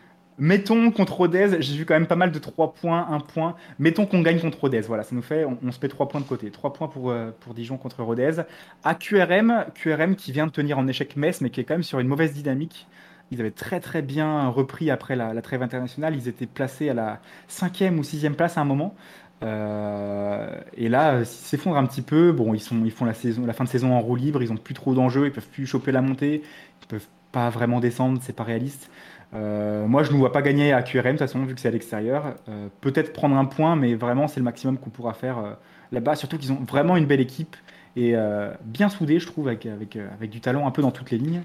Mettons 0.41 0.91
contre 0.91 1.13
Rodez, 1.13 1.61
j'ai 1.61 1.77
vu 1.77 1.85
quand 1.85 1.95
même 1.95 2.07
pas 2.07 2.17
mal 2.17 2.33
de 2.33 2.39
3 2.39 2.73
points, 2.73 3.07
1 3.11 3.21
point. 3.21 3.57
Mettons 3.79 4.07
qu'on 4.07 4.23
gagne 4.23 4.41
contre 4.41 4.59
Rodez, 4.59 4.81
voilà, 4.81 5.03
ça 5.03 5.15
nous 5.15 5.21
fait, 5.23 5.45
on, 5.45 5.71
se 5.71 5.79
met 5.83 5.89
3 5.89 6.09
points 6.09 6.23
de 6.23 6.27
côté. 6.27 6.51
3 6.51 6.73
points 6.73 6.89
pour, 6.89 7.11
euh, 7.11 7.31
pour 7.41 7.53
Dijon 7.53 7.77
contre 7.77 8.03
Rodez. 8.03 8.43
À 8.83 8.95
QRM, 8.95 9.67
QRM 9.75 10.17
qui 10.17 10.33
vient 10.33 10.47
de 10.47 10.53
tenir 10.53 10.79
en 10.79 10.89
échec 10.89 11.15
Metz, 11.17 11.43
mais 11.43 11.51
qui 11.51 11.61
est 11.61 11.65
quand 11.65 11.75
même 11.75 11.83
sur 11.83 12.01
une 12.01 12.09
mauvaise 12.09 12.33
dynamique. 12.33 12.87
Ils 13.31 13.41
avaient 13.41 13.51
très 13.51 13.81
très 13.81 14.01
bien 14.03 14.49
repris 14.49 14.91
après 14.91 15.15
la, 15.15 15.41
trêve 15.43 15.63
internationale. 15.63 16.17
Ils 16.17 16.27
étaient 16.27 16.47
placés 16.47 16.89
à 16.89 16.95
la 16.95 17.21
cinquième 17.47 17.99
ou 17.99 18.03
sixième 18.03 18.35
place 18.35 18.57
à 18.57 18.63
un 18.63 18.65
moment. 18.65 18.95
Euh, 19.43 20.51
et 20.75 20.89
là, 20.89 21.15
euh, 21.17 21.25
s'ils 21.25 21.47
s'effondrent 21.47 21.77
un 21.77 21.87
petit 21.87 22.03
peu, 22.03 22.33
bon, 22.33 22.55
ils, 22.55 22.61
font 22.61 23.05
la, 23.05 23.15
fin 23.53 23.65
de 23.65 23.69
saison 23.69 23.93
en 23.93 24.01
roue 24.01 24.17
libre, 24.17 24.43
ils 24.43 24.53
ont 24.53 24.57
plus 24.57 24.75
trop 24.75 24.95
d'enjeux, 24.95 25.27
ils 25.27 25.33
peuvent 25.33 25.49
plus 25.49 25.67
choper 25.67 25.93
la 25.93 26.03
montée, 26.03 26.43
ils 26.83 26.87
peuvent 26.87 27.07
pas 27.33 27.51
vraiment 27.51 27.81
descendre, 27.81 28.21
c'est 28.23 28.35
pas 28.35 28.45
réaliste. 28.45 28.91
Euh, 29.33 29.87
moi, 29.87 30.03
je 30.03 30.13
ne 30.13 30.17
vois 30.17 30.33
pas 30.33 30.43
gagner 30.43 30.73
à 30.73 30.83
QRM 30.83 31.05
de 31.05 31.11
toute 31.11 31.19
façon, 31.21 31.45
vu 31.45 31.55
que 31.55 31.61
c'est 31.61 31.69
à 31.69 31.71
l'extérieur. 31.71 32.35
Euh, 32.49 32.69
Peut-être 32.81 33.13
prendre 33.13 33.37
un 33.37 33.45
point, 33.45 33.77
mais 33.77 33.95
vraiment, 33.95 34.29
c'est 34.29 34.41
le 34.41 34.45
maximum 34.45 34.79
qu'on 34.79 34.91
pourra 34.91 35.15
faire 35.15 35.39
euh, 35.39 35.53
là-bas. 35.93 36.17
Surtout 36.17 36.39
qu'ils 36.39 36.53
ont 36.53 36.65
vraiment 36.67 36.97
une 36.97 37.07
belle 37.07 37.21
équipe 37.21 37.57
et 37.97 38.15
bien 38.63 38.89
soudée, 38.89 39.19
je 39.19 39.27
trouve, 39.27 39.49
avec, 39.49 39.67
avec, 39.67 39.97
avec 39.97 40.31
du 40.31 40.41
talent 40.41 40.65
un 40.65 40.71
peu 40.71 40.81
dans 40.81 40.93
toutes 40.93 41.11
les 41.11 41.19
lignes. 41.19 41.43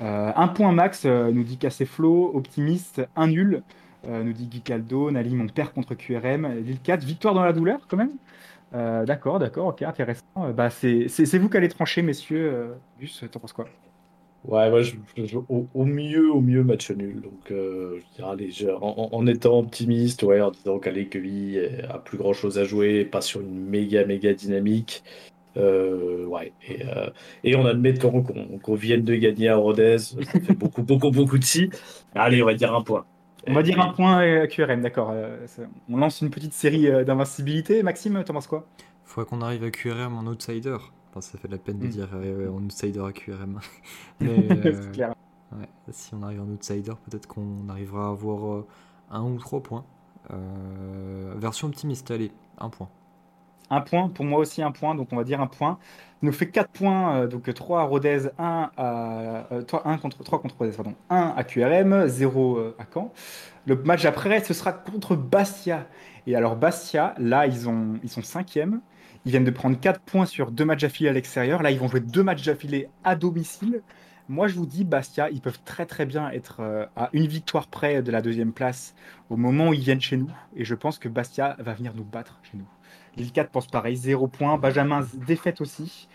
Un 0.00 0.48
point 0.48 0.72
max, 0.72 1.04
nous 1.04 1.44
dit 1.44 1.58
Casseflo, 1.58 2.32
optimiste, 2.34 3.02
un 3.14 3.26
nul, 3.26 3.62
nous 4.08 4.32
dit 4.32 4.46
Guy 4.46 4.62
Caldo, 4.62 5.10
Nalim, 5.10 5.42
on 5.42 5.48
perd 5.48 5.74
contre 5.74 5.94
QRM, 5.94 6.48
Lille 6.64 6.80
4, 6.80 7.04
victoire 7.04 7.34
dans 7.34 7.44
la 7.44 7.52
douleur 7.52 7.80
quand 7.88 7.98
même. 7.98 8.12
D'accord, 9.06 9.38
d'accord, 9.38 9.66
ok, 9.66 9.82
intéressant. 9.82 10.24
Bah, 10.54 10.70
c'est 10.70 11.36
vous 11.38 11.50
qui 11.50 11.56
allez 11.58 11.68
trancher, 11.68 12.00
messieurs. 12.00 12.74
Gus, 12.98 13.22
t'en 13.30 13.38
penses 13.40 13.52
quoi? 13.52 13.66
Ouais, 14.44 14.68
moi, 14.70 14.82
je, 14.82 14.96
je- 15.16 15.36
au, 15.38 15.68
au 15.72 15.84
mieux, 15.84 16.30
au 16.32 16.40
mieux, 16.40 16.64
match 16.64 16.90
nul. 16.90 17.20
Donc, 17.20 17.50
euh, 17.52 18.00
je 18.00 18.16
dirais, 18.16 18.30
allez, 18.32 18.50
je- 18.50 18.68
en, 18.68 19.08
étant 19.28 19.58
optimiste, 19.60 20.24
ouais, 20.24 20.40
en 20.40 20.50
disant 20.50 20.80
lui 21.14 21.58
euh, 21.58 21.88
a 21.88 21.98
plus 22.00 22.18
grand 22.18 22.32
chose 22.32 22.58
à 22.58 22.64
jouer, 22.64 23.04
pas 23.04 23.20
sur 23.20 23.40
une 23.40 23.64
méga, 23.66 24.04
méga 24.04 24.34
dynamique. 24.34 25.04
Euh, 25.56 26.24
ouais, 26.26 26.52
et, 26.66 26.84
euh, 26.86 27.10
et 27.44 27.54
en 27.56 27.66
admettant 27.66 28.22
qu'on 28.22 28.58
qu'on 28.58 28.74
vienne 28.74 29.04
de 29.04 29.14
gagner 29.14 29.48
à 29.48 29.56
Rodez, 29.56 29.98
ça 29.98 30.40
fait 30.40 30.54
beaucoup, 30.54 30.82
beaucoup, 30.84 31.10
beaucoup 31.10 31.38
de 31.38 31.44
si. 31.44 31.70
Allez, 32.14 32.42
on 32.42 32.46
va 32.46 32.54
dire 32.54 32.74
un 32.74 32.82
point. 32.82 33.06
On 33.46 33.54
va 33.54 33.62
dire 33.62 33.80
un 33.80 33.88
point 33.92 34.18
à 34.18 34.46
QRM, 34.46 34.82
d'accord. 34.82 35.12
On 35.88 35.96
lance 35.96 36.20
une 36.20 36.30
petite 36.30 36.54
série 36.54 36.90
d'invincibilité. 37.04 37.82
Maxime, 37.82 38.22
t'en 38.24 38.34
penses 38.34 38.46
quoi? 38.46 38.66
Faudrait 39.04 39.28
qu'on 39.28 39.42
arrive 39.42 39.64
à 39.64 39.70
QRM 39.70 40.16
en 40.16 40.26
outsider. 40.26 40.78
Enfin, 41.12 41.20
ça 41.20 41.38
fait 41.38 41.48
de 41.48 41.52
la 41.52 41.58
peine 41.58 41.78
de 41.78 41.86
Mm. 41.86 41.88
dire 41.88 42.08
euh, 42.14 42.50
en 42.50 42.62
outsider 42.64 43.00
à 43.04 43.12
QRM. 43.12 43.60
Mais 44.20 44.48
euh, 44.50 44.90
clair. 44.92 45.14
ouais, 45.52 45.68
si 45.90 46.14
on 46.14 46.22
arrive 46.22 46.40
en 46.42 46.48
outsider, 46.48 46.92
peut-être 47.08 47.26
qu'on 47.26 47.68
arrivera 47.68 48.06
à 48.06 48.10
avoir 48.10 48.46
euh, 48.54 48.66
un 49.10 49.22
ou 49.24 49.38
trois 49.38 49.62
points. 49.62 49.84
Euh, 50.32 51.34
version 51.36 51.68
optimiste, 51.68 52.10
allez, 52.10 52.32
un 52.58 52.70
point. 52.70 52.88
Un 53.70 53.80
point, 53.80 54.08
pour 54.10 54.24
moi 54.26 54.38
aussi 54.38 54.62
un 54.62 54.70
point, 54.72 54.94
donc 54.94 55.08
on 55.12 55.16
va 55.16 55.24
dire 55.24 55.40
un 55.40 55.46
point. 55.46 55.78
Ça 56.20 56.26
nous 56.26 56.32
fait 56.32 56.50
4 56.50 56.70
points, 56.70 57.16
euh, 57.22 57.26
donc 57.26 57.52
3 57.52 57.80
à 57.80 57.84
Rodez, 57.84 58.28
1 58.38 58.70
à, 58.76 59.46
euh, 59.52 59.62
toi, 59.62 59.82
1 59.88 59.98
contre, 59.98 60.22
3 60.22 60.40
contre 60.40 60.56
Rodez, 60.58 60.72
pardon. 60.72 60.94
1 61.10 61.34
à 61.36 61.44
QRM, 61.44 62.06
0 62.06 62.56
euh, 62.58 62.76
à 62.78 62.84
Caen. 62.92 63.12
Le 63.66 63.76
match 63.76 64.04
après, 64.04 64.44
ce 64.44 64.54
sera 64.54 64.72
contre 64.72 65.16
Bastia. 65.16 65.86
Et 66.26 66.36
alors 66.36 66.56
Bastia, 66.56 67.14
là, 67.18 67.46
ils, 67.46 67.68
ont, 67.68 67.94
ils 68.02 68.10
sont 68.10 68.22
cinquièmes. 68.22 68.80
Ils 69.24 69.30
viennent 69.30 69.44
de 69.44 69.50
prendre 69.50 69.78
4 69.78 70.00
points 70.00 70.26
sur 70.26 70.50
deux 70.50 70.64
matchs 70.64 70.84
affilés 70.84 71.08
à 71.08 71.12
l'extérieur. 71.12 71.62
Là, 71.62 71.70
ils 71.70 71.78
vont 71.78 71.88
jouer 71.88 72.00
deux 72.00 72.22
matchs 72.22 72.48
affilés 72.48 72.88
à 73.04 73.14
domicile. 73.14 73.82
Moi, 74.28 74.48
je 74.48 74.54
vous 74.54 74.66
dis, 74.66 74.84
Bastia, 74.84 75.30
ils 75.30 75.40
peuvent 75.40 75.60
très 75.64 75.86
très 75.86 76.06
bien 76.06 76.30
être 76.30 76.60
euh, 76.60 76.86
à 76.96 77.10
une 77.12 77.26
victoire 77.26 77.68
près 77.68 78.02
de 78.02 78.10
la 78.10 78.22
deuxième 78.22 78.52
place 78.52 78.94
au 79.30 79.36
moment 79.36 79.68
où 79.68 79.74
ils 79.74 79.80
viennent 79.80 80.00
chez 80.00 80.16
nous. 80.16 80.30
Et 80.56 80.64
je 80.64 80.74
pense 80.74 80.98
que 80.98 81.08
Bastia 81.08 81.56
va 81.58 81.74
venir 81.74 81.92
nous 81.94 82.04
battre 82.04 82.40
chez 82.42 82.56
nous. 82.56 82.68
Lille 83.16 83.32
4 83.32 83.50
pense 83.50 83.66
pareil, 83.66 83.96
0 83.96 84.28
points. 84.28 84.58
Benjamin, 84.58 85.06
défaite 85.26 85.60
aussi. 85.60 86.08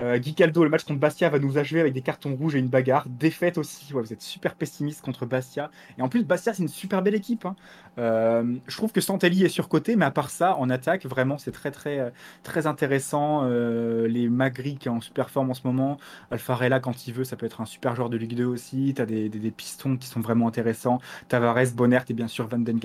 Euh, 0.00 0.18
Guy 0.18 0.34
Caldo, 0.34 0.64
le 0.64 0.70
match 0.70 0.84
contre 0.84 1.00
Bastia 1.00 1.28
va 1.28 1.38
nous 1.38 1.58
achever 1.58 1.80
avec 1.80 1.92
des 1.92 2.02
cartons 2.02 2.34
rouges 2.34 2.54
et 2.54 2.58
une 2.58 2.68
bagarre. 2.68 3.06
Défaite 3.08 3.58
aussi. 3.58 3.92
Vous 3.92 4.12
êtes 4.12 4.22
super 4.22 4.54
pessimiste 4.54 5.02
contre 5.02 5.26
Bastia. 5.26 5.70
Et 5.98 6.02
en 6.02 6.08
plus, 6.08 6.24
Bastia, 6.24 6.54
c'est 6.54 6.62
une 6.62 6.68
super 6.68 7.02
belle 7.02 7.14
équipe. 7.14 7.44
hein. 7.44 7.56
Euh, 7.98 8.56
je 8.66 8.76
trouve 8.76 8.92
que 8.92 9.00
Santelli 9.00 9.44
est 9.44 9.48
surcoté, 9.48 9.96
mais 9.96 10.04
à 10.04 10.10
part 10.10 10.30
ça, 10.30 10.56
en 10.56 10.70
attaque, 10.70 11.04
vraiment, 11.06 11.38
c'est 11.38 11.52
très, 11.52 11.70
très, 11.70 11.98
euh, 11.98 12.10
très 12.42 12.66
intéressant. 12.66 13.42
Euh, 13.44 14.08
les 14.08 14.28
Magri 14.28 14.76
qui 14.76 14.88
est 14.88 14.90
en 14.90 15.00
super 15.00 15.30
forme 15.30 15.50
en 15.50 15.54
ce 15.54 15.66
moment. 15.66 15.98
Alfarella, 16.30 16.80
quand 16.80 17.06
il 17.06 17.14
veut, 17.14 17.24
ça 17.24 17.36
peut 17.36 17.46
être 17.46 17.60
un 17.60 17.66
super 17.66 17.94
joueur 17.94 18.10
de 18.10 18.16
Ligue 18.16 18.34
2 18.34 18.44
aussi. 18.44 18.94
Tu 18.94 19.02
as 19.02 19.06
des, 19.06 19.28
pistons 19.56 19.96
qui 19.96 20.08
sont 20.08 20.20
vraiment 20.20 20.48
intéressants. 20.48 21.00
Tavares, 21.28 21.72
Bonnert 21.74 22.04
et 22.08 22.14
bien 22.14 22.28
sûr 22.28 22.46
Van 22.48 22.58
Den. 22.58 22.80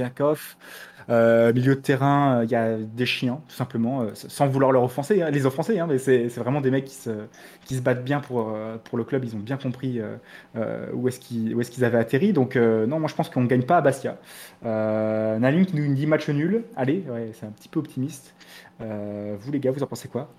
Euh, 1.10 1.54
milieu 1.54 1.76
de 1.76 1.80
terrain, 1.80 2.40
euh, 2.40 2.44
il 2.44 2.52
y 2.52 2.56
a 2.56 2.78
des 2.78 3.06
chiens, 3.06 3.40
tout 3.48 3.56
simplement, 3.56 4.02
euh, 4.02 4.12
sans 4.14 4.48
vouloir 4.48 4.74
leur 4.74 4.84
offenser, 4.84 5.22
hein, 5.22 5.30
les 5.30 5.46
offenser, 5.46 5.80
hein, 5.80 5.88
mais 5.88 6.00
c'est 6.00 6.28
vraiment 6.28 6.60
des 6.60 6.70
mecs 6.70 6.86
qui 6.86 6.96
se, 6.96 7.80
battent 7.82 8.04
bien 8.04 8.20
pour, 8.20 8.52
le 8.94 9.04
club. 9.04 9.24
Ils 9.24 9.36
ont 9.36 9.40
bien 9.40 9.58
compris 9.58 10.02
où 10.94 11.08
est-ce 11.08 11.20
qu'ils 11.20 11.86
avaient 11.86 11.98
atterri. 11.98 12.34
Donc, 12.34 12.56
non, 12.56 13.00
moi 13.00 13.08
je 13.10 13.16
pense 13.16 13.30
qu'on 13.30 13.42
ne 13.42 13.48
gagne 13.48 13.64
pas 13.64 13.78
à 13.78 13.82
Bastia. 13.82 14.18
Euh, 14.66 15.64
qui 15.66 15.76
nous 15.76 15.94
dit 15.94 16.08
match 16.08 16.30
nul. 16.30 16.64
Allez, 16.76 17.04
c'est 17.34 17.46
un 17.46 17.52
petit 17.52 17.70
peu 17.70 17.80
optimiste. 17.80 18.34
Vous, 18.80 19.52
les 19.52 19.60
gars, 19.60 19.72
vous 19.72 19.84
en 19.84 19.88
pensez 19.88 20.08
quoi? 20.08 20.30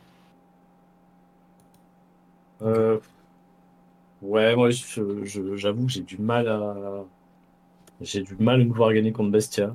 Ouais, 4.20 4.56
moi, 4.56 4.70
j'avoue 4.70 5.88
j'ai 5.88 6.02
du 6.02 6.18
mal 6.18 6.48
à. 6.48 7.04
J'ai 8.00 8.22
du 8.22 8.36
mal 8.36 8.60
à 8.60 8.64
nous 8.64 8.74
voir 8.74 8.92
gagner 8.92 9.12
contre 9.12 9.30
Bastia. 9.30 9.74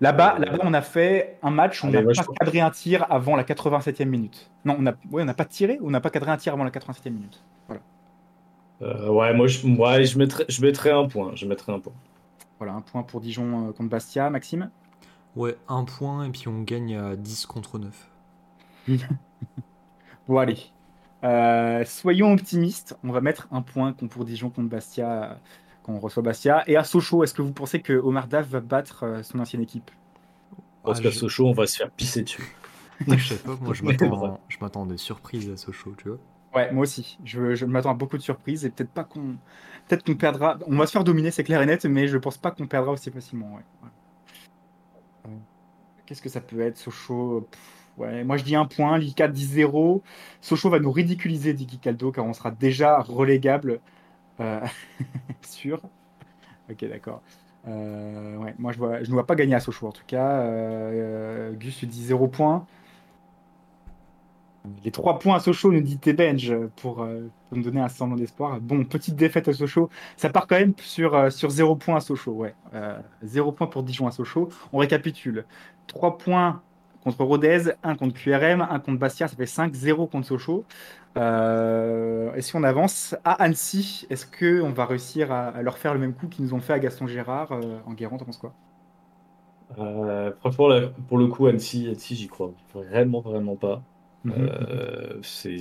Là-bas, 0.00 0.36
Euh, 0.36 0.44
là-bas, 0.44 0.58
on 0.64 0.72
a 0.74 0.80
fait 0.82 1.38
un 1.42 1.50
match 1.50 1.82
où 1.84 1.88
on 1.88 1.90
n'a 1.90 2.02
pas 2.02 2.12
cadré 2.38 2.60
un 2.60 2.70
tir 2.70 3.06
avant 3.10 3.36
la 3.36 3.44
87e 3.44 4.06
minute. 4.06 4.50
Non, 4.64 4.76
on 4.78 4.86
a, 4.86 4.92
ouais, 5.10 5.22
on 5.22 5.26
n'a 5.26 5.34
pas 5.34 5.44
tiré 5.44 5.78
ou 5.80 5.88
on 5.88 5.90
n'a 5.90 6.00
pas 6.00 6.10
cadré 6.10 6.30
un 6.30 6.36
tir 6.36 6.54
avant 6.54 6.64
la 6.64 6.70
87e 6.70 7.10
minute. 7.10 7.42
Voilà. 7.66 7.82
Euh, 8.82 9.08
ouais, 9.10 9.34
moi, 9.34 9.46
je, 9.46 9.66
ouais, 9.66 10.04
je, 10.04 10.18
mettrais, 10.18 10.46
je 10.48 10.62
mettrais 10.62 10.90
un 10.90 11.06
point. 11.06 11.32
Je 11.34 11.44
mettrais 11.46 11.72
un 11.72 11.80
point. 11.80 11.92
Voilà, 12.58 12.72
un 12.74 12.80
point 12.80 13.02
pour 13.02 13.20
Dijon 13.20 13.68
euh, 13.68 13.72
contre 13.72 13.90
Bastia. 13.90 14.30
Maxime? 14.30 14.70
Ouais, 15.36 15.56
un 15.68 15.84
point 15.84 16.24
et 16.24 16.30
puis 16.30 16.48
on 16.48 16.62
gagne 16.62 16.96
à 16.96 17.16
10 17.16 17.46
contre 17.46 17.78
9. 17.78 18.10
Bon, 20.28 20.38
allez. 20.38 20.58
Euh, 21.24 21.84
soyons 21.84 22.32
optimistes. 22.32 22.96
On 23.04 23.10
va 23.12 23.20
mettre 23.20 23.48
un 23.50 23.62
point 23.62 23.92
contre- 23.92 24.12
pour 24.14 24.24
Dijon 24.24 24.50
contre 24.50 24.68
Bastia 24.68 25.38
euh, 25.80 25.86
quand 25.86 25.92
on 25.94 26.00
reçoit 26.00 26.22
Bastia. 26.22 26.62
Et 26.68 26.76
à 26.76 26.84
Sochaux, 26.84 27.22
est-ce 27.24 27.34
que 27.34 27.42
vous 27.42 27.52
pensez 27.52 27.80
que 27.82 27.92
Omar 27.94 28.28
Daf 28.28 28.48
va 28.48 28.60
battre 28.60 29.04
euh, 29.04 29.22
son 29.22 29.38
ancienne 29.40 29.62
équipe? 29.62 29.90
Parce 30.82 31.00
Ah, 31.00 31.02
qu'à 31.02 31.12
Sochaux, 31.12 31.46
on 31.48 31.52
va 31.52 31.66
se 31.66 31.76
faire 31.76 31.90
pisser 31.90 32.22
dessus. 32.22 32.44
Je 33.08 33.16
sais 33.34 33.36
pas, 33.42 33.56
moi 33.60 33.72
je 33.74 33.82
m'attends 33.84 34.14
voilà. 34.14 34.40
je 34.48 34.58
m'attends 34.60 34.84
à 34.84 34.86
des 34.86 34.98
surprises 34.98 35.48
à 35.50 35.56
Sochaux, 35.56 35.94
tu 35.96 36.08
vois. 36.08 36.18
Ouais, 36.54 36.72
moi 36.72 36.82
aussi. 36.82 37.18
Je, 37.24 37.54
je 37.54 37.64
m'attends 37.66 37.90
à 37.90 37.94
beaucoup 37.94 38.16
de 38.18 38.22
surprises 38.22 38.64
et 38.64 38.70
peut-être 38.70 38.90
pas 38.90 39.04
qu'on, 39.04 39.38
peut-être 39.88 40.04
qu'on 40.04 40.16
perdra. 40.16 40.58
On 40.66 40.76
va 40.76 40.86
se 40.86 40.92
faire 40.92 41.04
dominer, 41.04 41.30
c'est 41.30 41.44
clair 41.44 41.62
et 41.62 41.66
net, 41.66 41.84
mais 41.86 42.08
je 42.08 42.18
pense 42.18 42.38
pas 42.38 42.50
qu'on 42.50 42.66
perdra 42.66 42.92
aussi 42.92 43.10
facilement. 43.10 43.54
ouais. 43.54 43.62
Ouais. 45.24 45.38
Qu'est-ce 46.06 46.22
que 46.22 46.28
ça 46.28 46.40
peut 46.40 46.60
être, 46.60 46.76
Sochaux? 46.78 47.42
Pff, 47.50 47.60
Ouais, 47.96 48.24
moi 48.24 48.38
je 48.38 48.44
dis 48.44 48.56
un 48.56 48.64
point, 48.64 48.96
Lika 48.98 49.28
dit 49.28 49.44
0. 49.44 50.02
Sochaux 50.40 50.70
va 50.70 50.78
nous 50.80 50.92
ridiculiser, 50.92 51.52
dit 51.52 51.66
Guy 51.66 51.78
Caldo, 51.78 52.12
car 52.12 52.24
on 52.24 52.32
sera 52.32 52.50
déjà 52.50 53.00
relégable. 53.02 53.80
Euh, 54.40 54.60
sûr. 55.42 55.80
Ok, 56.70 56.84
d'accord. 56.88 57.22
Euh, 57.68 58.36
ouais, 58.38 58.54
moi, 58.58 58.72
je, 58.72 58.78
vois, 58.78 59.02
je 59.02 59.08
ne 59.08 59.14
vois 59.14 59.26
pas 59.26 59.34
gagner 59.34 59.54
à 59.54 59.60
Sochaux, 59.60 59.88
en 59.88 59.92
tout 59.92 60.04
cas. 60.06 60.40
Euh, 60.42 61.52
Gus, 61.54 61.78
tu 61.78 61.86
dis 61.86 62.04
0 62.04 62.28
points. 62.28 62.66
Les 64.84 64.90
3 64.90 65.18
points 65.18 65.36
à 65.36 65.40
Sochaux, 65.40 65.72
nous 65.72 65.80
dit 65.80 65.98
T-Bench, 65.98 66.52
pour, 66.76 67.02
euh, 67.02 67.30
pour 67.48 67.58
me 67.58 67.62
donner 67.62 67.80
un 67.80 67.88
semblant 67.88 68.16
d'espoir. 68.16 68.60
Bon, 68.60 68.84
petite 68.84 69.16
défaite 69.16 69.48
à 69.48 69.52
Sochaux. 69.54 69.88
Ça 70.16 70.28
part 70.28 70.46
quand 70.46 70.58
même 70.58 70.74
sur, 70.80 71.14
euh, 71.14 71.30
sur 71.30 71.48
0 71.50 71.76
points 71.76 71.96
à 71.96 72.00
Sochaux. 72.00 72.32
Ouais. 72.32 72.54
Euh, 72.74 72.98
0 73.22 73.52
points 73.52 73.66
pour 73.66 73.82
Dijon 73.82 74.06
à 74.06 74.10
Sochaux. 74.10 74.50
On 74.72 74.78
récapitule. 74.78 75.46
3 75.86 76.18
points 76.18 76.62
contre 77.02 77.24
Rodez, 77.24 77.72
1 77.82 77.96
contre 77.96 78.14
QRM, 78.14 78.60
1 78.62 78.78
contre 78.80 78.98
Bastia, 78.98 79.28
ça 79.28 79.36
fait 79.36 79.46
5, 79.46 79.74
0 79.74 80.06
contre 80.06 80.26
Sochaux. 80.26 80.64
Euh, 81.16 82.32
et 82.34 82.42
si 82.42 82.54
on 82.56 82.62
avance 82.62 83.16
à 83.24 83.32
Annecy, 83.42 84.06
est-ce 84.10 84.26
qu'on 84.26 84.70
va 84.70 84.86
réussir 84.86 85.32
à, 85.32 85.48
à 85.48 85.62
leur 85.62 85.78
faire 85.78 85.94
le 85.94 86.00
même 86.00 86.14
coup 86.14 86.28
qu'ils 86.28 86.44
nous 86.44 86.54
ont 86.54 86.60
fait 86.60 86.72
à 86.72 86.78
Gaston 86.78 87.06
Gérard 87.06 87.52
euh, 87.52 87.78
en 87.86 87.94
Guérant 87.94 88.18
T'en 88.18 88.26
penses 88.26 88.38
quoi? 88.38 88.54
Euh, 89.78 90.32
franchement, 90.40 90.68
là, 90.68 90.88
pour 91.08 91.18
le 91.18 91.26
coup, 91.28 91.46
Annecy, 91.46 91.86
Annecy, 91.88 92.16
j'y 92.16 92.28
crois 92.28 92.52
vraiment, 92.74 93.20
vraiment 93.20 93.56
pas. 93.56 93.82
Euh, 94.28 95.18
c'est 95.22 95.58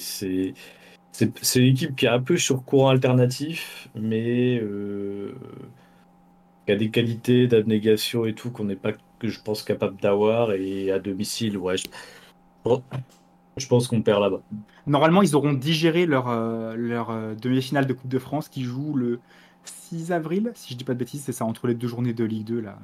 c'est 1.12 1.60
l'équipe 1.60 1.96
qui 1.96 2.06
est 2.06 2.10
un 2.10 2.22
peu 2.22 2.38
sur 2.38 2.64
courant 2.66 2.90
alternatif, 2.90 3.90
mais 3.96 4.62
qui 6.66 6.72
a 6.72 6.76
des 6.76 6.90
qualités 6.92 7.48
d'abnégation 7.48 8.26
et 8.26 8.34
tout 8.36 8.52
qu'on 8.52 8.66
n'est 8.66 8.76
pas, 8.76 8.94
que 9.20 9.28
je 9.28 9.40
pense, 9.42 9.64
capable 9.64 10.00
d'avoir. 10.02 10.54
Et 10.54 10.92
à 10.92 11.00
domicile, 11.00 11.58
ouais, 11.58 11.78
je, 11.78 11.88
je 13.58 13.68
pense 13.68 13.88
qu'on 13.88 14.02
perd 14.02 14.22
là-bas. 14.22 14.42
Normalement, 14.88 15.22
ils 15.22 15.36
auront 15.36 15.54
digéré 15.54 16.06
leur, 16.06 16.30
euh, 16.30 16.76
leur 16.76 17.12
euh, 17.12 17.36
demi-finale 17.36 17.86
de 17.86 17.94
Coupe 17.94 18.10
de 18.10 18.20
France 18.20 18.50
qui 18.50 18.64
joue 18.64 18.94
le 18.96 19.20
6 19.64 20.12
avril, 20.12 20.52
si 20.56 20.74
je 20.74 20.78
dis 20.78 20.84
pas 20.84 20.94
de 20.94 21.00
bêtises, 21.00 21.24
c'est 21.24 21.32
ça, 21.32 21.46
entre 21.46 21.68
les 21.68 21.76
deux 21.76 21.88
journées 21.88 22.14
de 22.14 22.24
Ligue 22.24 22.46
2 22.46 22.62
là. 22.62 22.80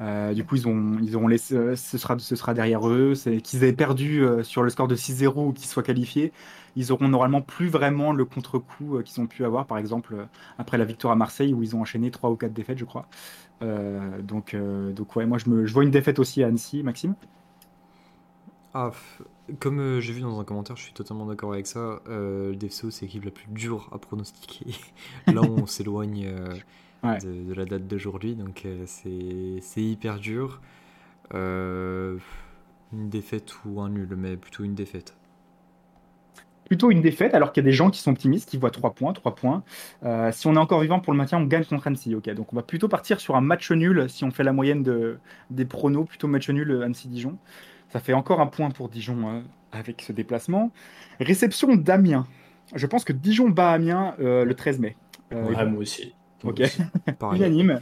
Euh, 0.00 0.32
du 0.32 0.44
coup, 0.44 0.56
ils, 0.56 0.66
ont, 0.66 0.98
ils 1.00 1.38
ce 1.38 1.98
sera, 1.98 2.18
ce 2.18 2.36
sera 2.36 2.54
derrière 2.54 2.88
eux. 2.88 3.14
Qu'ils 3.42 3.64
aient 3.64 3.72
perdu 3.72 4.24
sur 4.42 4.62
le 4.62 4.70
score 4.70 4.88
de 4.88 4.96
6-0 4.96 5.48
ou 5.48 5.52
qu'ils 5.52 5.68
soient 5.68 5.82
qualifiés. 5.82 6.32
Ils 6.76 6.92
auront 6.92 7.08
normalement 7.08 7.42
plus 7.42 7.68
vraiment 7.68 8.12
le 8.12 8.24
contre-coup 8.24 8.96
euh, 8.98 9.02
qu'ils 9.02 9.20
ont 9.20 9.26
pu 9.26 9.44
avoir, 9.44 9.66
par 9.66 9.78
exemple, 9.78 10.14
euh, 10.14 10.26
après 10.58 10.78
la 10.78 10.84
victoire 10.84 11.12
à 11.12 11.16
Marseille 11.16 11.54
où 11.54 11.62
ils 11.62 11.76
ont 11.76 11.80
enchaîné 11.82 12.10
3 12.10 12.30
ou 12.30 12.36
4 12.36 12.52
défaites, 12.52 12.78
je 12.78 12.84
crois. 12.84 13.08
Euh, 13.62 14.22
donc, 14.22 14.54
euh, 14.54 14.92
donc, 14.92 15.16
ouais, 15.16 15.26
moi 15.26 15.38
je, 15.38 15.50
me, 15.50 15.66
je 15.66 15.72
vois 15.74 15.84
une 15.84 15.90
défaite 15.90 16.18
aussi 16.18 16.42
à 16.44 16.48
Annecy, 16.48 16.82
Maxime. 16.82 17.14
Ah, 18.72 18.92
comme 19.58 19.80
euh, 19.80 20.00
j'ai 20.00 20.12
vu 20.12 20.20
dans 20.20 20.38
un 20.40 20.44
commentaire, 20.44 20.76
je 20.76 20.82
suis 20.84 20.92
totalement 20.92 21.26
d'accord 21.26 21.52
avec 21.52 21.66
ça. 21.66 22.00
euh, 22.08 22.50
le 22.50 22.56
DFCO, 22.56 22.90
c'est 22.90 23.06
l'équipe 23.06 23.24
la 23.24 23.30
plus 23.32 23.46
dure 23.48 23.88
à 23.92 23.98
pronostiquer. 23.98 24.66
Là, 25.28 25.42
on 25.42 25.66
s'éloigne 25.66 26.26
euh, 26.26 26.58
Ouais. 27.02 27.22
de, 27.22 27.44
de 27.44 27.54
la 27.54 27.66
date 27.66 27.86
d'aujourd'hui, 27.88 28.36
donc 28.36 28.66
c'est 28.86 29.82
hyper 29.82 30.18
dur. 30.20 30.60
Une 32.92 33.08
défaite 33.10 33.64
ou 33.64 33.80
un 33.80 33.88
nul, 33.88 34.14
mais 34.16 34.36
plutôt 34.36 34.62
une 34.62 34.76
défaite. 34.76 35.16
Plutôt 36.70 36.92
une 36.92 37.00
défaite, 37.00 37.34
alors 37.34 37.52
qu'il 37.52 37.64
y 37.64 37.66
a 37.66 37.68
des 37.68 37.74
gens 37.74 37.90
qui 37.90 37.98
sont 37.98 38.12
optimistes, 38.12 38.48
qui 38.48 38.56
voient 38.56 38.70
3 38.70 38.94
points, 38.94 39.12
3 39.12 39.34
points. 39.34 39.64
Euh, 40.04 40.30
si 40.30 40.46
on 40.46 40.54
est 40.54 40.58
encore 40.58 40.80
vivant 40.80 41.00
pour 41.00 41.12
le 41.12 41.16
maintien, 41.16 41.38
on 41.38 41.44
gagne 41.44 41.64
contre 41.64 41.88
Annecy. 41.88 42.14
Ok, 42.14 42.30
donc 42.30 42.52
on 42.52 42.56
va 42.56 42.62
plutôt 42.62 42.86
partir 42.86 43.18
sur 43.18 43.34
un 43.34 43.40
match 43.40 43.72
nul 43.72 44.08
si 44.08 44.22
on 44.22 44.30
fait 44.30 44.44
la 44.44 44.52
moyenne 44.52 44.84
de, 44.84 45.18
des 45.50 45.64
pronos, 45.64 46.06
plutôt 46.06 46.28
match 46.28 46.48
nul 46.48 46.70
euh, 46.70 46.84
Annecy-Dijon. 46.84 47.36
Ça 47.88 47.98
fait 47.98 48.12
encore 48.12 48.40
un 48.40 48.46
point 48.46 48.70
pour 48.70 48.88
Dijon 48.88 49.16
euh, 49.28 49.40
avec 49.72 50.00
ce 50.00 50.12
déplacement. 50.12 50.70
Réception 51.18 51.74
d'Amiens. 51.74 52.28
Je 52.72 52.86
pense 52.86 53.02
que 53.02 53.12
Dijon 53.12 53.48
bat 53.48 53.72
Amiens 53.72 54.14
le 54.20 54.52
13 54.52 54.78
mai. 54.78 54.96
Ouais, 55.32 55.66
moi 55.66 55.80
aussi. 55.80 56.14
Ok. 56.44 56.60
Unanime. 57.36 57.80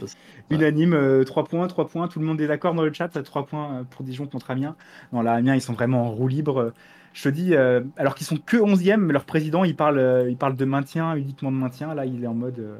Ouais. 0.51 0.55
Unanime, 0.55 1.23
3 1.25 1.45
points, 1.45 1.67
3 1.67 1.87
points, 1.87 2.07
tout 2.07 2.19
le 2.19 2.25
monde 2.25 2.41
est 2.41 2.47
d'accord 2.47 2.73
dans 2.73 2.83
le 2.83 2.91
chat, 2.93 3.09
3 3.23 3.45
points 3.45 3.79
euh, 3.79 3.83
pour 3.83 4.03
Dijon 4.03 4.27
contre 4.27 4.51
Amiens. 4.51 4.75
Non, 5.13 5.21
là, 5.21 5.33
Amiens, 5.33 5.55
ils 5.55 5.61
sont 5.61 5.73
vraiment 5.73 6.03
en 6.07 6.11
roue 6.11 6.27
libre. 6.27 6.73
Je 7.13 7.23
te 7.23 7.29
dis, 7.29 7.55
euh, 7.55 7.81
alors 7.97 8.15
qu'ils 8.15 8.27
sont 8.27 8.37
que 8.37 8.57
11e, 8.57 9.01
mais 9.01 9.13
leur 9.13 9.25
président, 9.25 9.63
il 9.63 9.75
parle, 9.75 9.97
euh, 9.99 10.29
il 10.29 10.37
parle 10.37 10.55
de 10.55 10.65
maintien, 10.65 11.15
uniquement 11.15 11.51
de 11.51 11.57
maintien. 11.57 11.93
Là, 11.95 12.05
il 12.05 12.23
est 12.23 12.27
en 12.27 12.33
mode, 12.35 12.59
euh, 12.59 12.77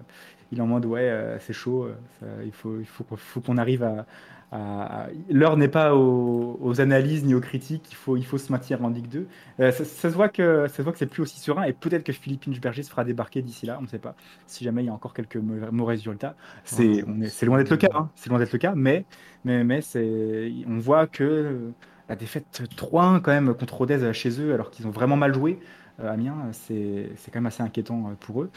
il 0.51 0.59
est 0.59 0.61
en 0.61 0.67
mode 0.67 0.85
ouais, 0.85 1.01
euh, 1.09 1.39
c'est 1.39 1.53
chaud, 1.53 1.85
euh, 1.85 1.95
ça- 2.19 2.25
il 2.45 2.51
faut, 2.51 2.79
il 2.79 2.85
faut 2.85 3.41
qu'on 3.41 3.57
arrive 3.57 3.83
à. 3.83 4.05
L'heure 4.51 5.57
n'est 5.57 5.67
pas 5.67 5.93
aux, 5.95 6.57
aux 6.61 6.81
analyses 6.81 7.23
ni 7.23 7.33
aux 7.35 7.39
critiques, 7.39 7.85
il 7.91 7.95
faut, 7.95 8.17
il 8.17 8.25
faut 8.25 8.37
se 8.37 8.51
maintenir 8.51 8.83
en 8.83 8.89
Ligue 8.89 9.07
2. 9.07 9.27
Euh, 9.59 9.71
ça, 9.71 9.85
ça 9.85 10.09
se 10.09 10.15
voit 10.15 10.29
que, 10.29 10.67
ça 10.67 10.77
se 10.77 10.81
voit 10.81 10.91
que 10.91 10.97
c'est 10.97 11.05
plus 11.05 11.21
aussi 11.21 11.39
serein, 11.39 11.63
et 11.63 11.73
peut-être 11.73 12.03
que 12.03 12.13
Philippe 12.13 12.47
Inchberger 12.47 12.83
se 12.83 12.89
fera 12.89 13.03
débarquer 13.03 13.41
d'ici 13.41 13.65
là, 13.65 13.77
on 13.79 13.83
ne 13.83 13.87
sait 13.87 13.99
pas. 13.99 14.15
Si 14.47 14.63
jamais 14.63 14.83
il 14.83 14.87
y 14.87 14.89
a 14.89 14.93
encore 14.93 15.13
quelques 15.13 15.37
mauvais 15.37 15.67
résultats. 15.83 16.35
C'est 16.63 17.03
loin 17.45 17.57
d'être 17.57 17.69
le 17.69 17.77
cas, 17.77 17.89
hein. 17.93 18.09
c'est 18.15 18.29
loin 18.29 18.39
d'être 18.39 18.53
le 18.53 18.59
cas, 18.59 18.73
mais, 18.75 19.05
mais, 19.45 19.63
mais 19.63 19.81
c'est, 19.81 20.51
on 20.67 20.79
voit 20.79 21.05
que 21.05 21.71
la 22.09 22.15
défaite 22.15 22.63
3-1 22.75 23.21
quand 23.21 23.31
même 23.31 23.53
contre 23.53 23.75
Rodez 23.75 24.13
chez 24.13 24.41
eux, 24.41 24.53
alors 24.53 24.71
qu'ils 24.71 24.87
ont 24.87 24.91
vraiment 24.91 25.15
mal 25.15 25.33
joué, 25.33 25.59
Amiens, 26.07 26.35
c'est 26.51 27.09
quand 27.27 27.39
même 27.39 27.45
assez 27.47 27.63
inquiétant 27.63 28.07
euh, 28.07 28.13
pour 28.19 28.43
eux. 28.43 28.51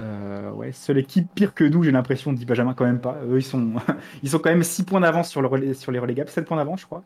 Euh, 0.00 0.50
ouais, 0.52 0.72
seule 0.72 0.98
équipe 0.98 1.28
pire 1.34 1.54
que 1.54 1.64
nous, 1.64 1.82
j'ai 1.82 1.90
l'impression, 1.90 2.32
dit 2.32 2.44
Benjamin 2.44 2.74
quand 2.74 2.84
même 2.84 3.00
pas. 3.00 3.18
Eux, 3.28 3.38
ils 3.38 3.42
sont, 3.42 3.74
quand 4.32 4.50
même 4.50 4.62
6 4.62 4.84
points 4.84 5.00
d'avance 5.00 5.28
sur, 5.28 5.42
sur 5.74 5.92
les 5.92 5.98
relégables, 5.98 6.30
7 6.30 6.44
points 6.46 6.56
d'avance, 6.56 6.80
je 6.80 6.86
crois. 6.86 7.02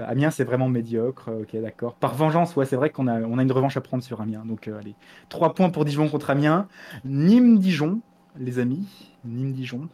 Euh, 0.00 0.04
Amiens, 0.08 0.30
c'est 0.30 0.44
vraiment 0.44 0.68
médiocre, 0.68 1.28
euh, 1.28 1.42
ok, 1.42 1.60
d'accord. 1.60 1.94
Par 1.94 2.14
vengeance, 2.14 2.56
ouais, 2.56 2.66
c'est 2.66 2.76
vrai 2.76 2.90
qu'on 2.90 3.06
a, 3.06 3.20
une 3.20 3.52
revanche 3.52 3.76
à 3.76 3.80
prendre 3.80 4.02
sur 4.02 4.20
Amiens. 4.20 4.44
Donc, 4.44 4.68
euh, 4.68 4.78
allez, 4.78 4.94
3 5.28 5.54
points 5.54 5.70
pour 5.70 5.84
Dijon 5.84 6.08
contre 6.08 6.30
Amiens. 6.30 6.68
Nîmes-Dijon, 7.04 8.00
les 8.38 8.58
amis, 8.58 8.86
Nîmes-Dijon. 9.24 9.88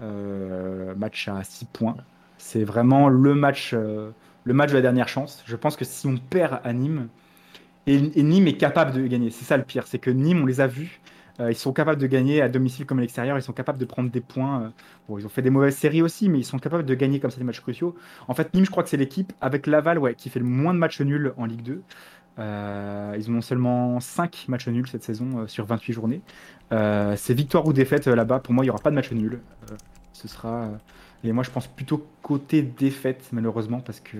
Euh, 0.00 0.94
match 0.96 1.28
à 1.28 1.44
6 1.44 1.66
points. 1.66 1.96
C'est 2.38 2.64
vraiment 2.64 3.08
le 3.08 3.34
match, 3.34 3.72
euh, 3.72 4.10
le 4.44 4.54
match 4.54 4.70
de 4.70 4.74
la 4.74 4.80
dernière 4.82 5.08
chance. 5.08 5.42
Je 5.46 5.54
pense 5.54 5.76
que 5.76 5.84
si 5.84 6.06
on 6.08 6.16
perd 6.16 6.60
à 6.64 6.72
Nîmes, 6.72 7.08
et, 7.86 8.22
Nîmes 8.22 8.46
est 8.46 8.56
capable 8.56 8.92
de 8.92 9.06
gagner, 9.06 9.30
c'est 9.30 9.44
ça 9.44 9.56
le 9.56 9.64
pire, 9.64 9.86
c'est 9.86 9.98
que 9.98 10.10
Nîmes, 10.10 10.42
on 10.42 10.46
les 10.46 10.60
a 10.60 10.66
vus, 10.66 11.00
euh, 11.40 11.50
ils 11.50 11.56
sont 11.56 11.72
capables 11.72 12.00
de 12.00 12.06
gagner 12.06 12.42
à 12.42 12.48
domicile 12.48 12.86
comme 12.86 12.98
à 12.98 13.00
l'extérieur, 13.00 13.36
ils 13.38 13.42
sont 13.42 13.52
capables 13.52 13.78
de 13.78 13.84
prendre 13.84 14.10
des 14.10 14.20
points. 14.20 14.62
euh, 14.62 14.68
bon, 15.08 15.18
ils 15.18 15.26
ont 15.26 15.30
fait 15.30 15.42
des 15.42 15.50
mauvaises 15.50 15.76
séries 15.76 16.02
aussi, 16.02 16.28
mais 16.28 16.38
ils 16.38 16.44
sont 16.44 16.58
capables 16.58 16.84
de 16.84 16.94
gagner 16.94 17.18
comme 17.20 17.30
ça 17.30 17.38
des 17.38 17.44
matchs 17.44 17.60
cruciaux. 17.60 17.96
En 18.28 18.34
fait, 18.34 18.54
Nîmes, 18.54 18.64
je 18.64 18.70
crois 18.70 18.82
que 18.82 18.88
c'est 18.88 18.96
l'équipe 18.96 19.32
avec 19.40 19.66
Laval 19.66 19.98
ouais, 19.98 20.14
qui 20.14 20.30
fait 20.30 20.38
le 20.38 20.44
moins 20.44 20.74
de 20.74 20.78
matchs 20.78 21.00
nuls 21.00 21.32
en 21.36 21.46
Ligue 21.46 21.62
2. 21.62 21.82
Euh, 22.38 23.14
ils 23.18 23.30
ont 23.30 23.40
seulement 23.40 24.00
5 24.00 24.46
matchs 24.48 24.68
nuls 24.68 24.86
cette 24.86 25.02
saison 25.04 25.46
sur 25.48 25.66
28 25.66 25.92
journées. 25.92 26.22
C'est 26.70 27.34
victoire 27.34 27.66
ou 27.66 27.72
défaite 27.72 28.06
là-bas. 28.06 28.40
Pour 28.40 28.54
moi, 28.54 28.64
il 28.64 28.66
n'y 28.66 28.70
aura 28.70 28.80
pas 28.80 28.90
de 28.90 28.94
match 28.94 29.10
nul. 29.12 29.40
Ce 30.12 30.28
sera. 30.28 30.68
et 31.24 31.32
moi, 31.32 31.42
je 31.44 31.50
pense 31.50 31.66
plutôt 31.66 32.06
côté 32.22 32.62
défaite, 32.62 33.28
malheureusement, 33.32 33.80
parce 33.80 34.00
que. 34.00 34.16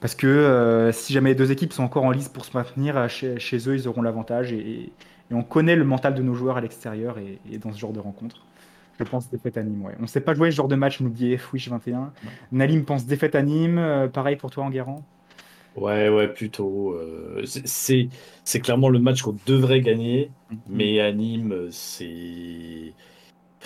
Parce 0.00 0.14
que 0.14 0.26
euh, 0.26 0.92
si 0.92 1.12
jamais 1.12 1.30
les 1.30 1.34
deux 1.34 1.52
équipes 1.52 1.72
sont 1.72 1.82
encore 1.84 2.04
en 2.04 2.10
lice 2.10 2.28
pour 2.28 2.44
se 2.44 2.56
maintenir, 2.56 2.96
euh, 2.96 3.08
chez, 3.08 3.38
chez 3.38 3.58
eux, 3.68 3.74
ils 3.76 3.86
auront 3.88 4.02
l'avantage. 4.02 4.52
Et, 4.52 4.92
et 5.30 5.34
on 5.34 5.42
connaît 5.42 5.76
le 5.76 5.84
mental 5.84 6.14
de 6.14 6.22
nos 6.22 6.34
joueurs 6.34 6.56
à 6.56 6.60
l'extérieur 6.62 7.18
et, 7.18 7.40
et 7.50 7.58
dans 7.58 7.72
ce 7.72 7.78
genre 7.78 7.92
de 7.92 8.00
rencontre. 8.00 8.46
Je 8.98 9.04
pense 9.04 9.30
défaite 9.30 9.56
à 9.58 9.62
Nîmes. 9.62 9.82
Ouais. 9.84 9.94
On 9.98 10.02
ne 10.02 10.06
sait 10.06 10.20
pas 10.20 10.34
jouer 10.34 10.50
ce 10.50 10.56
genre 10.56 10.68
de 10.68 10.76
match, 10.76 11.00
nous 11.00 11.10
dit 11.10 11.36
Fwish 11.38 11.68
21. 11.68 12.12
Nalim 12.52 12.84
pense 12.84 13.06
défaite 13.06 13.34
à 13.34 13.42
Nîmes. 13.42 13.78
euh, 13.78 14.08
pareil 14.08 14.36
pour 14.36 14.50
toi, 14.50 14.64
Enguerrand. 14.64 15.04
Ouais, 15.76 16.08
ouais, 16.08 16.28
plutôt. 16.32 16.92
euh, 16.94 17.44
c'est 17.44 18.10
clairement 18.60 18.88
le 18.88 18.98
match 18.98 19.22
qu'on 19.22 19.36
devrait 19.46 19.80
gagner, 19.82 20.32
mais 20.66 21.00
à 21.00 21.12
Nîmes, 21.12 21.68
c'est. 21.70 22.96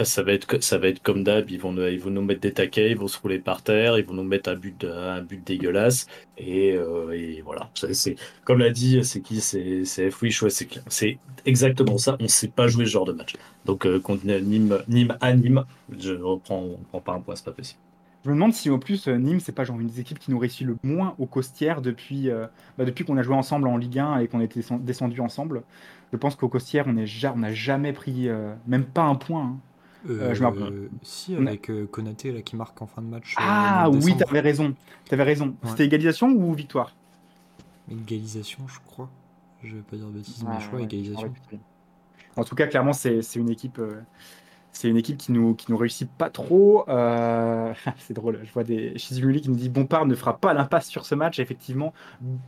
Ça 0.02 0.24
va 0.24 0.32
être, 0.32 0.60
ça 0.60 0.78
va 0.78 0.88
être 0.88 1.00
comme 1.02 1.22
d'hab, 1.22 1.48
ils 1.50 1.60
vont, 1.60 1.72
ils 1.86 2.00
vont 2.00 2.10
nous 2.10 2.22
mettre 2.22 2.40
des 2.40 2.52
taquets, 2.52 2.90
ils 2.90 2.96
vont 2.98 3.06
se 3.06 3.16
rouler 3.20 3.38
par 3.38 3.62
terre, 3.62 3.96
ils 3.96 4.04
vont 4.04 4.14
nous 4.14 4.24
mettre 4.24 4.50
un 4.50 4.56
but, 4.56 4.82
un 4.84 5.22
but 5.22 5.46
dégueulasse, 5.46 6.06
et, 6.36 6.72
euh, 6.72 7.12
et 7.12 7.42
voilà. 7.42 7.70
C'est- 7.74 8.16
comme 8.44 8.58
l'a 8.58 8.70
dit, 8.70 9.04
c'est 9.04 9.20
qui 9.20 9.40
C'est 9.40 9.84
c'est 9.84 10.10
F-Wish, 10.10 10.48
c'est. 10.48 10.68
C'est 10.88 11.20
exactement 11.44 11.96
ça, 11.96 12.16
on 12.18 12.26
sait 12.26 12.48
pas 12.48 12.66
jouer 12.66 12.86
ce 12.86 12.90
genre 12.90 13.04
de 13.04 13.12
match. 13.12 13.34
Donc, 13.64 13.86
euh, 13.86 14.00
contre 14.00 14.26
Nîmes, 14.26 14.82
Nîmes 14.88 15.16
à 15.20 15.32
Nîmes, 15.32 15.64
je 15.96 16.12
reprends, 16.14 16.60
on 16.64 16.78
prend 16.88 17.00
pas 17.00 17.12
un 17.12 17.20
point, 17.20 17.36
c'est 17.36 17.44
pas 17.44 17.52
possible. 17.52 17.78
Je 18.24 18.30
me 18.30 18.34
demande 18.34 18.52
si 18.54 18.70
au 18.70 18.78
plus 18.78 19.06
euh, 19.06 19.16
Nîmes, 19.16 19.38
c'est 19.38 19.52
pas 19.52 19.62
genre 19.64 19.78
une 19.78 19.86
des 19.86 20.00
équipes 20.00 20.18
qui 20.18 20.30
nous 20.32 20.38
réussit 20.40 20.66
le 20.66 20.76
moins 20.82 21.14
au 21.18 21.26
Costières 21.26 21.82
depuis, 21.82 22.30
bah, 22.78 22.84
depuis 22.84 23.04
qu'on 23.04 23.16
a 23.16 23.22
joué 23.22 23.34
ensemble 23.36 23.68
en 23.68 23.76
Ligue 23.76 23.98
1 24.00 24.18
et 24.18 24.26
qu'on 24.28 24.40
était 24.40 24.60
descendu 24.80 25.20
ensemble. 25.20 25.62
Je 26.12 26.16
pense 26.16 26.34
qu'au 26.34 26.48
Costières, 26.48 26.86
on 26.88 26.92
n'a 26.94 27.52
jamais 27.52 27.92
pris 27.92 28.28
même 28.66 28.84
pas 28.86 29.02
un 29.02 29.14
point. 29.14 29.42
hein. 29.44 29.60
Euh, 30.08 30.34
je 30.34 30.40
me 30.40 30.46
rappelle. 30.46 30.62
Euh, 30.64 30.88
si, 31.02 31.34
On 31.38 31.46
a- 31.46 31.50
avec 31.50 31.70
euh, 31.70 31.86
Konaté 31.86 32.30
là, 32.32 32.42
qui 32.42 32.56
marque 32.56 32.80
en 32.82 32.86
fin 32.86 33.00
de 33.02 33.06
match. 33.06 33.34
Ah 33.38 33.88
oui, 33.90 34.16
t'avais 34.16 34.40
raison. 34.40 34.74
T'avais 35.08 35.22
raison. 35.22 35.46
Ouais. 35.62 35.70
C'était 35.70 35.84
égalisation 35.86 36.28
ou 36.28 36.52
victoire? 36.52 36.92
Égalisation, 37.90 38.60
je 38.66 38.78
crois. 38.86 39.08
Je 39.62 39.74
vais 39.76 39.82
pas 39.82 39.96
dire 39.96 40.06
de 40.06 40.12
bêtises, 40.12 40.44
mais 40.46 40.60
je 40.60 40.66
crois 40.66 40.78
ouais, 40.80 40.84
égalisation. 40.84 41.32
En 42.36 42.44
tout 42.44 42.54
cas, 42.54 42.66
clairement, 42.66 42.92
c'est 42.92 43.22
c'est 43.22 43.38
une 43.38 43.50
équipe. 43.50 43.80
C'est 44.74 44.88
une 44.88 44.96
équipe 44.96 45.16
qui 45.16 45.32
nous, 45.32 45.56
nous 45.68 45.76
réussit 45.76 46.10
pas 46.10 46.28
trop. 46.30 46.84
Euh, 46.88 47.72
c'est 47.98 48.12
drôle, 48.12 48.40
je 48.44 48.52
vois 48.52 48.64
des 48.64 48.98
Shizumuli 48.98 49.40
qui 49.40 49.48
nous 49.48 49.56
dit 49.56 49.68
Bompard 49.68 50.04
ne 50.04 50.14
fera 50.14 50.36
pas 50.36 50.52
l'impasse 50.52 50.88
sur 50.88 51.06
ce 51.06 51.14
match. 51.14 51.38
Effectivement, 51.38 51.94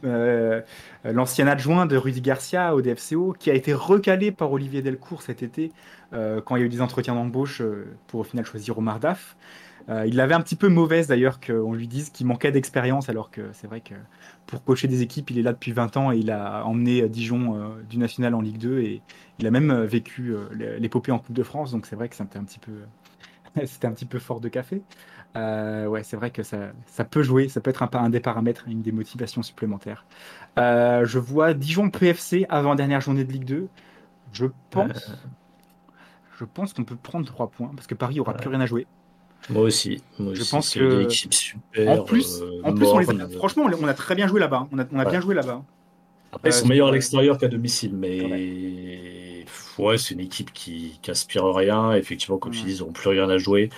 euh, 0.05 0.61
l'ancien 1.05 1.47
adjoint 1.47 1.87
de 1.87 1.97
Rudy 1.97 2.21
Garcia 2.21 2.75
au 2.75 2.83
DFCO, 2.83 3.35
qui 3.39 3.51
a 3.51 3.55
été 3.55 3.73
recalé 3.73 4.33
par 4.33 4.51
Olivier 4.51 4.83
Delcourt 4.83 5.23
cet 5.23 5.43
été, 5.43 5.73
euh, 6.13 6.41
quand 6.41 6.57
il 6.57 6.61
y 6.61 6.63
a 6.63 6.67
eu 6.67 6.69
des 6.69 6.83
entretiens 6.83 7.15
d'embauche 7.15 7.63
pour 8.09 8.21
au 8.21 8.25
final 8.25 8.45
choisir 8.45 8.77
Omar 8.77 8.99
Daf. 8.99 9.37
Euh, 9.89 10.07
il 10.07 10.17
l'avait 10.17 10.35
un 10.35 10.41
petit 10.41 10.57
peu 10.57 10.69
mauvaise 10.69 11.07
d'ailleurs 11.07 11.41
qu'on 11.41 11.73
lui 11.73 11.87
dise 11.89 12.11
qu'il 12.11 12.27
manquait 12.27 12.53
d'expérience, 12.53 13.09
alors 13.09 13.31
que 13.31 13.43
c'est 13.53 13.67
vrai 13.67 13.81
que 13.81 13.95
pour 14.47 14.65
coacher 14.65 14.89
des 14.89 15.03
équipes, 15.03 15.31
il 15.31 15.39
est 15.39 15.43
là 15.43 15.53
depuis 15.53 15.73
20 15.73 15.97
ans 15.97 16.13
et 16.13 16.19
il 16.19 16.31
a 16.31 16.65
emmené 16.67 17.09
Dijon 17.09 17.57
euh, 17.57 17.83
du 17.89 17.99
national 17.99 18.35
en 18.35 18.41
Ligue 18.41 18.59
2 18.59 18.81
et 18.81 19.03
il 19.39 19.47
a 19.47 19.51
même 19.51 19.71
euh, 19.71 19.87
vécu 19.87 20.35
euh, 20.35 20.49
l'épopée 20.79 21.13
en 21.13 21.19
Coupe 21.19 21.37
de 21.37 21.43
France, 21.43 21.73
donc 21.73 21.87
c'est 21.87 21.97
vrai 21.97 22.09
que 22.09 22.17
c'était 22.17 22.39
un 22.39 22.45
petit 22.45 22.59
peu, 22.59 22.73
c'était 23.67 23.87
un 23.87 23.93
petit 23.93 24.07
peu 24.07 24.19
fort 24.19 24.41
de 24.41 24.49
café. 24.49 24.83
Euh, 25.37 25.87
ouais, 25.87 26.03
c'est 26.03 26.17
vrai 26.17 26.31
que 26.31 26.43
ça, 26.43 26.73
ça 26.87 27.05
peut 27.05 27.23
jouer, 27.23 27.49
ça 27.49 27.61
peut 27.61 27.71
être 27.71 27.83
un, 27.83 28.11
des 28.11 28.21
paramètres, 28.21 28.65
une 28.69 28.83
des 28.83 28.93
motivations 28.93 29.43
supplémentaires. 29.43 30.07
Euh, 30.59 31.05
je 31.05 31.19
vois 31.19 31.53
Dijon 31.55 31.91
PFC 31.91 32.47
avant 32.49 32.75
dernière 32.75 33.01
journée 33.03 33.25
de 33.25 33.33
Ligue 33.33 33.45
2. 33.45 33.69
Je 34.33 34.47
pense, 34.71 35.13
je 36.39 36.45
pense 36.45 36.73
qu'on 36.73 36.85
peut 36.85 36.97
prendre 36.97 37.27
3 37.27 37.51
points 37.51 37.73
parce 37.75 37.87
que 37.87 37.95
Paris 37.95 38.21
aura 38.21 38.35
plus 38.35 38.49
rien 38.49 38.61
à 38.61 38.67
jouer. 38.67 38.87
Moi 39.51 39.63
aussi. 39.63 40.03
Moi 40.19 40.35
Je 40.35 40.41
aussi, 40.41 40.51
pense 40.51 40.75
que- 40.75 41.09
super. 41.09 42.01
En 42.01 42.05
plus, 42.05 42.41
euh, 42.43 42.61
en 42.65 42.75
plus 42.75 42.87
on 42.87 42.99
les 42.99 43.11
a- 43.11 43.13
morne. 43.15 43.31
franchement, 43.33 43.65
on, 43.81 43.87
a 43.87 43.95
très 43.95 44.15
bien 44.15 44.27
joué 44.27 44.41
là-bas. 44.41 44.69
On 44.73 44.79
a, 44.79 44.85
on 44.93 44.99
a 44.99 45.05
Ouais. 45.05 45.11
bien 45.11 45.21
joué 45.21 45.35
là-bas. 45.35 45.63
Après, 46.33 46.49
ils 46.51 46.53
Euh, 46.53 46.57
sont 46.57 46.67
meilleurs 46.67 46.89
à 46.89 46.93
l'extérieur 46.93 47.39
qu'à 47.39 47.49
domicile, 47.49 47.95
mais 47.95 49.45
ouais, 49.79 49.97
c'est 49.99 50.15
une 50.15 50.21
équipe 50.21 50.53
qui, 50.53 50.99
qui 51.01 51.11
aspire 51.11 51.45
rien. 51.47 51.93
Effectivement, 51.95 52.39
comme 52.39 52.53
tu 52.53 52.63
dis, 52.63 52.77
ils 52.77 52.81
n'ont 52.85 52.93
plus 52.93 53.09
rien 53.11 53.29
à 53.31 53.39
jouer. 53.39 53.71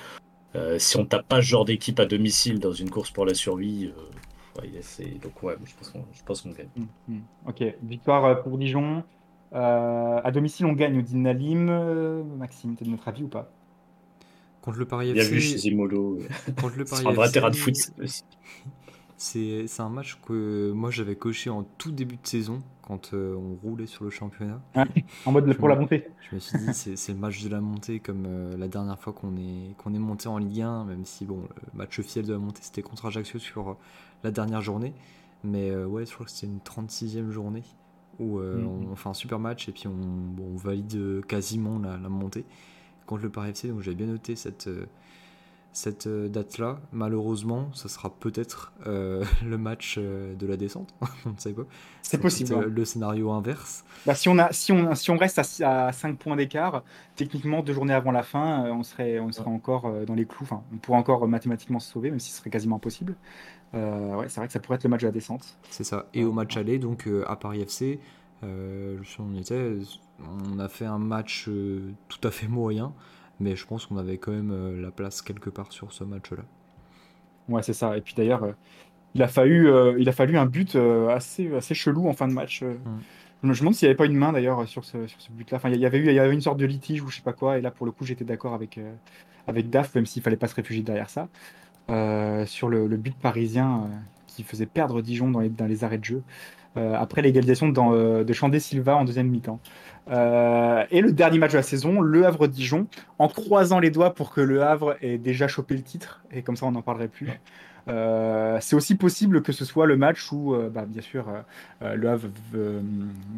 Euh, 0.57 0.79
si 0.79 0.97
on 0.97 1.05
tape 1.05 1.29
pas 1.29 1.37
ce 1.37 1.47
genre 1.47 1.64
d'équipe 1.66 2.01
à 2.01 2.07
domicile 2.07 2.59
dans 2.59 2.73
une 2.73 2.89
course 2.91 3.11
pour 3.11 3.27
la 3.27 3.35
survie, 3.35 3.93
euh, 4.57 4.61
ouais, 4.62 4.71
donc 5.23 5.43
ouais, 5.43 5.55
je 5.64 5.75
pense 5.77 5.91
qu'on 5.91 6.05
je 6.12 6.23
pense 6.25 6.41
qu'on 6.41 6.51
gagne. 6.51 6.69
Mm, 6.77 7.14
mm. 7.14 7.21
Ok, 7.49 7.62
victoire 7.83 8.25
euh, 8.25 8.35
pour 8.37 8.57
Dijon. 8.57 9.05
Euh, 9.55 10.21
à 10.25 10.31
domicile, 10.31 10.66
on 10.66 10.73
gagne, 10.73 11.01
dit 11.03 11.16
Nalim. 11.16 11.69
Euh, 11.71 12.23
Maxime, 12.39 12.75
t'es 12.77 12.85
de 12.87 12.91
notre 12.91 13.07
avis 13.09 13.23
ou 13.25 13.29
pas? 13.29 13.51
Contre 14.69 14.79
le 14.81 14.85
Paris 14.87 15.12
Bien 15.14 15.23
FC, 15.23 15.35
vu 15.35 15.41
chez 15.41 15.57
Zimolo. 15.57 16.19
contre 16.61 16.77
le 16.77 16.85
C'est 16.85 16.91
Paris 16.97 17.07
un 17.09 17.12
vrai 17.12 17.25
FC, 17.27 17.33
terrain 17.33 17.51
de 17.51 17.57
foot. 17.57 17.75
C'est 19.16 19.66
un 19.81 19.89
match 19.89 20.19
que 20.27 20.71
moi 20.73 20.91
j'avais 20.91 21.16
coché 21.16 21.51
en 21.51 21.64
tout 21.64 21.91
début 21.91 22.16
de 22.16 22.27
saison 22.27 22.61
quand 22.83 23.14
euh, 23.14 23.35
on 23.35 23.55
roulait 23.66 23.87
sur 23.87 24.05
le 24.05 24.11
championnat. 24.11 24.61
En 25.27 25.33
mode 25.33 25.47
Je 25.51 25.55
pour 25.57 25.69
la 25.69 25.75
me- 25.75 25.81
montée. 25.81 26.07
Je 26.31 26.35
me 26.37 26.41
suis 26.41 26.59
dit 26.59 26.73
c'est 26.75 27.12
le 27.12 27.19
match 27.19 27.43
de 27.43 27.49
la 27.49 27.61
montée 27.61 27.99
comme 27.99 28.27
euh, 28.27 28.57
la 28.57 28.69
dernière 28.69 28.99
fois 28.99 29.12
qu'on 29.12 29.37
est 29.37 29.75
qu'on 29.79 29.93
est 29.95 29.99
monté 29.99 30.29
en 30.29 30.39
Ligue 30.39 30.61
1, 30.61 30.85
même 30.85 31.05
si 31.05 31.25
bon 31.25 31.41
le 31.73 31.79
match 31.79 31.99
officiel 31.99 32.27
de 32.27 32.33
la 32.35 32.39
montée 32.39 32.61
c'était 32.62 32.83
contre 32.83 33.07
Ajaccio 33.07 33.39
sur 33.41 33.71
euh, 33.71 33.75
la 34.23 34.31
dernière 34.31 34.61
journée. 34.61 34.93
Mais 35.43 35.71
euh, 35.71 35.87
ouais, 35.87 36.05
je 36.07 36.12
crois 36.12 36.27
que 36.27 36.33
c'était 36.33 36.47
une 36.53 36.59
36e 36.61 37.31
journée 37.31 37.62
où 38.21 38.39
euh, 38.39 38.59
Mhm. 38.59 38.91
on 38.93 38.97
fait 38.97 39.09
un 39.09 39.14
super 39.14 39.39
match 39.39 39.69
et 39.69 39.73
puis 39.73 39.87
on, 39.89 39.95
bon, 39.95 40.51
on 40.55 40.57
valide 40.57 41.23
quasiment 41.27 41.79
la, 41.79 41.97
la 41.97 42.09
montée 42.09 42.45
contre 43.09 43.23
le 43.23 43.31
Paris 43.31 43.51
FC. 43.51 43.69
Donc 43.69 43.81
j'avais 43.81 43.97
bien 43.97 44.07
noté 44.07 44.37
cette, 44.37 44.69
euh, 44.69 44.87
cette 45.73 46.07
euh, 46.07 46.29
date-là. 46.29 46.79
Malheureusement, 46.93 47.73
ça 47.75 47.89
sera 47.89 48.11
peut-être 48.11 48.73
euh, 48.87 49.25
le 49.45 49.59
match 49.59 49.99
de 49.99 50.47
la 50.47 50.57
descente. 50.57 50.95
on 51.27 51.31
ne 51.31 51.39
sait 51.39 51.53
pas. 51.53 51.63
C'est 52.03 52.19
possible. 52.19 52.55
hein. 52.55 52.65
le 52.69 52.85
scénario 52.85 53.31
inverse. 53.33 53.85
Bah, 54.07 54.15
si, 54.15 54.29
on 54.29 54.39
a, 54.39 54.53
si, 54.53 54.71
on, 54.73 54.95
si 54.95 55.11
on 55.11 55.17
reste 55.17 55.41
à, 55.63 55.93
5 55.93 56.17
points 56.19 56.37
d'écart, 56.37 56.85
techniquement, 57.17 57.63
deux 57.63 57.73
journées 57.73 57.95
avant 57.95 58.13
la 58.13 58.23
fin, 58.23 58.71
on 58.71 58.83
serait, 58.83 59.19
on 59.19 59.33
serait 59.33 59.51
encore 59.51 59.91
dans 60.07 60.15
les 60.15 60.25
clous. 60.25 60.45
Enfin, 60.45 60.63
on 60.73 60.77
pourrait 60.77 60.99
encore 60.99 61.27
mathématiquement 61.27 61.81
se 61.81 61.91
sauver, 61.91 62.11
même 62.11 62.21
si 62.21 62.31
ce 62.31 62.39
serait 62.39 62.51
quasiment 62.51 62.77
impossible. 62.77 63.17
Euh, 63.75 64.15
ouais, 64.15 64.29
c'est 64.29 64.41
vrai 64.41 64.47
que 64.47 64.53
ça 64.53 64.61
pourrait 64.61 64.77
être 64.77 64.85
le 64.85 64.91
match 64.91 65.03
de 65.03 65.07
la 65.07 65.13
descente. 65.13 65.59
C'est 65.71 65.85
ça. 65.85 66.07
Et 66.15 66.25
au 66.25 66.33
match 66.33 66.57
aller, 66.57 66.79
donc 66.79 67.07
euh, 67.07 67.25
à 67.29 67.37
Paris 67.37 67.61
FC, 67.61 68.01
euh, 68.45 68.99
on 69.18 69.34
était, 69.34 69.74
on 70.20 70.59
a 70.59 70.68
fait 70.68 70.86
un 70.86 70.99
match 70.99 71.47
euh, 71.49 71.93
tout 72.09 72.26
à 72.26 72.30
fait 72.30 72.49
moyen, 72.49 72.93
mais 73.41 73.57
je 73.57 73.66
pense 73.66 73.86
qu'on 73.86 73.97
avait 73.97 74.18
quand 74.18 74.32
même 74.32 74.51
euh, 74.53 74.80
la 74.80 74.91
place 74.91 75.22
quelque 75.22 75.51
part 75.51 75.72
sur 75.72 75.93
ce 75.93 76.05
match-là. 76.05 76.43
Ouais, 77.49 77.62
c'est 77.62 77.72
ça. 77.72 77.97
Et 77.97 78.01
puis 78.01 78.14
d'ailleurs, 78.14 78.55
il 79.14 79.22
a 79.22 79.28
fallu, 79.28 79.68
euh, 79.70 79.97
il 79.99 80.09
a 80.09 80.12
fallu 80.12 80.36
un 80.39 80.47
but 80.47 80.76
euh, 80.76 81.09
assez, 81.09 81.55
assez 81.55 81.74
chelou 81.74 82.09
en 82.09 82.12
fin 82.12 82.28
de 82.28 82.32
match. 82.34 82.62
euh. 82.62 82.74
Je 83.43 83.49
me 83.49 83.55
je 83.55 83.59
me 83.61 83.64
demande 83.64 83.74
s'il 83.74 83.86
n'y 83.86 83.91
avait 83.91 83.97
pas 83.97 84.07
une 84.07 84.16
main 84.16 84.32
d'ailleurs 84.32 84.66
sur 84.68 84.84
ce, 84.84 85.07
sur 85.07 85.20
ce 85.20 85.30
but-là. 85.32 85.57
Enfin, 85.59 85.70
il 85.70 85.80
y 85.80 85.86
avait 85.86 85.99
eu, 85.99 86.07
il 86.09 86.14
y 86.14 86.18
avait 86.18 86.34
une 86.34 86.41
sorte 86.41 86.59
de 86.59 86.66
litige 86.66 87.03
ou 87.03 87.09
je 87.09 87.16
sais 87.16 87.22
pas 87.22 87.32
quoi. 87.32 87.59
Et 87.59 87.61
là, 87.61 87.70
pour 87.70 87.86
le 87.86 87.93
coup, 87.93 88.05
j'étais 88.05 88.24
d'accord 88.24 88.55
avec, 88.55 88.80
avec 89.47 89.70
Daf, 89.70 89.95
même 89.95 90.07
s'il 90.07 90.22
fallait 90.22 90.36
pas 90.36 90.49
se 90.49 90.55
réfugier 90.57 90.82
derrière 90.82 91.09
ça. 91.11 91.28
Sur 92.47 92.68
le, 92.68 92.86
le 92.86 92.97
but 92.97 93.16
parisien 93.18 93.89
qui 94.26 94.43
faisait 94.45 94.66
perdre 94.66 95.01
Dijon 95.03 95.30
dans 95.30 95.41
les, 95.41 95.49
dans 95.51 95.66
les 95.66 95.84
arrêts 95.84 95.99
de 95.99 96.05
jeu. 96.05 96.22
Euh, 96.77 96.95
après 96.95 97.23
l'égalisation 97.23 97.73
euh, 97.77 98.25
de 98.25 98.33
Chandé 98.33 98.61
Silva 98.61 98.97
en 98.97 99.05
deuxième 99.05 99.29
mi-temps. 99.29 99.61
Euh, 100.11 100.85
et 100.91 101.01
le 101.01 101.12
dernier 101.12 101.39
match 101.39 101.53
de 101.53 101.57
la 101.57 101.62
saison, 101.62 102.01
Le 102.01 102.27
Havre-Dijon, 102.27 102.87
en 103.19 103.29
croisant 103.29 103.81
les 103.81 103.91
doigts 103.91 104.14
pour 104.14 104.31
que 104.31 104.41
Le 104.41 104.62
Havre 104.62 104.97
ait 105.01 105.19
déjà 105.19 105.49
chopé 105.49 105.75
le 105.75 105.83
titre, 105.83 106.23
et 106.31 106.43
comme 106.43 106.57
ça 106.57 106.66
on 106.66 106.73
n'en 106.73 106.83
parlerait 106.83 107.09
plus. 107.09 107.31
C'est 108.61 108.77
aussi 108.77 108.97
possible 108.97 109.41
que 109.41 109.53
ce 109.53 109.64
soit 109.64 109.87
le 109.87 109.97
match 109.97 110.31
où, 110.31 110.55
bah, 110.71 110.85
bien 110.87 111.01
sûr, 111.01 111.25
Le 111.81 112.09
Havre 112.11 112.29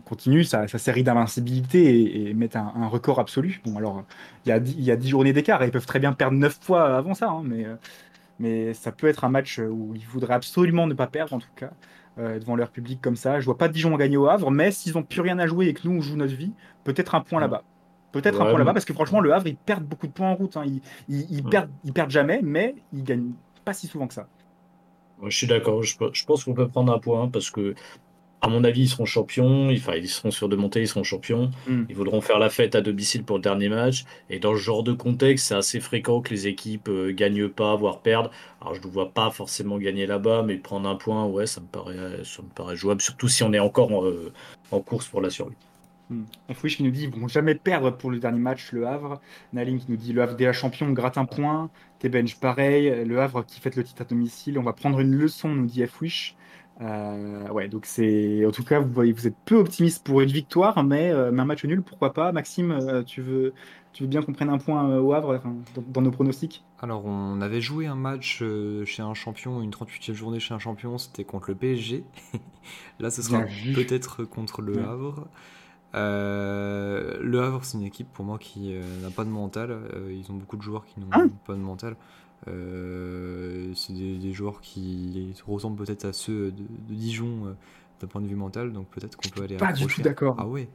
continue 0.05 0.43
sa, 0.43 0.67
série 0.67 1.05
d'invincibilité 1.05 2.01
et, 2.01 2.31
et 2.31 2.35
met 2.35 2.57
un, 2.57 2.89
record 2.89 3.21
absolu. 3.21 3.61
Bon, 3.65 3.77
alors, 3.77 4.05
il 4.45 4.49
y 4.49 4.53
a, 4.53 4.59
dix- 4.59 4.75
il 4.77 4.83
y 4.83 4.91
a 4.91 4.97
10 4.97 5.09
journées 5.09 5.33
d'écart 5.33 5.63
et 5.63 5.67
ils 5.67 5.71
peuvent 5.71 5.87
très 5.87 6.01
bien 6.01 6.13
perdre 6.13 6.37
9 6.37 6.59
fois 6.61 6.97
avant 6.97 7.15
ça, 7.15 7.29
hein, 7.29 7.45
mais, 8.41 8.75
ça 8.75 8.91
peut 8.91 9.07
être 9.07 9.23
un 9.23 9.29
match 9.29 9.61
où 9.61 9.93
ils 9.95 10.07
voudraient 10.07 10.35
absolument 10.35 10.89
ne 10.89 10.95
pas 10.95 11.07
perdre, 11.07 11.35
en 11.35 11.39
tout 11.39 11.47
cas, 11.55 11.71
devant 12.17 12.57
leur 12.57 12.71
public 12.71 13.01
comme 13.01 13.17
ça. 13.17 13.41
Je 13.41 13.45
vois 13.47 13.57
pas 13.59 13.69
Dijon 13.69 13.97
gagner 13.97 14.17
au 14.17 14.29
Havre, 14.29 14.51
mais 14.51 14.71
s'ils 14.71 14.97
ont 14.99 15.03
plus 15.03 15.21
rien 15.21 15.39
à 15.39 15.47
jouer 15.47 15.67
et 15.69 15.75
que 15.75 15.87
nous, 15.89 15.97
on 15.97 16.01
joue 16.01 16.17
notre 16.17 16.35
vie, 16.35 16.53
peut-être 16.85 17.15
un 17.15 17.21
point 17.21 17.41
là-bas. 17.41 17.63
Peut-être 18.13 18.41
un 18.41 18.47
point 18.51 18.59
là-bas, 18.59 18.73
parce 18.73 18.85
que 18.85 18.93
franchement, 18.93 19.21
le 19.21 19.33
Havre, 19.33 19.47
ils 19.47 19.57
perdent 19.57 19.85
beaucoup 19.85 20.07
de 20.09 20.13
points 20.13 20.31
en 20.31 20.35
route. 20.35 20.57
hein. 20.57 20.65
Ils, 20.67 20.81
ils- 21.09 21.27
ils 21.31 21.45
Ouais. 21.45 21.51
perdent, 21.51 21.71
ils 21.85 21.93
perdent 21.93 22.11
jamais, 22.11 22.41
mais 22.43 22.75
ils 22.93 23.05
gagnent 23.05 23.33
pas 23.65 23.73
si 23.73 23.87
souvent 23.87 24.07
que 24.09 24.15
ça. 24.15 24.27
Je 25.25 25.37
suis 25.37 25.47
d'accord. 25.47 25.83
Je, 25.83 25.97
je 26.13 26.25
pense 26.25 26.45
qu'on 26.45 26.55
peut 26.55 26.67
prendre 26.69 26.93
un 26.93 26.99
point 26.99 27.29
parce 27.29 27.51
que, 27.51 27.75
à 28.43 28.49
mon 28.49 28.65
avis, 28.65 28.83
ils 28.83 28.89
seront 28.89 29.05
champions. 29.05 29.71
Enfin, 29.71 29.95
ils 29.95 30.09
seront 30.09 30.31
sur 30.31 30.49
de 30.49 30.57
montée, 30.57 30.81
ils 30.81 30.89
seront 30.89 31.05
champions. 31.05 31.51
Mm. 31.67 31.83
Ils 31.89 31.97
voudront 31.97 32.21
faire 32.21 32.39
la 32.39 32.51
fête 32.51 32.75
à 32.75 32.81
domicile 32.81 33.25
pour 33.25 33.37
le 33.37 33.43
dernier 33.43 33.69
match. 33.69 34.05
Et 34.31 34.39
dans 34.39 34.53
ce 34.53 34.61
genre 34.61 34.83
de 34.83 34.93
contexte, 34.93 35.49
c'est 35.49 35.55
assez 35.55 35.81
fréquent 35.81 36.21
que 36.21 36.31
les 36.31 36.47
équipes 36.47 36.89
euh, 36.89 37.13
gagnent 37.13 37.49
pas, 37.49 37.77
voire 37.77 38.01
perdent. 38.01 38.31
Alors, 38.61 38.75
je 38.75 38.81
ne 38.81 38.87
vois 38.91 39.13
pas 39.13 39.31
forcément 39.31 39.79
gagner 39.79 40.07
là-bas, 40.07 40.43
mais 40.43 40.57
prendre 40.57 40.89
un 40.89 40.97
point, 40.97 41.27
ouais, 41.27 41.47
ça 41.47 41.61
me 41.61 41.67
paraît, 41.67 42.25
ça 42.25 42.43
me 42.43 42.49
paraît 42.49 42.77
jouable. 42.77 43.03
Surtout 43.03 43.29
si 43.29 43.43
on 43.43 43.53
est 43.53 43.59
encore 43.59 43.93
en, 43.93 44.05
euh, 44.07 44.33
en 44.71 44.81
course 44.81 45.07
pour 45.07 45.21
la 45.21 45.31
survie. 45.31 45.57
Hmm. 46.09 46.25
Fouiche 46.55 46.77
qui 46.77 46.83
nous 46.83 46.91
dit 46.91 47.05
ils 47.05 47.21
vont 47.21 47.29
jamais 47.29 47.55
perdre 47.55 47.91
pour 47.93 48.11
le 48.11 48.19
dernier 48.19 48.41
match, 48.41 48.73
Le 48.73 48.87
Havre. 48.87 49.21
Naline 49.53 49.79
qui 49.79 49.87
nous 49.89 49.97
dit 49.97 50.13
Le 50.13 50.23
Havre 50.23 50.35
déjà 50.35 50.53
champion, 50.53 50.87
on 50.87 50.93
gratte 50.93 51.19
un 51.19 51.25
point. 51.25 51.71
Tebenj 52.01 52.37
pareil. 52.41 53.05
Le 53.05 53.21
Havre 53.21 53.45
qui 53.45 53.61
fête 53.61 53.77
le 53.77 53.85
titre 53.85 54.03
à 54.03 54.05
domicile. 54.05 54.59
On 54.59 54.63
va 54.63 54.73
prendre 54.73 54.99
une 54.99 55.15
leçon, 55.15 55.51
nous 55.51 55.67
dit 55.67 55.87
Fouiche. 55.87 56.35
Euh, 56.81 57.49
ouais, 57.51 57.69
donc 57.69 57.85
c'est. 57.85 58.45
En 58.47 58.53
tout 58.53 58.65
cas, 58.65 58.81
vous 58.81 58.91
voyez, 58.91 59.13
vous 59.13 59.27
êtes 59.27 59.37
peu 59.45 59.57
optimiste 59.57 60.05
pour 60.05 60.21
une 60.23 60.31
victoire, 60.31 60.83
mais, 60.83 61.11
euh, 61.11 61.31
mais 61.31 61.43
un 61.43 61.45
match 61.45 61.65
nul, 61.65 61.83
pourquoi 61.83 62.13
pas. 62.15 62.33
Maxime, 62.33 62.71
euh, 62.73 63.03
tu 63.03 63.21
veux, 63.21 63.53
tu 63.93 64.05
veux 64.05 64.09
bien 64.09 64.23
qu'on 64.23 64.33
prenne 64.33 64.49
un 64.49 64.57
point 64.59 64.97
au 64.99 65.13
Havre 65.13 65.37
enfin, 65.37 65.55
dans, 65.75 65.83
dans 65.83 66.01
nos 66.01 66.11
pronostics? 66.11 66.65
Alors, 66.79 67.05
on 67.05 67.41
avait 67.43 67.61
joué 67.61 67.87
un 67.87 67.97
match 67.97 68.43
chez 68.87 69.03
un 69.03 69.13
champion, 69.13 69.61
une 69.61 69.71
38e 69.71 70.15
journée 70.15 70.41
chez 70.41 70.55
un 70.55 70.59
champion, 70.59 70.97
c'était 70.97 71.25
contre 71.25 71.51
le 71.51 71.55
PSG. 71.57 72.03
Là, 73.01 73.11
ce 73.11 73.21
sera 73.21 73.43
peut-être 73.75 74.25
contre 74.25 74.63
le 74.63 74.77
Ouais. 74.77 74.83
Havre. 74.83 75.29
Le 75.93 77.41
Havre, 77.43 77.65
c'est 77.65 77.77
une 77.77 77.85
équipe 77.85 78.11
pour 78.13 78.25
moi 78.25 78.39
qui 78.39 78.73
n'a 79.03 79.11
pas 79.11 79.25
de 79.25 79.31
mental. 79.31 79.77
Ils 80.11 80.31
ont 80.33 80.37
beaucoup 80.37 80.57
de 80.57 80.63
joueurs 80.63 80.87
qui 80.87 80.99
n'ont 81.01 81.09
Hein 81.13 81.29
pas 81.47 81.53
de 81.55 81.59
mental. 81.59 81.97
Euh, 82.49 83.73
c'est 83.75 83.93
des, 83.93 84.17
des 84.19 84.33
joueurs 84.33 84.61
qui 84.61 85.35
ressemblent 85.47 85.77
peut-être 85.85 86.05
à 86.07 86.13
ceux 86.13 86.51
de, 86.53 86.63
de 86.89 86.95
Dijon 86.95 87.47
euh, 87.47 87.53
d'un 88.01 88.07
point 88.07 88.21
de 88.23 88.27
vue 88.27 88.37
mental, 88.37 88.73
donc 88.73 88.89
peut-être 88.89 89.17
qu'on 89.17 89.29
peut 89.29 89.43
aller 89.43 89.57
Pas 89.57 89.73
du 89.73 89.87
tout 89.87 90.01
d'accord. 90.03 90.37
Ah 90.39 90.47
ouais. 90.47 90.69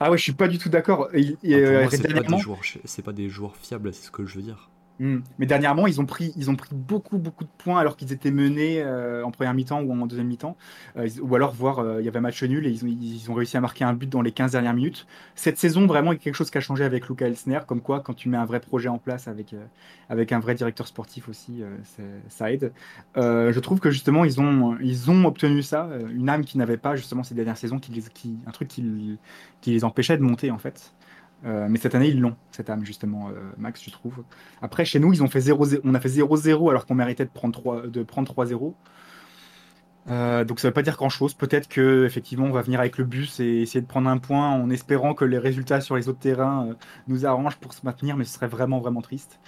Ah 0.00 0.10
ouais, 0.10 0.16
je 0.18 0.22
suis 0.22 0.32
pas 0.32 0.48
du 0.48 0.58
tout 0.58 0.68
d'accord. 0.68 1.08
Et- 1.14 1.36
et, 1.44 1.54
Ah, 1.54 1.58
euh, 1.58 1.80
moi, 1.82 1.90
c'est 1.90 1.98
pas, 2.02 2.08
dernièrement- 2.08 2.36
des 2.38 2.42
joueurs, 2.42 2.58
c'est 2.84 3.02
pas 3.02 3.12
des 3.12 3.28
joueurs 3.28 3.56
fiables, 3.56 3.92
c'est 3.94 4.06
ce 4.06 4.10
que 4.10 4.26
je 4.26 4.36
veux 4.36 4.42
dire. 4.42 4.70
Hmm. 5.00 5.20
Mais 5.38 5.46
dernièrement, 5.46 5.86
ils 5.86 6.00
ont 6.00 6.06
pris, 6.06 6.32
ils 6.36 6.50
ont 6.50 6.54
pris 6.54 6.70
beaucoup, 6.74 7.18
beaucoup 7.18 7.44
de 7.44 7.50
points 7.58 7.80
alors 7.80 7.96
qu'ils 7.96 8.12
étaient 8.12 8.30
menés 8.30 8.82
euh, 8.82 9.24
en 9.24 9.30
première 9.30 9.54
mi-temps 9.54 9.80
ou 9.80 9.92
en 9.92 10.06
deuxième 10.06 10.28
mi-temps. 10.28 10.56
Euh, 10.96 11.08
ou 11.22 11.34
alors, 11.34 11.52
voir, 11.52 11.78
euh, 11.78 12.00
il 12.00 12.04
y 12.04 12.08
avait 12.08 12.20
match 12.20 12.42
nul 12.42 12.66
et 12.66 12.70
ils 12.70 13.30
ont, 13.30 13.34
réussi 13.34 13.56
à 13.56 13.60
marquer 13.60 13.84
un 13.84 13.94
but 13.94 14.08
dans 14.08 14.22
les 14.22 14.32
15 14.32 14.52
dernières 14.52 14.74
minutes. 14.74 15.06
Cette 15.34 15.58
saison, 15.58 15.86
vraiment, 15.86 16.12
il 16.12 16.16
y 16.16 16.18
a 16.18 16.22
quelque 16.22 16.36
chose 16.36 16.50
qui 16.50 16.58
a 16.58 16.60
changé 16.60 16.84
avec 16.84 17.08
Luca 17.08 17.26
Elsner. 17.26 17.60
Comme 17.66 17.80
quoi, 17.80 18.00
quand 18.00 18.14
tu 18.14 18.28
mets 18.28 18.36
un 18.36 18.44
vrai 18.44 18.60
projet 18.60 18.88
en 18.88 18.98
place 18.98 19.28
avec, 19.28 19.54
avec 20.08 20.30
un 20.30 20.40
vrai 20.40 20.54
directeur 20.54 20.86
sportif 20.86 21.28
aussi, 21.28 21.62
ça 22.28 22.52
aide. 22.52 22.72
Je 23.16 23.58
trouve 23.58 23.80
que 23.80 23.90
justement, 23.90 24.24
ils 24.24 24.40
ont, 24.40 24.76
ils 24.80 25.10
ont 25.10 25.24
obtenu 25.24 25.62
ça, 25.62 25.88
une 26.14 26.28
âme 26.28 26.44
qu'ils 26.44 26.58
n'avaient 26.58 26.76
pas 26.76 26.96
justement 26.96 27.22
ces 27.22 27.34
dernières 27.34 27.56
saisons, 27.56 27.78
qui, 27.78 28.38
un 28.46 28.50
truc 28.50 28.68
qui, 28.68 29.18
qui 29.60 29.70
les 29.72 29.84
empêchait 29.84 30.16
de 30.16 30.22
monter 30.22 30.50
en 30.50 30.58
fait. 30.58 30.92
Euh, 31.44 31.66
mais 31.68 31.78
cette 31.78 31.94
année, 31.94 32.08
ils 32.08 32.20
l'ont, 32.20 32.36
cette 32.50 32.70
âme, 32.70 32.84
justement, 32.84 33.28
euh, 33.28 33.32
Max, 33.58 33.82
je 33.84 33.90
trouve. 33.90 34.22
Après, 34.60 34.84
chez 34.84 35.00
nous, 35.00 35.12
ils 35.12 35.22
ont 35.22 35.28
fait 35.28 35.40
0 35.40 35.66
on 35.84 35.94
a 35.94 36.00
fait 36.00 36.08
0-0 36.08 36.70
alors 36.70 36.86
qu'on 36.86 36.94
méritait 36.94 37.24
de 37.24 37.30
prendre 37.30 37.52
3 37.52 37.86
de 37.88 38.02
prendre 38.02 38.32
3-0. 38.32 38.74
Euh, 40.08 40.44
donc 40.44 40.58
ça 40.58 40.68
veut 40.68 40.74
pas 40.74 40.82
dire 40.82 40.96
grand 40.96 41.08
chose. 41.08 41.34
Peut-être 41.34 41.68
que 41.68 42.04
effectivement 42.04 42.46
on 42.46 42.50
va 42.50 42.62
venir 42.62 42.80
avec 42.80 42.98
le 42.98 43.04
bus 43.04 43.38
et 43.38 43.62
essayer 43.62 43.80
de 43.80 43.86
prendre 43.86 44.08
un 44.08 44.18
point 44.18 44.50
en 44.50 44.68
espérant 44.68 45.14
que 45.14 45.24
les 45.24 45.38
résultats 45.38 45.80
sur 45.80 45.94
les 45.94 46.08
autres 46.08 46.18
terrains 46.18 46.70
nous 47.06 47.24
arrangent 47.24 47.58
pour 47.58 47.72
se 47.72 47.86
maintenir, 47.86 48.16
mais 48.16 48.24
ce 48.24 48.34
serait 48.34 48.48
vraiment 48.48 48.80
vraiment 48.80 49.00
triste. 49.00 49.38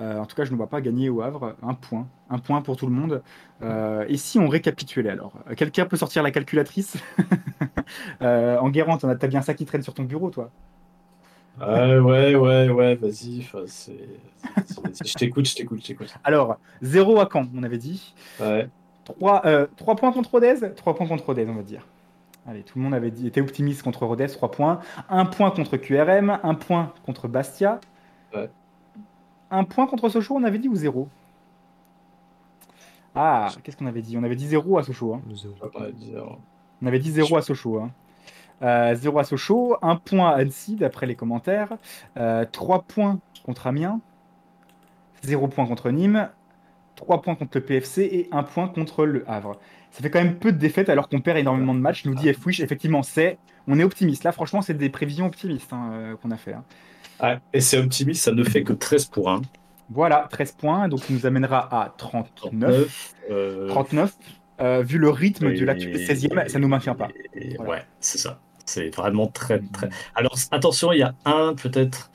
En 0.00 0.26
tout 0.26 0.36
cas, 0.36 0.44
je 0.44 0.52
ne 0.52 0.56
vois 0.56 0.68
pas 0.68 0.80
gagner 0.80 1.08
au 1.10 1.22
Havre 1.22 1.56
un 1.60 1.74
point, 1.74 2.06
un 2.30 2.38
point 2.38 2.62
pour 2.62 2.76
tout 2.76 2.86
le 2.86 2.92
monde. 2.92 3.22
Et 4.08 4.16
si 4.16 4.38
on 4.38 4.48
récapitulait 4.48 5.10
alors? 5.10 5.32
Quelqu'un 5.56 5.86
peut 5.86 5.96
sortir 5.96 6.22
la 6.22 6.30
calculatrice? 6.30 6.96
En 8.20 8.68
Guérant, 8.70 8.98
t'as 8.98 9.26
bien 9.26 9.42
ça 9.42 9.54
qui 9.54 9.64
traîne 9.64 9.82
sur 9.82 9.94
ton 9.94 10.04
bureau, 10.04 10.30
toi 10.30 10.50
Ah, 11.60 12.00
ouais, 12.00 12.34
ouais, 12.34 12.68
ouais, 12.68 12.94
vas-y. 12.94 13.42
Je 13.42 15.14
t'écoute, 15.14 15.46
je 15.46 15.54
t'écoute, 15.56 15.80
je 15.82 15.86
t'écoute. 15.86 16.14
Alors, 16.24 16.58
0 16.82 17.20
à 17.20 17.28
Caen, 17.32 17.46
on 17.56 17.62
avait 17.62 17.78
dit. 17.78 18.14
Ouais. 18.40 18.68
3, 19.04 19.42
points 19.96 20.12
contre 20.12 20.30
Rodez? 20.30 20.74
3 20.76 20.94
points 20.94 21.06
contre 21.06 21.24
Rodez, 21.26 21.46
on 21.48 21.54
va 21.54 21.62
dire. 21.62 21.86
Allez, 22.46 22.62
tout 22.62 22.78
le 22.78 22.84
monde 22.84 22.94
avait 22.94 23.10
dit, 23.10 23.26
était 23.26 23.40
optimiste 23.40 23.82
contre 23.82 24.06
Rodez, 24.06 24.26
3 24.28 24.50
points. 24.50 24.80
1 25.08 25.26
point 25.26 25.50
contre 25.50 25.76
QRM, 25.76 26.38
1 26.42 26.54
point 26.54 26.92
contre 27.04 27.28
Bastia. 27.28 27.80
Ouais. 28.34 28.48
Un 29.50 29.64
point 29.64 29.86
contre 29.86 30.08
Sochaux, 30.08 30.36
on 30.36 30.44
avait 30.44 30.58
dit 30.58 30.68
ou 30.68 30.74
0 30.76 31.08
Ah, 33.14 33.48
qu'est-ce 33.62 33.76
qu'on 33.76 33.86
avait 33.86 34.02
dit? 34.02 34.16
On 34.16 34.22
avait 34.22 34.36
dit 34.36 34.46
0 34.46 34.78
à 34.78 34.82
Sochaux. 34.82 35.14
hein. 35.14 35.22
On 36.80 36.86
avait 36.86 36.98
dit 37.00 37.10
0 37.10 37.36
à 37.36 37.42
Sochaux. 37.42 37.78
Hein. 37.80 37.90
Euh, 38.62 38.94
0 38.94 39.18
à 39.18 39.24
Sochaux, 39.24 39.76
1 39.82 39.96
point 39.96 40.30
à 40.30 40.34
Annecy, 40.36 40.74
d'après 40.76 41.06
les 41.06 41.14
commentaires. 41.14 41.68
Euh, 42.16 42.44
3 42.50 42.82
points 42.82 43.18
contre 43.44 43.66
Amiens. 43.68 44.00
0 45.22 45.48
point 45.48 45.66
contre 45.66 45.90
Nîmes. 45.90 46.28
3 46.96 47.22
points 47.22 47.34
contre 47.36 47.52
le 47.58 47.60
PFC 47.64 48.02
et 48.02 48.28
1 48.32 48.42
point 48.42 48.68
contre 48.68 49.04
le 49.06 49.24
Havre. 49.28 49.58
Ça 49.92 50.02
fait 50.02 50.10
quand 50.10 50.18
même 50.22 50.36
peu 50.36 50.52
de 50.52 50.58
défaites 50.58 50.88
alors 50.88 51.08
qu'on 51.08 51.20
perd 51.20 51.38
énormément 51.38 51.74
de 51.74 51.78
matchs. 51.80 52.04
Nous 52.04 52.14
dit 52.14 52.32
Fwish, 52.34 52.60
effectivement, 52.60 53.02
c'est, 53.02 53.38
on 53.68 53.78
est 53.78 53.84
optimiste. 53.84 54.24
Là, 54.24 54.32
franchement, 54.32 54.60
c'est 54.62 54.74
des 54.74 54.90
prévisions 54.90 55.26
optimistes 55.26 55.72
hein, 55.72 55.90
euh, 55.92 56.16
qu'on 56.16 56.30
a 56.32 56.36
fait. 56.36 56.54
hein. 56.54 56.64
Ouais, 57.22 57.38
et 57.52 57.60
c'est 57.60 57.78
optimiste, 57.78 58.22
ça 58.24 58.32
ne 58.32 58.44
fait 58.44 58.62
que 58.62 58.72
13 58.72 59.06
pour 59.06 59.30
1. 59.30 59.42
Voilà, 59.90 60.26
13 60.30 60.52
points, 60.52 60.88
donc 60.88 61.08
il 61.08 61.16
nous 61.16 61.24
amènera 61.26 61.68
à 61.82 61.94
39. 61.96 62.30
39. 62.36 63.14
euh, 63.30 63.68
39. 63.68 64.14
Euh, 64.60 64.82
vu 64.82 64.98
le 64.98 65.08
rythme 65.08 65.52
de 65.54 65.64
la 65.64 65.74
et- 65.76 66.04
16e, 66.06 66.48
ça 66.48 66.58
nous 66.58 66.68
maintient 66.68 66.94
pas. 66.94 67.08
et- 67.34 67.56
Voilà. 67.56 67.70
Ouais, 67.72 67.82
c'est 68.00 68.18
ça. 68.18 68.40
C'est 68.68 68.94
vraiment 68.94 69.28
très, 69.28 69.60
très. 69.72 69.88
Alors, 70.14 70.36
attention, 70.50 70.92
il 70.92 70.98
y 70.98 71.02
a 71.02 71.14
un 71.24 71.54
peut-être. 71.54 72.10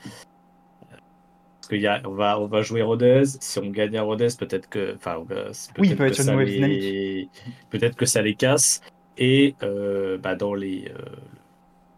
Parce 0.88 1.68
qu'il 1.68 1.80
y 1.80 1.88
a, 1.88 2.00
on 2.04 2.10
va, 2.12 2.38
on 2.38 2.46
va 2.46 2.62
jouer 2.62 2.80
Rodez. 2.82 3.24
Si 3.40 3.58
on 3.58 3.70
gagne 3.70 3.96
à 3.96 4.02
Rodez, 4.02 4.28
peut-être 4.38 4.68
que, 4.68 4.94
enfin, 4.94 5.24
va- 5.28 5.50
Oui, 5.78 5.88
il 5.88 5.96
peut-être 5.96 5.98
peut 5.98 6.06
être 6.06 6.16
que 6.16 6.22
ça 6.22 6.36
les-. 6.36 7.28
Peut-être 7.70 7.96
que 7.96 8.06
ça 8.06 8.22
les 8.22 8.36
casse. 8.36 8.82
Et 9.18 9.56
euh, 9.64 10.16
bah, 10.16 10.36
dans 10.36 10.54
les, 10.54 10.92
euh, 10.96 11.02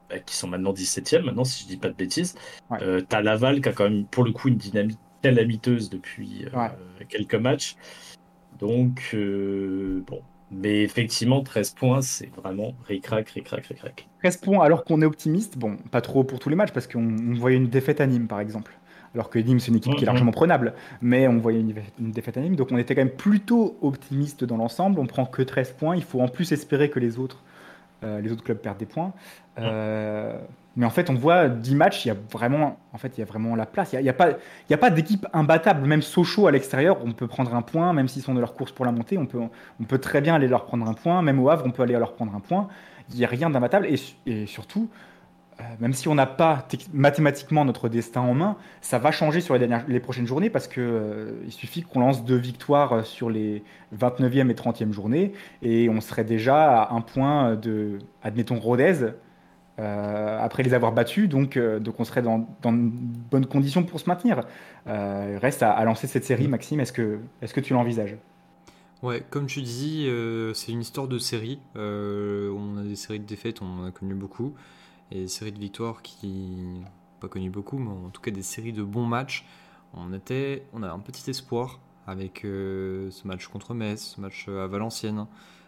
bah, 0.08 0.20
qui 0.20 0.34
sont 0.34 0.48
maintenant 0.48 0.72
17e, 0.72 1.22
maintenant, 1.22 1.44
si 1.44 1.64
je 1.64 1.68
dis 1.68 1.76
pas 1.76 1.88
de 1.88 1.94
bêtises, 1.94 2.34
Ouais. 2.70 2.78
euh, 2.82 3.02
t'as 3.06 3.20
Laval 3.20 3.60
qui 3.60 3.68
a 3.68 3.72
quand 3.72 3.84
même 3.90 4.06
pour 4.06 4.24
le 4.24 4.32
coup 4.32 4.48
une 4.48 4.56
dynamique 4.56 4.98
calamiteuse 5.20 5.90
depuis 5.90 6.46
Ouais. 6.54 6.70
quelques 7.10 7.34
matchs. 7.34 7.76
Donc, 8.58 9.14
bon. 9.14 10.22
Mais 10.50 10.82
effectivement, 10.82 11.42
13 11.42 11.70
points, 11.70 12.02
c'est 12.02 12.30
vraiment 12.36 12.74
ric-rac, 12.86 13.28
ric-rac, 13.30 13.66
ric-rac. 13.66 14.06
13 14.20 14.36
points 14.38 14.64
alors 14.64 14.84
qu'on 14.84 15.02
est 15.02 15.04
optimiste. 15.06 15.58
Bon, 15.58 15.76
pas 15.90 16.00
trop 16.00 16.22
pour 16.24 16.38
tous 16.38 16.48
les 16.48 16.56
matchs 16.56 16.72
parce 16.72 16.86
qu'on 16.86 17.02
on 17.04 17.34
voyait 17.34 17.56
une 17.56 17.68
défaite 17.68 18.00
à 18.00 18.06
Nîmes 18.06 18.28
par 18.28 18.38
exemple. 18.40 18.72
Alors 19.14 19.28
que 19.30 19.38
Nîmes 19.38 19.58
c'est 19.60 19.68
une 19.72 19.76
équipe 19.76 19.92
qui 19.94 19.98
est 19.98 20.06
Mhm. 20.06 20.12
largement 20.12 20.30
prenable, 20.30 20.74
mais 21.00 21.26
on 21.26 21.38
voyait 21.38 21.60
une, 21.60 21.74
une 21.98 22.10
défaite 22.12 22.36
à 22.36 22.40
Nîmes. 22.40 22.54
Donc 22.54 22.68
on 22.70 22.78
était 22.78 22.94
quand 22.94 23.00
même 23.00 23.10
plutôt 23.16 23.76
optimiste 23.82 24.44
dans 24.44 24.56
l'ensemble. 24.56 25.00
On 25.00 25.06
prend 25.06 25.26
que 25.26 25.42
13 25.42 25.72
points. 25.72 25.96
Il 25.96 26.04
faut 26.04 26.20
en 26.20 26.28
plus 26.28 26.52
espérer 26.52 26.90
que 26.90 27.00
les 27.00 27.18
autres, 27.18 27.42
les 28.22 28.32
autres 28.32 28.44
clubs 28.44 28.58
perdent 28.58 28.78
des 28.78 28.86
points. 28.86 29.12
Euh, 29.58 30.38
mais 30.76 30.84
en 30.84 30.90
fait, 30.90 31.08
on 31.08 31.14
voit 31.14 31.48
10 31.48 31.74
matchs, 31.74 32.04
il 32.04 32.08
y 32.08 32.10
a 32.10 32.16
vraiment, 32.30 32.78
en 32.92 32.98
fait, 32.98 33.16
il 33.16 33.20
y 33.20 33.22
a 33.22 33.26
vraiment 33.26 33.56
la 33.56 33.64
place. 33.64 33.92
Il 33.92 33.96
n'y 33.96 33.98
a, 33.98 34.02
il 34.02 34.06
y 34.06 34.10
a 34.10 34.12
pas, 34.12 34.30
il 34.30 34.70
y 34.70 34.74
a 34.74 34.78
pas 34.78 34.90
d'équipe 34.90 35.26
imbattable. 35.32 35.86
Même 35.86 36.02
Sochaux 36.02 36.46
à 36.46 36.50
l'extérieur, 36.50 36.98
on 37.04 37.12
peut 37.12 37.26
prendre 37.26 37.54
un 37.54 37.62
point, 37.62 37.92
même 37.94 38.08
s'ils 38.08 38.22
sont 38.22 38.34
de 38.34 38.40
leur 38.40 38.54
course 38.54 38.72
pour 38.72 38.84
la 38.84 38.92
montée, 38.92 39.16
on 39.16 39.24
peut, 39.26 39.40
on 39.80 39.84
peut 39.84 39.98
très 39.98 40.20
bien 40.20 40.34
aller 40.34 40.48
leur 40.48 40.66
prendre 40.66 40.86
un 40.86 40.92
point. 40.94 41.22
Même 41.22 41.40
au 41.40 41.48
Havre, 41.48 41.64
on 41.66 41.70
peut 41.70 41.82
aller 41.82 41.94
leur 41.94 42.12
prendre 42.14 42.34
un 42.34 42.40
point. 42.40 42.68
Il 43.10 43.16
n'y 43.16 43.24
a 43.24 43.28
rien 43.28 43.48
d'imbattable. 43.48 43.86
Et, 43.86 43.96
su- 43.96 44.16
et 44.26 44.44
surtout, 44.46 44.90
euh, 44.90 45.15
même 45.80 45.94
si 45.94 46.08
on 46.08 46.14
n'a 46.14 46.26
pas 46.26 46.66
mathématiquement 46.92 47.64
notre 47.64 47.88
destin 47.88 48.20
en 48.20 48.34
main, 48.34 48.56
ça 48.82 48.98
va 48.98 49.10
changer 49.10 49.40
sur 49.40 49.54
les, 49.54 49.60
dernières, 49.60 49.86
les 49.88 50.00
prochaines 50.00 50.26
journées 50.26 50.50
parce 50.50 50.68
que 50.68 50.80
euh, 50.80 51.42
il 51.46 51.52
suffit 51.52 51.82
qu'on 51.82 52.00
lance 52.00 52.24
deux 52.24 52.36
victoires 52.36 52.92
euh, 52.92 53.02
sur 53.04 53.30
les 53.30 53.64
29e 53.98 54.50
et 54.50 54.54
30e 54.54 54.92
journées 54.92 55.32
et 55.62 55.88
on 55.88 56.00
serait 56.00 56.24
déjà 56.24 56.82
à 56.82 56.94
un 56.94 57.00
point 57.00 57.56
de, 57.56 57.98
admettons, 58.22 58.58
Rodez. 58.60 59.12
euh, 59.78 60.38
après 60.40 60.62
les 60.62 60.74
avoir 60.74 60.92
battus, 60.92 61.28
donc, 61.28 61.56
euh, 61.56 61.78
donc 61.80 62.00
on 62.00 62.04
serait 62.04 62.22
dans, 62.22 62.48
dans 62.62 62.72
de 62.72 62.90
bonnes 63.30 63.46
conditions 63.46 63.84
pour 63.84 64.00
se 64.00 64.08
maintenir. 64.08 64.42
Euh, 64.86 65.32
il 65.34 65.38
reste 65.38 65.62
à, 65.62 65.72
à 65.72 65.84
lancer 65.84 66.06
cette 66.06 66.24
série, 66.24 66.48
Maxime. 66.48 66.80
Est-ce 66.80 66.92
que, 66.92 67.20
est-ce 67.42 67.52
que 67.54 67.60
tu 67.60 67.72
l'envisages? 67.74 68.16
Ouais, 69.02 69.22
comme 69.28 69.46
tu 69.46 69.62
dis, 69.62 70.06
euh, 70.08 70.54
c'est 70.54 70.72
une 70.72 70.80
histoire 70.80 71.06
de 71.06 71.18
série. 71.18 71.60
Euh, 71.76 72.50
on 72.52 72.78
a 72.78 72.82
des 72.82 72.96
séries 72.96 73.20
de 73.20 73.26
défaites, 73.26 73.60
on 73.62 73.66
en 73.82 73.84
a 73.84 73.90
connu 73.90 74.14
beaucoup. 74.14 74.54
Et 75.10 75.20
des 75.20 75.28
séries 75.28 75.52
de 75.52 75.58
victoires 75.58 76.02
qui. 76.02 76.56
pas 77.20 77.28
connu 77.28 77.50
beaucoup, 77.50 77.78
mais 77.78 77.90
en 77.90 78.10
tout 78.10 78.20
cas 78.20 78.30
des 78.30 78.42
séries 78.42 78.72
de 78.72 78.82
bons 78.82 79.06
matchs. 79.06 79.46
On, 79.94 80.12
était, 80.12 80.66
on 80.72 80.82
a 80.82 80.90
un 80.90 80.98
petit 80.98 81.30
espoir 81.30 81.80
avec 82.06 82.44
euh, 82.44 83.10
ce 83.10 83.26
match 83.26 83.48
contre 83.48 83.74
Metz, 83.74 84.14
ce 84.16 84.20
match 84.20 84.48
à 84.48 84.66
Valenciennes, 84.66 85.26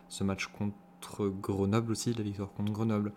ce 0.09 0.25
match 0.25 0.47
contre 0.47 1.29
Grenoble 1.29 1.93
aussi, 1.93 2.13
la 2.15 2.23
victoire 2.23 2.53
contre 2.53 2.73
Grenoble. 2.73 3.13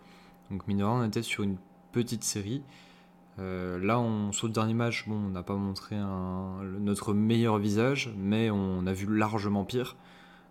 Donc, 0.50 0.66
mine 0.66 0.78
de 0.78 0.84
rien, 0.84 0.94
on 0.94 1.04
était 1.04 1.22
sur 1.22 1.44
une 1.44 1.56
petite 1.92 2.24
série. 2.24 2.62
Euh, 3.38 3.78
là, 3.78 3.98
on, 3.98 4.32
sur 4.32 4.46
le 4.46 4.52
dernier 4.52 4.74
match, 4.74 5.08
bon, 5.08 5.14
on 5.14 5.30
n'a 5.30 5.42
pas 5.42 5.56
montré 5.56 5.96
notre 6.80 7.14
meilleur 7.14 7.58
visage, 7.58 8.12
mais 8.16 8.50
on 8.50 8.86
a 8.86 8.92
vu 8.92 9.06
largement 9.06 9.64
pire. 9.64 9.96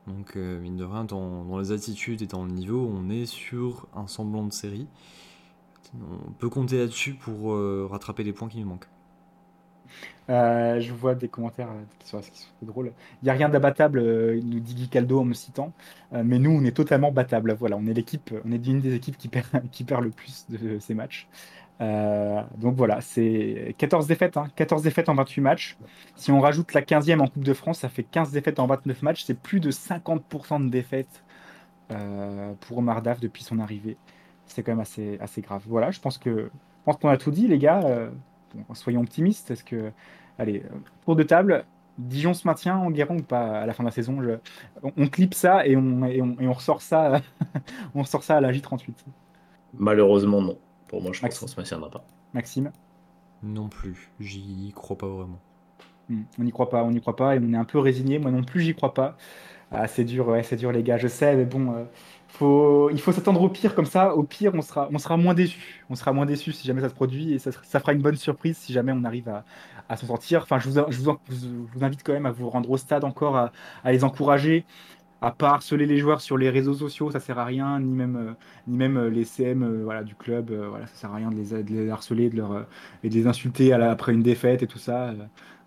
Donc, 0.07 0.35
euh, 0.35 0.59
mine 0.59 0.77
de 0.77 0.83
rien, 0.83 1.03
dans 1.03 1.59
les 1.59 1.71
attitudes 1.71 2.21
et 2.21 2.27
dans 2.27 2.45
le 2.45 2.51
niveau, 2.51 2.89
on 2.91 3.09
est 3.09 3.25
sur 3.25 3.87
un 3.95 4.07
semblant 4.07 4.45
de 4.45 4.53
série. 4.53 4.87
On 5.95 6.31
peut 6.31 6.49
compter 6.49 6.77
là-dessus 6.77 7.13
pour 7.13 7.53
euh, 7.53 7.87
rattraper 7.89 8.23
les 8.23 8.33
points 8.33 8.47
qui 8.47 8.59
nous 8.59 8.67
manquent. 8.67 8.87
Euh, 10.29 10.79
je 10.79 10.93
vois 10.93 11.15
des 11.15 11.27
commentaires 11.27 11.69
euh, 11.69 11.83
qui 11.99 12.07
sont 12.07 12.21
drôles. 12.61 12.93
Il 13.21 13.25
n'y 13.25 13.29
a 13.29 13.33
rien 13.33 13.49
d'abattable, 13.49 14.01
nous 14.01 14.59
dit 14.59 14.75
Guy 14.75 14.87
Caldo 14.87 15.19
en 15.19 15.25
me 15.25 15.33
citant. 15.33 15.73
Mais 16.11 16.39
nous, 16.39 16.51
on 16.51 16.63
est 16.63 16.75
totalement 16.75 17.11
battable. 17.11 17.53
Voilà, 17.53 17.75
on 17.77 17.85
est 17.87 17.93
l'équipe, 17.93 18.33
on 18.45 18.51
est 18.51 18.65
une 18.65 18.79
des 18.79 18.95
équipes 18.95 19.17
qui 19.17 19.27
perd, 19.27 19.47
qui 19.71 19.83
le 19.83 20.09
plus 20.09 20.45
de 20.49 20.79
ces 20.79 20.93
matchs. 20.93 21.27
Donc 21.79 22.75
voilà, 22.75 23.01
c'est 23.01 23.75
14 23.77 24.07
défaites, 24.07 24.37
hein, 24.37 24.47
14 24.55 24.83
défaites 24.83 25.09
en 25.09 25.15
28 25.15 25.41
matchs. 25.41 25.77
Si 26.15 26.31
on 26.31 26.39
rajoute 26.39 26.73
la 26.73 26.81
15e 26.81 27.19
en 27.19 27.27
Coupe 27.27 27.43
de 27.43 27.53
France, 27.53 27.79
ça 27.79 27.89
fait 27.89 28.03
15 28.03 28.31
défaites 28.31 28.59
en 28.59 28.67
29 28.67 29.01
matchs. 29.01 29.23
C'est 29.25 29.37
plus 29.37 29.59
de 29.59 29.71
50% 29.71 30.65
de 30.65 30.69
défaites 30.69 31.23
pour 32.61 32.77
Omar 32.77 33.01
Daf 33.01 33.19
depuis 33.19 33.43
son 33.43 33.59
arrivée. 33.59 33.97
C'est 34.51 34.63
quand 34.63 34.71
même 34.71 34.79
assez, 34.81 35.17
assez 35.19 35.41
grave. 35.41 35.63
Voilà, 35.67 35.91
je 35.91 35.99
pense 35.99 36.17
que 36.17 36.29
je 36.51 36.83
pense 36.85 36.97
qu'on 36.97 37.09
a 37.09 37.17
tout 37.17 37.31
dit, 37.31 37.47
les 37.47 37.57
gars. 37.59 37.81
Euh, 37.85 38.09
bon, 38.55 38.73
soyons 38.73 39.01
optimistes. 39.01 39.51
Est-ce 39.51 39.63
que, 39.63 39.91
allez, 40.37 40.63
euh, 40.65 40.69
tour 41.05 41.15
de 41.15 41.23
table, 41.23 41.65
Dijon 41.97 42.33
se 42.33 42.47
maintient 42.47 42.77
en 42.77 42.91
Guérin 42.91 43.17
ou 43.17 43.23
pas 43.23 43.61
à 43.61 43.65
la 43.65 43.73
fin 43.73 43.83
de 43.83 43.87
la 43.89 43.91
saison 43.93 44.21
Je- 44.21 44.39
on, 44.83 44.91
on 44.97 45.07
clip 45.09 45.33
ça 45.33 45.65
et 45.67 45.75
on, 45.77 46.05
et 46.05 46.21
on, 46.21 46.37
et 46.39 46.47
on 46.47 46.53
ressort 46.53 46.81
ça, 46.81 47.21
on 47.95 48.01
ressort 48.01 48.23
ça 48.23 48.37
à 48.37 48.41
la 48.41 48.51
J38. 48.51 49.05
Malheureusement, 49.73 50.41
non. 50.41 50.57
Pour 50.87 51.01
moi, 51.01 51.11
je 51.13 51.21
pense 51.21 51.21
Max. 51.21 51.39
qu'on 51.39 51.47
se 51.47 51.59
maintiendra 51.59 51.89
pas. 51.89 52.05
Maxime, 52.33 52.73
Non 53.43 53.69
plus, 53.69 54.11
j'y 54.19 54.71
crois 54.73 54.97
pas 54.97 55.07
vraiment. 55.07 55.43
Hmm, 56.09 56.23
on 56.39 56.43
n'y 56.43 56.51
croit 56.51 56.69
pas, 56.69 56.83
on 56.83 56.91
n'y 56.91 56.99
croit 57.01 57.15
pas 57.15 57.35
et 57.35 57.39
on 57.39 57.53
est 57.53 57.57
un 57.57 57.65
peu 57.65 57.79
résigné. 57.79 58.19
Moi 58.19 58.31
non 58.31 58.43
plus, 58.43 58.61
j'y 58.61 58.75
crois 58.75 58.93
pas. 58.93 59.17
Ah, 59.71 59.87
c'est 59.87 60.05
dur, 60.05 60.27
ouais, 60.29 60.43
c'est 60.43 60.57
dur 60.57 60.71
les 60.71 60.83
gars, 60.83 60.97
je 60.97 61.07
sais, 61.07 61.35
mais 61.35 61.45
bon, 61.45 61.73
euh, 61.75 61.85
il 62.39 62.99
faut 62.99 63.11
s'attendre 63.11 63.41
au 63.41 63.49
pire 63.49 63.75
comme 63.75 63.85
ça. 63.85 64.15
Au 64.15 64.23
pire, 64.23 64.51
on 64.55 64.61
sera, 64.61 65.17
moins 65.17 65.33
déçu. 65.33 65.83
On 65.89 65.95
sera 65.95 66.13
moins 66.13 66.25
déçu 66.25 66.51
si 66.53 66.67
jamais 66.67 66.81
ça 66.81 66.89
se 66.89 66.93
produit 66.93 67.33
et 67.33 67.39
ça, 67.39 67.51
fera 67.51 67.93
une 67.93 68.01
bonne 68.01 68.15
surprise 68.15 68.57
si 68.57 68.73
jamais 68.73 68.91
on 68.93 69.03
arrive 69.03 69.29
à, 69.29 69.97
s'en 69.97 70.07
sortir. 70.07 70.43
Enfin, 70.43 70.59
je 70.59 70.69
vous, 70.69 71.19
invite 71.81 72.03
quand 72.03 72.13
même 72.13 72.25
à 72.25 72.31
vous 72.31 72.49
rendre 72.49 72.69
au 72.69 72.77
stade 72.77 73.03
encore, 73.03 73.35
à, 73.37 73.51
les 73.91 74.03
encourager, 74.03 74.65
à 75.21 75.31
pas 75.31 75.51
harceler 75.51 75.85
les 75.85 75.97
joueurs 75.99 76.19
sur 76.19 76.37
les 76.37 76.49
réseaux 76.49 76.73
sociaux, 76.73 77.11
ça 77.11 77.19
sert 77.19 77.37
à 77.37 77.45
rien, 77.45 77.79
ni 77.79 77.93
même, 77.93 78.35
euh, 78.67 78.99
euh, 78.99 79.09
les 79.09 79.23
CM 79.23 79.63
euh, 79.63 80.03
du 80.03 80.15
club, 80.15 80.49
euh, 80.49 80.67
voilà, 80.69 80.87
ça 80.87 80.95
sert 80.95 81.11
à 81.11 81.15
rien 81.15 81.29
de 81.29 81.35
les, 81.35 81.89
harceler 81.91 82.25
et 83.03 83.09
de 83.09 83.13
les 83.13 83.27
insulter 83.27 83.71
après 83.73 84.13
une 84.13 84.23
défaite 84.23 84.63
et 84.63 84.67
tout 84.67 84.79
ça. 84.79 85.13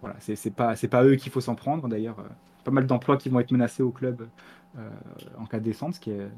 voilà, 0.01 0.17
c'est 0.19 0.51
pas, 0.51 1.05
eux 1.05 1.15
qu'il 1.15 1.31
faut 1.31 1.41
s'en 1.41 1.55
prendre. 1.55 1.89
D'ailleurs, 1.89 2.17
pas 2.65 2.73
mal 2.73 2.87
d'emplois 2.87 3.17
qui 3.17 3.29
vont 3.29 3.39
être 3.41 3.53
menacés 3.53 3.83
au 3.83 3.91
club 3.91 4.27
en 5.39 5.47
cas 5.47 5.61
de 5.61 5.65
descente, 5.65 5.95
ce 5.95 6.01
qui 6.01 6.11
est, 6.11 6.29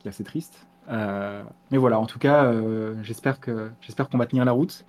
qui 0.00 0.08
est 0.08 0.10
assez 0.10 0.24
triste. 0.24 0.66
Euh, 0.88 1.42
mais 1.70 1.78
voilà, 1.78 1.98
en 2.00 2.06
tout 2.06 2.18
cas, 2.18 2.44
euh, 2.44 2.94
j'espère 3.02 3.38
que 3.40 3.70
j'espère 3.80 4.08
qu'on 4.08 4.18
va 4.18 4.26
tenir 4.26 4.44
la 4.44 4.52
route, 4.52 4.84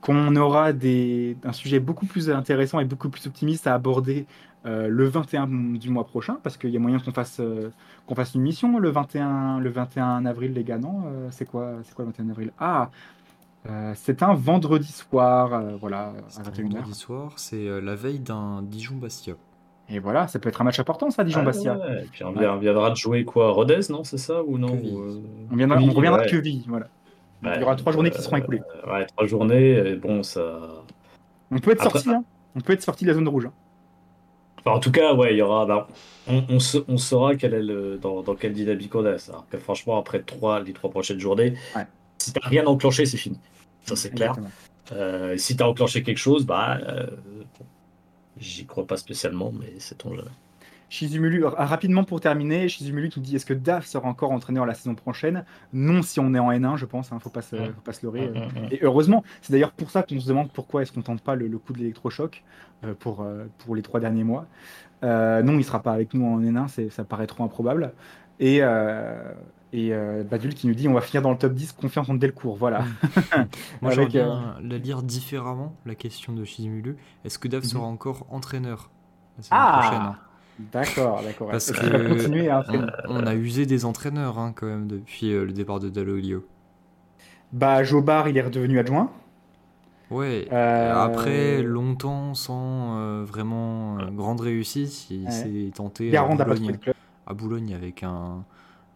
qu'on 0.00 0.36
aura 0.36 0.72
des, 0.72 1.36
un 1.44 1.52
sujet 1.52 1.80
beaucoup 1.80 2.06
plus 2.06 2.30
intéressant 2.30 2.78
et 2.80 2.84
beaucoup 2.84 3.08
plus 3.08 3.26
optimiste 3.26 3.66
à 3.66 3.74
aborder 3.74 4.26
euh, 4.66 4.88
le 4.88 5.08
21 5.08 5.46
du 5.78 5.90
mois 5.90 6.06
prochain, 6.06 6.38
parce 6.42 6.56
qu'il 6.56 6.70
y 6.70 6.76
a 6.76 6.80
moyen 6.80 7.00
qu'on 7.00 7.12
fasse, 7.12 7.40
qu'on 8.06 8.14
fasse 8.14 8.34
une 8.34 8.42
mission 8.42 8.78
le 8.78 8.90
21, 8.90 9.60
le 9.60 9.70
21 9.70 10.26
avril, 10.26 10.52
les 10.52 10.64
gars, 10.64 10.78
non 10.78 11.04
C'est 11.30 11.46
quoi, 11.46 11.72
c'est 11.84 11.94
quoi 11.94 12.04
le 12.04 12.10
21 12.10 12.30
avril? 12.30 12.52
Ah, 12.58 12.90
c'est 13.94 14.22
un 14.22 14.34
vendredi 14.34 14.92
soir, 14.92 15.62
voilà, 15.80 16.14
C'est 16.28 16.40
un 16.40 16.50
21h. 16.50 16.62
vendredi 16.62 16.94
soir, 16.94 17.32
c'est 17.36 17.80
la 17.80 17.94
veille 17.94 18.20
d'un 18.20 18.62
Dijon-Bastia. 18.62 19.34
Et 19.92 19.98
voilà, 19.98 20.28
ça 20.28 20.38
peut 20.38 20.48
être 20.48 20.60
un 20.60 20.64
match 20.64 20.78
important, 20.78 21.10
ça, 21.10 21.22
Ah 21.22 21.24
Dijon-Bastia. 21.24 21.76
ouais, 21.76 22.02
et 22.04 22.06
puis 22.06 22.22
on, 22.24 22.28
on 22.36 22.56
viendra 22.58 22.90
de 22.90 22.96
jouer 22.96 23.24
quoi 23.24 23.50
Rodez, 23.50 23.80
non 23.90 24.04
C'est 24.04 24.18
ça 24.18 24.42
ou 24.44 24.56
non 24.56 24.68
ou, 24.72 25.00
euh, 25.00 25.20
On, 25.50 25.56
viendra, 25.56 25.76
on 25.76 25.80
Quevilly, 25.80 25.96
reviendra 25.96 26.20
ouais. 26.20 26.26
de 26.26 26.30
Quevilly, 26.30 26.64
voilà. 26.68 26.86
Il 27.42 27.60
y 27.60 27.62
aura 27.64 27.74
trois 27.74 27.92
journées 27.92 28.10
qui 28.10 28.20
seront 28.22 28.36
écoulées. 28.36 28.60
euh, 28.86 28.92
ouais, 28.92 29.06
trois 29.06 29.26
journées, 29.26 29.70
et 29.72 29.96
bon, 29.96 30.22
ça. 30.22 30.60
On 31.50 31.58
peut 31.58 31.72
être 31.72 31.80
Après- 31.86 31.98
sorti, 31.98 32.10
hein. 32.10 32.24
On 32.54 32.60
peut 32.60 32.72
être 32.72 32.82
sorti 32.82 33.04
de 33.04 33.08
la 33.10 33.14
zone 33.14 33.26
rouge. 33.28 33.46
hein. 33.46 33.52
Enfin, 34.64 34.76
en 34.76 34.80
tout 34.80 34.90
cas, 34.92 35.14
ouais, 35.14 35.32
il 35.34 35.38
y 35.38 35.42
aura. 35.42 35.64
bah, 35.66 35.88
on, 36.28 36.44
on, 36.50 36.58
sa- 36.60 36.80
on 36.86 36.98
saura 36.98 37.34
quel 37.34 37.54
est 37.54 37.62
le, 37.62 37.96
dans, 38.00 38.22
dans 38.22 38.34
quelle 38.34 38.52
dynamique 38.52 38.94
on 38.94 39.04
est. 39.06 39.28
Alors 39.30 39.46
que 39.50 39.56
franchement, 39.58 39.98
après 39.98 40.20
trois, 40.20 40.60
les 40.60 40.72
trois 40.74 40.90
prochaines 40.90 41.18
journées, 41.18 41.54
Ouais. 41.74 41.86
si 42.18 42.32
t'as 42.32 42.46
rien 42.46 42.66
enclenché, 42.66 43.06
c'est 43.06 43.16
fini. 43.16 43.38
Ça, 43.84 43.96
c'est 43.96 44.10
clair. 44.10 44.34
Euh, 44.92 45.36
si 45.38 45.56
t'as 45.56 45.66
enclenché 45.66 46.02
quelque 46.02 46.18
chose, 46.18 46.44
bah. 46.44 46.78
euh, 46.86 47.06
J'y 48.40 48.66
crois 48.66 48.86
pas 48.86 48.96
spécialement, 48.96 49.52
mais 49.58 49.74
c'est 49.78 49.98
ton 49.98 50.14
jeu. 50.14 50.24
Shizumulu, 50.88 51.44
euh, 51.44 51.48
rapidement 51.50 52.02
pour 52.02 52.20
terminer, 52.20 52.68
Shizumulu 52.68 53.10
qui 53.10 53.20
dit 53.20 53.36
est-ce 53.36 53.46
que 53.46 53.54
Daf 53.54 53.86
sera 53.86 54.08
encore 54.08 54.32
entraîneur 54.32 54.66
la 54.66 54.74
saison 54.74 54.96
prochaine? 54.96 55.44
Non, 55.72 56.02
si 56.02 56.18
on 56.18 56.34
est 56.34 56.38
en 56.40 56.50
N1, 56.50 56.76
je 56.76 56.84
pense, 56.84 57.12
hein, 57.12 57.18
faut, 57.20 57.30
pas 57.30 57.42
se, 57.42 57.54
Mm. 57.54 57.66
faut 57.74 57.80
pas 57.82 57.92
se 57.92 58.04
leurrer. 58.04 58.28
Mm, 58.28 58.32
mm, 58.32 58.62
mm. 58.62 58.68
Et 58.72 58.78
heureusement, 58.82 59.22
c'est 59.40 59.52
d'ailleurs 59.52 59.70
pour 59.70 59.90
ça 59.92 60.02
qu'on 60.02 60.18
se 60.18 60.26
demande 60.26 60.50
pourquoi 60.50 60.82
est-ce 60.82 60.90
qu'on 60.90 61.02
tente 61.02 61.20
pas 61.20 61.36
le, 61.36 61.46
le 61.46 61.58
coup 61.58 61.72
de 61.74 61.78
l'électrochoc 61.78 62.42
euh, 62.84 62.94
pour, 62.98 63.20
euh, 63.22 63.44
pour 63.58 63.76
les 63.76 63.82
trois 63.82 64.00
derniers 64.00 64.24
mois. 64.24 64.46
Euh, 65.04 65.42
non, 65.42 65.58
il 65.58 65.64
sera 65.64 65.80
pas 65.80 65.92
avec 65.92 66.12
nous 66.12 66.24
en 66.26 66.40
N1, 66.42 66.66
c'est- 66.66 66.90
ça 66.90 67.04
paraît 67.04 67.28
trop 67.28 67.44
improbable. 67.44 67.92
Et, 68.40 68.58
euh, 68.62 69.32
et 69.72 69.92
euh, 69.94 70.24
Badul 70.24 70.54
qui 70.54 70.66
nous 70.66 70.74
dit 70.74 70.88
on 70.88 70.94
va 70.94 71.00
finir 71.00 71.22
dans 71.22 71.30
le 71.32 71.38
top 71.38 71.54
10, 71.54 71.72
confiance 71.72 72.08
en 72.08 72.14
Delcourt. 72.14 72.56
Voilà. 72.56 72.92
Moi, 73.80 73.90
Avec, 73.90 73.90
j'aimerais 73.90 74.10
euh, 74.16 74.40
bien 74.40 74.56
la 74.62 74.78
lire 74.78 75.02
différemment, 75.02 75.80
la 75.84 75.94
question 75.94 76.32
de 76.32 76.44
Shizumulu. 76.44 76.96
Est-ce 77.24 77.38
que 77.38 77.48
Dave 77.48 77.64
Mhm. 77.64 77.68
sera 77.68 77.84
encore 77.84 78.26
entraîneur 78.30 78.90
la 79.38 79.44
Ah 79.50 79.66
prochaine 79.66 80.06
hein? 80.06 80.18
D'accord, 80.58 81.22
d'accord. 81.22 81.50
Parce 81.50 81.72
que 81.72 82.08
continuer 82.08 82.48
à 82.50 82.64
on, 82.68 83.26
a 83.26 83.34
usé 83.34 83.66
des 83.66 83.84
entraîneurs 83.84 84.38
hein, 84.38 84.52
quand 84.54 84.66
même 84.66 84.86
depuis 84.88 85.32
euh, 85.32 85.44
le 85.44 85.52
départ 85.52 85.80
de 85.80 85.88
Dalloglio. 85.88 86.44
Bah, 87.52 87.82
Jobar, 87.84 88.28
il 88.28 88.36
est 88.36 88.42
redevenu 88.42 88.78
adjoint. 88.78 89.10
Ouais, 90.10 90.48
Euh, 90.52 90.92
après 90.92 91.62
longtemps 91.62 92.34
sans 92.34 92.98
euh, 92.98 93.24
vraiment 93.24 93.98
euh, 94.00 94.10
grande 94.10 94.40
réussite, 94.40 95.08
il 95.10 95.26
Ouais. 95.26 95.30
s'est 95.30 95.72
tenté 95.74 96.16
à 96.18 96.26
Boulogne, 96.26 96.80
à 97.26 97.34
Boulogne 97.34 97.74
avec 97.74 98.02
un, 98.02 98.44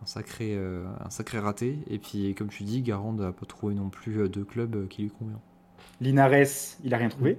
un 0.04 0.06
sacré, 0.06 0.54
euh, 0.54 0.84
un 1.04 1.10
sacré 1.10 1.38
raté. 1.38 1.78
Et 1.88 1.98
puis, 1.98 2.34
comme 2.34 2.48
tu 2.48 2.62
dis, 2.64 2.82
Garand 2.82 3.14
n'a 3.14 3.32
pas 3.32 3.46
trouvé 3.46 3.74
non 3.74 3.88
plus 3.88 4.20
euh, 4.20 4.28
de 4.28 4.42
club 4.42 4.76
euh, 4.76 4.86
qui 4.86 5.02
lui 5.02 5.10
convient. 5.10 5.40
Linares, 6.00 6.32
il 6.84 6.92
a 6.94 6.98
rien 6.98 7.08
trouvé. 7.08 7.38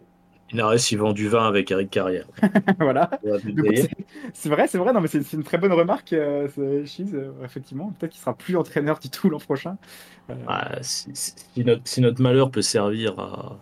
Inares, 0.52 0.92
il 0.92 0.98
vend 0.98 1.14
du 1.14 1.28
vin 1.28 1.48
avec 1.48 1.72
Eric 1.72 1.90
Carrière. 1.90 2.28
voilà. 2.80 3.10
C'est- 4.34 4.50
vrai, 4.50 4.68
c'est 4.68 4.78
vrai, 4.78 4.94
non, 4.94 5.02
mais 5.02 5.08
c'est 5.08 5.34
une 5.34 5.44
très 5.44 5.58
bonne 5.58 5.74
remarque, 5.74 6.14
euh, 6.14 6.48
Chiz, 6.86 7.14
euh, 7.14 7.32
effectivement. 7.44 7.92
Peut-être 7.92 8.12
qu'il 8.12 8.22
sera 8.22 8.36
plus 8.36 8.56
entraîneur 8.56 9.00
du 9.00 9.10
tout 9.10 9.30
l'an 9.30 9.40
prochain. 9.40 9.78
Euh, 10.30 10.36
Ah, 10.48 10.78
si, 10.82 11.12
notre, 11.64 11.82
si 11.88 12.02
notre 12.02 12.22
malheur 12.22 12.52
peut 12.52 12.62
servir 12.62 13.20
à 13.20 13.60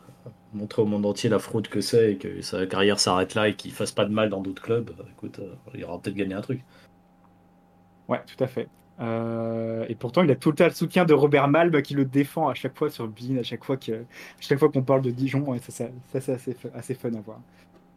montrer 0.54 0.82
au 0.82 0.86
monde 0.86 1.06
entier 1.06 1.30
la 1.30 1.40
fraude 1.40 1.68
que 1.68 1.82
c'est 1.82 2.14
et 2.14 2.18
que 2.18 2.42
sa 2.42 2.66
carrière 2.68 3.00
s'arrête 3.00 3.34
là 3.36 3.48
et 3.50 3.56
qu'il 3.56 3.72
fasse 3.72 3.92
pas 3.92 4.06
de 4.06 4.12
mal 4.14 4.30
dans 4.30 4.42
d'autres 4.42 4.62
clubs, 4.62 4.92
écoute, 5.12 5.40
euh, 5.40 5.56
il 5.74 5.84
aura 5.86 6.02
peut-être 6.02 6.16
gagné 6.16 6.34
un 6.36 6.42
truc. 6.42 6.64
Ouais, 8.08 8.24
tout 8.26 8.42
à 8.44 8.48
fait. 8.48 8.70
Euh, 9.00 9.86
et 9.90 9.96
pourtant, 9.96 10.24
il 10.24 10.32
a 10.32 10.36
tout 10.36 10.50
le 10.50 10.56
temps 10.56 10.66
le 10.66 10.72
soutien 10.72 11.06
de 11.06 11.14
Robert 11.14 11.48
Malm 11.48 11.82
qui 11.82 11.94
le 11.96 12.06
défend 12.06 12.48
à 12.48 12.54
chaque 12.54 12.78
fois 12.78 12.90
sur 12.90 13.08
Bean, 13.08 13.38
à 13.40 13.44
chaque 13.44 13.64
fois 13.64 13.78
chaque 14.40 14.60
fois 14.60 14.70
qu'on 14.70 14.84
parle 14.84 15.02
de 15.02 15.12
Dijon. 15.12 15.54
Et 15.56 15.60
ça, 15.60 15.72
ça, 15.72 15.88
ça, 16.14 16.22
c'est 16.22 16.34
assez, 16.34 16.56
assez 16.74 16.94
fun 16.94 17.14
à 17.14 17.22
voir. 17.22 17.40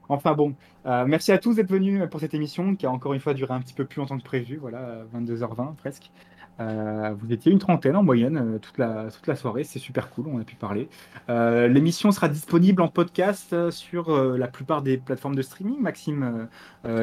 Enfin 0.08 0.34
bon, 0.34 0.54
euh, 0.86 1.04
merci 1.06 1.32
à 1.32 1.38
tous 1.38 1.54
d'être 1.56 1.70
venus 1.70 2.02
pour 2.10 2.20
cette 2.20 2.34
émission 2.34 2.76
qui 2.76 2.86
a 2.86 2.90
encore 2.90 3.14
une 3.14 3.20
fois 3.20 3.34
duré 3.34 3.52
un 3.52 3.60
petit 3.60 3.74
peu 3.74 3.84
plus 3.84 3.98
longtemps 3.98 4.18
que 4.18 4.24
prévu, 4.24 4.56
voilà, 4.56 4.78
euh, 4.78 5.04
22h20 5.14 5.74
presque. 5.76 6.10
Euh, 6.58 7.14
vous 7.18 7.32
étiez 7.32 7.52
une 7.52 7.58
trentaine 7.58 7.96
en 7.96 8.02
moyenne 8.02 8.58
toute 8.62 8.78
la, 8.78 9.10
toute 9.10 9.26
la 9.26 9.36
soirée, 9.36 9.64
c'est 9.64 9.78
super 9.78 10.08
cool, 10.10 10.26
on 10.28 10.40
a 10.40 10.44
pu 10.44 10.56
parler. 10.56 10.88
L'émission 11.28 12.12
sera 12.12 12.28
disponible 12.28 12.80
en 12.80 12.88
podcast 12.88 13.70
sur 13.70 14.10
la 14.16 14.48
plupart 14.48 14.80
des 14.80 14.96
plateformes 14.96 15.34
de 15.34 15.42
streaming, 15.42 15.80
Maxime, 15.80 16.48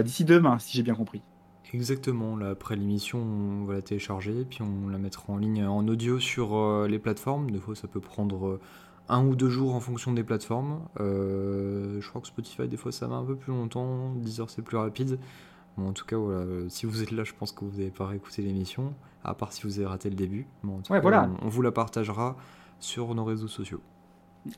d'ici 0.04 0.26
demain, 0.26 0.58
si 0.58 0.76
j'ai 0.76 0.84
bien 0.84 0.96
compris. 0.96 1.22
Exactement, 1.74 2.36
là, 2.36 2.50
après 2.50 2.76
l'émission, 2.76 3.20
on 3.20 3.66
va 3.66 3.74
la 3.74 3.82
télécharger, 3.82 4.46
puis 4.48 4.60
on 4.62 4.90
la 4.90 5.00
mettra 5.00 5.34
en 5.34 5.38
ligne 5.38 5.66
en 5.66 5.88
audio 5.88 6.20
sur 6.20 6.56
euh, 6.56 6.88
les 6.88 7.00
plateformes. 7.00 7.50
Des 7.50 7.60
fois, 7.60 7.76
ça 7.76 7.88
peut 7.88 8.00
prendre 8.00 8.46
euh, 8.48 8.60
un 9.10 9.26
ou 9.26 9.36
deux 9.36 9.50
jours 9.50 9.74
en 9.74 9.80
fonction 9.80 10.14
des 10.14 10.24
plateformes. 10.24 10.82
Euh, 11.00 12.00
je 12.00 12.08
crois 12.10 12.22
que 12.22 12.28
Spotify, 12.28 12.68
des 12.68 12.78
fois, 12.78 12.92
ça 12.92 13.08
met 13.08 13.16
un 13.16 13.24
peu 13.24 13.36
plus 13.36 13.52
longtemps. 13.52 14.14
Deezer, 14.18 14.50
c'est 14.52 14.62
plus 14.62 14.78
rapide. 14.78 15.18
Bon, 15.78 15.90
en 15.90 15.94
tout 15.94 16.06
cas, 16.06 16.16
voilà, 16.18 16.46
si 16.70 16.86
vous 16.86 17.02
êtes 17.02 17.10
là, 17.10 17.24
je 17.24 17.34
pense 17.34 17.52
que 17.52 17.66
vous 17.66 17.72
n'avez 17.78 17.90
pas 17.90 18.06
réécouté 18.06 18.44
l'émission, 18.44 18.94
à 19.24 19.34
part 19.34 19.52
si 19.52 19.64
vous 19.64 19.80
avez 19.80 19.88
raté 19.88 20.12
le 20.12 20.16
début. 20.16 20.46
Bon, 20.64 20.78
en 20.78 20.82
tout 20.82 20.92
Ouais, 20.94 21.00
cas, 21.00 21.02
voilà. 21.02 21.28
on, 21.42 21.48
on 21.48 21.50
vous 21.50 21.64
la 21.64 21.72
partagera 21.72 22.38
sur 22.80 23.16
nos 23.16 23.26
réseaux 23.26 23.48
sociaux. 23.48 23.82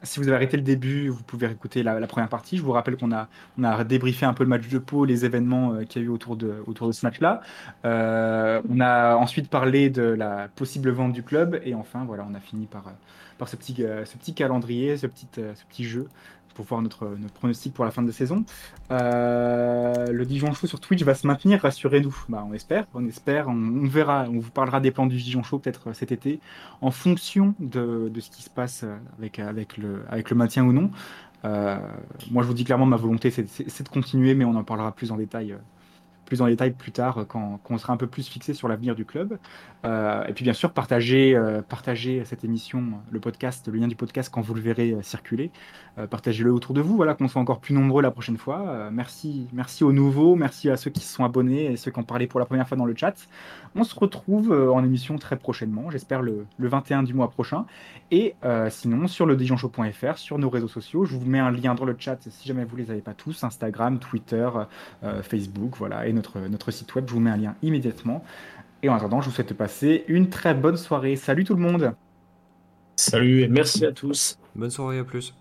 Si 0.02 0.20
vous 0.20 0.28
avez 0.28 0.36
arrêté 0.36 0.58
le 0.58 0.64
début, 0.64 1.10
vous 1.10 1.22
pouvez 1.24 1.50
écouter 1.50 1.84
la, 1.84 2.08
première 2.08 2.30
partie. 2.30 2.58
Je 2.58 2.64
vous 2.64 2.72
rappelle 2.72 2.98
qu'on 2.98 3.12
a, 3.12 3.28
on 3.58 3.64
a 3.64 3.84
débriefé 3.84 4.26
un 4.26 4.34
peu 4.34 4.44
le 4.44 4.50
match 4.50 4.68
de 4.68 4.80
Pau, 4.80 5.06
les 5.06 5.26
événements 5.26 5.74
euh, 5.74 5.84
qu'il 5.84 6.02
y 6.02 6.06
a 6.06 6.08
eu 6.08 6.10
autour 6.10 6.36
de, 6.36 6.64
autour 6.66 6.88
de 6.88 6.92
ce 6.92 7.06
match-là. 7.06 7.42
Euh, 7.86 8.62
on 8.68 8.80
a 8.80 9.16
ensuite 9.16 9.50
parlé 9.50 9.92
de 9.92 10.02
la 10.02 10.48
possible 10.56 10.90
vente 10.90 11.14
du 11.14 11.22
club. 11.22 11.62
Et 11.64 11.76
enfin, 11.76 12.04
voilà, 12.06 12.26
on 12.30 12.34
a 12.34 12.40
fini 12.40 12.66
par, 12.66 12.88
euh, 12.88 12.92
par 13.38 13.48
ce, 13.48 13.56
petit, 13.56 13.76
ce 13.76 14.18
petit 14.18 14.34
calendrier, 14.34 14.98
ce 14.98 15.06
petit, 15.06 15.28
ce 15.36 15.66
petit 15.70 15.84
jeu 15.86 16.08
pour 16.56 16.66
voir 16.66 16.82
notre, 16.82 17.16
pronostic 17.36 17.74
pour 17.74 17.86
la 17.86 17.92
fin 17.92 18.02
de 18.02 18.12
saison. 18.12 18.44
Euh, 18.90 20.08
le 20.08 20.26
Dijon 20.26 20.54
Show 20.54 20.66
sur 20.66 20.80
Twitch 20.80 21.04
va 21.04 21.14
se 21.14 21.28
maintenir, 21.28 21.62
rassurez-nous. 21.62 22.16
Bah, 22.30 22.44
on 22.50 22.54
espère, 22.54 22.86
on 22.96 23.06
espère, 23.06 23.48
on, 23.48 23.86
verra. 23.86 24.26
On 24.30 24.40
vous 24.40 24.50
parlera 24.50 24.80
des 24.80 24.92
plans 24.92 25.06
du 25.06 25.18
Dijon 25.18 25.44
Show 25.44 25.60
peut-être 25.60 25.90
euh, 25.90 25.94
cet 25.94 26.12
été 26.12 26.40
en 26.82 26.90
fonction 26.90 27.54
de, 27.60 28.12
ce 28.20 28.30
qui 28.32 28.42
se 28.42 28.50
passe 28.50 28.84
euh, 28.84 28.98
avec, 29.20 29.78
le, 29.78 30.36
maintien 30.36 30.66
ou 30.66 30.74
non. 30.74 30.90
Moi, 31.44 32.42
je 32.42 32.48
vous 32.48 32.56
dis 32.56 32.64
clairement, 32.64 32.88
ma 32.88 32.98
volonté, 32.98 33.30
c'est 33.30 33.84
de 33.84 33.90
continuer, 33.90 34.34
mais 34.34 34.46
on 34.46 34.56
en 34.56 34.64
parlera 34.64 34.92
plus 34.92 35.12
en 35.12 35.18
détail, 35.18 35.56
plus 36.26 36.42
en 36.42 36.48
détail 36.48 36.72
plus 36.72 36.92
tard, 36.92 37.20
euh, 37.20 37.24
quand, 37.24 37.60
on 37.70 37.78
sera 37.78 37.94
un 37.94 37.98
peu 37.98 38.08
plus 38.08 38.28
fixé 38.28 38.54
sur 38.54 38.68
l'avenir 38.68 38.96
du 38.96 39.06
club. 39.06 39.38
Euh, 39.86 40.26
et 40.26 40.34
puis, 40.34 40.44
bien 40.44 40.54
sûr, 40.54 40.72
partagez, 40.72 41.36
euh, 41.36 41.62
partagez 41.62 42.24
cette 42.26 42.44
émission, 42.44 42.84
le 43.12 43.20
podcast, 43.20 43.68
le 43.72 43.80
lien 43.80 43.88
du 43.88 43.96
podcast, 43.96 44.30
quand 44.34 44.42
vous 44.42 44.54
le 44.54 44.62
verrez 44.62 44.96
circuler. 45.02 45.52
Partagez-le 46.10 46.52
autour 46.52 46.74
de 46.74 46.82
vous, 46.82 46.98
voilà, 46.98 47.14
qu'on 47.14 47.30
soit 47.30 47.42
encore 47.42 47.62
plus 47.62 47.74
nombreux 47.74 48.02
la 48.02 48.12
prochaine 48.12 48.36
fois. 48.36 48.90
Merci, 48.92 49.48
merci 49.54 49.86
aux 49.86 49.94
nouveaux, 49.94 50.36
merci 50.36 50.70
à 50.70 50.76
ceux 50.76 50.92
qui 50.92 51.00
se 51.00 51.14
sont 51.14 51.24
abonnés 51.24 51.72
et 51.72 51.78
ceux 51.78 51.90
qui 51.90 52.00
ont 52.00 52.04
parlé 52.04 52.28
pour 52.28 52.42
la 52.42 52.46
première 52.46 52.68
fois 52.68 52.76
dans 52.76 52.84
le 52.84 52.94
chat. 52.94 53.14
On 53.78 53.84
se 53.84 53.94
retrouve 53.94 54.54
euh, 54.54 54.72
en 54.72 54.84
émission 54.86 55.18
très 55.18 55.36
prochainement, 55.36 55.92
j'espère 55.92 56.22
le, 56.22 56.46
le 56.58 56.68
21 56.70 57.04
du 57.04 57.14
mois 57.14 57.30
prochain. 57.30 57.66
Et 58.10 58.36
euh, 58.46 58.70
sinon, 58.70 59.08
sur 59.08 59.26
le 59.26 59.38
sur 60.16 60.40
nos 60.40 60.50
réseaux 60.50 60.68
sociaux, 60.70 61.04
je 61.04 61.16
vous 61.16 61.26
mets 61.26 61.40
un 61.40 61.52
lien 61.52 61.76
dans 61.76 61.84
le 61.84 61.96
chat 61.98 62.18
si 62.30 62.48
jamais 62.48 62.64
vous 62.64 62.78
les 62.78 62.90
avez 62.90 63.02
pas 63.02 63.14
tous, 63.14 63.44
Instagram, 63.44 64.00
Twitter, 64.00 64.50
euh, 65.04 65.22
Facebook, 65.22 65.76
voilà, 65.78 66.08
et 66.08 66.14
notre, 66.14 66.40
notre 66.40 66.72
site 66.72 66.96
web, 66.96 67.06
je 67.08 67.14
vous 67.14 67.20
mets 67.20 67.32
un 67.32 67.38
lien 67.38 67.56
immédiatement. 67.62 68.24
Et 68.82 68.90
en 68.90 68.96
attendant, 68.96 69.20
je 69.20 69.30
vous 69.30 69.36
souhaite 69.36 69.50
de 69.50 69.54
passer 69.54 70.06
une 70.08 70.30
très 70.30 70.54
bonne 70.54 70.78
soirée. 70.78 71.16
Salut 71.18 71.44
tout 71.44 71.56
le 71.56 71.62
monde 71.62 71.94
Salut 72.96 73.42
et 73.42 73.48
merci 73.50 73.86
à 73.86 73.92
tous. 73.92 74.40
Bonne 74.56 74.70
soirée, 74.70 75.00
à 75.00 75.04
plus. 75.04 75.34